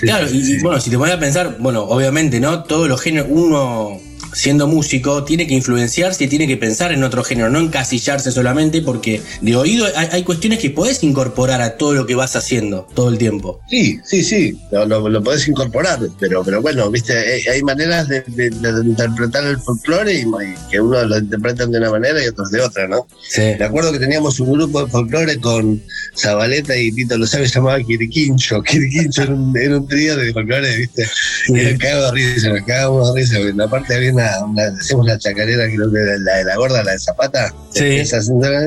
Claro, 0.00 0.26
y 0.30 0.60
bueno, 0.60 0.80
si 0.80 0.90
te 0.90 0.98
pones 0.98 1.14
a 1.14 1.18
pensar, 1.18 1.56
bueno, 1.58 1.82
obviamente, 1.82 2.40
¿no? 2.40 2.62
Todos 2.64 2.88
los 2.88 3.00
géneros, 3.00 3.28
uno 3.30 4.00
siendo 4.38 4.68
músico 4.68 5.24
tiene 5.24 5.48
que 5.48 5.54
influenciarse 5.54 6.22
y 6.24 6.28
tiene 6.28 6.46
que 6.46 6.56
pensar 6.56 6.92
en 6.92 7.02
otro 7.02 7.24
género, 7.24 7.50
no 7.50 7.58
encasillarse 7.58 8.30
solamente 8.30 8.82
porque 8.82 9.20
de 9.40 9.56
oído 9.56 9.84
hay, 9.96 10.08
hay 10.12 10.22
cuestiones 10.22 10.60
que 10.60 10.70
podés 10.70 11.02
incorporar 11.02 11.60
a 11.60 11.76
todo 11.76 11.92
lo 11.94 12.06
que 12.06 12.14
vas 12.14 12.36
haciendo 12.36 12.86
todo 12.94 13.08
el 13.08 13.18
tiempo. 13.18 13.60
Sí, 13.68 13.98
sí, 14.04 14.22
sí, 14.22 14.56
lo, 14.70 14.86
lo, 14.86 15.08
lo 15.08 15.22
podés 15.24 15.48
incorporar, 15.48 15.98
pero, 16.20 16.44
pero 16.44 16.62
bueno, 16.62 16.88
viste, 16.88 17.12
hay, 17.50 17.62
maneras 17.62 18.06
de, 18.08 18.22
de- 18.28 18.50
de 18.50 18.88
interpretar 18.88 19.44
el 19.44 19.58
folclore 19.58 20.14
y, 20.14 20.20
y 20.20 20.70
que 20.70 20.80
unos 20.80 21.06
lo 21.08 21.18
interpretan 21.18 21.72
de 21.72 21.78
una 21.78 21.90
manera 21.90 22.22
y 22.24 22.28
otros 22.28 22.50
de 22.52 22.60
otra, 22.60 22.86
¿no? 22.86 23.06
Sí. 23.28 23.42
Me 23.58 23.64
acuerdo 23.64 23.90
que 23.92 23.98
teníamos 23.98 24.38
un 24.38 24.52
grupo 24.52 24.84
de 24.84 24.90
folclore 24.90 25.38
con 25.40 25.82
Zabaleta 26.16 26.76
y 26.76 26.92
Tito 26.92 27.18
lo 27.18 27.26
sabe, 27.26 27.46
llamaba 27.48 27.82
Quiriquincho. 27.82 28.62
Quiriquincho 28.68 29.22
era 29.24 29.34
un, 29.34 29.56
era 29.56 29.76
un 29.78 29.88
trío 29.88 30.16
de 30.16 30.32
folclore, 30.32 30.76
¿viste? 30.76 31.08
Y 31.48 31.52
me 31.52 31.76
cago 31.78 32.02
de 32.06 32.12
risa, 32.12 32.50
me 32.52 32.64
cago 32.64 33.12
de 33.14 33.20
risa. 33.20 33.36
Aparte 33.64 33.94
había 33.94 34.12
una, 34.12 34.27
una, 34.44 34.64
la 35.04 35.18
chacarera, 35.18 35.64
creo 35.66 35.92
que 35.92 36.00
era 36.00 36.18
la 36.18 36.36
de 36.38 36.44
la 36.44 36.56
gorda, 36.56 36.82
la 36.84 36.92
de 36.92 36.98
Zapata. 36.98 37.54
Sí. 37.70 37.84
Esa 37.84 38.18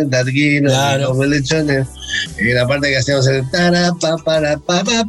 tarquino, 0.10 0.70
Claro. 0.70 1.14
los 1.14 1.28
lechones. 1.28 1.88
Y 2.40 2.52
la 2.52 2.68
parte 2.68 2.90
que 2.90 2.98
hacíamos 2.98 3.26
el 3.28 3.44
para, 3.50 3.92
pa, 3.94 4.18
pa, 4.18 4.44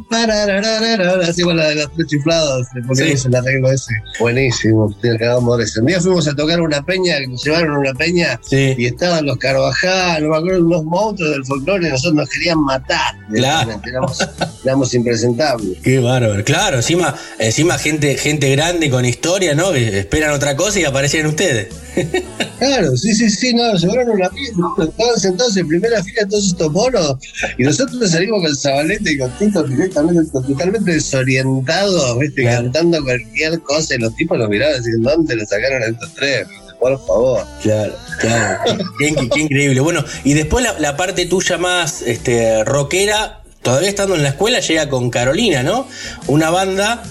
para, 0.09 0.45
ra, 0.45 0.61
ra, 0.61 0.79
ra, 0.79 1.15
ra, 1.17 1.27
hacíamos 1.27 1.55
la 1.55 1.67
de 1.69 1.75
los 1.75 1.93
tres 1.93 2.07
chiflados, 2.07 2.67
poníamos 2.87 3.21
Sí. 3.21 3.27
el 3.27 3.35
arreglo 3.35 3.71
ese. 3.71 3.93
Buenísimo, 4.19 4.95
tío, 5.01 5.17
cagamos 5.19 5.57
de 5.57 5.63
risa. 5.65 5.81
Un 5.81 5.87
día 5.87 5.99
fuimos 5.99 6.27
a 6.27 6.35
tocar 6.35 6.61
una 6.61 6.81
peña, 6.85 7.17
que 7.19 7.27
nos 7.27 7.43
llevaron 7.43 7.75
a 7.75 7.79
una 7.79 7.93
peña 7.93 8.39
Sí. 8.49 8.73
y 8.77 8.85
estaban 8.85 9.25
los 9.25 9.37
Carvajal, 9.37 10.23
no 10.23 10.29
me 10.29 10.37
acuerdo, 10.37 10.65
unos 10.65 10.83
monstruos 10.85 11.31
del 11.31 11.45
folclore 11.45 11.89
nosotros 11.89 12.13
nos 12.15 12.29
querían 12.29 12.59
matar. 12.63 13.15
Claro. 13.33 13.81
Éramos, 13.85 14.17
éramos 14.63 14.93
impresentables. 14.93 15.77
Qué 15.83 15.99
bárbaro. 15.99 16.43
Claro, 16.43 16.77
encima, 16.77 17.13
encima 17.39 17.77
gente, 17.77 18.17
gente 18.17 18.49
grande 18.51 18.89
con 18.89 19.03
historia, 19.05 19.53
¿no? 19.55 19.71
Que 19.73 19.99
esperan 19.99 20.31
otra 20.33 20.55
cosa 20.55 20.79
y 20.79 20.85
aparecen 20.85 21.25
ustedes. 21.27 21.67
Claro, 22.59 22.95
sí, 22.95 23.13
sí, 23.13 23.29
sí, 23.29 23.53
no, 23.53 23.73
llevaron 23.75 24.11
una 24.11 24.29
pieza, 24.29 24.53
estaban 24.81 25.19
sentados 25.19 25.57
en 25.57 25.67
primera 25.67 26.01
fila 26.01 26.25
todos 26.29 26.47
estos 26.47 26.71
monos 26.71 27.15
y 27.57 27.63
nosotros 27.63 28.09
salimos 28.09 28.41
con 28.41 28.55
Zabaleta 28.55 29.11
y 29.11 29.17
con 29.17 29.29
Tito 29.37 29.63
directamente, 29.63 30.31
totalmente 30.31 30.91
desorientados, 30.93 32.19
¿viste? 32.19 32.45
cantando 32.45 33.03
cualquier 33.03 33.59
cosa 33.61 33.95
y 33.95 33.97
los 33.99 34.15
tipos 34.15 34.37
nos 34.37 34.47
miraban 34.47 34.77
decían, 34.77 35.01
¿dónde 35.01 35.35
lo 35.35 35.45
sacaron 35.45 35.83
a 35.83 35.85
estos 35.87 36.13
tres? 36.15 36.47
Por 36.79 36.97
favor. 37.05 37.45
Claro, 37.61 37.95
claro. 38.21 38.59
qué, 38.97 39.13
qué- 39.13 39.29
qué 39.29 39.39
increíble. 39.41 39.79
Bueno, 39.81 40.03
y 40.23 40.33
después 40.33 40.63
la, 40.63 40.79
la 40.79 40.95
parte 40.95 41.25
tuya 41.25 41.57
más 41.57 42.01
este, 42.01 42.63
rockera, 42.63 43.41
todavía 43.61 43.89
estando 43.89 44.15
en 44.15 44.23
la 44.23 44.29
escuela, 44.29 44.59
llega 44.61 44.87
con 44.89 45.09
Carolina, 45.09 45.63
¿no? 45.63 45.85
Una 46.27 46.49
banda 46.49 47.03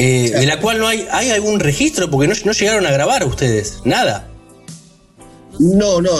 eh, 0.00 0.30
de 0.30 0.46
la 0.46 0.58
cual 0.60 0.78
no 0.78 0.86
hay, 0.88 1.06
hay 1.12 1.30
algún 1.30 1.60
registro, 1.60 2.10
porque 2.10 2.26
no, 2.28 2.34
no 2.44 2.52
llegaron 2.52 2.86
a 2.86 2.90
grabar 2.90 3.24
ustedes, 3.24 3.78
nada. 3.84 4.26
No, 5.58 6.00
no, 6.00 6.10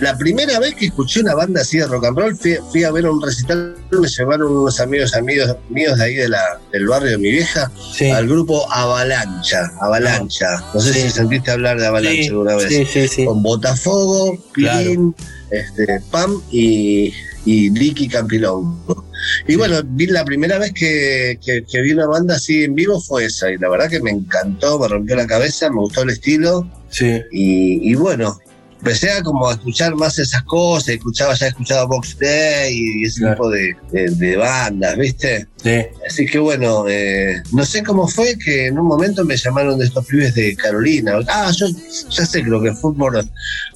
la 0.00 0.16
primera 0.16 0.58
vez 0.60 0.74
que 0.76 0.86
escuché 0.86 1.20
una 1.20 1.34
banda 1.34 1.60
así 1.60 1.78
de 1.78 1.86
rock 1.86 2.06
and 2.06 2.18
roll 2.18 2.36
fui, 2.36 2.56
fui 2.70 2.84
a 2.84 2.90
ver 2.90 3.06
un 3.06 3.20
recital, 3.20 3.74
me 3.90 4.08
llevaron 4.08 4.56
unos 4.56 4.80
amigos 4.80 5.14
amigos 5.14 5.54
míos 5.68 5.98
de 5.98 6.04
ahí 6.04 6.14
de 6.14 6.28
la, 6.28 6.40
del 6.72 6.86
barrio 6.86 7.10
de 7.10 7.18
mi 7.18 7.30
vieja 7.30 7.70
Sí. 7.92 8.10
al 8.10 8.26
grupo 8.28 8.70
Avalancha, 8.72 9.70
Avalancha. 9.80 10.64
No 10.72 10.80
sé 10.80 10.92
Sí. 10.94 11.00
si 11.02 11.10
sentiste 11.10 11.50
hablar 11.50 11.78
de 11.80 11.86
Avalancha 11.86 12.22
Sí, 12.22 12.28
alguna 12.28 12.56
vez. 12.56 12.68
sí, 12.68 12.86
sí, 12.86 13.08
sí. 13.08 13.24
Con 13.26 13.42
Botafogo, 13.42 14.38
Pilín, 14.54 15.14
este, 15.50 16.00
Pam 16.10 16.40
y, 16.50 17.12
y 17.44 17.70
Dicky 17.70 18.08
Campilongo. 18.08 19.04
Y 19.46 19.56
bueno, 19.56 19.80
vi 19.84 20.06
la 20.06 20.24
primera 20.24 20.58
vez 20.58 20.72
que, 20.72 21.38
que- 21.44 21.64
que 21.64 21.80
vi 21.82 21.92
una 21.92 22.06
banda 22.06 22.36
así 22.36 22.64
en 22.64 22.74
vivo 22.74 23.00
fue 23.00 23.24
esa, 23.26 23.50
y 23.50 23.58
la 23.58 23.68
verdad 23.68 23.88
que 23.90 24.00
me 24.00 24.10
encantó, 24.10 24.78
me 24.78 24.88
rompió 24.88 25.16
la 25.16 25.26
cabeza, 25.26 25.70
me 25.70 25.80
gustó 25.80 26.02
el 26.02 26.10
estilo, 26.10 26.68
Sí. 26.90 27.20
y, 27.32 27.90
y 27.90 27.94
bueno, 27.94 28.38
empecé 28.78 29.10
a 29.10 29.22
como 29.22 29.48
a 29.48 29.52
escuchar 29.52 29.94
más 29.94 30.18
esas 30.18 30.42
cosas, 30.44 30.88
escuchaba, 30.88 31.34
ya 31.34 31.48
escuchaba 31.48 31.84
Box 31.84 32.16
Day 32.18 32.74
y 32.74 33.04
ese 33.04 33.20
Claro. 33.20 33.34
tipo 33.34 33.50
de, 33.50 33.76
de- 33.92 34.10
de 34.16 34.36
bandas, 34.36 34.96
¿viste? 34.96 35.46
Sí. 35.62 35.82
Así 36.08 36.24
que 36.26 36.38
bueno, 36.38 36.86
eh, 36.88 37.42
no 37.52 37.64
sé 37.66 37.82
cómo 37.82 38.08
fue 38.08 38.38
que 38.42 38.68
en 38.68 38.78
un 38.78 38.86
momento 38.86 39.22
me 39.26 39.36
llamaron 39.36 39.78
de 39.78 39.84
estos 39.84 40.06
pibes 40.06 40.34
de 40.34 40.56
Carolina. 40.56 41.18
Ah, 41.28 41.52
yo 41.54 41.66
ya 42.08 42.24
sé, 42.24 42.42
creo 42.42 42.62
que 42.62 42.72
fue 42.72 42.94
por, 42.94 43.22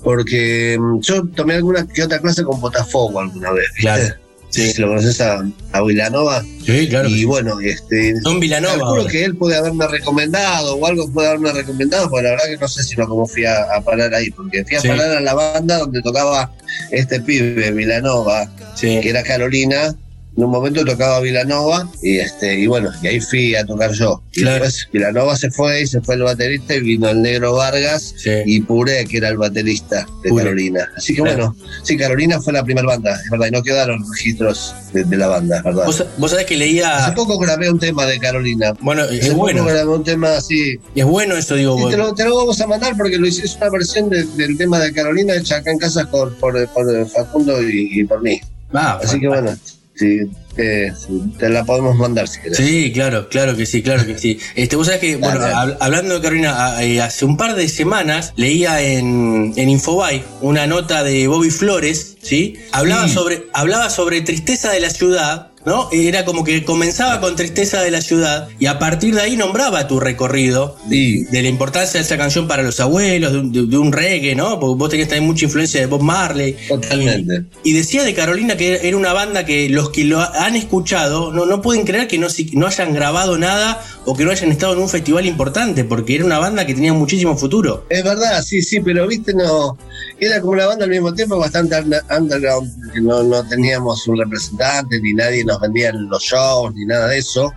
porque 0.02 0.76
mm, 0.80 1.00
yo 1.00 1.26
tomé 1.28 1.54
alguna 1.54 1.86
que 1.86 2.02
otra 2.02 2.18
clase 2.20 2.42
con 2.42 2.60
Botafogo 2.60 3.20
alguna 3.20 3.52
vez, 3.52 3.66
¿viste? 3.76 3.82
Claro. 3.82 4.14
Sí. 4.54 4.80
Lo 4.80 4.88
conoces 4.88 5.20
a, 5.20 5.44
a 5.72 5.82
Villanova. 5.82 6.42
Sí, 6.64 6.88
claro. 6.88 7.08
Y 7.08 7.14
sí. 7.20 7.24
bueno, 7.24 7.60
este, 7.60 8.20
Son 8.22 8.38
Villanova. 8.40 8.76
calculo 8.78 9.06
que 9.06 9.24
él 9.24 9.36
puede 9.36 9.56
haberme 9.56 9.86
recomendado 9.88 10.76
o 10.76 10.86
algo 10.86 11.10
puede 11.12 11.28
haberme 11.28 11.52
recomendado, 11.52 12.08
porque 12.08 12.24
la 12.24 12.30
verdad 12.30 12.44
que 12.46 12.56
no 12.58 12.68
sé 12.68 12.82
si 12.82 12.96
no 12.96 13.08
cómo 13.08 13.26
fui 13.26 13.44
a, 13.44 13.62
a 13.74 13.80
parar 13.82 14.14
ahí, 14.14 14.30
porque 14.30 14.64
fui 14.64 14.76
a 14.76 14.80
Sí. 14.80 14.88
parar 14.88 15.10
a 15.16 15.20
la 15.20 15.34
banda 15.34 15.78
donde 15.78 16.00
tocaba 16.02 16.52
este 16.90 17.20
pibe, 17.20 17.70
Vilanova, 17.72 18.48
Sí. 18.74 19.00
que 19.02 19.10
era 19.10 19.22
Carolina. 19.22 19.94
En 20.36 20.42
un 20.44 20.50
momento 20.50 20.84
tocaba 20.84 21.20
Vilanova 21.20 21.88
y 22.02 22.18
este 22.18 22.58
y 22.58 22.66
bueno, 22.66 22.90
y 23.02 23.06
ahí 23.06 23.20
fui 23.20 23.54
a 23.54 23.64
tocar 23.64 23.92
yo. 23.92 24.20
Y 24.32 24.40
Claro. 24.42 24.64
después 24.64 24.88
Vilanova 24.92 25.36
se 25.36 25.50
fue 25.50 25.82
y 25.82 25.86
se 25.86 26.00
fue 26.00 26.16
el 26.16 26.22
baterista 26.22 26.74
y 26.74 26.80
vino 26.80 27.08
el 27.08 27.22
negro 27.22 27.54
Vargas 27.54 28.14
Sí. 28.16 28.30
y 28.44 28.60
Puré, 28.62 29.04
que 29.04 29.18
era 29.18 29.28
el 29.28 29.36
baterista 29.38 30.06
de. 30.24 30.34
Carolina. 30.34 30.90
Así 30.96 31.14
que 31.14 31.22
Claro. 31.22 31.54
bueno, 31.54 31.56
sí, 31.84 31.96
Carolina 31.96 32.40
fue 32.40 32.52
la 32.52 32.64
primera 32.64 32.86
banda, 32.86 33.12
es 33.24 33.30
verdad, 33.30 33.46
y 33.46 33.50
no 33.52 33.62
quedaron 33.62 34.04
registros 34.12 34.74
de, 34.92 35.04
de 35.04 35.16
la 35.16 35.28
banda, 35.28 35.58
es 35.58 35.62
verdad. 35.62 35.86
¿Vos, 35.86 36.04
vos 36.18 36.30
sabés 36.32 36.46
que 36.46 36.54
Hace 36.54 36.64
leía. 36.64 37.12
poco 37.14 37.38
grabé 37.38 37.70
un 37.70 37.78
tema 37.78 38.04
de 38.06 38.18
Carolina. 38.18 38.72
Bueno, 38.80 39.02
Hace 39.02 39.18
es 39.18 39.28
poco 39.28 39.40
bueno. 39.42 39.64
grabé 39.64 39.86
un 39.88 40.02
tema 40.04 40.36
así. 40.36 40.78
Es 40.96 41.04
bueno 41.04 41.36
eso, 41.36 41.54
digo. 41.54 41.78
Y 41.88 41.90
te, 41.92 41.96
lo, 41.96 42.12
te 42.12 42.24
lo 42.24 42.36
vamos 42.36 42.60
a 42.60 42.66
mandar 42.66 42.96
porque 42.96 43.18
lo 43.18 43.26
es 43.28 43.56
una 43.56 43.70
versión 43.70 44.10
de- 44.10 44.24
del 44.24 44.56
tema 44.58 44.80
de 44.80 44.92
Carolina 44.92 45.34
hecha 45.36 45.56
acá 45.58 45.70
en 45.70 45.78
casa 45.78 46.10
por, 46.10 46.34
por, 46.36 46.68
por 46.70 47.08
Facundo 47.08 47.62
y, 47.62 48.00
y 48.00 48.04
por 48.04 48.20
mí. 48.20 48.40
Ah, 48.72 48.98
Así 49.02 49.20
que 49.20 49.28
bueno, 49.28 49.56
sí, 49.94 50.20
eh, 50.56 50.92
te 51.38 51.48
la 51.48 51.64
podemos 51.64 51.96
mandar 51.96 52.28
si 52.28 52.40
querés. 52.40 52.56
Sí, 52.58 52.92
claro, 52.92 53.28
claro 53.28 53.56
que 53.56 53.66
sí, 53.66 53.82
claro 53.82 54.06
que 54.06 54.18
sí. 54.18 54.38
Este, 54.54 54.76
vos 54.76 54.86
sabés 54.86 55.00
que, 55.00 55.16
bueno, 55.16 55.40
hab- 55.40 55.76
hablando 55.80 56.14
de 56.14 56.20
Carolina, 56.20 56.82
eh, 56.82 57.00
hace 57.00 57.24
un 57.24 57.36
par 57.36 57.54
de 57.56 57.68
semanas 57.68 58.32
leía 58.36 58.80
en, 58.80 59.52
en 59.56 59.68
Infobay 59.68 60.24
una 60.40 60.66
nota 60.66 61.02
de 61.02 61.26
Bobby 61.26 61.50
Flores, 61.50 62.16
¿sí? 62.22 62.56
Hablaba, 62.72 63.08
Sí. 63.08 63.14
sobre, 63.14 63.44
hablaba 63.52 63.90
sobre 63.90 64.20
tristeza 64.20 64.70
de 64.70 64.80
la 64.80 64.90
ciudad, 64.90 65.48
¿no? 65.66 65.88
Era 65.92 66.24
como 66.24 66.44
que 66.44 66.64
comenzaba 66.64 67.20
con 67.20 67.36
tristeza 67.36 67.80
de 67.82 67.90
la 67.90 68.00
ciudad 68.00 68.48
y 68.58 68.66
a 68.66 68.78
partir 68.78 69.14
de 69.14 69.22
ahí 69.22 69.36
nombraba 69.36 69.86
tu 69.88 70.00
recorrido 70.00 70.76
Sí. 70.88 71.24
de 71.30 71.42
la 71.42 71.48
importancia 71.48 71.98
de 72.00 72.04
esa 72.06 72.16
canción 72.16 72.46
para 72.48 72.62
los 72.62 72.80
abuelos, 72.80 73.32
de 73.32 73.38
un, 73.38 73.52
de- 73.52 73.66
de 73.66 73.78
un 73.78 73.92
reggae, 73.92 74.34
¿no? 74.34 74.58
Porque 74.60 74.78
vos 74.78 74.90
tenías 74.90 75.08
también 75.08 75.26
mucha 75.26 75.44
influencia 75.46 75.80
de 75.80 75.86
Bob 75.86 76.02
Marley. 76.02 76.56
Totalmente. 76.68 77.44
Y 77.64 77.72
decía 77.72 78.04
de 78.04 78.14
Carolina 78.14 78.56
que 78.56 78.86
era 78.86 78.96
una 78.96 79.12
banda 79.12 79.44
que 79.44 79.68
los 79.68 79.90
que 79.90 80.04
lo 80.04 80.20
han 80.20 80.56
escuchado 80.56 81.32
no, 81.32 81.46
no 81.46 81.62
pueden 81.62 81.84
creer 81.84 82.08
que 82.08 82.18
no, 82.18 82.28
si- 82.28 82.50
no 82.54 82.66
hayan 82.66 82.92
grabado 82.94 83.38
nada 83.38 83.82
o 84.06 84.14
que 84.14 84.24
no 84.24 84.30
hayan 84.30 84.50
estado 84.50 84.74
en 84.74 84.80
un 84.80 84.88
festival 84.88 85.26
importante, 85.26 85.84
porque 85.84 86.16
era 86.16 86.24
una 86.24 86.38
banda 86.38 86.66
que 86.66 86.74
tenía 86.74 86.92
muchísimo 86.92 87.36
futuro. 87.36 87.86
Es 87.88 88.04
verdad, 88.04 88.42
sí, 88.42 88.62
sí, 88.62 88.80
pero 88.80 89.06
viste, 89.06 89.32
no. 89.34 89.76
Era 90.20 90.40
como 90.40 90.52
una 90.52 90.66
banda 90.66 90.84
al 90.84 90.90
mismo 90.90 91.12
tiempo 91.14 91.38
bastante 91.38 91.76
under- 91.80 92.02
underground, 92.16 92.70
porque 92.84 93.00
no, 93.00 93.22
no 93.22 93.46
teníamos 93.48 94.06
un 94.06 94.18
representante, 94.18 95.00
ni 95.00 95.14
nadie 95.14 95.44
nos 95.44 95.60
vendía 95.60 95.88
en 95.90 96.08
los 96.08 96.22
shows, 96.22 96.74
ni 96.74 96.84
nada 96.86 97.08
de 97.08 97.18
eso. 97.18 97.52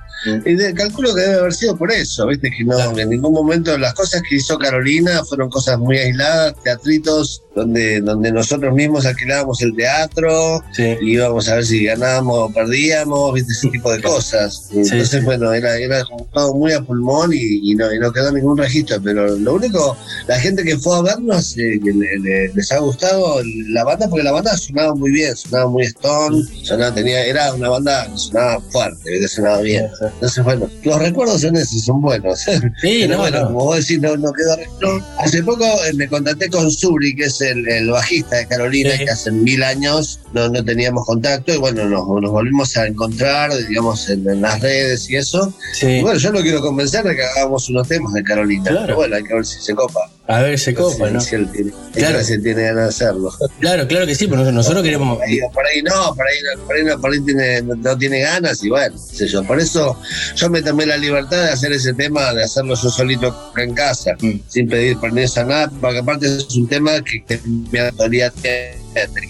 Y 0.46 0.56
de- 0.56 0.74
calculo 0.74 1.14
que 1.14 1.22
debe 1.22 1.40
haber 1.40 1.54
sido 1.54 1.78
por 1.78 1.92
eso, 1.92 2.26
viste, 2.28 2.50
que 2.50 2.64
no, 2.64 2.98
en 2.98 3.10
ningún 3.10 3.34
momento 3.34 3.78
las 3.78 3.94
cosas 3.94 4.24
que 4.28 4.38
hizo 4.38 4.58
Carolina 4.58 5.24
fueron 5.24 5.50
cosas 5.50 5.78
muy 5.78 5.98
aisladas, 5.98 6.56
teatritos 6.64 7.44
donde, 7.58 8.02
donde 8.02 8.32
nosotros 8.32 8.74
mismos 8.74 9.06
alquilábamos 9.06 9.62
el 9.62 9.76
teatro, 9.76 10.64
y 11.02 11.14
íbamos 11.14 11.50
a 11.50 11.56
ver 11.56 11.66
si 11.66 11.84
ganábamos 11.86 12.38
o 12.38 12.54
perdíamos, 12.54 13.34
viste, 13.34 13.52
ese 13.52 13.70
tipo 13.70 13.92
de 13.92 14.02
cosas. 14.02 14.70
Entonces, 14.74 15.24
bueno, 15.24 15.52
era, 15.54 15.78
era 15.78 16.04
todo 16.34 16.54
muy 16.54 16.72
a 16.74 16.82
pulmón 16.82 17.34
y, 17.34 17.72
y 17.72 17.76
no, 17.76 17.92
y 17.94 18.00
no 18.00 18.12
quedó 18.14 18.32
ningún 18.32 18.58
registro, 18.58 18.98
pero 19.04 19.36
lo 19.38 19.56
único, 19.56 19.98
la 20.28 20.40
gente 20.40 20.64
que 20.64 20.78
fue 20.78 20.98
a 20.98 21.02
vernos, 21.02 21.58
eh, 21.58 21.80
que 21.84 21.92
le- 21.92 22.20
le- 22.20 22.54
les 22.54 22.72
ha 22.72 22.78
gustado 22.80 23.42
la 23.70 23.84
banda, 23.84 24.08
porque 24.08 24.24
la 24.24 24.32
banda 24.32 24.56
sonaba 24.58 24.94
muy 24.96 25.12
bien, 25.12 25.36
sonaba 25.36 25.70
muy 25.70 25.84
stone, 25.86 26.44
sonaba, 26.64 26.94
tenía, 26.94 27.26
era 27.26 27.54
una 27.54 27.70
banda 27.70 28.08
que 28.12 28.18
sonaba 28.20 28.62
fuerte, 28.70 29.12
¿viste? 29.12 29.28
sonaba 29.28 29.62
bien. 29.62 29.88
Entonces, 30.14 30.44
bueno, 30.44 30.70
los 30.84 31.00
recuerdos 31.00 31.42
son 31.42 31.56
esos, 31.56 31.84
son 31.84 32.02
buenos. 32.02 32.40
Sí, 32.40 32.52
Pero 32.82 33.14
no, 33.14 33.18
bueno, 33.20 33.40
no. 33.42 33.48
como 33.48 33.66
vos 33.66 33.78
decís, 33.78 34.00
no, 34.00 34.16
no 34.18 34.32
quedó 34.32 34.56
registro. 34.56 35.00
Hace 35.18 35.42
poco 35.44 35.66
eh, 35.66 35.94
me 35.96 36.08
contacté 36.08 36.50
con 36.50 36.70
Suri, 36.70 37.16
que 37.16 37.26
es 37.26 37.42
el, 37.52 37.68
el 37.68 37.90
bajista 37.90 38.38
de 38.38 38.48
Carolina, 38.48 38.98
que 38.98 39.10
hace 39.10 39.32
mil 39.32 39.64
años 39.64 40.20
no, 40.34 40.50
no 40.50 40.64
teníamos 40.64 41.06
contacto, 41.06 41.54
y 41.54 41.58
bueno, 41.58 41.86
nos, 41.86 42.08
nos 42.08 42.32
volvimos 42.32 42.76
a 42.78 42.88
encontrar, 42.88 43.52
digamos, 43.68 44.10
en, 44.10 44.30
en 44.30 44.42
las 44.42 44.60
redes 44.62 45.10
y 45.10 45.16
eso. 45.16 45.54
Y 45.82 46.02
bueno, 46.02 46.20
yo 46.20 46.32
lo 46.32 46.42
quiero 46.42 46.62
convencer 46.62 47.04
de 47.04 47.16
que 47.16 47.24
hagamos 47.24 47.70
unos 47.70 47.88
temas 47.88 48.14
de 48.14 48.24
Carolina. 48.24 48.64
Claro. 48.64 48.86
Pero 48.86 48.96
bueno, 48.98 49.16
hay 49.16 49.24
que 49.24 49.34
ver 49.34 49.46
si 49.46 49.60
se 49.62 49.74
copa. 49.74 50.00
A 50.30 50.42
ver, 50.42 50.60
se 50.60 50.74
copa, 50.74 51.08
Si- 51.08 51.14
¿no? 51.14 51.22
Si 51.22 51.36
él 51.36 51.50
tiene, 51.52 51.72
Claro. 51.94 52.20
él 52.20 52.44
tiene 52.44 52.62
ganas 52.64 52.84
de 52.84 52.90
hacerlo. 52.90 53.34
Claro, 53.62 53.88
claro 53.88 54.06
que 54.06 54.14
sí, 54.16 54.28
pero 54.28 54.52
nosotros 54.52 54.84
queremos. 54.84 55.18
Por 55.18 55.26
ahí, 55.26 55.40
por 55.54 55.66
ahí 55.66 55.82
no, 55.82 56.14
por 56.16 56.28
ahí, 56.28 56.38
no, 56.56 56.64
por 56.66 56.76
ahí, 56.76 56.84
no, 56.84 57.00
por 57.02 57.12
ahí 57.14 57.22
tiene, 57.22 57.62
no, 57.62 57.98
tiene 57.98 58.20
ganas 58.20 58.64
y 58.64 58.70
bueno, 58.70 58.96
qué 59.12 59.16
sé 59.18 59.28
yo. 59.28 59.44
Por 59.44 59.60
eso 59.60 59.98
yo 60.36 60.50
me 60.50 60.62
tomé 60.62 60.86
la 60.86 60.98
libertad 60.98 61.44
de 61.46 61.52
hacer 61.52 61.72
ese 61.72 61.94
tema, 61.94 62.34
de 62.34 62.44
hacerlo 62.44 62.76
yo 62.76 62.90
solito 62.90 63.28
acá 63.28 63.64
en 63.64 63.74
casa, 63.74 64.12
Mm. 64.20 64.40
sin 64.48 64.68
pedir 64.68 64.98
permiso 65.00 65.40
a 65.42 65.44
nada, 65.46 65.72
porque 65.82 66.00
aparte 66.00 66.26
es 66.28 66.56
un 66.56 66.68
tema 66.68 66.92
que, 67.04 67.24
que 67.24 67.40
mi 67.46 67.80
autoría 67.80 68.32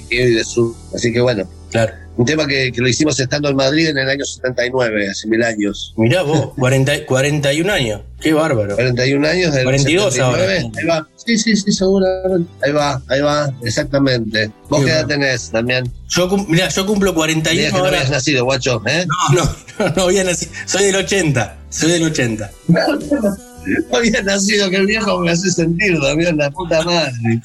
y 0.09 0.17
de 0.33 0.43
su. 0.43 0.75
Así 0.95 1.13
que 1.13 1.21
bueno. 1.21 1.47
Claro. 1.71 1.93
Un 2.18 2.26
tema 2.26 2.48
que, 2.48 2.72
que 2.72 2.81
lo 2.81 2.88
hicimos 2.88 3.19
estando 3.19 3.49
en 3.49 3.56
Madrid 3.56 3.89
en 3.89 3.98
el 3.99 4.10
año 4.10 4.26
79, 4.26 5.10
hace 5.10 5.27
mil 5.27 5.44
años. 5.44 5.94
Mirá 5.98 6.23
vos, 6.23 6.52
40, 6.57 7.06
41 7.06 7.72
años. 7.72 8.02
Qué 8.19 8.34
bárbaro. 8.34 8.76
41 8.76 9.27
años 9.27 9.53
del 9.53 9.64
42 9.64 10.14
79. 10.14 10.60
ahora. 10.60 10.72
Ahí 10.80 10.85
va. 10.88 11.07
Sí, 11.23 11.38
sí, 11.38 11.56
sí, 11.56 11.72
seguramente. 11.72 12.49
Ahí 12.64 12.72
va, 12.72 13.02
ahí 13.10 13.22
va, 13.22 13.53
exactamente. 13.64 14.49
¿Vos 14.69 14.80
Qué 14.80 14.85
qué 14.85 14.91
edad 14.91 15.06
bueno. 15.06 15.22
tenés 15.23 15.49
también? 15.52 15.91
Yo, 16.10 16.27
mirá, 16.48 16.69
yo 16.69 16.85
cumplo 16.88 17.14
41 17.14 17.56
Mirá 17.56 17.68
que 17.68 17.72
no 17.73 17.77
ahora. 17.85 17.98
habías 17.98 18.10
nacido, 18.11 18.45
guacho, 18.45 18.81
¿eh? 18.88 19.06
No, 19.34 19.44
no, 19.44 19.56
no, 19.80 19.94
no 19.95 20.02
había 20.03 20.23
nacido. 20.23 20.52
Soy 20.65 20.85
del 20.85 20.95
80. 20.95 21.57
Soy 21.69 21.91
del 21.91 22.03
80. 22.03 22.52
No 23.89 23.98
había 23.98 24.22
nacido, 24.22 24.69
que 24.69 24.77
el 24.77 24.85
viejo 24.85 25.19
me 25.19 25.31
hace 25.31 25.52
sentir, 25.52 25.99
también 25.99 26.38
la 26.38 26.49
puta 26.52 26.81
madre. 26.84 27.11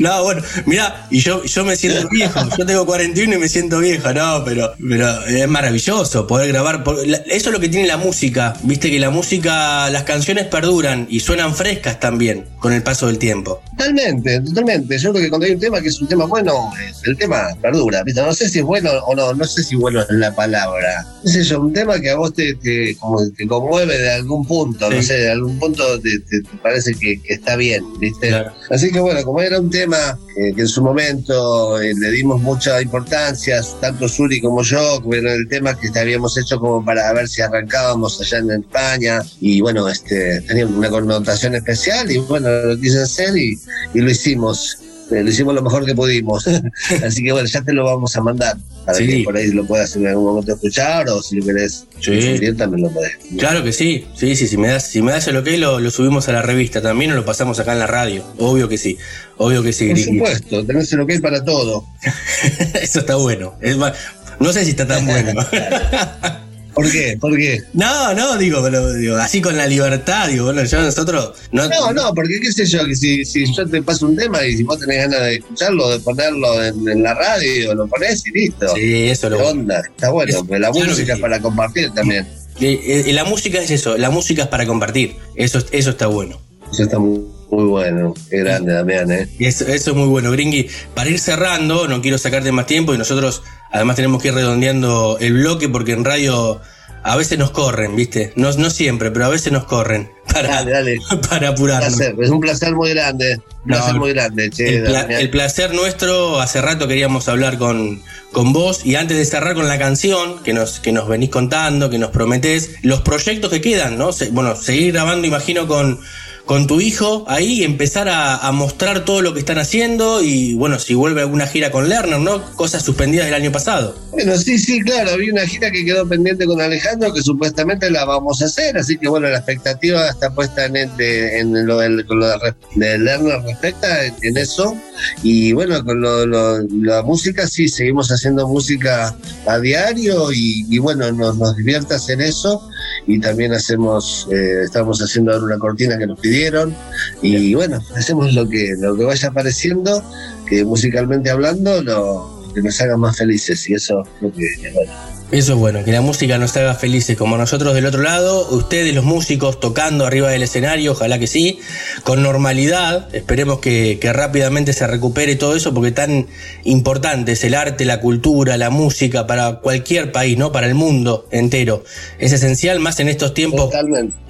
No, 0.00 0.22
bueno, 0.22 0.42
mirá, 0.66 1.06
y 1.10 1.20
yo, 1.20 1.42
yo 1.44 1.64
me 1.64 1.76
siento 1.76 2.08
viejo. 2.08 2.40
Yo 2.56 2.66
tengo 2.66 2.86
41 2.86 3.34
y 3.34 3.38
me 3.38 3.48
siento 3.48 3.78
viejo, 3.78 4.12
no, 4.12 4.44
pero, 4.44 4.72
pero 4.88 5.24
es 5.26 5.48
maravilloso 5.48 6.26
poder 6.26 6.48
grabar. 6.48 6.84
Eso 7.26 7.48
es 7.48 7.52
lo 7.52 7.60
que 7.60 7.68
tiene 7.68 7.86
la 7.88 7.96
música. 7.96 8.54
Viste 8.62 8.90
que 8.90 8.98
la 8.98 9.10
música, 9.10 9.90
las 9.90 10.04
canciones 10.04 10.46
perduran 10.46 11.06
y 11.10 11.20
suenan 11.20 11.54
frescas 11.54 12.00
también 12.00 12.46
con 12.58 12.72
el 12.72 12.82
paso 12.82 13.06
del 13.06 13.18
tiempo. 13.18 13.62
Totalmente, 13.78 14.40
totalmente. 14.40 14.98
Yo 14.98 15.12
creo 15.12 15.22
que 15.24 15.28
cuando 15.30 15.46
hay 15.46 15.52
un 15.52 15.60
tema 15.60 15.80
que 15.80 15.88
es 15.88 16.00
un 16.00 16.08
tema 16.08 16.26
bueno, 16.26 16.70
el 17.04 17.16
tema 17.16 17.48
perdura. 17.62 18.02
¿viste? 18.02 18.20
No 18.20 18.34
sé 18.34 18.48
si 18.48 18.58
es 18.58 18.64
bueno 18.64 18.90
o 19.06 19.14
no, 19.14 19.32
no 19.34 19.44
sé 19.44 19.62
si 19.62 19.76
bueno 19.76 20.00
es 20.02 20.10
la 20.10 20.34
palabra. 20.34 21.06
No 21.22 21.30
sé 21.30 21.44
yo, 21.44 21.60
un 21.60 21.72
tema 21.72 22.00
que 22.00 22.10
a 22.10 22.16
vos 22.16 22.34
te, 22.34 22.54
te, 22.56 22.96
como 22.96 23.18
te 23.30 23.46
conmueve 23.46 23.96
de 23.96 24.10
algún 24.12 24.44
punto, 24.44 24.90
no 24.90 25.00
sé, 25.02 25.14
de 25.18 25.30
algún 25.30 25.58
punto 25.60 26.00
te, 26.00 26.18
te- 26.20 26.42
parece 26.62 26.92
que, 26.94 27.20
que 27.22 27.34
está 27.34 27.54
bien, 27.56 27.84
¿viste? 28.00 28.30
Así 28.70 28.90
que 28.90 28.98
bueno, 29.00 29.22
como 29.22 29.40
era 29.40 29.60
un 29.60 29.70
tema 29.70 30.18
eh, 30.36 30.52
que 30.54 30.62
en 30.62 30.68
su 30.68 30.82
momento 30.82 31.80
eh, 31.80 31.94
le 31.98 32.10
dimos 32.10 32.40
mucha 32.42 32.82
importancia, 32.82 33.60
tanto 33.80 34.08
Suri 34.08 34.40
como 34.40 34.62
yo, 34.62 35.02
que 35.08 35.18
era 35.18 35.32
el 35.34 35.48
tema 35.48 35.78
que 35.78 35.96
habíamos 35.98 36.36
hecho 36.36 36.58
como 36.58 36.84
para 36.84 37.12
ver 37.12 37.28
si 37.28 37.42
arrancábamos 37.42 38.20
allá 38.20 38.38
en 38.38 38.50
España, 38.62 39.22
y 39.40 39.60
bueno, 39.60 39.88
este 39.88 40.40
tenía 40.42 40.66
una 40.66 40.90
connotación 40.90 41.54
especial, 41.54 42.10
y 42.10 42.18
bueno, 42.18 42.48
lo 42.50 42.78
quise 42.80 43.02
hacer 43.02 43.36
y, 43.36 43.58
y 43.94 44.00
lo 44.00 44.10
hicimos. 44.10 44.78
Eh, 45.10 45.22
Lo 45.22 45.30
hicimos 45.30 45.54
lo 45.54 45.62
mejor 45.62 45.86
que 45.86 45.94
pudimos. 45.94 46.46
Así 47.06 47.22
que 47.24 47.32
bueno, 47.32 47.48
ya 47.48 47.62
te 47.62 47.72
lo 47.72 47.82
vamos 47.84 48.14
a 48.14 48.20
mandar 48.20 48.58
para 48.84 48.98
Sí. 48.98 49.06
que 49.06 49.22
por 49.24 49.38
ahí 49.38 49.48
lo 49.52 49.64
puedas 49.66 49.96
en 49.96 50.06
algún 50.06 50.24
momento 50.26 50.52
escuchar 50.52 51.08
o 51.08 51.22
si 51.22 51.36
lo 51.36 51.46
querés 51.46 51.86
Sí. 51.98 52.38
también 52.58 52.82
lo 52.82 52.90
podés. 52.90 53.12
Claro 53.38 53.64
que 53.64 53.72
sí, 53.72 54.06
sí, 54.14 54.36
sí, 54.36 54.46
si 54.46 54.58
me 54.58 54.68
das, 54.68 54.86
si 54.88 55.00
me 55.00 55.12
das 55.12 55.26
el 55.28 55.38
ok 55.38 55.46
lo, 55.56 55.80
lo 55.80 55.90
subimos 55.90 56.28
a 56.28 56.32
la 56.32 56.42
revista 56.42 56.82
también 56.82 57.12
o 57.12 57.14
lo 57.14 57.24
pasamos 57.24 57.58
acá 57.58 57.72
en 57.72 57.78
la 57.78 57.86
radio. 57.86 58.22
Obvio 58.38 58.68
que 58.68 58.76
sí, 58.76 58.98
obvio 59.38 59.62
que 59.62 59.72
sí, 59.72 59.88
Por 59.88 59.98
supuesto, 59.98 60.66
tenés 60.66 60.92
el 60.92 61.00
ok 61.00 61.12
para 61.22 61.42
todo. 61.42 61.86
Eso 62.82 62.98
está 63.00 63.14
bueno. 63.16 63.54
Es 63.62 63.78
no 63.78 64.52
sé 64.52 64.64
si 64.66 64.70
está 64.72 64.86
tan 64.86 65.06
bueno. 65.06 65.40
¿Por 66.78 66.92
qué? 66.92 67.18
¿Por 67.20 67.36
qué? 67.36 67.60
No, 67.72 68.14
no, 68.14 68.38
digo, 68.38 68.62
pero 68.62 68.92
digo, 68.92 69.16
así 69.16 69.40
con 69.40 69.56
la 69.56 69.66
libertad, 69.66 70.28
digo, 70.28 70.44
bueno, 70.44 70.62
yo 70.62 70.80
nosotros. 70.80 71.32
No, 71.50 71.68
No, 71.68 71.92
no, 71.92 72.14
porque 72.14 72.38
qué 72.40 72.52
sé 72.52 72.66
yo, 72.66 72.84
que 72.86 72.94
si, 72.94 73.24
si 73.24 73.52
yo 73.52 73.66
te 73.66 73.82
paso 73.82 74.06
un 74.06 74.14
tema 74.16 74.44
y 74.46 74.56
si 74.56 74.62
vos 74.62 74.78
tenés 74.78 74.98
ganas 75.08 75.20
de 75.26 75.34
escucharlo, 75.36 75.90
de 75.90 75.98
ponerlo 75.98 76.62
en, 76.62 76.88
en 76.88 77.02
la 77.02 77.14
radio, 77.14 77.74
lo 77.74 77.88
ponés 77.88 78.24
y 78.28 78.30
listo. 78.30 78.68
Sí, 78.76 79.08
eso 79.08 79.28
lo 79.28 79.38
¿Qué 79.38 79.42
onda? 79.42 79.80
Está 79.80 80.10
bueno, 80.10 80.38
Es- 80.48 80.60
la 80.60 80.70
música 80.70 81.14
es 81.14 81.18
para 81.20 81.40
compartir 81.40 81.90
también. 81.94 82.28
La 82.60 83.24
música 83.24 83.58
es 83.60 83.70
eso, 83.72 83.96
la 83.98 84.10
música 84.10 84.42
es 84.42 84.48
para 84.48 84.64
compartir. 84.64 85.16
Eso, 85.34 85.58
eso 85.72 85.90
está 85.90 86.06
bueno. 86.06 86.40
Eso 86.72 86.84
está 86.84 86.98
muy, 87.00 87.22
muy 87.50 87.64
bueno. 87.64 88.14
Qué 88.30 88.38
grande, 88.38 88.72
Damián, 88.72 89.10
¿eh? 89.12 89.28
Eso, 89.38 89.66
eso 89.66 89.90
es 89.90 89.96
muy 89.96 90.06
bueno, 90.08 90.30
Gringy. 90.30 90.68
Para 90.94 91.10
ir 91.10 91.18
cerrando, 91.18 91.88
no 91.88 92.00
quiero 92.02 92.18
sacarte 92.18 92.52
más 92.52 92.66
tiempo 92.66 92.94
y 92.94 92.98
nosotros 92.98 93.42
además 93.72 93.96
tenemos 93.96 94.22
que 94.22 94.28
ir 94.28 94.34
redondeando 94.34 95.16
el 95.20 95.32
bloque 95.34 95.68
porque 95.68 95.92
en 95.92 96.04
radio 96.04 96.60
a 97.04 97.16
veces 97.16 97.38
nos 97.38 97.50
corren, 97.52 97.96
¿viste? 97.96 98.32
No, 98.36 98.52
no 98.52 98.70
siempre, 98.70 99.10
pero 99.10 99.24
a 99.26 99.28
veces 99.28 99.52
nos 99.52 99.64
corren 99.64 100.10
para, 100.32 100.48
Dale, 100.48 100.70
dale. 100.72 100.96
para 101.30 101.48
Un 101.50 101.54
apurarnos. 101.54 101.94
placer, 101.96 102.14
es 102.20 102.30
un 102.30 102.40
placer 102.40 102.74
muy 102.74 102.90
grande. 102.90 103.36
Un 103.36 103.70
No, 103.70 103.76
placer 103.76 103.94
muy 103.94 104.12
grande, 104.12 104.50
che. 104.50 104.76
El, 104.78 104.82
pla- 104.84 105.02
Damián. 105.02 105.20
el 105.20 105.30
placer 105.30 105.74
nuestro, 105.74 106.40
hace 106.40 106.60
rato 106.60 106.86
queríamos 106.88 107.28
hablar 107.28 107.56
con, 107.56 108.02
con 108.32 108.52
vos 108.52 108.84
y 108.84 108.96
antes 108.96 109.16
de 109.16 109.24
cerrar 109.24 109.54
con 109.54 109.68
la 109.68 109.78
canción 109.78 110.42
que 110.42 110.52
nos, 110.52 110.80
que 110.80 110.92
nos 110.92 111.08
venís 111.08 111.30
contando, 111.30 111.88
que 111.88 111.98
nos 111.98 112.10
prometés, 112.10 112.72
los 112.82 113.00
proyectos 113.00 113.50
que 113.50 113.60
quedan, 113.62 113.96
¿no? 113.96 114.12
Se- 114.12 114.28
bueno, 114.30 114.54
seguir 114.56 114.92
grabando, 114.92 115.26
imagino, 115.26 115.66
con, 115.66 116.00
con 116.48 116.66
tu 116.66 116.80
hijo 116.80 117.24
ahí 117.28 117.62
empezar 117.62 118.08
a, 118.08 118.50
mostrar 118.52 119.04
todo 119.04 119.20
lo 119.20 119.34
que 119.34 119.40
están 119.40 119.58
haciendo 119.58 120.22
y 120.22 120.54
bueno, 120.54 120.78
si 120.78 120.94
vuelve 120.94 121.20
alguna 121.20 121.46
gira 121.46 121.70
con 121.70 121.90
Lerner, 121.90 122.18
¿no? 122.20 122.42
Cosas 122.56 122.82
suspendidas 122.82 123.26
del 123.26 123.34
año 123.34 123.52
pasado. 123.52 123.94
Bueno, 124.12 124.34
sí, 124.38 124.58
sí, 124.58 124.80
claro, 124.80 125.10
había 125.10 125.30
una 125.30 125.46
gira 125.46 125.70
que 125.70 125.84
quedó 125.84 126.08
pendiente 126.08 126.46
con 126.46 126.58
Alejandro 126.58 127.12
que 127.12 127.20
supuestamente 127.20 127.90
la 127.90 128.06
vamos 128.06 128.40
a 128.40 128.46
hacer, 128.46 128.78
así 128.78 128.96
que 128.96 129.08
bueno, 129.08 129.28
la 129.28 129.36
expectativa 129.36 130.08
está 130.08 130.30
puesta 130.30 130.64
en, 130.64 130.76
el 130.76 130.96
de- 130.96 131.38
en 131.40 131.66
lo 131.66 131.80
del, 131.80 132.06
con 132.06 132.18
lo 132.18 132.26
de, 132.28 132.98
Lerner 132.98 133.42
respecta 133.42 134.06
en, 134.06 134.14
en 134.22 134.38
eso. 134.38 134.74
Y 135.22 135.52
bueno, 135.52 135.84
con 135.84 136.00
lo, 136.00 136.24
lo- 136.24 136.62
la 136.82 137.02
música 137.02 137.46
sí, 137.46 137.68
seguimos 137.68 138.10
haciendo 138.10 138.48
música 138.48 139.14
a 139.46 139.58
diario 139.58 140.32
y, 140.32 140.64
y 140.70 140.78
bueno, 140.78 141.12
nos, 141.12 141.36
nos 141.36 141.54
divierte 141.58 141.94
hacer 141.94 142.22
eso. 142.22 142.66
Y 143.08 143.18
también 143.20 143.54
hacemos, 143.54 144.28
eh, 144.30 144.64
estamos 144.64 145.00
haciendo 145.00 145.32
ahora 145.32 145.46
una 145.46 145.58
cortina 145.58 145.96
que 145.96 146.06
nos 146.06 146.20
pidieron. 146.20 146.76
Y 147.22 147.54
bueno, 147.54 147.80
hacemos 147.96 148.34
lo 148.34 148.46
que, 148.46 148.74
lo 148.78 148.94
que 148.94 149.04
vaya 149.04 149.28
apareciendo, 149.28 150.04
que 150.46 150.62
musicalmente 150.62 151.30
hablando, 151.30 151.82
lo, 151.82 152.52
que 152.54 152.60
nos 152.60 152.78
haga 152.82 152.98
más 152.98 153.16
felices. 153.16 153.66
Y 153.70 153.74
eso 153.74 154.02
creo 154.18 154.32
que 154.32 154.44
es 154.44 154.74
bueno. 154.74 154.92
Eso 155.30 155.52
es 155.52 155.58
bueno, 155.58 155.84
que 155.84 155.92
la 155.92 156.00
música 156.00 156.38
nos 156.38 156.56
haga 156.56 156.74
felices 156.74 157.14
como 157.14 157.36
nosotros 157.36 157.74
del 157.74 157.84
otro 157.84 158.00
lado, 158.00 158.48
ustedes 158.48 158.94
los 158.94 159.04
músicos 159.04 159.60
tocando 159.60 160.06
arriba 160.06 160.30
del 160.30 160.42
escenario, 160.42 160.92
ojalá 160.92 161.18
que 161.18 161.26
sí, 161.26 161.58
con 162.02 162.22
normalidad, 162.22 163.14
esperemos 163.14 163.58
que, 163.58 163.98
que 164.00 164.10
rápidamente 164.14 164.72
se 164.72 164.86
recupere 164.86 165.36
todo 165.36 165.54
eso 165.54 165.74
porque 165.74 165.92
tan 165.92 166.28
importante 166.64 167.32
es 167.32 167.44
el 167.44 167.54
arte, 167.54 167.84
la 167.84 168.00
cultura, 168.00 168.56
la 168.56 168.70
música 168.70 169.26
para 169.26 169.56
cualquier 169.56 170.12
país, 170.12 170.38
¿no? 170.38 170.50
Para 170.50 170.66
el 170.66 170.74
mundo 170.74 171.28
entero. 171.30 171.84
Es 172.18 172.32
esencial 172.32 172.80
más 172.80 172.98
en 172.98 173.08
estos 173.08 173.34
tiempos, 173.34 173.70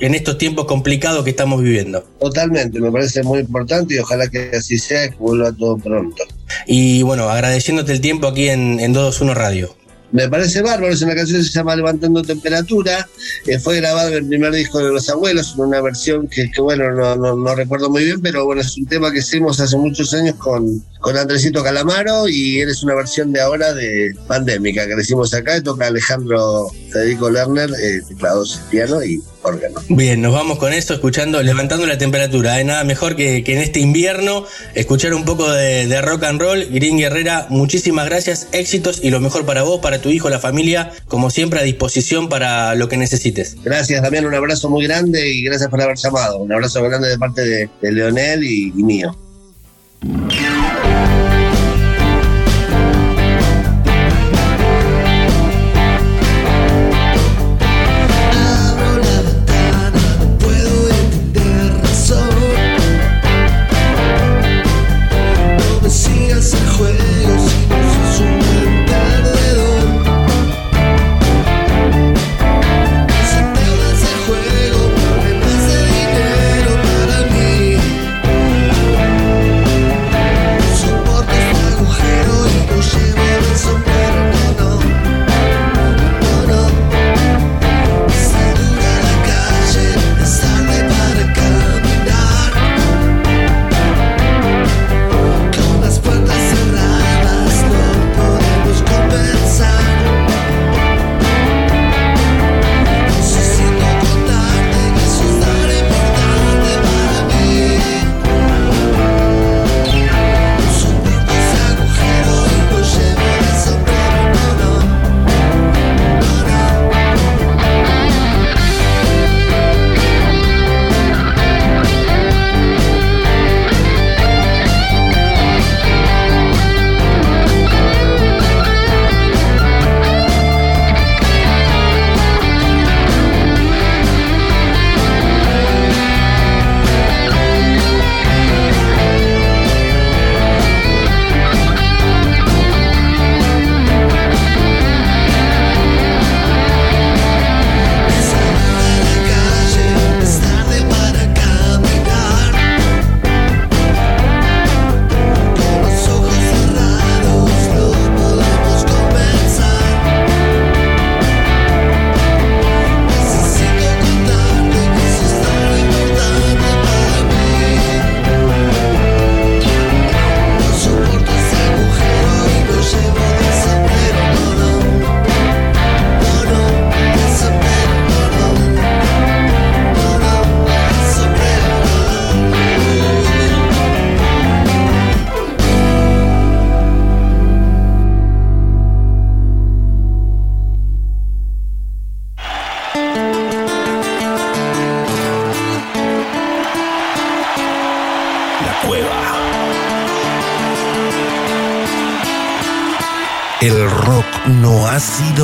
en 0.00 0.14
estos 0.16 0.36
tiempos 0.36 0.64
complicados 0.64 1.22
que 1.22 1.30
estamos 1.30 1.62
viviendo. 1.62 2.04
Totalmente, 2.18 2.80
me 2.80 2.90
parece 2.90 3.22
muy 3.22 3.38
importante 3.38 3.94
y 3.94 3.98
ojalá 4.00 4.26
que 4.26 4.50
así 4.52 4.78
sea, 4.78 5.08
que 5.08 5.16
vuelva 5.16 5.52
todo 5.52 5.76
pronto. 5.76 6.24
Y 6.66 7.02
bueno, 7.04 7.28
agradeciéndote 7.28 7.92
el 7.92 8.00
tiempo 8.00 8.26
aquí 8.26 8.48
en, 8.48 8.80
en 8.80 8.92
221 8.92 9.34
Radio. 9.34 9.77
Me 10.10 10.26
parece 10.28 10.62
bárbaro, 10.62 10.92
es 10.92 11.02
una 11.02 11.14
canción 11.14 11.38
que 11.38 11.44
se 11.44 11.52
llama 11.52 11.76
Levantando 11.76 12.22
Temperatura, 12.22 13.06
eh, 13.46 13.58
fue 13.58 13.76
grabado 13.76 14.08
en 14.08 14.14
el 14.14 14.26
primer 14.26 14.52
disco 14.52 14.78
de 14.78 14.90
Los 14.90 15.10
Abuelos, 15.10 15.52
en 15.54 15.60
una 15.64 15.82
versión 15.82 16.26
que, 16.28 16.50
que 16.50 16.60
bueno, 16.62 16.90
no, 17.16 17.54
recuerdo 17.54 17.90
muy 17.90 18.04
bien, 18.04 18.22
pero 18.22 18.46
bueno, 18.46 18.62
es 18.62 18.74
un 18.78 18.86
tema 18.86 19.12
que 19.12 19.18
hicimos 19.18 19.60
hace 19.60 19.76
muchos 19.76 20.14
años 20.14 20.36
con, 20.36 20.82
con 21.00 21.16
Andresito 21.16 21.62
Calamaro 21.62 22.26
y 22.26 22.60
él 22.60 22.70
es 22.70 22.82
una 22.82 22.94
versión 22.94 23.32
de 23.32 23.42
ahora 23.42 23.74
de 23.74 24.14
Pandémica 24.26 24.86
que 24.86 24.96
le 24.96 25.02
hicimos 25.02 25.34
acá, 25.34 25.58
y 25.58 25.62
toca 25.62 25.88
Alejandro 25.88 26.68
Federico 26.90 27.28
Lerner, 27.28 27.70
eh, 27.70 28.00
teclados, 28.08 28.60
piano 28.70 29.02
y 29.04 29.22
Bien, 29.88 30.20
nos 30.20 30.32
vamos 30.32 30.58
con 30.58 30.72
esto, 30.72 30.94
escuchando, 30.94 31.42
levantando 31.42 31.86
la 31.86 31.98
temperatura. 31.98 32.54
Hay 32.54 32.64
nada 32.64 32.84
mejor 32.84 33.16
que, 33.16 33.42
que 33.44 33.54
en 33.54 33.58
este 33.60 33.80
invierno 33.80 34.44
escuchar 34.74 35.14
un 35.14 35.24
poco 35.24 35.50
de, 35.50 35.86
de 35.86 36.00
rock 36.02 36.24
and 36.24 36.40
roll. 36.40 36.66
Green 36.70 36.98
Guerrera, 36.98 37.46
muchísimas 37.48 38.06
gracias, 38.06 38.48
éxitos 38.52 39.00
y 39.02 39.10
lo 39.10 39.20
mejor 39.20 39.44
para 39.46 39.62
vos, 39.62 39.80
para 39.80 40.00
tu 40.00 40.10
hijo, 40.10 40.28
la 40.30 40.38
familia, 40.38 40.92
como 41.06 41.30
siempre 41.30 41.60
a 41.60 41.62
disposición 41.62 42.28
para 42.28 42.74
lo 42.74 42.88
que 42.88 42.96
necesites. 42.96 43.56
Gracias, 43.62 44.02
Damián, 44.02 44.26
un 44.26 44.34
abrazo 44.34 44.68
muy 44.70 44.84
grande 44.86 45.28
y 45.28 45.42
gracias 45.42 45.68
por 45.70 45.80
haber 45.80 45.96
llamado. 45.96 46.38
Un 46.38 46.52
abrazo 46.52 46.82
grande 46.82 47.08
de 47.08 47.18
parte 47.18 47.42
de, 47.42 47.68
de 47.80 47.92
Leonel 47.92 48.44
y- 48.44 48.72
y 48.76 48.82
mío. 48.82 49.16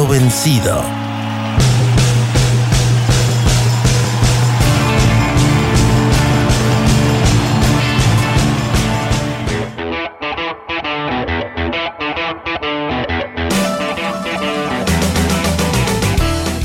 Vencido. 0.07 0.83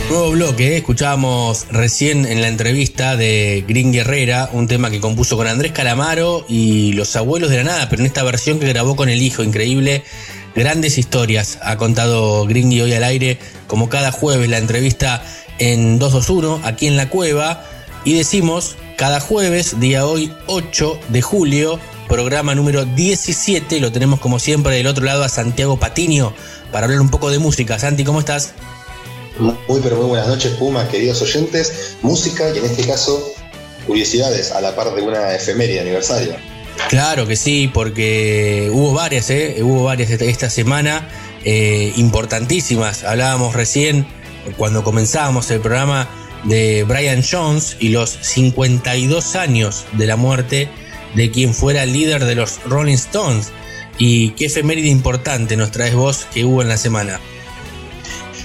Nuevo 0.10 0.32
bloque, 0.32 0.78
escuchábamos 0.78 1.68
recién 1.70 2.26
en 2.26 2.42
la 2.42 2.48
entrevista 2.48 3.16
de 3.16 3.64
Green 3.68 3.92
Guerrera 3.92 4.50
un 4.52 4.68
tema 4.68 4.90
que 4.90 5.00
compuso 5.00 5.38
con 5.38 5.48
Andrés 5.48 5.72
Calamaro 5.72 6.46
y 6.50 6.94
Los 6.94 7.16
Abuelos 7.16 7.50
de 7.50 7.58
la 7.58 7.64
Nada, 7.64 7.90
pero 7.90 8.02
en 8.02 8.08
esta 8.08 8.24
versión 8.24 8.60
que 8.60 8.68
grabó 8.68 8.96
con 8.96 9.10
el 9.10 9.22
hijo, 9.22 9.44
increíble. 9.44 10.04
Grandes 10.56 10.98
historias 10.98 11.60
ha 11.62 11.78
contado 11.78 12.46
Gringy 12.46 12.82
hoy 12.82 12.94
al 12.94 13.04
aire, 13.04 13.40
como 13.68 13.90
cada 13.90 14.12
jueves 14.12 14.50
la 14.50 14.58
entrevista 14.58 15.24
en 15.60 16.00
221, 16.00 16.62
aquí 16.68 16.88
en 16.88 16.98
la 16.98 17.10
cueva. 17.10 17.64
Y 18.04 18.14
decimos, 18.14 18.76
cada 18.98 19.20
jueves, 19.20 19.80
día 19.80 20.06
hoy 20.06 20.34
8 20.48 21.00
de 21.10 21.22
julio, 21.22 21.80
programa 22.08 22.56
número 22.56 22.86
17, 22.86 23.80
lo 23.80 23.92
tenemos 23.92 24.20
como 24.20 24.40
siempre 24.40 24.76
del 24.76 24.88
otro 24.88 25.06
lado 25.06 25.24
a 25.24 25.30
Santiago 25.30 25.78
Patiño 25.78 26.34
para 26.72 26.86
hablar 26.86 27.02
un 27.02 27.10
poco 27.10 27.30
de 27.30 27.40
música. 27.40 27.78
Santi, 27.78 28.04
¿cómo 28.04 28.20
estás? 28.20 28.54
Muy 29.38 29.80
pero 29.82 29.96
muy 29.98 30.08
buenas 30.08 30.28
noches, 30.28 30.54
Puma, 30.54 30.88
queridos 30.90 31.22
oyentes. 31.22 31.98
Música 32.02 32.50
y 32.54 32.58
en 32.58 32.66
este 32.66 32.86
caso, 32.86 33.32
curiosidades 33.86 34.52
a 34.52 34.60
la 34.60 34.76
par 34.76 34.94
de 34.94 35.02
una 35.02 35.34
efeméride 35.34 35.80
aniversario. 35.80 36.34
Claro 36.88 37.28
que 37.28 37.36
sí, 37.36 37.70
porque 37.72 38.70
hubo 38.72 38.94
varias, 38.94 39.30
¿eh? 39.30 39.58
hubo 39.62 39.84
varias 39.84 40.10
esta- 40.10 40.50
semana 40.50 41.08
eh, 41.46 41.94
importantísimas. 41.98 43.04
Hablábamos 43.04 43.54
recién, 43.54 44.08
cuando 44.58 44.84
comenzábamos 44.84 45.52
el 45.52 45.60
programa, 45.60 46.08
de 46.46 46.84
Brian 46.88 47.22
Jones 47.30 47.76
y 47.80 47.90
los 47.90 48.10
52 48.22 49.36
años 49.36 49.86
de 49.94 50.08
la 50.08 50.16
muerte 50.16 50.70
de 51.16 51.32
quien 51.32 51.54
fuera 51.54 51.84
el 51.84 51.92
líder 51.94 52.24
de 52.26 52.36
los 52.36 52.64
Rolling 52.64 52.94
Stones. 52.96 53.52
Y 53.98 54.32
qué 54.32 54.46
efeméride 54.46 54.88
importante 54.88 55.58
nos 55.58 55.72
traes 55.72 55.94
vos 55.94 56.26
que 56.34 56.46
hubo 56.46 56.62
en 56.62 56.70
la 56.70 56.78
semana. 56.78 57.20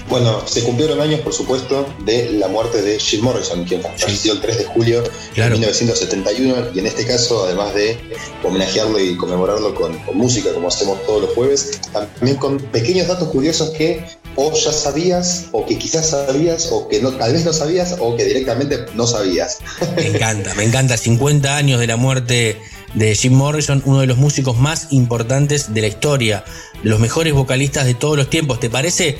Bueno, 0.09 0.47
se 0.47 0.63
cumplieron 0.63 1.01
años, 1.01 1.21
por 1.21 1.33
supuesto, 1.33 1.87
de 2.05 2.31
la 2.33 2.47
muerte 2.47 2.81
de 2.81 2.99
Jim 2.99 3.21
Morrison, 3.21 3.63
quien 3.63 3.81
falleció 3.81 4.33
el 4.33 4.41
3 4.41 4.57
de 4.59 4.65
julio 4.65 5.03
de 5.35 5.49
1971, 5.49 6.55
y 6.73 6.79
en 6.79 6.85
este 6.85 7.05
caso, 7.05 7.45
además 7.45 7.73
de 7.73 7.97
homenajearlo 8.43 8.99
y 8.99 9.17
conmemorarlo 9.17 9.73
con, 9.73 9.97
con 9.99 10.17
música, 10.17 10.53
como 10.53 10.67
hacemos 10.67 11.03
todos 11.05 11.23
los 11.23 11.33
jueves, 11.33 11.81
también 11.91 12.37
con 12.37 12.59
pequeños 12.59 13.07
datos 13.07 13.29
curiosos 13.29 13.71
que 13.71 14.05
o 14.35 14.53
ya 14.53 14.71
sabías, 14.71 15.47
o 15.51 15.65
que 15.65 15.77
quizás 15.77 16.09
sabías, 16.09 16.69
o 16.71 16.87
que 16.87 17.01
no, 17.01 17.11
tal 17.13 17.33
vez 17.33 17.45
no 17.45 17.53
sabías, 17.53 17.95
o 17.99 18.15
que 18.15 18.25
directamente 18.25 18.85
no 18.93 19.07
sabías. 19.07 19.59
Me 19.95 20.07
encanta, 20.07 20.53
me 20.55 20.63
encanta. 20.63 20.97
50 20.97 21.55
años 21.55 21.79
de 21.79 21.87
la 21.87 21.95
muerte 21.95 22.57
de 22.93 23.15
Jim 23.15 23.33
Morrison, 23.33 23.81
uno 23.85 24.01
de 24.01 24.07
los 24.07 24.17
músicos 24.17 24.57
más 24.57 24.87
importantes 24.91 25.73
de 25.73 25.81
la 25.81 25.87
historia, 25.87 26.43
los 26.83 26.99
mejores 26.99 27.33
vocalistas 27.33 27.85
de 27.85 27.93
todos 27.93 28.17
los 28.17 28.29
tiempos. 28.29 28.59
¿Te 28.59 28.69
parece? 28.69 29.17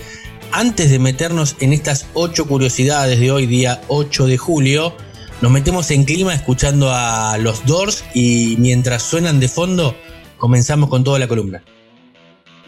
Antes 0.51 0.89
de 0.89 0.99
meternos 0.99 1.55
en 1.59 1.73
estas 1.73 2.05
ocho 2.13 2.47
curiosidades 2.47 3.19
de 3.19 3.31
hoy, 3.31 3.45
día 3.45 3.81
8 3.87 4.27
de 4.27 4.37
julio, 4.37 4.95
nos 5.41 5.51
metemos 5.51 5.91
en 5.91 6.05
clima 6.05 6.33
escuchando 6.33 6.91
a 6.91 7.37
los 7.37 7.65
Doors 7.65 8.05
y 8.13 8.55
mientras 8.59 9.03
suenan 9.03 9.39
de 9.39 9.49
fondo, 9.49 9.95
comenzamos 10.37 10.89
con 10.89 11.03
toda 11.03 11.19
la 11.19 11.27
columna. 11.27 11.63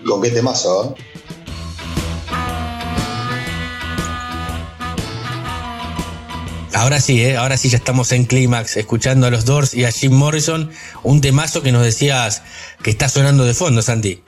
¿Con 0.05 0.21
qué 0.21 0.29
temazo? 0.31 0.95
eh? 0.97 1.03
Ahora 6.73 6.99
sí, 7.01 7.23
¿eh? 7.23 7.37
ahora 7.37 7.57
sí 7.57 7.69
ya 7.69 7.77
estamos 7.77 8.11
en 8.11 8.25
clímax, 8.25 8.77
escuchando 8.77 9.25
a 9.25 9.31
los 9.31 9.45
Doors 9.45 9.73
y 9.73 9.85
a 9.85 9.91
Jim 9.91 10.13
Morrison, 10.13 10.69
un 11.01 11.21
temazo 11.21 11.63
que 11.63 11.71
nos 11.71 11.83
decías 11.83 12.43
que 12.83 12.91
está 12.91 13.09
sonando 13.09 13.45
de 13.45 13.55
fondo, 13.55 13.81
Santi. 13.81 14.21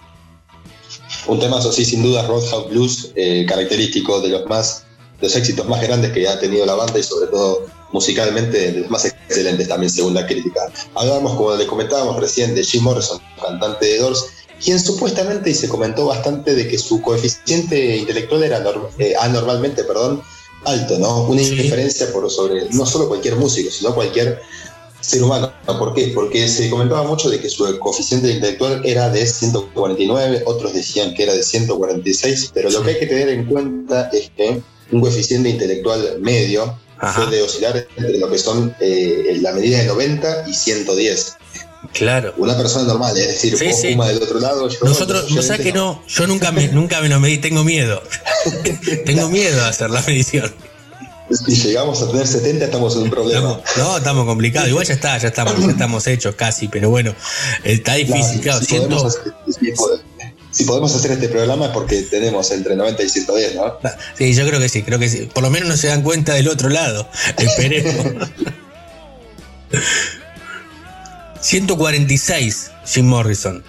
Un 1.28 1.40
temazo, 1.40 1.72
sí, 1.72 1.86
sin 1.86 2.02
duda, 2.02 2.26
Roadhouse 2.28 2.70
Blues, 2.70 3.12
eh, 3.16 3.46
característico 3.48 4.22
de 4.22 4.30
los 4.30 4.46
más, 4.48 4.86
de 5.20 5.28
los 5.28 5.36
éxitos 5.36 5.68
más 5.68 5.82
grandes 5.82 6.12
que 6.12 6.28
ha 6.28 6.40
tenido 6.40 6.66
la 6.66 6.76
banda 6.76 6.98
y 6.98 7.04
sobre 7.04 7.28
todo 7.28 7.66
musicalmente 7.92 8.72
de 8.72 8.80
los 8.82 8.90
más 8.90 9.06
excelentes 9.06 9.68
también 9.68 9.92
según 9.92 10.14
la 10.14 10.26
crítica. 10.26 10.62
Hablábamos, 10.96 11.36
como 11.36 11.56
le 11.56 11.68
comentábamos 11.68 12.20
recién, 12.20 12.56
de 12.56 12.64
Jim 12.64 12.84
Morrison, 12.84 13.20
cantante 13.42 13.86
de 13.86 13.98
Doors, 14.00 14.26
quien 14.64 14.80
supuestamente, 14.80 15.50
y 15.50 15.54
se 15.54 15.70
comentó 15.70 16.06
bastante, 16.06 16.56
de 16.56 16.68
que 16.68 16.78
su 16.78 17.02
coeficiente 17.02 17.98
intelectual 17.98 18.44
era 18.44 18.64
eh, 18.98 19.14
anormalmente, 19.20 19.84
perdón, 19.84 20.22
alto, 20.66 21.00
¿no? 21.00 21.24
Una 21.24 21.42
diferencia 21.42 22.12
por 22.12 22.30
sobre 22.30 22.70
no 22.72 22.86
solo 22.86 23.08
cualquier 23.08 23.38
músico, 23.38 23.72
sino 23.72 23.96
cualquier 23.96 24.42
ser 25.10 25.24
humano. 25.24 25.52
¿Por 25.66 25.94
qué? 25.94 26.12
Porque 26.14 26.48
se 26.48 26.70
comentaba 26.70 27.04
mucho 27.04 27.30
de 27.30 27.40
que 27.40 27.50
su 27.50 27.78
coeficiente 27.80 28.32
intelectual 28.32 28.82
era 28.86 29.10
de 29.10 29.26
149, 29.26 30.44
otros 30.46 30.74
decían 30.74 31.14
que 31.16 31.24
era 31.24 31.34
de 31.34 31.44
146, 31.44 32.52
pero 32.54 32.70
lo 32.70 32.84
que 32.84 32.92
hay 32.92 33.00
que 33.00 33.08
tener 33.08 33.30
en 33.30 33.46
cuenta 33.46 34.10
es 34.14 34.32
que 34.36 34.62
un 34.92 35.02
coeficiente 35.02 35.50
intelectual 35.50 36.18
medio 36.20 36.78
puede 37.16 37.42
oscilar 37.42 37.88
entre 37.98 38.18
lo 38.20 38.30
que 38.30 38.38
son 38.38 38.76
eh, 38.82 39.38
la 39.42 39.54
medida 39.54 39.80
de 39.80 39.86
90 39.86 40.46
y 40.48 40.54
110. 40.54 41.36
Claro. 41.94 42.34
Una 42.38 42.58
persona 42.58 42.86
normal, 42.86 43.18
es 43.18 43.28
decir, 43.28 43.58
Sí, 43.58 43.72
sí. 43.74 43.92
fuma 43.94 44.10
del 44.10 44.22
otro 44.22 44.40
lado, 44.40 44.68
yo 44.68 44.78
Nosotros, 44.84 45.32
no 45.32 45.42
sabes 45.42 45.62
que 45.62 45.72
no. 45.72 45.94
no, 45.94 46.04
yo 46.08 46.28
nunca 46.28 46.52
me, 46.52 46.68
nunca 46.68 47.02
me 47.02 47.10
lo 47.10 47.20
medí, 47.20 47.38
tengo 47.38 47.64
miedo. 47.64 48.04
tengo 49.06 49.30
miedo 49.30 49.64
a 49.64 49.70
hacer 49.70 49.90
la 49.90 50.02
medición. 50.02 50.54
Si 51.32 51.56
llegamos 51.56 52.02
a 52.02 52.08
tener 52.10 52.26
70 52.28 52.66
estamos 52.66 52.96
en 52.96 53.04
un 53.04 53.10
problema. 53.10 53.62
No, 53.78 53.98
estamos 53.98 54.26
complicados. 54.26 54.68
Igual 54.70 54.86
ya 54.86 54.94
está, 54.96 55.18
ya 55.18 55.28
estamos, 55.28 55.60
ya 55.60 55.72
estamos 55.72 56.08
hechos 56.08 56.36
casi, 56.36 56.68
pero 56.68 56.90
bueno, 56.90 57.14
está 57.64 57.96
difícil, 57.96 58.42
claro. 58.42 58.60
si, 58.60 58.66
siento- 58.66 58.90
podemos 58.90 59.16
hacer, 59.16 59.34
si 59.48 59.74
si 60.52 60.64
podemos 60.64 60.96
hacer 60.96 61.12
este 61.12 61.30
programa 61.30 61.68
es 61.68 61.72
porque 61.72 62.02
tenemos 62.04 62.50
entre 62.50 62.76
90 62.76 63.04
y 63.04 63.10
110, 63.10 63.56
¿no? 63.56 63.78
Sí, 64.18 64.34
yo 64.34 64.48
creo 64.48 64.60
que 64.60 64.68
sí, 64.68 64.82
creo 64.82 64.98
que 64.98 65.08
sí. 65.08 65.30
Por 65.32 65.44
lo 65.44 65.52
menos 65.52 65.70
no 65.70 65.78
se 65.78 65.88
dan 65.88 66.02
cuenta 66.02 66.34
del 66.34 66.48
otro 66.48 66.70
lado. 66.70 67.08
Esperemos. 67.38 67.94
146, 71.42 72.72
Jim 72.86 73.06
Morrison. 73.06 73.64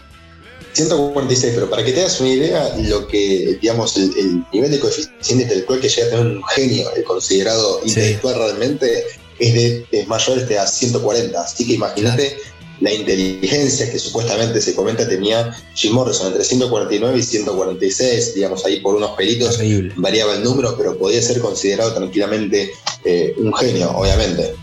146, 0.73 1.53
pero 1.55 1.69
para 1.69 1.85
que 1.85 1.93
te 1.93 2.01
hagas 2.01 2.21
una 2.21 2.31
idea, 2.31 2.77
lo 2.79 3.07
que, 3.07 3.59
digamos, 3.61 3.97
el, 3.97 4.13
el 4.17 4.45
nivel 4.53 4.71
de 4.71 4.81
coeficiente 4.81 5.45
intelectual 5.45 5.81
que 5.81 5.89
llega 5.89 6.07
a 6.07 6.11
tener 6.11 6.27
un 6.27 6.45
genio 6.45 6.89
eh, 6.97 7.03
considerado 7.03 7.81
intelectual 7.85 8.37
realmente 8.37 9.05
es, 9.39 9.55
de, 9.55 9.87
es 9.91 10.07
mayor 10.07 10.39
este 10.39 10.59
a 10.59 10.67
140. 10.67 11.41
Así 11.41 11.67
que 11.67 11.75
imagínate 11.75 12.37
la 12.81 12.93
inteligencia 12.93 13.91
que 13.91 13.99
supuestamente 13.99 14.61
se 14.61 14.75
comenta 14.75 15.07
tenía 15.07 15.55
Jim 15.75 15.93
Morrison 15.93 16.29
entre 16.29 16.45
149 16.45 17.19
y 17.19 17.23
146, 17.23 18.35
digamos, 18.35 18.65
ahí 18.65 18.81
por 18.81 18.95
unos 18.95 19.11
pelitos 19.11 19.59
variaba 19.97 20.35
el 20.35 20.43
número, 20.43 20.77
pero 20.77 20.97
podía 20.99 21.21
ser 21.21 21.41
considerado 21.41 21.95
tranquilamente 21.95 22.71
eh, 23.05 23.35
un 23.37 23.53
genio, 23.55 23.91
obviamente. 23.91 24.55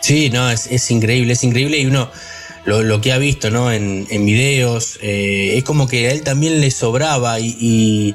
Sí, 0.00 0.30
no, 0.30 0.50
es, 0.50 0.66
es 0.66 0.90
increíble, 0.90 1.32
es 1.32 1.42
increíble 1.42 1.78
y 1.78 1.86
uno 1.86 2.10
lo, 2.64 2.82
lo 2.82 3.00
que 3.00 3.12
ha 3.12 3.18
visto, 3.18 3.50
¿no? 3.50 3.72
En, 3.72 4.06
en 4.10 4.26
videos, 4.26 4.98
eh, 5.02 5.54
es 5.56 5.64
como 5.64 5.86
que 5.88 6.08
a 6.08 6.12
él 6.12 6.22
también 6.22 6.60
le 6.60 6.70
sobraba 6.70 7.40
y, 7.40 7.56
y, 7.60 8.14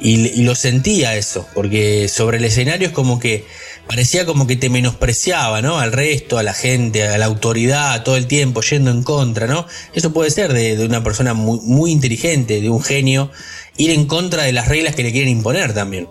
y- 0.00 0.28
y 0.40 0.42
lo 0.42 0.54
sentía 0.54 1.16
eso, 1.16 1.46
porque 1.54 2.08
sobre 2.08 2.38
el 2.38 2.44
escenario 2.44 2.88
es 2.88 2.94
como 2.94 3.18
que 3.18 3.44
parecía 3.88 4.26
como 4.26 4.46
que 4.46 4.54
te 4.56 4.68
menospreciaba, 4.68 5.62
¿no? 5.62 5.78
Al 5.78 5.92
resto, 5.92 6.38
a 6.38 6.42
la 6.42 6.52
gente, 6.52 7.04
a 7.08 7.16
la 7.18 7.24
autoridad, 7.24 8.02
todo 8.04 8.16
el 8.16 8.26
tiempo 8.26 8.60
yendo 8.60 8.90
en 8.90 9.02
contra, 9.02 9.46
¿no? 9.46 9.66
Eso 9.94 10.12
puede 10.12 10.30
ser 10.30 10.52
de, 10.52 10.76
de 10.76 10.84
una 10.84 11.02
persona 11.02 11.32
muy, 11.34 11.58
muy 11.62 11.90
inteligente, 11.90 12.60
de 12.60 12.68
un 12.70 12.82
genio, 12.82 13.30
ir 13.78 13.90
en 13.90 14.06
contra 14.06 14.42
de 14.44 14.52
las 14.52 14.68
reglas 14.68 14.94
que 14.94 15.02
le 15.02 15.10
quieren 15.12 15.30
imponer 15.30 15.72
también. 15.74 16.06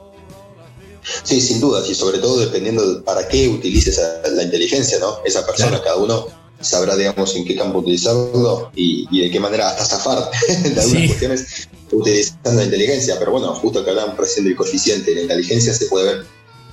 Sí, 1.24 1.40
sin 1.40 1.62
dudas, 1.62 1.88
y 1.90 1.96
sobre 1.96 2.18
todo 2.18 2.40
dependiendo 2.40 2.96
de 2.96 3.02
para 3.02 3.28
qué 3.30 3.48
utilices 3.48 4.02
la 4.34 4.44
inteligencia, 4.44 5.00
¿no? 5.00 5.20
Esa 5.24 5.46
persona, 5.46 5.80
cada 5.82 5.96
uno 5.98 6.28
sabrá, 6.60 6.96
digamos, 6.96 7.36
en 7.36 7.46
qué 7.46 7.56
campo 7.56 7.80
utilizarlo 7.80 8.72
y, 8.76 9.08
y 9.12 9.22
de 9.22 9.32
qué 9.32 9.40
manera 9.40 9.70
hasta 9.70 9.86
zafar 9.86 10.30
de 10.48 10.82
algunas 10.82 11.08
cuestiones 11.08 11.68
utilizando 11.92 12.54
la 12.54 12.64
inteligencia. 12.64 13.18
Pero 13.20 13.32
bueno, 13.32 13.54
justo 13.56 13.84
que 13.84 13.90
hablábamos 13.90 14.18
recién 14.18 14.46
del 14.46 14.56
coeficiente, 14.56 15.14
la 15.16 15.22
inteligencia 15.22 15.74
se 15.74 15.86
puede 15.86 16.06
ver 16.06 16.26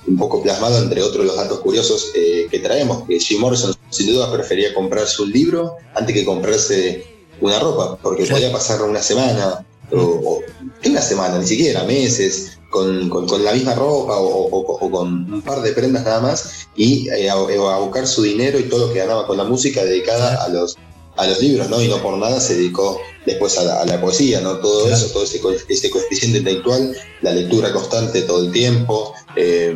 un 0.07 0.17
poco 0.17 0.41
plasmado 0.41 0.77
entre 0.81 1.01
otros 1.01 1.25
los 1.25 1.35
datos 1.35 1.59
curiosos 1.59 2.11
eh, 2.15 2.47
que 2.49 2.59
traemos, 2.59 3.07
que 3.07 3.19
Jim 3.19 3.39
Morrison 3.39 3.73
sin 3.89 4.07
duda 4.07 4.31
prefería 4.31 4.73
comprarse 4.73 5.21
un 5.21 5.31
libro 5.31 5.77
antes 5.95 6.13
que 6.13 6.25
comprarse 6.25 7.03
una 7.41 7.59
ropa, 7.59 7.97
porque 8.01 8.25
podía 8.25 8.51
pasar 8.51 8.81
una 8.83 9.01
semana, 9.01 9.65
o, 9.91 9.97
o 9.97 10.39
¿qué 10.81 10.89
una 10.89 11.01
semana, 11.01 11.37
ni 11.39 11.45
siquiera 11.45 11.83
meses, 11.83 12.59
con, 12.75 13.09
con- 13.09 13.25
con 13.27 13.43
la 13.43 13.53
misma 13.53 13.73
ropa 13.73 14.15
o, 14.17 14.27
o- 14.55 14.77
o 14.85 14.91
con 14.91 15.07
un 15.33 15.41
par 15.41 15.61
de 15.61 15.71
prendas 15.71 16.03
nada 16.03 16.19
más, 16.19 16.67
y 16.75 17.07
eh, 17.09 17.29
a, 17.29 17.33
a 17.35 17.79
buscar 17.79 18.05
su 18.05 18.21
dinero 18.23 18.59
y 18.59 18.63
todo 18.69 18.87
lo 18.87 18.93
que 18.93 18.99
ganaba 18.99 19.25
con 19.27 19.37
la 19.37 19.45
música 19.45 19.83
dedicada 19.83 20.43
a 20.43 20.49
los 20.49 20.75
a 21.17 21.25
los 21.27 21.39
libros, 21.39 21.69
¿no? 21.69 21.81
Y 21.81 21.87
no 21.87 22.01
por 22.03 22.17
nada 22.17 22.41
se 22.41 22.55
dedicó 22.55 22.99
después 23.25 23.57
a 23.57 23.63
la, 23.63 23.81
a 23.83 23.85
la 23.85 24.01
poesía, 24.01 24.41
¿no? 24.41 24.57
Todo 24.59 24.89
eso, 24.89 25.07
todo 25.13 25.23
ese, 25.23 25.39
ese 25.69 25.89
coeficiente 25.89 26.39
intelectual, 26.39 26.93
la 27.21 27.31
lectura 27.31 27.71
constante 27.71 28.23
todo 28.23 28.43
el 28.43 28.51
tiempo, 28.51 29.13
eh, 29.37 29.73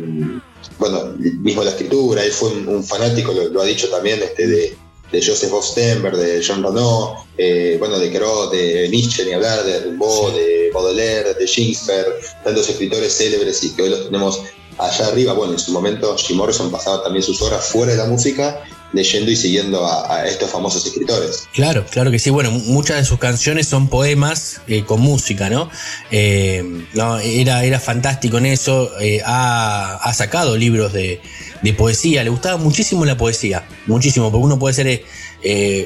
bueno, 0.78 1.14
mismo 1.16 1.64
la 1.64 1.70
escritura, 1.70 2.22
él 2.24 2.32
fue 2.32 2.50
un, 2.50 2.68
un 2.68 2.84
fanático, 2.84 3.32
lo, 3.32 3.48
lo 3.48 3.62
ha 3.62 3.64
dicho 3.64 3.88
también, 3.88 4.20
este, 4.22 4.46
de, 4.46 4.76
de 5.10 5.20
Joseph 5.24 5.50
Bofstember, 5.50 6.16
de 6.16 6.40
Jean 6.40 6.62
Renaud, 6.62 7.14
eh, 7.36 7.76
bueno, 7.78 7.98
de 7.98 8.10
Querot, 8.10 8.52
de 8.52 8.88
Nietzsche, 8.88 9.24
ni 9.24 9.32
hablar, 9.32 9.64
de 9.64 9.80
Rimbaud, 9.80 10.32
de 10.34 10.70
Baudelaire, 10.72 11.34
de 11.34 11.46
Shakespeare, 11.46 12.06
tantos 12.44 12.68
escritores 12.68 13.16
célebres 13.16 13.62
y 13.64 13.74
que 13.74 13.82
hoy 13.82 13.90
los 13.90 14.04
tenemos 14.04 14.40
allá 14.78 15.06
arriba. 15.08 15.32
Bueno, 15.32 15.54
en 15.54 15.58
su 15.58 15.72
momento 15.72 16.16
Jim 16.16 16.36
Morrison 16.36 16.70
pasaba 16.70 17.02
también 17.02 17.22
sus 17.22 17.40
horas 17.42 17.66
fuera 17.66 17.92
de 17.92 17.98
la 17.98 18.06
música, 18.06 18.64
leyendo 18.92 19.30
y 19.30 19.36
siguiendo 19.36 19.86
a, 19.86 20.26
estos 20.26 20.50
famosos 20.50 20.84
escritores. 20.86 21.48
Claro, 21.52 21.84
claro 21.90 22.10
que 22.10 22.18
sí. 22.18 22.30
Bueno, 22.30 22.50
mu- 22.50 22.58
muchas 22.60 22.96
de 22.96 23.04
sus 23.04 23.18
canciones 23.18 23.68
son 23.68 23.88
poemas 23.88 24.60
eh, 24.66 24.84
con 24.84 25.00
música, 25.00 25.48
¿no? 25.48 25.70
Eh, 26.10 26.84
no, 26.94 27.18
era, 27.18 27.64
era 27.64 27.78
fantástico 27.78 28.38
en 28.38 28.46
eso. 28.46 28.90
eh, 29.00 29.20
ha, 29.24 30.12
sacado 30.14 30.56
libros 30.56 30.92
de, 30.92 31.20
de 31.62 31.72
poesía. 31.72 32.24
Le 32.24 32.30
gustaba 32.30 32.56
muchísimo 32.56 33.04
la 33.04 33.16
poesía. 33.16 33.64
Muchísimo, 33.86 34.30
porque 34.30 34.44
uno 34.44 34.58
puede 34.58 34.74
ser 34.74 35.04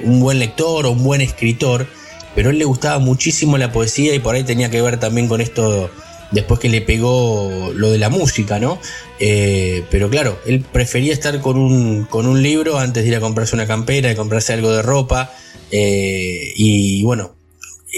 un 0.04 0.20
buen 0.20 0.38
lector 0.38 0.86
o 0.86 0.90
un 0.92 1.04
buen 1.04 1.20
escritor, 1.20 1.86
pero 2.34 2.48
a 2.48 2.52
él 2.52 2.58
le 2.58 2.64
gustaba 2.64 2.98
muchísimo 2.98 3.58
la 3.58 3.70
poesía 3.70 4.14
y 4.14 4.18
por 4.18 4.34
ahí 4.34 4.44
tenía 4.44 4.70
que 4.70 4.80
ver 4.82 4.98
también 4.98 5.28
con 5.28 5.40
esto 5.40 5.90
después 6.32 6.58
que 6.58 6.68
le 6.68 6.80
pegó 6.80 7.70
lo 7.76 7.90
de 7.92 7.98
la 7.98 8.08
música, 8.08 8.58
¿no? 8.58 8.80
Eh, 9.20 9.84
pero 9.90 10.10
claro, 10.10 10.38
él 10.44 10.64
prefería 10.72 11.12
estar 11.12 11.40
con 11.40 11.56
un, 11.56 12.04
con 12.04 12.26
un 12.26 12.42
libro 12.42 12.78
antes 12.78 13.04
de 13.04 13.10
ir 13.10 13.16
a 13.16 13.20
comprarse 13.20 13.54
una 13.54 13.66
campera, 13.66 14.08
de 14.08 14.16
comprarse 14.16 14.52
algo 14.52 14.70
de 14.72 14.82
ropa. 14.82 15.32
eh, 15.70 16.52
y 16.56 17.02
bueno, 17.04 17.34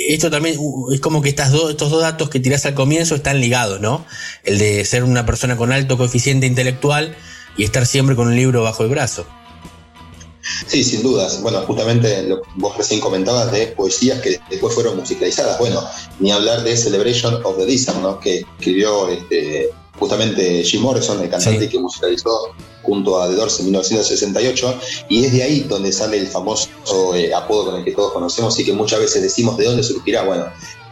esto 0.08 0.30
también 0.30 0.58
es 0.92 1.00
como 1.00 1.22
que 1.22 1.30
estos 1.30 1.50
dos 1.78 2.00
datos 2.00 2.28
que 2.28 2.38
tirás 2.38 2.66
al 2.66 2.74
comienzo 2.74 3.14
están 3.14 3.40
ligados, 3.40 3.80
¿no? 3.80 4.04
El 4.44 4.58
de 4.58 4.84
ser 4.84 5.04
una 5.04 5.24
persona 5.24 5.56
con 5.56 5.72
alto 5.72 5.96
coeficiente 5.96 6.46
intelectual 6.46 7.16
y 7.56 7.64
estar 7.64 7.86
siempre 7.86 8.14
con 8.14 8.28
un 8.28 8.36
libro 8.36 8.62
bajo 8.62 8.82
el 8.82 8.90
brazo. 8.90 9.26
Sí, 10.66 10.84
sin 10.84 11.02
dudas. 11.02 11.40
Bueno, 11.42 11.62
justamente 11.62 12.22
lo 12.24 12.42
que 12.42 12.48
vos 12.56 12.76
recién 12.76 13.00
comentabas 13.00 13.50
de 13.50 13.68
poesías 13.68 14.20
que 14.20 14.38
después 14.50 14.74
fueron 14.74 14.96
musicalizadas. 14.96 15.58
Bueno, 15.58 15.82
ni 16.20 16.30
hablar 16.30 16.62
de 16.62 16.76
Celebration 16.76 17.40
of 17.44 17.56
the 17.56 17.64
Desert, 17.64 17.98
¿no? 17.98 18.20
Que 18.20 18.44
escribió 18.58 19.08
este, 19.08 19.70
justamente 19.98 20.62
Jim 20.64 20.82
Morrison, 20.82 21.20
el 21.22 21.28
cantante 21.30 21.68
que 21.68 21.78
musicalizó 21.78 22.54
junto 22.82 23.20
a 23.20 23.28
The 23.28 23.34
Doors 23.34 23.58
en 23.60 23.66
1968, 23.66 24.80
y 25.08 25.24
es 25.24 25.32
de 25.32 25.42
ahí 25.42 25.60
donde 25.60 25.92
sale 25.92 26.18
el 26.18 26.28
famoso 26.28 26.68
eh, 27.14 27.32
apodo 27.34 27.66
con 27.66 27.76
el 27.76 27.84
que 27.84 27.92
todos 27.92 28.12
conocemos 28.12 28.58
y 28.60 28.64
que 28.64 28.72
muchas 28.72 29.00
veces 29.00 29.22
decimos 29.22 29.56
de 29.56 29.64
dónde 29.64 29.82
surgirá. 29.82 30.22
Bueno, 30.22 30.46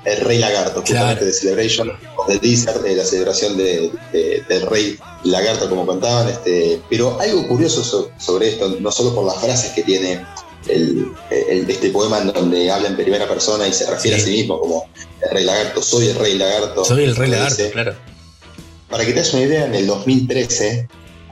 el 0.05 0.20
Rey 0.20 0.39
Lagarto, 0.39 0.81
justamente 0.81 1.24
de 1.24 1.32
Celebration 1.32 1.90
of 2.16 2.26
the 2.26 2.39
Desert, 2.39 2.82
de 2.82 2.94
la 2.97 3.05
celebración 3.05 3.56
de- 3.56 3.90
de- 4.12 4.43
del 4.48 4.66
Rey 4.66 4.98
Lagarto, 5.22 5.68
como 5.70 5.86
contaban. 5.86 6.28
Este, 6.28 6.81
pero 6.90 7.18
algo 7.20 7.47
curioso 7.48 7.82
so- 7.85 8.10
sobre 8.18 8.48
esto, 8.51 8.68
no 8.81 8.90
solo 8.93 9.14
por 9.14 9.24
las 9.24 9.36
frases 9.40 9.72
que 9.72 9.82
tiene 9.82 10.26
el- 10.68 11.10
el- 11.31 11.70
este 11.70 11.90
poema 11.90 12.18
en 12.18 12.32
donde 12.32 12.70
habla 12.70 12.89
en 12.89 12.97
primera 12.97 13.28
persona 13.28 13.66
y 13.68 13.72
se 13.72 13.89
refiere 13.89 14.16
Sí. 14.18 14.22
a 14.22 14.26
sí 14.26 14.32
mismo 14.32 14.59
como 14.60 14.89
el 15.22 15.31
rey 15.31 15.44
lagarto, 15.44 15.81
soy 15.81 16.09
el 16.09 16.16
rey 16.16 16.36
lagarto. 16.39 16.85
Soy 16.85 17.05
el 17.05 17.16
rey 17.16 17.31
lagarto, 17.31 17.56
dice. 17.56 17.70
claro. 17.70 17.94
Para 18.95 19.05
que 19.07 19.12
te 19.12 19.19
hagas 19.19 19.35
una 19.35 19.43
idea, 19.43 19.66
en 19.66 19.75
el 19.75 19.89
2013, 19.89 20.87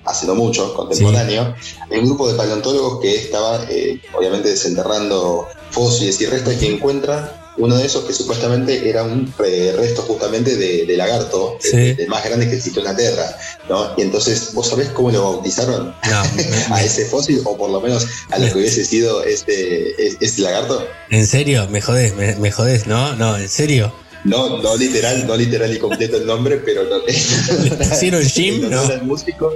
hace 0.05 0.27
no 0.27 0.35
mucho, 0.35 0.75
contemporáneo, 0.75 1.55
hay 1.89 1.99
un 2.01 2.07
grupo 2.07 2.29
de 2.29 2.35
paleontólogos 2.37 3.01
que 3.01 3.15
estaba 3.15 3.65
eh, 3.71 4.01
obviamente 4.19 4.49
desenterrando 4.49 5.47
fósiles 5.71 6.21
y 6.21 6.27
restos 6.27 6.55
que 6.55 6.67
encuentran 6.67 7.31
uno 7.59 7.77
de 7.77 7.87
esos 7.87 8.03
que 8.05 8.13
supuestamente 8.13 8.89
era 8.89 9.05
un 9.05 9.33
eh, 9.47 9.73
resto 9.77 10.03
justamente 10.03 10.57
de, 10.57 10.87
de 10.87 10.97
lagarto, 10.97 11.57
Sí. 11.61 11.77
el, 11.77 12.01
el 12.01 12.09
más 12.09 12.25
grande 12.25 12.49
que 12.49 12.57
existió 12.57 12.81
en 12.83 12.89
la 12.89 12.97
Tierra. 12.97 13.37
¿no? 13.69 13.93
Y 13.97 14.03
entonces, 14.03 14.53
¿vos 14.55 14.67
sabés 14.69 14.89
cómo 14.89 15.13
lo 15.13 15.23
bautizaron 15.23 15.95
No, 16.11 16.23
a 16.75 16.83
ese 16.83 17.05
fósil 17.05 17.43
o 17.45 17.57
por 17.57 17.71
lo 17.71 17.81
menos 17.81 18.05
a 18.33 18.39
lo 18.41 18.47
que 18.53 18.59
hubiese 18.59 18.85
sido 18.85 19.23
este, 19.23 20.05
es- 20.05 20.17
este 20.21 20.43
lagarto? 20.43 20.85
¿En 21.11 21.27
serio? 21.29 21.69
Me 21.71 21.81
jodés, 21.81 22.13
me, 22.17 22.35
me 22.35 22.51
jodés, 22.51 22.89
¿no? 22.89 23.15
No, 23.15 23.37
¿en 23.39 23.49
serio? 23.49 23.93
No, 24.25 24.59
no 24.63 24.77
literal, 24.77 25.27
no 25.27 25.37
literal 25.37 25.75
y 25.75 25.79
completo 25.79 26.17
el 26.17 26.27
nombre, 26.27 26.57
pero 26.65 26.85
no. 26.85 26.99
¿Le 26.99 27.71
pusieron 27.77 28.23
Jim? 28.29 28.65
El 28.65 28.71
No. 28.71 28.81
al 28.83 29.03
músico. 29.03 29.53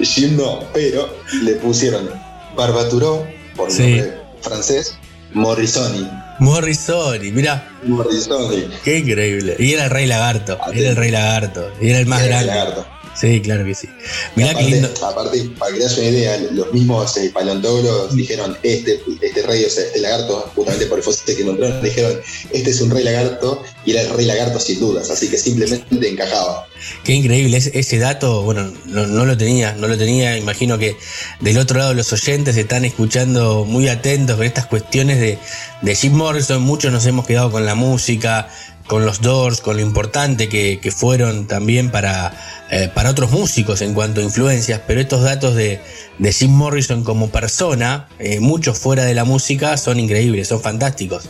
Jim 0.00 0.36
no, 0.36 0.64
pero 0.72 1.08
le 1.42 1.54
pusieron 1.54 2.08
Barbaturó, 2.56 3.26
por 3.56 3.70
Sí. 3.70 3.82
nombre 3.96 4.18
francés, 4.40 4.94
Morrisoni. 5.32 6.08
Morrisoni, 6.38 7.32
mira, 7.32 7.68
Morrisoni. 7.84 8.68
qué 8.84 8.98
increíble. 8.98 9.56
Y 9.58 9.72
era 9.72 9.84
el 9.84 9.90
rey 9.90 10.06
lagarto, 10.06 10.58
era 10.72 10.90
el 10.90 10.96
rey 10.96 11.10
lagarto, 11.10 11.70
y 11.80 11.90
era 11.90 11.98
el 11.98 12.06
más 12.06 12.22
Era 12.22 12.40
el 12.40 12.46
grande. 12.46 12.64
lagarto. 12.72 12.86
Sí, 13.20 13.40
claro 13.40 13.64
que 13.64 13.74
sí. 13.74 13.88
Mirá 14.36 14.50
aparte, 14.52 14.70
lindo. 14.70 14.88
aparte, 15.04 15.50
para 15.58 15.72
que 15.72 15.78
te 15.78 15.84
das 15.84 15.98
una 15.98 16.08
idea, 16.08 16.38
los 16.52 16.72
mismos 16.72 17.16
eh, 17.16 17.30
paleontólogos 17.34 18.14
dijeron, 18.14 18.56
este, 18.62 19.00
este 19.20 19.42
rey, 19.42 19.64
o 19.64 19.70
sea, 19.70 19.84
este 19.84 19.98
lagarto, 19.98 20.52
justamente 20.54 20.86
por 20.86 20.98
el 20.98 21.04
fósil 21.04 21.34
que 21.34 21.42
encontraron, 21.42 21.82
dijeron, 21.82 22.20
este 22.52 22.70
es 22.70 22.80
un 22.80 22.90
rey 22.90 23.02
lagarto, 23.02 23.62
y 23.84 23.92
era 23.92 24.02
el 24.02 24.10
rey 24.10 24.26
lagarto 24.26 24.60
sin 24.60 24.78
dudas, 24.78 25.10
así 25.10 25.28
que 25.28 25.36
simplemente 25.36 26.08
encajaba. 26.08 26.68
Qué 27.02 27.12
increíble, 27.12 27.56
ese, 27.56 27.76
ese 27.76 27.98
dato, 27.98 28.42
bueno, 28.42 28.72
no, 28.86 29.06
no 29.06 29.24
lo 29.24 29.36
tenía, 29.36 29.72
no 29.72 29.88
lo 29.88 29.98
tenía, 29.98 30.36
imagino 30.36 30.78
que 30.78 30.96
del 31.40 31.58
otro 31.58 31.78
lado 31.78 31.94
los 31.94 32.12
oyentes 32.12 32.56
están 32.56 32.84
escuchando 32.84 33.64
muy 33.64 33.88
atentos 33.88 34.36
con 34.36 34.46
estas 34.46 34.66
cuestiones 34.66 35.18
de, 35.18 35.38
de 35.82 35.94
Jim 35.96 36.12
Morrison, 36.12 36.62
muchos 36.62 36.92
nos 36.92 37.04
hemos 37.06 37.26
quedado 37.26 37.50
con 37.50 37.66
la 37.66 37.74
música, 37.74 38.48
con 38.88 39.06
los 39.06 39.20
Doors, 39.20 39.60
con 39.60 39.76
lo 39.76 39.82
importante 39.82 40.48
que, 40.48 40.80
que 40.80 40.90
fueron 40.90 41.46
también 41.46 41.90
para, 41.92 42.66
eh, 42.70 42.90
para 42.92 43.10
otros 43.10 43.30
músicos 43.30 43.80
en 43.82 43.94
cuanto 43.94 44.20
a 44.20 44.24
influencias, 44.24 44.80
pero 44.86 45.00
estos 45.00 45.22
datos 45.22 45.54
de, 45.54 45.80
de 46.18 46.32
Jim 46.32 46.50
Morrison 46.50 47.04
como 47.04 47.30
persona, 47.30 48.08
eh, 48.18 48.40
muchos 48.40 48.78
fuera 48.78 49.04
de 49.04 49.14
la 49.14 49.24
música, 49.24 49.76
son 49.76 50.00
increíbles, 50.00 50.48
son 50.48 50.60
fantásticos. 50.60 51.24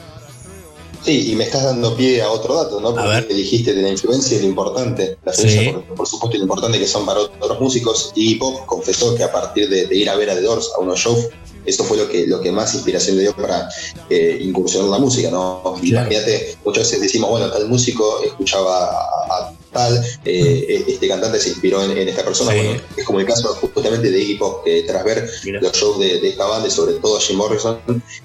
Sí, 1.05 1.31
y 1.31 1.37
me 1.37 1.45
estás 1.45 1.63
dando 1.63 1.97
pie 1.97 2.21
a 2.23 2.29
otro 2.29 2.55
dato, 2.57 2.81
¿no? 2.81 2.93
Porque 2.93 3.09
ver. 3.09 3.29
dijiste 3.29 3.73
de 3.73 3.83
la 3.83 3.89
influencia 3.91 4.37
y 4.37 4.41
lo 4.43 4.49
importante, 4.49 5.17
la 5.25 5.33
Sí. 5.33 5.43
influencia, 5.43 5.73
por, 5.87 5.95
por 5.97 6.07
supuesto, 6.09 6.37
y 6.37 6.39
lo 6.41 6.45
importante 6.45 6.79
que 6.79 6.87
son 6.89 7.07
para 7.07 7.21
otros 7.21 7.61
músicos. 7.61 8.13
Y 8.17 8.35
Pop 8.35 8.67
confesó 8.67 9.15
que 9.15 9.23
a 9.23 9.31
partir 9.33 9.69
de, 9.69 9.87
de 9.87 9.97
ir 9.97 10.11
a 10.11 10.17
ver 10.17 10.29
a 10.31 10.35
The 10.35 10.43
Doors 10.43 10.71
a 10.77 10.81
unos 10.81 10.99
shows, 10.99 11.29
eso 11.69 11.85
fue 11.85 11.97
lo 11.97 12.09
que, 12.09 12.27
lo 12.27 12.41
que 12.41 12.51
más 12.53 12.75
inspiración 12.75 13.17
le 13.17 13.23
dio 13.23 13.37
para 13.37 13.69
eh, 14.09 14.39
incursionar 14.41 14.87
en 14.87 14.93
la 14.93 14.99
música, 14.99 15.31
¿no? 15.31 15.63
Imagínate, 15.83 16.57
muchas 16.65 16.85
veces 16.85 17.03
decimos, 17.03 17.31
bueno, 17.31 17.51
tal 17.51 17.69
músico 17.69 18.21
escuchaba 18.25 18.87
a, 18.87 19.53
a 19.68 19.68
tal, 19.73 20.05
eh, 20.25 20.85
este 20.87 21.09
cantante 21.09 21.39
se 21.41 21.51
inspiró 21.51 21.83
en, 21.83 21.97
en 21.97 22.09
esta 22.09 22.25
persona. 22.25 22.53
Sí. 22.53 22.59
Bueno, 22.59 22.81
es 22.97 23.05
como 23.05 23.21
el 23.21 23.27
caso 23.27 23.55
justamente 23.61 24.11
de 24.11 24.19
Iggy 24.21 24.35
Pop, 24.37 24.65
que 24.65 24.83
tras 24.83 25.05
ver 25.05 25.29
los 25.61 25.73
shows 25.73 25.99
de, 25.99 26.21
de 26.21 26.29
esta 26.31 26.47
banda 26.47 26.69
y 26.69 26.71
sobre 26.71 26.95
todo 26.95 27.19
Jim 27.21 27.37
Morrison, 27.37 27.79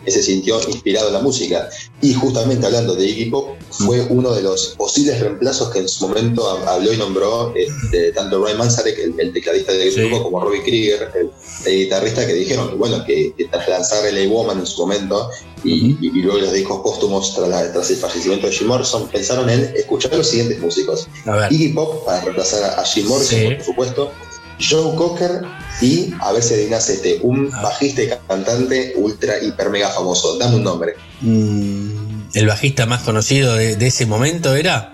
se 0.07 0.23
sintió 0.23 0.59
inspirado 0.69 1.07
en 1.07 1.13
la 1.13 1.21
música. 1.21 1.69
Y 2.01 2.13
justamente 2.13 2.65
hablando 2.65 2.95
de 2.95 3.05
Iggy 3.05 3.29
Pop, 3.29 3.49
fue 3.69 4.01
uno 4.01 4.33
de 4.33 4.41
los 4.43 4.75
posibles 4.77 5.19
reemplazos 5.19 5.69
que 5.71 5.79
en 5.79 5.87
su 5.87 6.07
momento 6.07 6.43
hab- 6.43 6.67
habló 6.67 6.93
y 6.93 6.97
nombró 6.97 7.53
este, 7.55 8.11
tanto 8.11 8.43
Ryan 8.43 8.57
Manzarek, 8.57 8.97
el, 8.99 9.19
el 9.19 9.33
tecladista 9.33 9.71
del 9.73 9.93
grupo, 9.93 10.23
como 10.23 10.39
Robbie 10.41 10.63
Krieger, 10.63 11.09
el, 11.15 11.29
el 11.65 11.79
guitarrista, 11.83 12.25
que 12.27 12.33
dijeron 12.33 12.77
bueno, 12.77 13.03
que, 13.05 13.33
que 13.37 13.45
tras 13.45 13.67
lanzar 13.67 14.05
el 14.05 14.27
Woman 14.29 14.59
en 14.59 14.65
su 14.65 14.81
momento 14.81 15.29
y, 15.63 16.09
luego 16.21 16.39
los 16.39 16.53
discos 16.53 16.81
póstumos 16.81 17.33
tras, 17.35 17.47
la- 17.49 17.71
tras 17.71 17.89
el 17.91 17.97
fallecimiento 17.97 18.47
de 18.47 18.53
Jim 18.53 18.67
Morrison, 18.67 19.07
pensaron 19.09 19.49
en 19.49 19.73
escuchar 19.75 20.13
a 20.13 20.17
los 20.17 20.27
siguientes 20.27 20.59
músicos. 20.59 21.07
Iggy 21.49 21.69
Pop, 21.69 22.05
para 22.05 22.21
reemplazar 22.21 22.79
a- 22.79 22.83
Jim 22.83 23.07
Morrison, 23.07 23.39
Sí. 23.39 23.45
por 23.55 23.65
supuesto, 23.65 24.11
Joe 24.59 24.95
Cocker 24.95 25.41
y, 25.81 26.13
a 26.19 26.31
ver 26.31 26.43
adivinas 26.43 26.87
este, 26.89 27.19
un 27.23 27.49
Ah. 27.53 27.61
bajista 27.63 28.03
y 28.03 28.09
cantante 28.27 28.93
ultra, 28.97 29.41
hiper, 29.41 29.69
mega 29.69 29.89
famoso. 29.89 30.37
Dame 30.37 30.55
un 30.57 30.63
nombre. 30.63 30.93
Mm, 31.21 32.29
¿El 32.33 32.47
bajista 32.47 32.85
más 32.85 33.01
conocido 33.03 33.55
de, 33.55 33.75
de 33.75 33.87
ese 33.87 34.05
momento 34.05 34.55
era? 34.55 34.91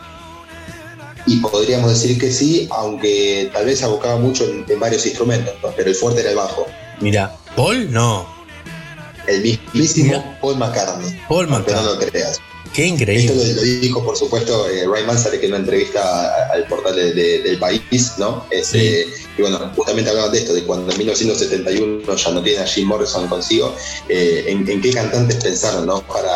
Y 1.25 1.37
podríamos 1.37 1.91
decir 1.91 2.17
que 2.17 2.31
sí, 2.31 2.67
aunque 2.71 3.49
tal 3.53 3.65
vez 3.65 3.83
abocaba 3.83 4.15
mucho 4.17 4.45
en, 4.45 4.65
en 4.67 4.79
varios 4.79 5.05
instrumentos, 5.05 5.53
pero 5.75 5.89
el 5.89 5.95
fuerte 5.95 6.21
era 6.21 6.29
el 6.31 6.35
bajo. 6.37 6.65
Mira, 7.01 7.35
¿Paul? 7.55 7.91
No. 7.91 8.25
El 9.29 9.41
mismísimo 9.41 10.37
Paul 10.41 10.57
McCartney. 10.57 11.19
Paul 11.27 11.47
McCartney. 11.47 11.85
no 11.85 11.93
lo 11.93 11.99
creas. 11.99 12.39
Qué 12.73 12.83
Esto 12.85 12.95
increíble. 13.01 13.35
lo, 13.35 13.53
lo 13.55 13.61
dijo, 13.63 14.03
por 14.05 14.15
supuesto, 14.15 14.69
eh, 14.69 14.85
Ryan 14.85 15.07
Manzarek 15.07 15.41
en 15.43 15.49
una 15.51 15.57
entrevista 15.59 16.51
al 16.53 16.65
portal 16.67 16.95
de- 16.95 17.13
de- 17.13 17.39
del 17.41 17.57
país, 17.57 18.13
¿no? 18.17 18.45
Este, 18.51 19.07
Y 19.37 19.41
bueno, 19.41 19.71
justamente 19.75 20.09
hablaban 20.09 20.31
de 20.33 20.39
esto, 20.39 20.53
de 20.53 20.63
cuando 20.65 20.91
en 20.91 20.97
1971 20.99 22.15
ya 22.15 22.31
no 22.31 22.43
tiene 22.43 22.59
a 22.59 22.67
Jim 22.67 22.87
Morrison 22.87 23.27
consigo, 23.27 23.73
eh, 24.09 24.43
en, 24.47 24.69
en 24.69 24.81
qué 24.81 24.91
cantantes 24.91 25.37
pensaron, 25.37 25.85
¿no? 25.85 26.01
Para, 26.01 26.29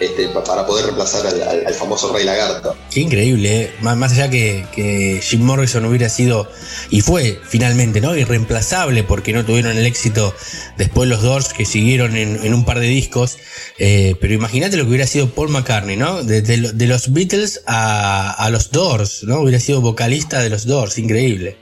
este, 0.00 0.28
pa- 0.28 0.42
para 0.44 0.66
poder 0.66 0.86
reemplazar 0.86 1.26
al, 1.26 1.74
famoso 1.74 2.12
Rey 2.12 2.24
Lagarto. 2.24 2.76
Qué 2.90 3.00
increíble, 3.00 3.62
¿eh? 3.62 3.70
Má- 3.82 3.94
más, 3.94 4.12
allá 4.12 4.30
que, 4.30 4.66
que 4.74 5.20
Jim 5.22 5.42
Morrison 5.42 5.84
hubiera 5.84 6.08
sido, 6.08 6.50
y 6.90 7.00
fue 7.02 7.38
finalmente, 7.46 8.00
¿no? 8.00 8.16
Irreemplazable 8.16 9.04
porque 9.04 9.32
no 9.32 9.44
tuvieron 9.44 9.76
el 9.76 9.86
éxito 9.86 10.34
después 10.76 11.08
los 11.08 11.22
Doors 11.22 11.52
que 11.52 11.64
siguieron 11.64 12.16
en, 12.16 12.40
en 12.44 12.54
un 12.54 12.64
par 12.64 12.80
de 12.80 12.86
discos. 12.86 13.38
eh, 13.78 14.16
pero 14.20 14.34
imagínate 14.34 14.76
lo 14.76 14.84
que 14.84 14.88
hubiera 14.90 15.06
sido 15.06 15.30
Paul 15.30 15.50
McCartney, 15.50 15.96
¿no? 15.96 16.22
De, 16.22 16.42
de 16.42 16.56
lo- 16.56 16.72
de 16.72 16.86
los 16.86 17.12
Beatles 17.12 17.62
a 17.66 18.48
los 18.50 18.70
Doors, 18.70 19.24
¿no? 19.24 19.40
Hubiera 19.40 19.60
sido 19.60 19.80
vocalista 19.80 20.40
de 20.40 20.50
los 20.50 20.66
Doors, 20.66 20.98
increíble. 20.98 21.56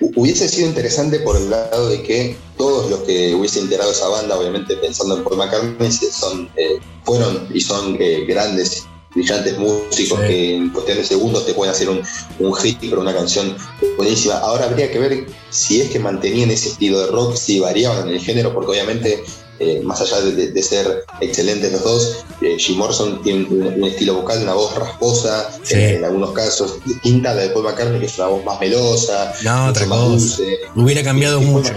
Hu- 0.00 0.12
Hubiese 0.16 0.48
sido 0.48 0.68
interesante 0.68 1.20
por 1.20 1.36
el 1.36 1.50
lado 1.50 1.88
de 1.88 2.02
que 2.02 2.36
todos 2.56 2.90
los 2.90 3.00
que 3.00 3.34
hubiesen 3.34 3.64
integrado 3.64 3.90
esa 3.92 4.08
banda, 4.08 4.38
obviamente 4.38 4.76
pensando 4.76 5.16
en 5.16 5.24
Paul 5.24 5.36
McCartney, 5.38 5.90
son, 5.92 6.48
eh, 6.56 6.78
fueron 7.04 7.48
y 7.52 7.60
son 7.60 7.96
eh, 8.00 8.24
grandes, 8.26 8.84
brillantes 9.14 9.58
músicos 9.58 10.18
Sí. 10.20 10.26
que 10.26 10.56
en 10.56 10.70
cuestión 10.70 10.98
de 10.98 11.04
segundos 11.04 11.44
te 11.46 11.54
pueden 11.54 11.72
hacer 11.74 11.88
un, 11.90 12.00
un 12.38 12.54
hit, 12.54 12.78
pero 12.80 13.00
una 13.00 13.14
canción 13.14 13.56
buenísima. 13.96 14.38
Ahora 14.38 14.66
habría 14.66 14.90
que 14.90 14.98
ver 14.98 15.26
si 15.50 15.80
es 15.80 15.90
que 15.90 15.98
mantenían 15.98 16.50
ese 16.50 16.68
estilo 16.68 17.00
de 17.00 17.06
rock, 17.08 17.34
si 17.36 17.58
variaban 17.60 18.08
en 18.08 18.14
el 18.14 18.20
género, 18.20 18.52
porque 18.54 18.70
obviamente, 18.72 19.24
eh, 19.60 19.80
más 19.84 20.00
allá 20.00 20.20
de, 20.22 20.62
ser 20.62 21.04
excelentes 21.20 21.70
los 21.70 21.84
dos, 21.84 22.24
eh, 22.40 22.56
Jim 22.58 22.78
Morrison 22.78 23.22
tiene 23.22 23.44
un, 23.46 23.62
un 23.62 23.84
estilo 23.84 24.14
vocal, 24.14 24.42
una 24.42 24.54
voz 24.54 24.74
rasposa, 24.74 25.50
Sí. 25.62 25.74
eh, 25.74 25.96
en 25.96 26.04
algunos 26.04 26.32
casos, 26.32 26.78
distinta 26.84 27.30
a 27.30 27.34
la 27.34 27.42
de 27.42 27.50
Paul 27.50 27.64
McCartney, 27.66 28.00
que 28.00 28.06
es 28.06 28.16
una 28.18 28.28
voz 28.28 28.44
más 28.44 28.58
melosa, 28.58 29.32
No, 29.44 29.56
mucho 29.66 29.70
otra 29.70 29.86
más 29.86 29.98
cosa. 29.98 30.08
dulce. 30.10 30.58
Hubiera 30.74 31.02
cambiado 31.04 31.40
mucho. 31.40 31.72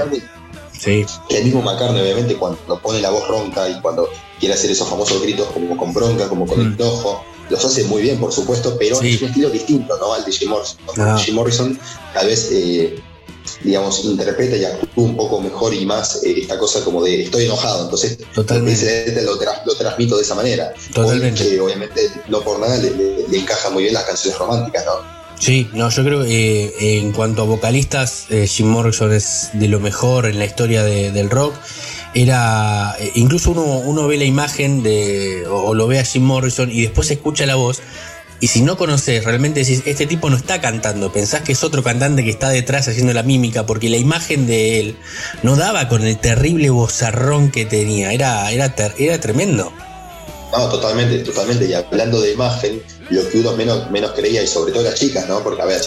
Sí. 0.80 1.06
que 1.30 1.38
el 1.38 1.46
mismo 1.46 1.62
McCartney, 1.62 2.02
obviamente, 2.02 2.36
cuando 2.36 2.80
pone 2.82 3.00
la 3.00 3.10
voz 3.10 3.26
ronca 3.28 3.70
y 3.70 3.80
cuando 3.80 4.10
quiere 4.40 4.54
hacer 4.56 4.70
esos 4.72 4.88
famosos 4.90 5.22
gritos 5.22 5.48
como 5.54 5.78
con 5.78 5.94
bronca, 5.94 6.28
como 6.28 6.46
con 6.46 6.60
Mm. 6.60 6.74
enojo, 6.74 7.24
los 7.50 7.64
hace 7.64 7.84
muy 7.86 8.02
bien, 8.02 8.18
por 8.20 8.32
supuesto, 8.34 8.76
pero 8.80 8.96
Sí. 8.98 9.14
es 9.16 9.22
un 9.22 9.28
estilo 9.30 9.50
distinto 9.50 9.98
¿no? 9.98 10.14
al 10.14 10.26
de 10.26 10.32
Jim 10.32 10.50
Morrison. 10.50 10.78
Ah. 10.98 11.18
Jim 11.24 11.36
Morrison 11.36 11.80
tal 12.14 12.28
vez, 12.28 12.50
eh, 12.52 12.96
digamos, 13.64 14.04
interpreta 14.06 14.56
y 14.58 14.66
actúa 14.66 15.04
un 15.04 15.16
poco 15.16 15.40
mejor 15.42 15.74
y 15.74 15.86
más 15.86 16.24
eh, 16.24 16.36
esta 16.42 16.58
cosa 16.58 16.84
como 16.84 17.04
de 17.04 17.24
estoy 17.24 17.46
enojado, 17.46 17.84
entonces 17.86 18.18
Totalmente. 18.34 19.22
lo, 19.24 19.40
tra- 19.40 19.62
lo 19.66 19.76
transmito 19.76 20.16
de 20.18 20.24
esa 20.24 20.36
manera. 20.36 20.74
Totalmente. 20.94 21.48
Que 21.50 21.60
obviamente 21.60 22.10
no 22.30 22.42
por 22.42 22.60
nada 22.60 22.78
le, 22.78 22.92
le, 22.92 23.28
le 23.28 23.38
encajan 23.38 23.74
muy 23.74 23.84
bien 23.84 23.94
las 23.96 24.04
canciones 24.04 24.38
románticas, 24.40 24.86
¿no? 24.86 25.24
Sí, 25.40 25.68
no, 25.74 25.90
yo 25.90 26.04
creo 26.06 26.24
que 26.24 26.66
eh, 26.80 27.00
en 27.00 27.12
cuanto 27.12 27.42
a 27.42 27.46
vocalistas, 27.46 28.28
eh, 28.30 28.48
Jim 28.48 28.68
Morrison 28.68 29.12
es 29.14 29.50
de 29.54 29.68
lo 29.68 29.80
mejor 29.82 30.26
en 30.26 30.40
la 30.40 30.46
historia 30.46 30.84
de- 30.84 31.12
del 31.12 31.30
rock. 31.30 31.54
Era, 32.16 32.96
incluso 33.16 33.52
uno, 33.52 33.64
uno 33.80 34.08
ve 34.08 34.18
la 34.18 34.26
imagen 34.26 34.84
de, 34.84 35.46
o, 35.48 35.64
o 35.70 35.74
lo 35.74 35.88
ve 35.88 36.00
a 36.00 36.06
Jim 36.06 36.22
Morrison 36.24 36.70
y 36.72 36.84
después 36.84 37.10
escucha 37.12 37.46
la 37.46 37.56
voz. 37.56 37.82
Y 38.44 38.48
si 38.48 38.62
no 38.62 38.76
conoces, 38.76 39.24
realmente 39.24 39.62
decís, 39.62 39.84
este 39.86 40.06
tipo 40.06 40.30
no 40.30 40.36
está 40.36 40.60
cantando, 40.60 41.14
pensás 41.14 41.44
que 41.44 41.54
es 41.54 41.64
otro 41.64 41.82
cantante 41.82 42.26
que 42.26 42.30
está 42.30 42.50
detrás 42.50 42.90
haciendo 42.90 43.14
la 43.14 43.24
mímica, 43.24 43.66
porque 43.66 43.88
la 43.88 43.96
imagen 43.96 44.48
de 44.48 44.82
él 44.82 44.98
no 45.44 45.56
daba 45.56 45.88
con 45.88 46.06
el 46.06 46.18
terrible 46.18 46.70
bozarrón 46.70 47.52
que 47.52 47.66
tenía, 47.66 48.12
era, 48.12 48.52
era, 48.52 48.76
era 48.98 49.22
tremendo. 49.22 49.72
No, 50.52 50.68
totalmente, 50.68 51.20
totalmente. 51.20 51.68
Y 51.68 51.74
hablando 51.74 52.20
de 52.20 52.34
imagen, 52.34 52.84
lo 53.10 53.30
que 53.30 53.40
uno 53.40 53.54
menos, 53.56 53.90
menos 53.92 54.12
creía, 54.12 54.42
y 54.44 54.48
sobre 54.48 54.72
todo 54.72 54.84
las 54.84 54.96
chicas, 54.96 55.28
¿no? 55.28 55.44
Porque, 55.44 55.62
a 55.62 55.66
ver, 55.66 55.82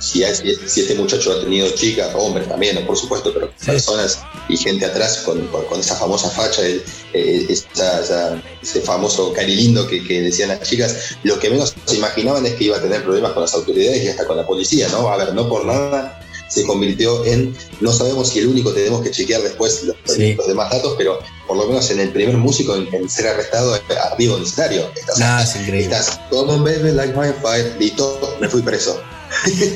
si, 0.00 0.24
hay- 0.24 0.34
si 0.34 0.80
este 0.80 0.94
muchacho 0.94 1.32
ha 1.32 1.40
tenido 1.40 1.68
chicas, 1.70 2.10
hombres 2.14 2.48
también, 2.48 2.84
por 2.86 2.96
supuesto, 2.96 3.32
pero 3.32 3.50
personas 3.64 4.20
y 4.48 4.56
gente 4.56 4.84
atrás 4.84 5.18
con, 5.24 5.46
con- 5.48 5.64
con 5.66 5.80
esa 5.80 5.94
famosa 5.96 6.30
facha, 6.30 6.62
el- 6.66 6.82
el- 7.12 7.50
esa- 7.50 8.00
esa- 8.00 8.42
ese 8.62 8.80
famoso 8.80 9.32
cari 9.32 9.54
lindo 9.54 9.86
que, 9.86 10.04
que 10.06 10.22
decían 10.22 10.48
las 10.50 10.62
chicas, 10.62 11.16
lo 11.22 11.38
que 11.38 11.50
menos 11.50 11.74
se 11.86 11.96
imaginaban 11.96 12.44
es 12.46 12.54
que 12.54 12.64
iba 12.64 12.76
a 12.76 12.82
tener 12.82 13.02
problemas 13.04 13.32
con 13.32 13.42
las 13.42 13.54
autoridades 13.54 14.02
y 14.02 14.08
hasta 14.08 14.26
con 14.26 14.36
la 14.36 14.46
policía, 14.46 14.88
¿no? 14.88 15.08
A 15.08 15.16
ver, 15.16 15.34
no 15.34 15.48
por 15.48 15.64
nada 15.64 16.20
se 16.48 16.64
convirtió 16.64 17.24
en, 17.24 17.56
no 17.80 17.92
sabemos 17.92 18.28
si 18.28 18.38
el 18.40 18.48
único, 18.48 18.72
tenemos 18.72 19.02
que 19.02 19.10
chequear 19.10 19.42
después 19.42 19.82
los, 19.84 19.96
los 20.06 20.46
demás 20.46 20.70
datos, 20.70 20.94
pero 20.96 21.18
por 21.46 21.56
lo 21.56 21.66
menos 21.66 21.90
en 21.90 22.00
el 22.00 22.10
primer 22.10 22.36
músico 22.36 22.76
en, 22.76 22.92
en 22.94 23.08
ser 23.08 23.28
arrestado 23.28 23.78
arriba 24.12 24.34
del 24.34 24.44
escenario. 24.44 24.90
Estás, 24.94 25.18
Nah, 25.18 25.42
es 25.42 25.56
increíble. 25.56 25.82
estás, 25.96 26.20
come 26.30 26.52
on 26.52 26.64
baby, 26.64 26.92
like 26.92 27.14
my 27.16 27.32
fire, 27.42 27.74
listo, 27.78 28.36
me 28.40 28.48
fui 28.48 28.62
preso. 28.62 29.00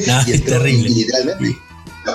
Nah, 0.06 0.24
Y 0.26 0.30
es 0.30 0.40
entró, 0.40 0.58
terrible. 0.58 0.90
y 0.90 0.94
literalmente, 0.94 1.58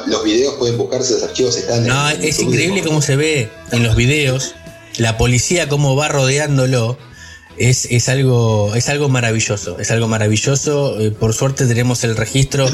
los, 0.07 0.23
videos 0.23 0.55
pueden 0.55 0.77
buscarse, 0.77 1.13
los 1.13 1.23
archivos 1.23 1.55
están 1.57 1.85
No, 1.85 2.09
es 2.09 2.39
increíble 2.39 2.83
cómo 2.83 3.01
se 3.01 3.15
ve 3.15 3.49
en 3.71 3.83
los 3.83 3.95
videos 3.95 4.55
la 4.97 5.17
policía 5.17 5.67
cómo 5.69 5.95
va 5.95 6.07
rodeándolo. 6.07 6.97
Es, 7.57 7.85
es 7.85 8.09
algo 8.09 8.73
es 8.75 8.89
algo 8.89 9.09
maravilloso, 9.09 9.77
es 9.79 9.91
algo 9.91 10.07
maravilloso. 10.07 10.99
Eh, 10.99 11.11
por 11.11 11.33
suerte 11.33 11.65
tenemos 11.67 12.03
el 12.03 12.15
registro 12.15 12.65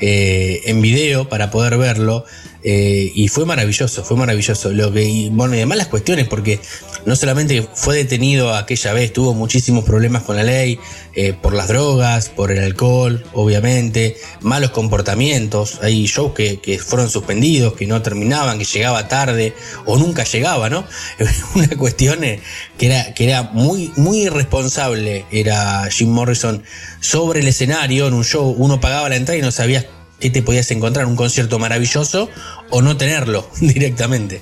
eh, 0.00 0.62
en 0.64 0.80
video 0.80 1.28
para 1.28 1.50
poder 1.50 1.76
verlo. 1.76 2.24
Eh, 2.64 3.10
y 3.14 3.28
fue 3.28 3.44
maravilloso, 3.44 4.04
fue 4.04 4.16
maravilloso. 4.16 4.70
Lo 4.70 4.92
que, 4.92 5.04
y, 5.04 5.30
bueno, 5.30 5.54
y 5.54 5.58
además 5.58 5.78
las 5.78 5.88
cuestiones, 5.88 6.28
porque 6.28 6.60
no 7.06 7.16
solamente 7.16 7.66
fue 7.74 7.96
detenido 7.96 8.54
aquella 8.54 8.92
vez, 8.92 9.12
tuvo 9.12 9.34
muchísimos 9.34 9.84
problemas 9.84 10.22
con 10.22 10.36
la 10.36 10.44
ley, 10.44 10.78
eh, 11.14 11.32
por 11.32 11.54
las 11.54 11.68
drogas, 11.68 12.28
por 12.28 12.52
el 12.52 12.62
alcohol, 12.62 13.24
obviamente, 13.32 14.16
malos 14.40 14.70
comportamientos. 14.70 15.80
Hay 15.82 16.06
shows 16.06 16.32
que, 16.34 16.60
que 16.60 16.78
fueron 16.78 17.10
suspendidos, 17.10 17.74
que 17.74 17.86
no 17.86 18.00
terminaban, 18.02 18.58
que 18.58 18.64
llegaba 18.64 19.08
tarde 19.08 19.54
o 19.84 19.98
nunca 19.98 20.24
llegaba, 20.24 20.70
¿no? 20.70 20.84
Una 21.54 21.68
cuestión 21.76 22.22
eh, 22.22 22.40
que 22.78 22.86
era, 22.86 23.14
que 23.14 23.24
era 23.24 23.42
muy, 23.42 23.92
muy 23.96 24.22
irresponsable, 24.22 25.26
era 25.32 25.88
Jim 25.90 26.10
Morrison 26.10 26.62
sobre 27.00 27.40
el 27.40 27.48
escenario 27.48 28.06
en 28.06 28.14
un 28.14 28.24
show. 28.24 28.54
Uno 28.56 28.80
pagaba 28.80 29.08
la 29.08 29.16
entrada 29.16 29.38
y 29.38 29.42
no 29.42 29.50
sabías 29.50 29.86
qué 30.22 30.30
te 30.30 30.42
podías 30.42 30.70
encontrar, 30.70 31.04
un 31.06 31.16
concierto 31.16 31.58
maravilloso 31.58 32.28
o 32.70 32.80
no 32.80 32.96
tenerlo 32.96 33.46
directamente. 33.60 34.40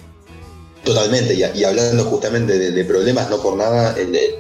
Totalmente, 0.85 1.35
y, 1.35 1.59
y 1.59 1.65
hablando 1.65 2.05
justamente 2.05 2.59
de, 2.59 2.70
de 2.70 2.85
problemas, 2.85 3.28
no 3.31 3.40
por 3.43 3.57
nada, 3.57 3.98
en 3.98 4.15
el- 4.15 4.35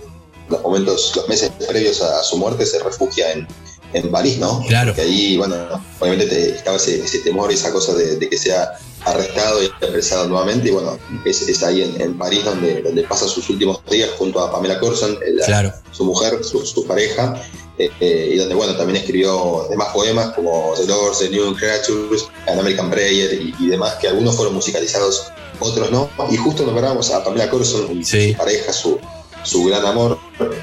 los 0.48 0.62
momentos, 0.62 1.12
los 1.14 1.28
meses 1.28 1.50
previos 1.68 2.02
a, 2.02 2.20
a 2.20 2.22
su 2.24 2.36
muerte 2.36 2.66
se 2.66 2.82
refugia 2.82 3.30
en, 3.32 3.46
en 3.92 4.10
París, 4.10 4.38
¿no? 4.38 4.64
Claro. 4.66 4.94
Que 4.94 5.02
ahí, 5.02 5.36
bueno, 5.36 5.54
obviamente 6.00 6.26
te- 6.26 6.50
estaba 6.56 6.76
ese, 6.76 7.04
ese 7.04 7.18
temor, 7.20 7.52
esa 7.52 7.70
cosa 7.72 7.94
de, 7.94 8.16
de 8.16 8.28
que 8.28 8.36
sea 8.36 8.72
arrestado 9.04 9.62
y 9.62 9.66
apresado 9.86 10.26
nuevamente, 10.28 10.68
y 10.68 10.72
bueno, 10.72 10.98
es, 11.24 11.42
es 11.42 11.62
ahí 11.62 11.82
en, 11.82 12.00
en 12.00 12.18
París 12.18 12.44
donde, 12.44 12.82
donde 12.82 13.02
pasa 13.04 13.28
sus 13.28 13.48
últimos 13.48 13.80
días 13.90 14.10
junto 14.18 14.40
a 14.40 14.50
Pamela 14.50 14.80
Corson, 14.80 15.16
la- 15.34 15.46
Claro. 15.46 15.72
su 15.92 16.04
mujer, 16.04 16.42
su, 16.42 16.66
su 16.66 16.84
pareja, 16.86 17.40
eh, 17.80 17.90
eh, 17.98 18.30
y 18.34 18.36
donde, 18.36 18.54
bueno, 18.54 18.76
también 18.76 18.98
escribió 18.98 19.66
demás 19.70 19.88
poemas 19.94 20.34
como 20.34 20.74
The 20.76 20.84
Doors, 20.84 21.20
The 21.20 21.30
New 21.30 21.56
Creatures, 21.56 22.26
An 22.46 22.58
American 22.58 22.90
Prayer 22.90 23.32
y, 23.32 23.54
y 23.58 23.68
demás, 23.68 23.94
que 23.94 24.06
algunos 24.06 24.36
fueron 24.36 24.54
musicalizados, 24.54 25.32
otros 25.58 25.90
no. 25.90 26.10
Y 26.30 26.36
justo 26.36 26.66
nombramos 26.66 27.10
a 27.10 27.24
Pamela 27.24 27.48
Corson, 27.48 28.04
su 28.04 28.34
pareja, 28.36 28.70
su, 28.74 29.00
su 29.44 29.64
gran 29.64 29.86
amor. 29.86 30.18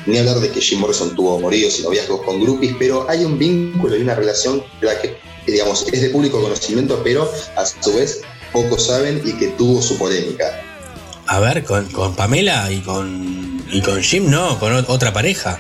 Ni 0.06 0.20
hablar 0.20 0.40
de 0.40 0.52
que 0.52 0.62
Jim 0.62 0.80
Morrison 0.80 1.16
tuvo 1.16 1.40
moríos 1.40 1.80
y 1.80 1.82
noviazgos 1.82 2.22
con 2.22 2.40
groupies, 2.40 2.76
pero 2.78 3.10
hay 3.10 3.26
un 3.26 3.40
vínculo 3.40 3.98
y 3.98 4.02
una 4.02 4.14
relación 4.14 4.64
la 4.82 5.02
que, 5.02 5.18
digamos, 5.48 5.88
es 5.92 6.00
de 6.00 6.12
público 6.12 6.40
conocimiento, 6.40 7.02
pero 7.04 7.28
a 7.56 7.66
su 7.66 7.96
vez 7.96 8.22
pocos 8.54 8.86
saben 8.86 9.24
y 9.26 9.34
que 9.34 9.48
tuvo 9.48 9.82
su 9.82 9.98
polémica. 9.98 10.62
A 11.26 11.40
ver, 11.40 11.64
con, 11.64 11.88
con 11.88 12.16
Pamela 12.16 12.72
y 12.72 12.82
con, 12.82 13.66
y 13.72 13.82
con 13.82 14.04
Jim, 14.04 14.30
no, 14.30 14.60
con 14.60 14.72
otra 14.88 15.12
pareja. 15.14 15.60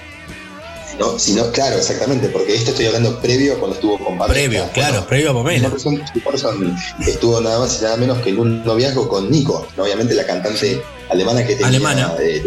¿No? 0.99 1.17
Si 1.19 1.33
no, 1.33 1.51
claro, 1.51 1.77
exactamente, 1.77 2.29
porque 2.29 2.55
esto 2.55 2.71
estoy 2.71 2.87
hablando 2.87 3.19
previo 3.19 3.53
a 3.53 3.57
cuando 3.57 3.75
estuvo 3.75 3.97
con 3.97 4.17
Pamela. 4.17 4.33
Previo, 4.33 4.69
claro, 4.73 5.05
previo 5.07 5.31
a 5.31 5.33
Pamela. 5.33 5.69
Morrison, 5.69 6.03
Morrison 6.23 6.77
estuvo 7.05 7.39
nada 7.41 7.59
más 7.59 7.79
y 7.79 7.83
nada 7.83 7.97
menos 7.97 8.19
que 8.19 8.29
en 8.29 8.39
un 8.39 8.63
noviazgo 8.63 9.07
con 9.07 9.29
Nico, 9.29 9.67
obviamente 9.77 10.13
la 10.15 10.25
cantante 10.25 10.81
alemana 11.09 11.45
que 11.45 11.53
tenía 11.53 11.67
Alemana. 11.67 12.15
de, 12.15 12.41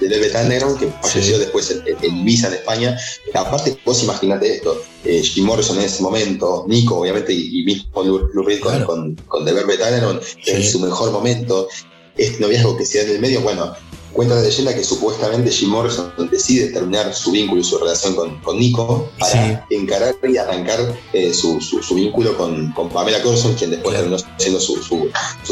de, 0.00 0.08
de 0.08 0.38
Underground, 0.42 0.78
que 0.78 0.88
falleció 1.00 1.38
después 1.38 1.70
en, 1.70 1.82
en 2.02 2.16
Ibiza, 2.18 2.48
en 2.48 2.54
España. 2.54 2.98
Aparte, 3.34 3.78
vos 3.84 4.02
imaginate 4.02 4.56
esto, 4.56 4.82
eh, 5.04 5.22
Jim 5.22 5.44
Morrison 5.44 5.78
en 5.78 5.84
ese 5.84 6.02
momento, 6.02 6.64
Nico, 6.68 6.98
obviamente, 6.98 7.32
y, 7.32 7.60
y 7.60 7.64
mismo 7.64 8.02
Lou 8.02 8.44
Reed 8.44 8.60
con, 8.60 8.84
con, 8.84 9.14
con 9.26 9.44
The 9.44 9.52
Velvet 9.52 9.80
Underground 9.80 10.20
en 10.46 10.62
su 10.62 10.80
mejor 10.80 11.12
momento. 11.12 11.68
Este 12.14 12.40
noviazgo 12.40 12.76
que 12.76 12.84
se 12.84 12.98
da 12.98 13.04
en 13.04 13.10
el 13.12 13.20
medio, 13.20 13.40
bueno, 13.40 13.72
cuenta 14.12 14.34
la 14.34 14.42
leyenda 14.42 14.74
que 14.74 14.84
supuestamente 14.84 15.50
Jim 15.50 15.70
Morrison 15.70 16.12
decide 16.30 16.70
terminar 16.70 17.14
su 17.14 17.30
vínculo 17.32 17.60
y 17.60 17.64
su 17.64 17.78
relación 17.78 18.14
con, 18.14 18.40
con 18.40 18.58
Nico 18.58 19.10
para 19.18 19.66
encarar 19.70 20.14
y 20.28 20.36
arrancar 20.36 20.80
eh, 21.12 21.32
su, 21.32 21.60
su- 21.60 21.82
su 21.82 21.94
vínculo 21.94 22.36
con, 22.36 22.72
con 22.72 22.88
Pamela 22.90 23.22
Corson, 23.22 23.54
quien 23.54 23.70
después 23.70 23.96
terminó 23.96 24.16
siendo 24.38 24.60
su, 24.60 24.76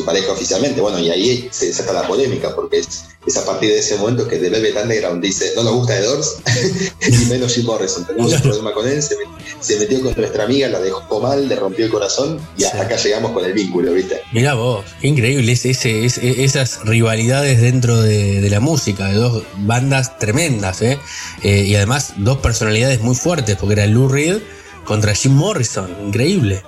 pareja 0.04 0.32
oficialmente. 0.32 0.80
Bueno, 0.80 0.98
y 0.98 1.10
ahí 1.10 1.48
se 1.50 1.66
desata 1.66 1.92
la 1.92 2.06
polémica, 2.06 2.54
porque 2.54 2.78
es, 2.78 3.04
es 3.26 3.36
a 3.36 3.44
partir 3.44 3.70
de 3.70 3.78
ese 3.78 3.96
momento 3.96 4.26
que 4.28 4.36
The 4.38 4.48
Velvet 4.50 4.76
Underground 4.82 5.22
dice, 5.22 5.52
no 5.56 5.62
nos 5.62 5.74
gusta 5.74 5.94
The 5.98 6.02
Doors, 6.06 6.36
y 7.08 7.24
menos 7.26 7.54
Jim 7.54 7.66
Morrison. 7.66 8.06
Tenemos 8.06 8.32
un 8.32 8.40
problema 8.40 8.72
con 8.72 8.88
él, 8.88 9.02
se 9.02 9.76
metió 9.78 10.00
con 10.02 10.14
nuestra 10.16 10.44
amiga, 10.44 10.68
la 10.68 10.80
dejó 10.80 11.20
mal, 11.20 11.48
le 11.48 11.56
rompió 11.56 11.84
el 11.84 11.90
corazón, 11.90 12.40
y 12.56 12.64
hasta 12.64 12.82
acá 12.82 12.96
llegamos 12.96 13.32
con 13.32 13.44
el 13.44 13.52
vínculo, 13.52 13.92
¿viste? 13.92 14.20
Mirá 14.32 14.54
vos, 14.54 14.84
qué 15.00 15.08
increíble 15.08 15.52
es, 15.52 15.64
ese- 15.66 16.04
es- 16.04 16.18
esas 16.18 16.80
rivalidades 16.84 17.60
dentro 17.60 18.00
de, 18.00 18.40
de 18.40 18.49
la 18.51 18.60
música, 18.60 19.06
de 19.06 19.14
dos 19.14 19.44
bandas 19.59 20.18
tremendas, 20.18 20.82
¿eh? 20.82 20.98
Eh, 21.43 21.64
y 21.66 21.74
además 21.77 22.14
dos 22.16 22.39
personalidades 22.39 23.01
muy 23.01 23.14
fuertes, 23.14 23.56
porque 23.56 23.74
era 23.74 23.86
Lou 23.86 24.09
Reed 24.09 24.39
contra 24.85 25.14
Jim 25.14 25.32
Morrison, 25.32 25.89
increíble. 26.05 26.62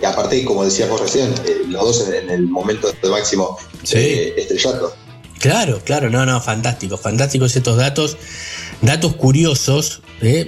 Y 0.00 0.04
aparte, 0.04 0.44
como 0.44 0.64
decíamos 0.64 1.00
recién, 1.00 1.32
eh, 1.46 1.62
los 1.68 1.82
dos 1.82 2.08
en, 2.08 2.24
en 2.24 2.30
el 2.30 2.42
momento 2.46 2.92
de 2.92 3.08
máximo 3.08 3.58
eh, 3.92 4.34
estrellato. 4.36 4.94
Claro, 5.38 5.80
claro, 5.84 6.10
no, 6.10 6.24
no, 6.24 6.40
fantástico, 6.40 6.96
fantásticos 6.96 7.56
estos 7.56 7.76
datos, 7.76 8.16
datos 8.80 9.16
curiosos, 9.16 10.02
le, 10.20 10.44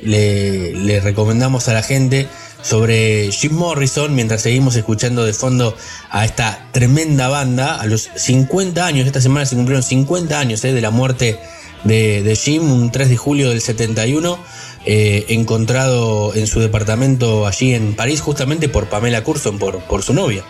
le 0.73 1.01
recomendamos 1.01 1.69
a 1.69 1.75
la 1.75 1.83
gente 1.83 2.27
sobre 2.63 3.31
Jim 3.33 3.53
Morrison 3.53 4.15
mientras 4.15 4.43
seguimos 4.43 4.77
escuchando 4.77 5.25
de 5.25 5.33
fondo 5.33 5.77
a 6.11 6.25
esta 6.25 6.69
tremenda 6.73 7.29
banda 7.29 7.81
a 7.81 7.87
los 7.87 8.09
50 8.15 8.85
años, 8.85 9.07
esta 9.07 9.21
semana 9.21 9.47
se 9.47 9.57
cumplieron 9.57 9.83
50 9.83 10.39
años 10.39 10.65
¿eh? 10.65 10.73
de 10.73 10.81
la 10.81 10.91
muerte 10.91 11.39
de, 11.85 12.23
de 12.23 12.37
Jim, 12.37 12.71
un 12.71 12.91
3 12.91 13.09
de 13.09 13.17
julio 13.17 13.51
del 13.51 13.61
71, 13.61 14.39
eh, 14.85 15.27
encontrado 15.29 16.35
en 16.35 16.47
su 16.47 16.61
departamento 16.61 17.47
allí 17.47 17.75
en 17.75 17.95
París 17.95 18.21
justamente 18.21 18.69
por 18.69 18.89
Pamela 18.89 19.23
Curson, 19.23 19.59
por, 19.59 19.81
por 19.83 20.03
su 20.03 20.15
novia. 20.15 20.45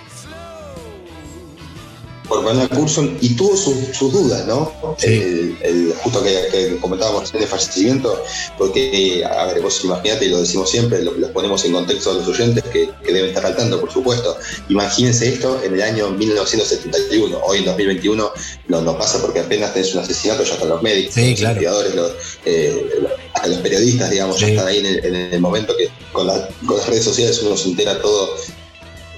Por 2.28 2.44
Pamela 2.44 2.68
Curson 2.68 3.16
y 3.20 3.34
tuvo 3.34 3.56
sus, 3.56 3.98
dudas, 4.12 4.46
¿no? 4.46 4.72
El, 5.02 5.56
el- 5.62 5.94
justo 6.02 6.22
que, 6.22 6.48
que 6.52 6.76
comentábamos 6.78 7.32
de 7.32 7.46
fallecimiento, 7.46 8.22
porque, 8.58 9.24
a 9.24 9.46
ver, 9.46 9.60
vos 9.62 9.82
imaginate, 9.84 10.26
y 10.26 10.28
lo 10.28 10.40
decimos 10.40 10.70
siempre, 10.70 11.02
lo, 11.02 11.12
lo 11.14 11.32
ponemos 11.32 11.64
en 11.64 11.72
contexto 11.72 12.10
a 12.10 12.14
los 12.14 12.28
oyentes 12.28 12.62
que, 12.64 12.90
que 13.04 13.12
deben 13.12 13.30
estar 13.30 13.46
al 13.46 13.56
tanto, 13.56 13.80
por 13.80 13.90
supuesto. 13.92 14.36
Imagínense 14.68 15.28
esto 15.28 15.60
en 15.64 15.74
el 15.74 15.82
año 15.82 16.10
1971, 16.10 17.38
hoy 17.44 17.58
en 17.58 17.64
2021 17.64 18.30
no, 18.68 18.80
no 18.82 18.98
pasa 18.98 19.20
porque 19.20 19.40
apenas 19.40 19.72
tenés 19.72 19.94
un 19.94 20.00
asesinato, 20.00 20.42
ya 20.44 20.54
están 20.54 20.68
los 20.68 20.82
médicos, 20.82 21.14
los 21.16 21.24
investigadores, 21.44 21.94
los, 21.94 22.12
eh, 22.44 22.86
hasta 23.34 23.48
los 23.48 23.58
periodistas, 23.58 24.10
digamos, 24.10 24.38
ya 24.40 24.48
están 24.48 24.66
ahí 24.68 24.78
en 24.78 24.86
el, 24.86 25.04
en 25.04 25.14
el 25.32 25.40
momento 25.40 25.74
que 25.76 25.88
con, 26.12 26.26
la- 26.26 26.48
con 26.66 26.76
las 26.76 26.86
redes 26.88 27.04
sociales 27.04 27.40
uno 27.42 27.56
se 27.56 27.68
entera 27.68 28.00
todo 28.00 28.30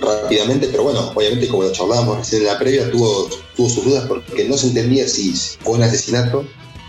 rápidamente, 0.01 0.69
pero 0.69 0.85
bueno, 0.85 1.13
obviamente 1.15 1.49
como 1.49 1.63
lo 1.65 1.73
charlábamos 1.73 2.19
recién 2.19 2.43
en 2.43 2.49
la 2.49 2.59
previa, 2.59 2.91
tuvo, 2.91 3.29
tuvo 3.57 3.69
sus 3.69 3.85
dudas 3.85 4.05
porque 4.09 4.45
no 4.49 4.57
se 4.57 4.69
entendía 4.69 5.07
si 5.09 5.33
fue 5.63 5.75
un 5.75 5.83
asesinato, 5.83 6.45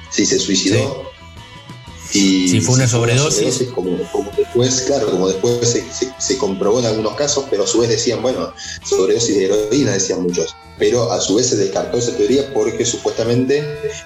si 0.09 0.25
se 0.25 0.39
suicidó, 0.39 1.09
y 2.13 2.49
Si 2.49 2.59
fue 2.61 2.75
una 2.75 2.87
sobredosis. 2.89 3.63
como, 3.73 3.97
como 4.11 4.29
después, 4.37 4.81
claro, 4.81 5.11
como 5.11 5.29
después 5.29 5.59
se, 5.61 5.81
se- 5.93 6.13
se 6.19 6.37
comprobó 6.37 6.79
en 6.79 6.85
algunos 6.85 7.15
casos, 7.15 7.45
pero 7.49 7.63
a 7.63 7.67
su 7.67 7.79
vez 7.79 7.89
decían, 7.89 8.21
bueno, 8.21 8.53
sobredosis 8.83 9.35
de 9.35 9.45
heroína, 9.45 9.93
decían 9.93 10.23
muchos. 10.23 10.53
Pero 10.77 11.11
a 11.11 11.21
su 11.21 11.35
vez 11.35 11.47
se 11.47 11.55
descartó 11.55 11.97
esa 11.99 12.11
teoría 12.17 12.53
porque 12.53 12.85
supuestamente 12.85 13.63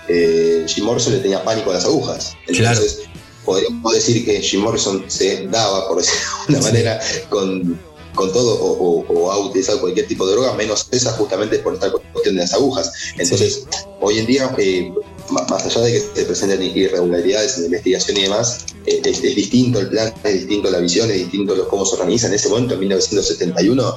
eh, 0.07 0.65
Jim 0.67 0.85
Morrison 0.85 1.13
le 1.13 1.19
tenía 1.19 1.43
pánico 1.43 1.71
a 1.71 1.75
las 1.75 1.85
agujas. 1.85 2.35
Entonces, 2.47 2.99
podríamos 3.43 3.93
decir 3.93 4.23
que 4.23 4.39
Jim 4.41 4.61
Morrison 4.61 5.03
se 5.07 5.47
daba, 5.47 5.87
por 5.87 5.97
decirlo 5.97 6.19
de 6.47 6.55
alguna 6.57 6.61
manera, 6.71 6.99
con, 7.29 7.79
con 8.15 8.31
todo 8.33 8.55
o, 8.55 9.01
o- 9.01 9.05
o 9.13 9.31
ha 9.31 9.37
utilizado 9.37 9.79
cualquier 9.81 10.07
tipo 10.07 10.25
de 10.25 10.33
droga, 10.33 10.53
menos 10.53 10.87
esa 10.91 11.11
justamente 11.13 11.59
por 11.59 11.73
esta 11.75 11.91
cuestión 11.91 12.35
de 12.35 12.41
las 12.41 12.53
agujas. 12.53 12.91
Entonces, 13.17 13.67
hoy 14.01 14.19
en 14.19 14.25
día, 14.25 14.55
eh, 14.57 14.91
más 15.29 15.65
allá 15.65 15.81
de 15.81 15.93
que 15.93 15.99
se 15.99 16.25
presenten 16.25 16.61
irregularidades 16.61 17.55
en 17.55 17.61
la 17.61 17.65
investigación 17.67 18.17
y 18.17 18.21
demás, 18.23 18.65
eh, 18.85 19.01
es, 19.03 19.23
es 19.23 19.35
distinto 19.35 19.79
el 19.79 19.89
plan, 19.89 20.13
es 20.23 20.33
distinto 20.33 20.69
la 20.69 20.79
visión, 20.79 21.09
es 21.09 21.17
distinto 21.17 21.55
los, 21.55 21.67
cómo 21.67 21.85
se 21.85 21.95
organiza. 21.95 22.27
En 22.27 22.33
ese 22.33 22.49
momento, 22.49 22.75
en 22.75 22.81
1971, 22.81 23.95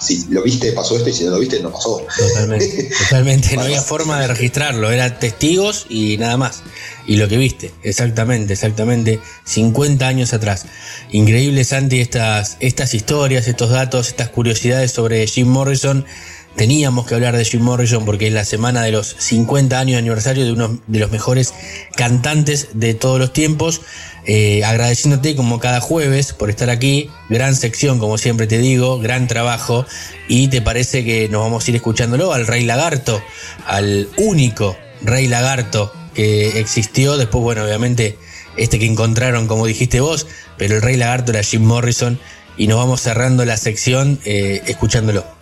si 0.00 0.26
lo 0.30 0.42
viste, 0.42 0.72
pasó 0.72 0.96
esto, 0.96 1.10
y 1.10 1.12
si 1.12 1.24
no 1.24 1.32
lo 1.32 1.38
viste, 1.38 1.60
no 1.60 1.70
pasó. 1.70 2.02
Totalmente, 2.16 2.90
totalmente. 3.08 3.54
No 3.54 3.62
había 3.62 3.82
forma 3.82 4.20
de 4.20 4.28
registrarlo, 4.28 4.90
eran 4.90 5.18
testigos 5.18 5.86
y 5.90 6.16
nada 6.16 6.36
más. 6.36 6.62
Y 7.06 7.16
lo 7.16 7.28
que 7.28 7.36
viste, 7.36 7.72
exactamente, 7.82 8.54
exactamente, 8.54 9.20
50 9.44 10.06
años 10.06 10.32
atrás. 10.32 10.64
Increíble, 11.10 11.64
Santi, 11.64 12.00
estas, 12.00 12.56
estas 12.60 12.94
historias, 12.94 13.46
estos 13.46 13.70
datos, 13.70 14.08
estas 14.08 14.30
curiosidades 14.30 14.92
sobre 14.92 15.26
Jim 15.26 15.48
Morrison. 15.48 16.06
Teníamos 16.56 17.06
que 17.06 17.14
hablar 17.14 17.36
de 17.36 17.44
Jim 17.44 17.62
Morrison 17.62 18.04
porque 18.04 18.26
es 18.26 18.32
la 18.32 18.44
semana 18.44 18.82
de 18.82 18.92
los 18.92 19.14
50 19.18 19.78
años 19.78 19.92
de 19.92 19.98
aniversario 19.98 20.44
de 20.44 20.52
uno 20.52 20.78
de 20.88 20.98
los 20.98 21.10
mejores 21.10 21.54
cantantes 21.96 22.68
de 22.74 22.94
todos 22.94 23.18
los 23.18 23.32
tiempos. 23.32 23.80
Eh, 24.26 24.62
agradeciéndote 24.64 25.34
como 25.34 25.60
cada 25.60 25.80
jueves 25.80 26.32
por 26.32 26.50
estar 26.50 26.68
aquí. 26.68 27.08
Gran 27.28 27.56
sección, 27.56 27.98
como 27.98 28.18
siempre 28.18 28.46
te 28.46 28.58
digo, 28.58 28.98
gran 28.98 29.26
trabajo. 29.28 29.86
Y 30.28 30.48
te 30.48 30.60
parece 30.60 31.04
que 31.04 31.28
nos 31.28 31.40
vamos 31.42 31.66
a 31.66 31.70
ir 31.70 31.76
escuchándolo 31.76 32.32
al 32.32 32.46
Rey 32.46 32.64
Lagarto, 32.64 33.22
al 33.66 34.08
único 34.18 34.76
Rey 35.02 35.28
Lagarto 35.28 35.92
que 36.14 36.60
existió. 36.60 37.16
Después, 37.16 37.42
bueno, 37.42 37.64
obviamente, 37.64 38.18
este 38.56 38.78
que 38.78 38.86
encontraron, 38.86 39.46
como 39.46 39.66
dijiste 39.66 40.00
vos, 40.00 40.26
pero 40.58 40.74
el 40.74 40.82
Rey 40.82 40.96
Lagarto 40.96 41.30
era 41.30 41.42
Jim 41.42 41.62
Morrison. 41.62 42.18
Y 42.56 42.66
nos 42.66 42.76
vamos 42.76 43.00
cerrando 43.00 43.44
la 43.46 43.56
sección 43.56 44.20
eh, 44.24 44.60
escuchándolo. 44.66 45.39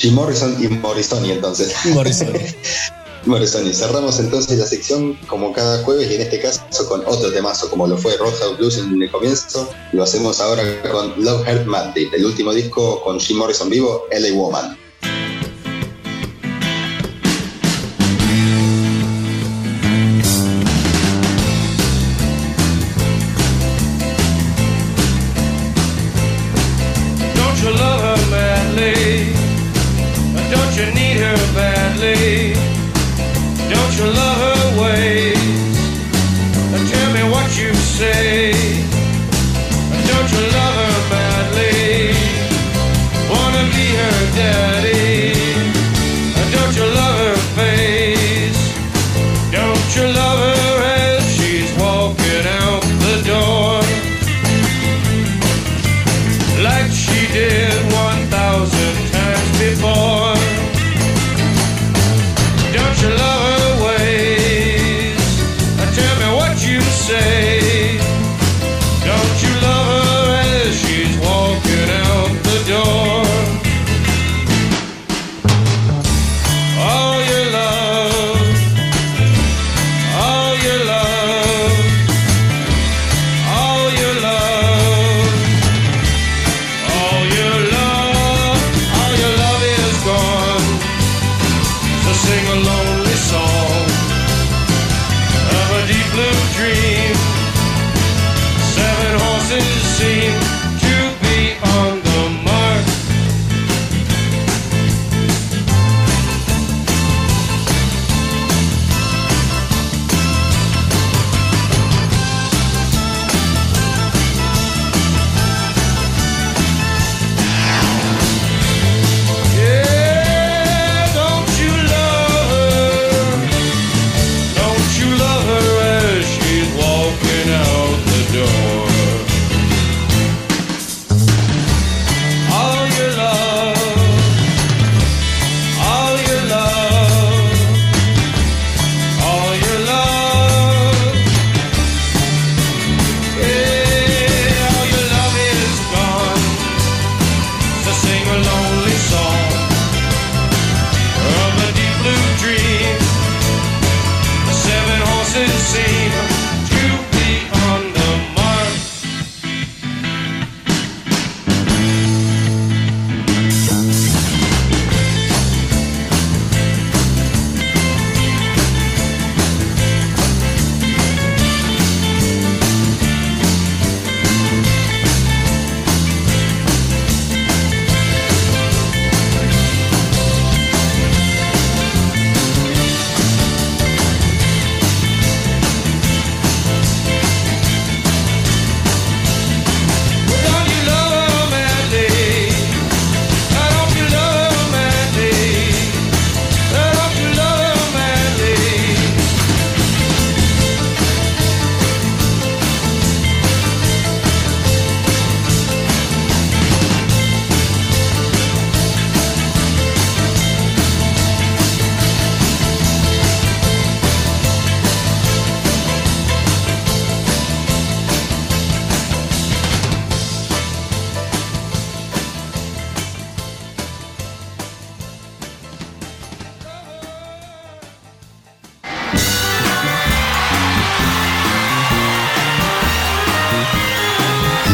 Jim 0.00 0.14
Morrison 0.14 0.56
y 0.58 0.66
Morrisoni 0.66 1.30
entonces. 1.30 1.74
Morrison. 1.92 2.32
Morrison. 3.26 3.70
Cerramos 3.70 4.18
entonces 4.18 4.58
la 4.58 4.66
sección 4.66 5.14
como 5.26 5.52
cada 5.52 5.84
jueves 5.84 6.10
y 6.10 6.14
en 6.14 6.22
este 6.22 6.40
caso 6.40 6.62
con 6.88 7.02
otro 7.04 7.30
temazo 7.30 7.68
como 7.68 7.86
lo 7.86 7.98
fue 7.98 8.16
Roadhouse 8.16 8.56
Blues 8.56 8.78
en 8.78 9.02
el 9.02 9.10
comienzo. 9.10 9.70
Lo 9.92 10.02
hacemos 10.02 10.40
ahora 10.40 10.62
con 10.90 11.22
Love 11.22 11.46
Hurt 11.46 11.66
Madly, 11.66 12.08
el 12.14 12.24
último 12.24 12.54
disco 12.54 13.02
con 13.02 13.20
Jim 13.20 13.36
Morrison 13.36 13.68
vivo, 13.68 14.06
LA 14.10 14.32
Woman. 14.32 14.78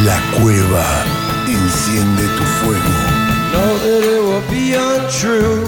La 0.06 0.22
cueva 0.38 0.86
enciende 1.48 2.22
tu 2.36 2.44
fuego. 2.60 2.94
Know 3.50 3.72
that 3.82 4.04
it 4.04 4.22
would 4.22 4.46
be 4.48 4.74
untrue. 4.76 5.66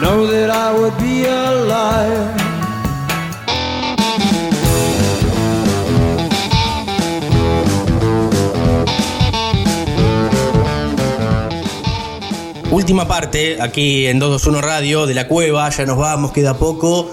Know 0.00 0.26
that 0.26 0.50
I 0.50 0.72
would 0.76 0.96
be 0.98 1.24
a 1.28 1.52
liar. 1.52 2.34
Última 12.72 13.06
parte 13.06 13.58
aquí 13.60 14.06
en 14.08 14.18
221 14.18 14.60
Radio 14.60 15.06
de 15.06 15.14
la 15.14 15.28
cueva, 15.28 15.70
ya 15.70 15.86
nos 15.86 15.98
vamos, 15.98 16.32
queda 16.32 16.54
poco. 16.58 17.10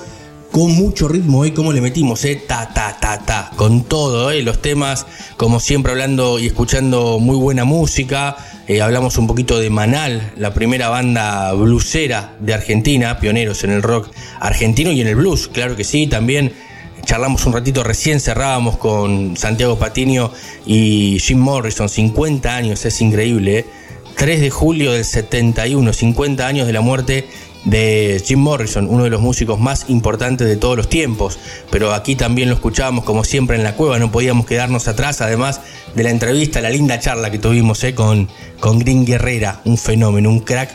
Con 0.51 0.71
mucho 0.71 1.07
ritmo 1.07 1.39
hoy, 1.39 1.51
¿cómo 1.51 1.71
le 1.71 1.80
metimos? 1.80 2.26
Eh? 2.26 2.41
Ta, 2.47 2.73
ta, 2.73 2.97
ta, 2.99 3.19
ta. 3.19 3.51
Con 3.55 3.84
todo, 3.84 4.31
¿eh? 4.31 4.41
Los 4.41 4.61
temas, 4.61 5.05
como 5.38 5.59
siempre, 5.59 5.91
hablando 5.91 6.39
y 6.39 6.47
escuchando 6.47 7.19
muy 7.19 7.38
buena 7.38 7.65
música. 7.65 8.35
Eh, 8.67 8.81
hablamos 8.81 9.19
un 9.19 9.27
poquito 9.27 9.59
de 9.59 9.69
Manal, 9.69 10.34
la 10.38 10.53
primera 10.53 10.89
banda 10.89 11.53
bluesera 11.53 12.35
de 12.39 12.55
Argentina, 12.55 13.19
pioneros 13.19 13.63
en 13.63 13.71
el 13.71 13.84
rock 13.84 14.09
argentino 14.39 14.91
y 14.91 15.01
en 15.01 15.07
el 15.07 15.15
blues, 15.15 15.47
claro 15.47 15.76
que 15.76 15.84
sí, 15.84 16.07
también 16.07 16.53
charlamos 17.05 17.45
un 17.45 17.53
ratito, 17.53 17.84
recién 17.84 18.19
cerrábamos 18.19 18.77
con 18.77 19.38
Santiago 19.38 19.77
Patiño 19.77 20.31
y 20.65 21.17
Jim 21.19 21.39
Morrison, 21.39 21.89
50 21.89 22.55
años, 22.55 22.85
es 22.85 23.01
increíble. 23.01 23.59
¿eh? 23.59 23.65
3 24.19 24.41
de 24.41 24.49
julio 24.49 24.91
del 24.91 25.05
71, 25.05 25.93
50 25.93 26.45
años 26.45 26.67
de 26.67 26.73
la 26.73 26.81
muerte 26.81 27.27
de 27.65 28.22
Jim 28.26 28.40
Morrison, 28.40 28.88
uno 28.90 29.03
de 29.03 29.10
los 29.10 29.22
músicos 29.22 29.60
más 29.60 29.86
importantes 29.90 30.48
de 30.48 30.56
todos 30.57 30.77
los 30.77 30.90
tiempos. 30.90 31.40
Pero 31.69 31.94
aquí 31.94 32.15
también 32.15 32.49
lo 32.49 32.56
escuchábamos 32.56 33.03
como 33.03 33.23
siempre 33.23 33.57
en 33.57 33.64
la 33.64 33.76
cueva, 33.76 33.99
no 33.99 34.11
podíamos 34.11 34.45
quedarnos 34.45 34.88
atrás, 34.88 35.22
además 35.22 35.61
de 35.95 36.03
la 36.03 36.10
entrevista, 36.10 36.61
la 36.61 36.69
linda 36.69 36.99
charla 36.99 37.31
que 37.31 37.40
tuvimos 37.40 37.84
¿eh? 37.84 37.94
con, 37.94 38.30
con 38.60 38.80
Green 38.80 39.06
Guerrera, 39.06 39.61
un 39.65 39.77
fenómeno, 39.77 40.30
un 40.30 40.40
crack 40.40 40.72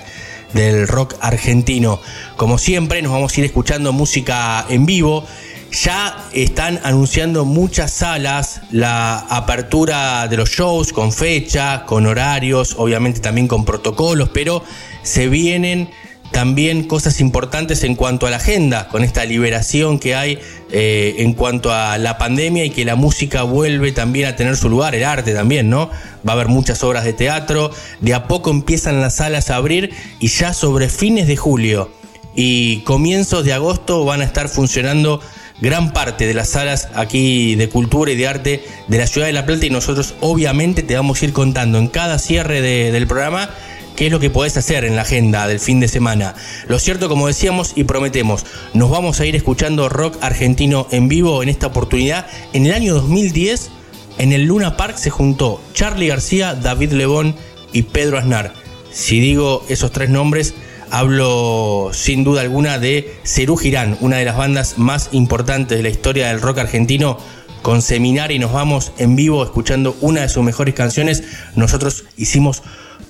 del 0.53 0.89
rock 0.89 1.15
argentino. 1.21 2.01
Como 2.37 2.59
siempre, 2.59 3.03
nos 3.03 3.13
vamos 3.13 3.37
a 3.37 3.41
ir 3.41 3.47
escuchando 3.47 3.93
música 3.93 4.65
en 4.69 4.87
vivo. 4.87 5.27
Ya 5.73 6.29
están 6.33 6.81
anunciando 6.85 7.45
muchas 7.45 7.93
salas 7.93 8.61
la 8.71 9.19
apertura 9.19 10.29
de 10.29 10.37
los 10.37 10.51
shows 10.51 10.93
con 10.93 11.13
fecha, 11.13 11.85
con 11.85 12.07
horarios, 12.07 12.77
obviamente 12.79 13.19
también 13.19 13.49
con 13.49 13.65
protocolos, 13.65 14.29
pero 14.29 14.63
se 15.03 15.29
vienen 15.29 15.91
también 16.31 16.85
cosas 16.85 17.21
importantes 17.21 17.85
en 17.85 17.95
cuanto 17.95 18.27
a 18.27 18.31
la 18.31 18.37
agenda, 18.37 18.89
con 18.89 19.05
esta 19.05 19.25
liberación 19.25 19.99
que 19.99 20.15
hay 20.17 20.39
eh, 20.73 21.15
en 21.19 21.33
cuanto 21.35 21.73
a 21.73 21.97
la 21.99 22.19
pandemia 22.19 22.65
y 22.65 22.71
que 22.71 22.85
la 22.85 22.97
música 22.97 23.43
vuelve 23.45 23.93
también 23.93 24.27
a 24.27 24.35
tener 24.35 24.57
su 24.57 24.69
lugar, 24.69 24.95
el 24.97 25.05
arte 25.05 25.33
también, 25.33 25.71
¿no? 25.71 25.91
Va 26.27 26.33
a 26.33 26.35
haber 26.35 26.49
muchas 26.49 26.83
obras 26.83 27.05
de 27.05 27.13
teatro, 27.13 27.71
de 28.01 28.15
a 28.15 28.27
poco 28.27 28.51
empiezan 28.51 29.01
las 29.01 29.17
salas 29.17 29.51
a 29.51 29.57
abrir 29.57 29.91
y 30.19 30.27
ya 30.29 30.53
sobre 30.55 30.89
fines 30.89 31.29
de 31.29 31.37
julio 31.37 31.91
y 32.35 32.79
comienzos 32.81 33.45
de 33.45 33.53
agosto 33.53 34.05
van 34.05 34.21
a 34.21 34.25
estar 34.25 34.49
funcionando 34.49 35.21
gran 35.61 35.93
parte 35.93 36.27
de 36.27 36.35
las 36.35 36.49
salas 36.49 36.89
aquí 36.97 37.55
de 37.55 37.69
cultura 37.69 38.11
y 38.11 38.17
de 38.17 38.27
arte 38.27 38.65
de 38.89 38.99
la 38.99 39.07
ciudad 39.07 39.29
de 39.29 39.33
La 39.33 39.47
Plata 39.47 39.67
y 39.67 39.71
nosotros 39.71 40.15
obviamente 40.21 40.83
te 40.83 40.97
vamos 40.97 41.23
a 41.23 41.27
ir 41.27 41.33
contando 41.33 41.79
en 41.79 41.87
cada 41.87 42.19
cierre 42.19 42.61
de- 42.61 42.91
del 42.91 43.07
programa 43.07 43.51
qué 43.97 44.07
es 44.07 44.13
lo 44.13 44.21
que 44.21 44.31
podés 44.31 44.57
hacer 44.57 44.85
en 44.85 44.97
la 44.97 45.03
agenda 45.03 45.47
del 45.47 45.61
fin 45.61 45.81
de 45.81 45.89
semana. 45.89 46.35
Lo 46.69 46.79
cierto, 46.79 47.09
como 47.09 47.27
decíamos 47.27 47.73
y 47.77 47.85
prometemos, 47.85 48.45
nos 48.73 48.91
vamos 48.91 49.21
a 49.21 49.27
ir 49.27 49.37
escuchando 49.37 49.89
rock 49.89 50.17
argentino 50.21 50.87
en 50.91 51.09
vivo 51.09 51.43
en 51.43 51.49
esta 51.49 51.69
oportunidad. 51.69 52.27
En 52.53 52.67
el 52.67 52.73
año 52.73 52.95
2010, 52.95 53.71
en 54.19 54.33
el 54.33 54.45
Luna 54.45 54.77
Park 54.77 54.97
se 54.97 55.11
juntó 55.11 55.61
Charlie 55.73 56.09
García, 56.09 56.55
David 56.55 56.93
Lebón 56.93 57.37
y 57.73 57.83
Pedro 57.83 58.19
Aznar. 58.19 58.53
Si 58.93 59.19
digo 59.21 59.65
esos 59.69 59.91
tres 59.91 60.11
nombres, 60.11 60.55
hablo 60.91 61.91
sin 61.93 62.23
duda 62.23 62.43
alguna 62.43 62.79
de 62.79 63.13
Cerú 63.25 63.57
Girán, 63.57 63.97
una 64.01 64.19
de 64.19 64.25
las 64.25 64.37
bandas 64.37 64.79
más 64.79 65.09
importantes 65.13 65.77
de 65.77 65.83
la 65.83 65.89
historia 65.89 66.29
del 66.29 66.41
rock 66.41 66.59
argentino. 66.59 67.19
Con 67.63 67.83
Seminari 67.83 68.39
nos 68.39 68.53
vamos 68.53 68.93
en 68.99 69.17
vivo 69.17 69.43
escuchando 69.43 69.97
una 70.01 70.21
de 70.21 70.29
sus 70.29 70.45
mejores 70.45 70.75
canciones. 70.75 71.25
Nosotros 71.57 72.05
hicimos 72.17 72.63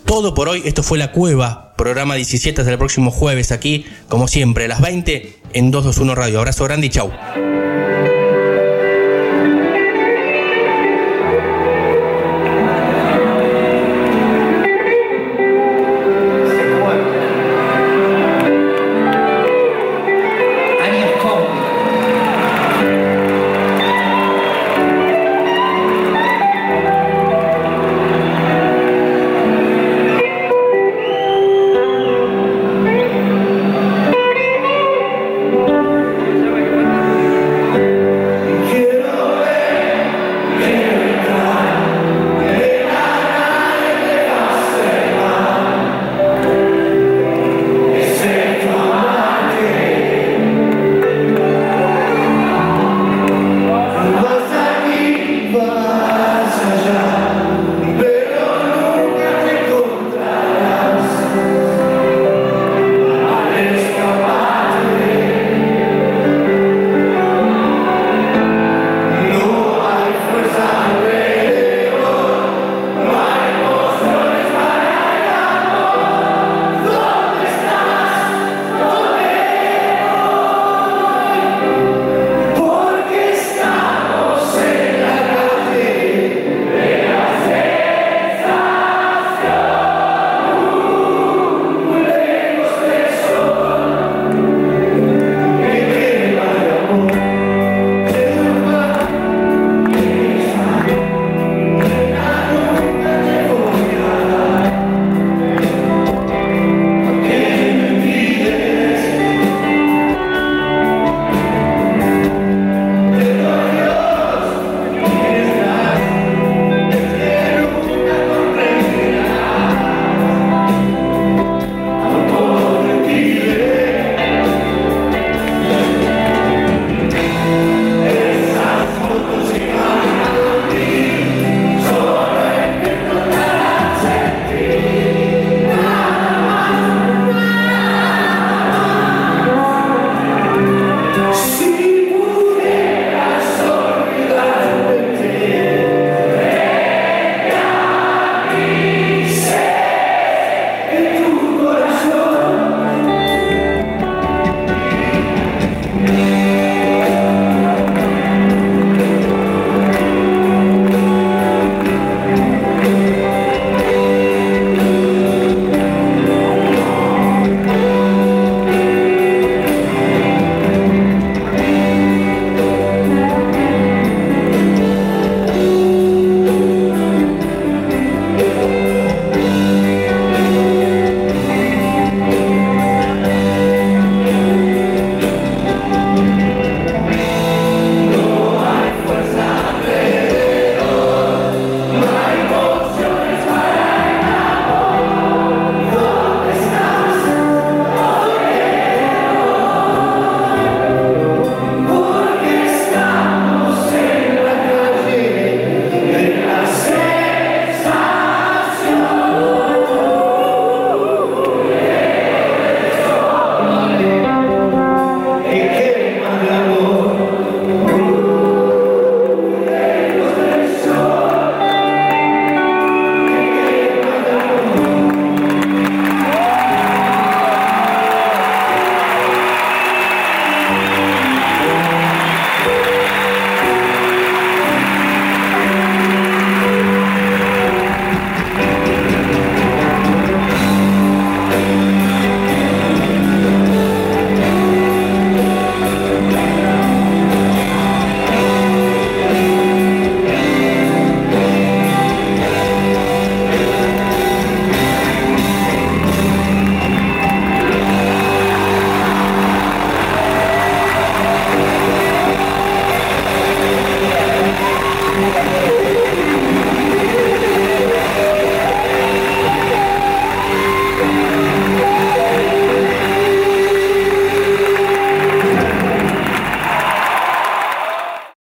todo 0.04 0.34
por 0.34 0.48
hoy. 0.48 0.62
Esto 0.64 0.82
fue 0.82 0.98
La 0.98 1.12
Cueva, 1.12 1.72
programa 1.76 2.14
17 2.14 2.60
hasta 2.60 2.70
el 2.70 2.78
próximo 2.78 3.10
jueves 3.10 3.52
aquí, 3.52 3.86
como 4.08 4.28
siempre, 4.28 4.66
a 4.66 4.68
las 4.68 4.80
20 4.80 5.36
en 5.52 5.70
221 5.70 6.14
Radio. 6.14 6.38
Abrazo 6.38 6.64
grande 6.64 6.86
y 6.86 6.90
chau. 6.90 7.10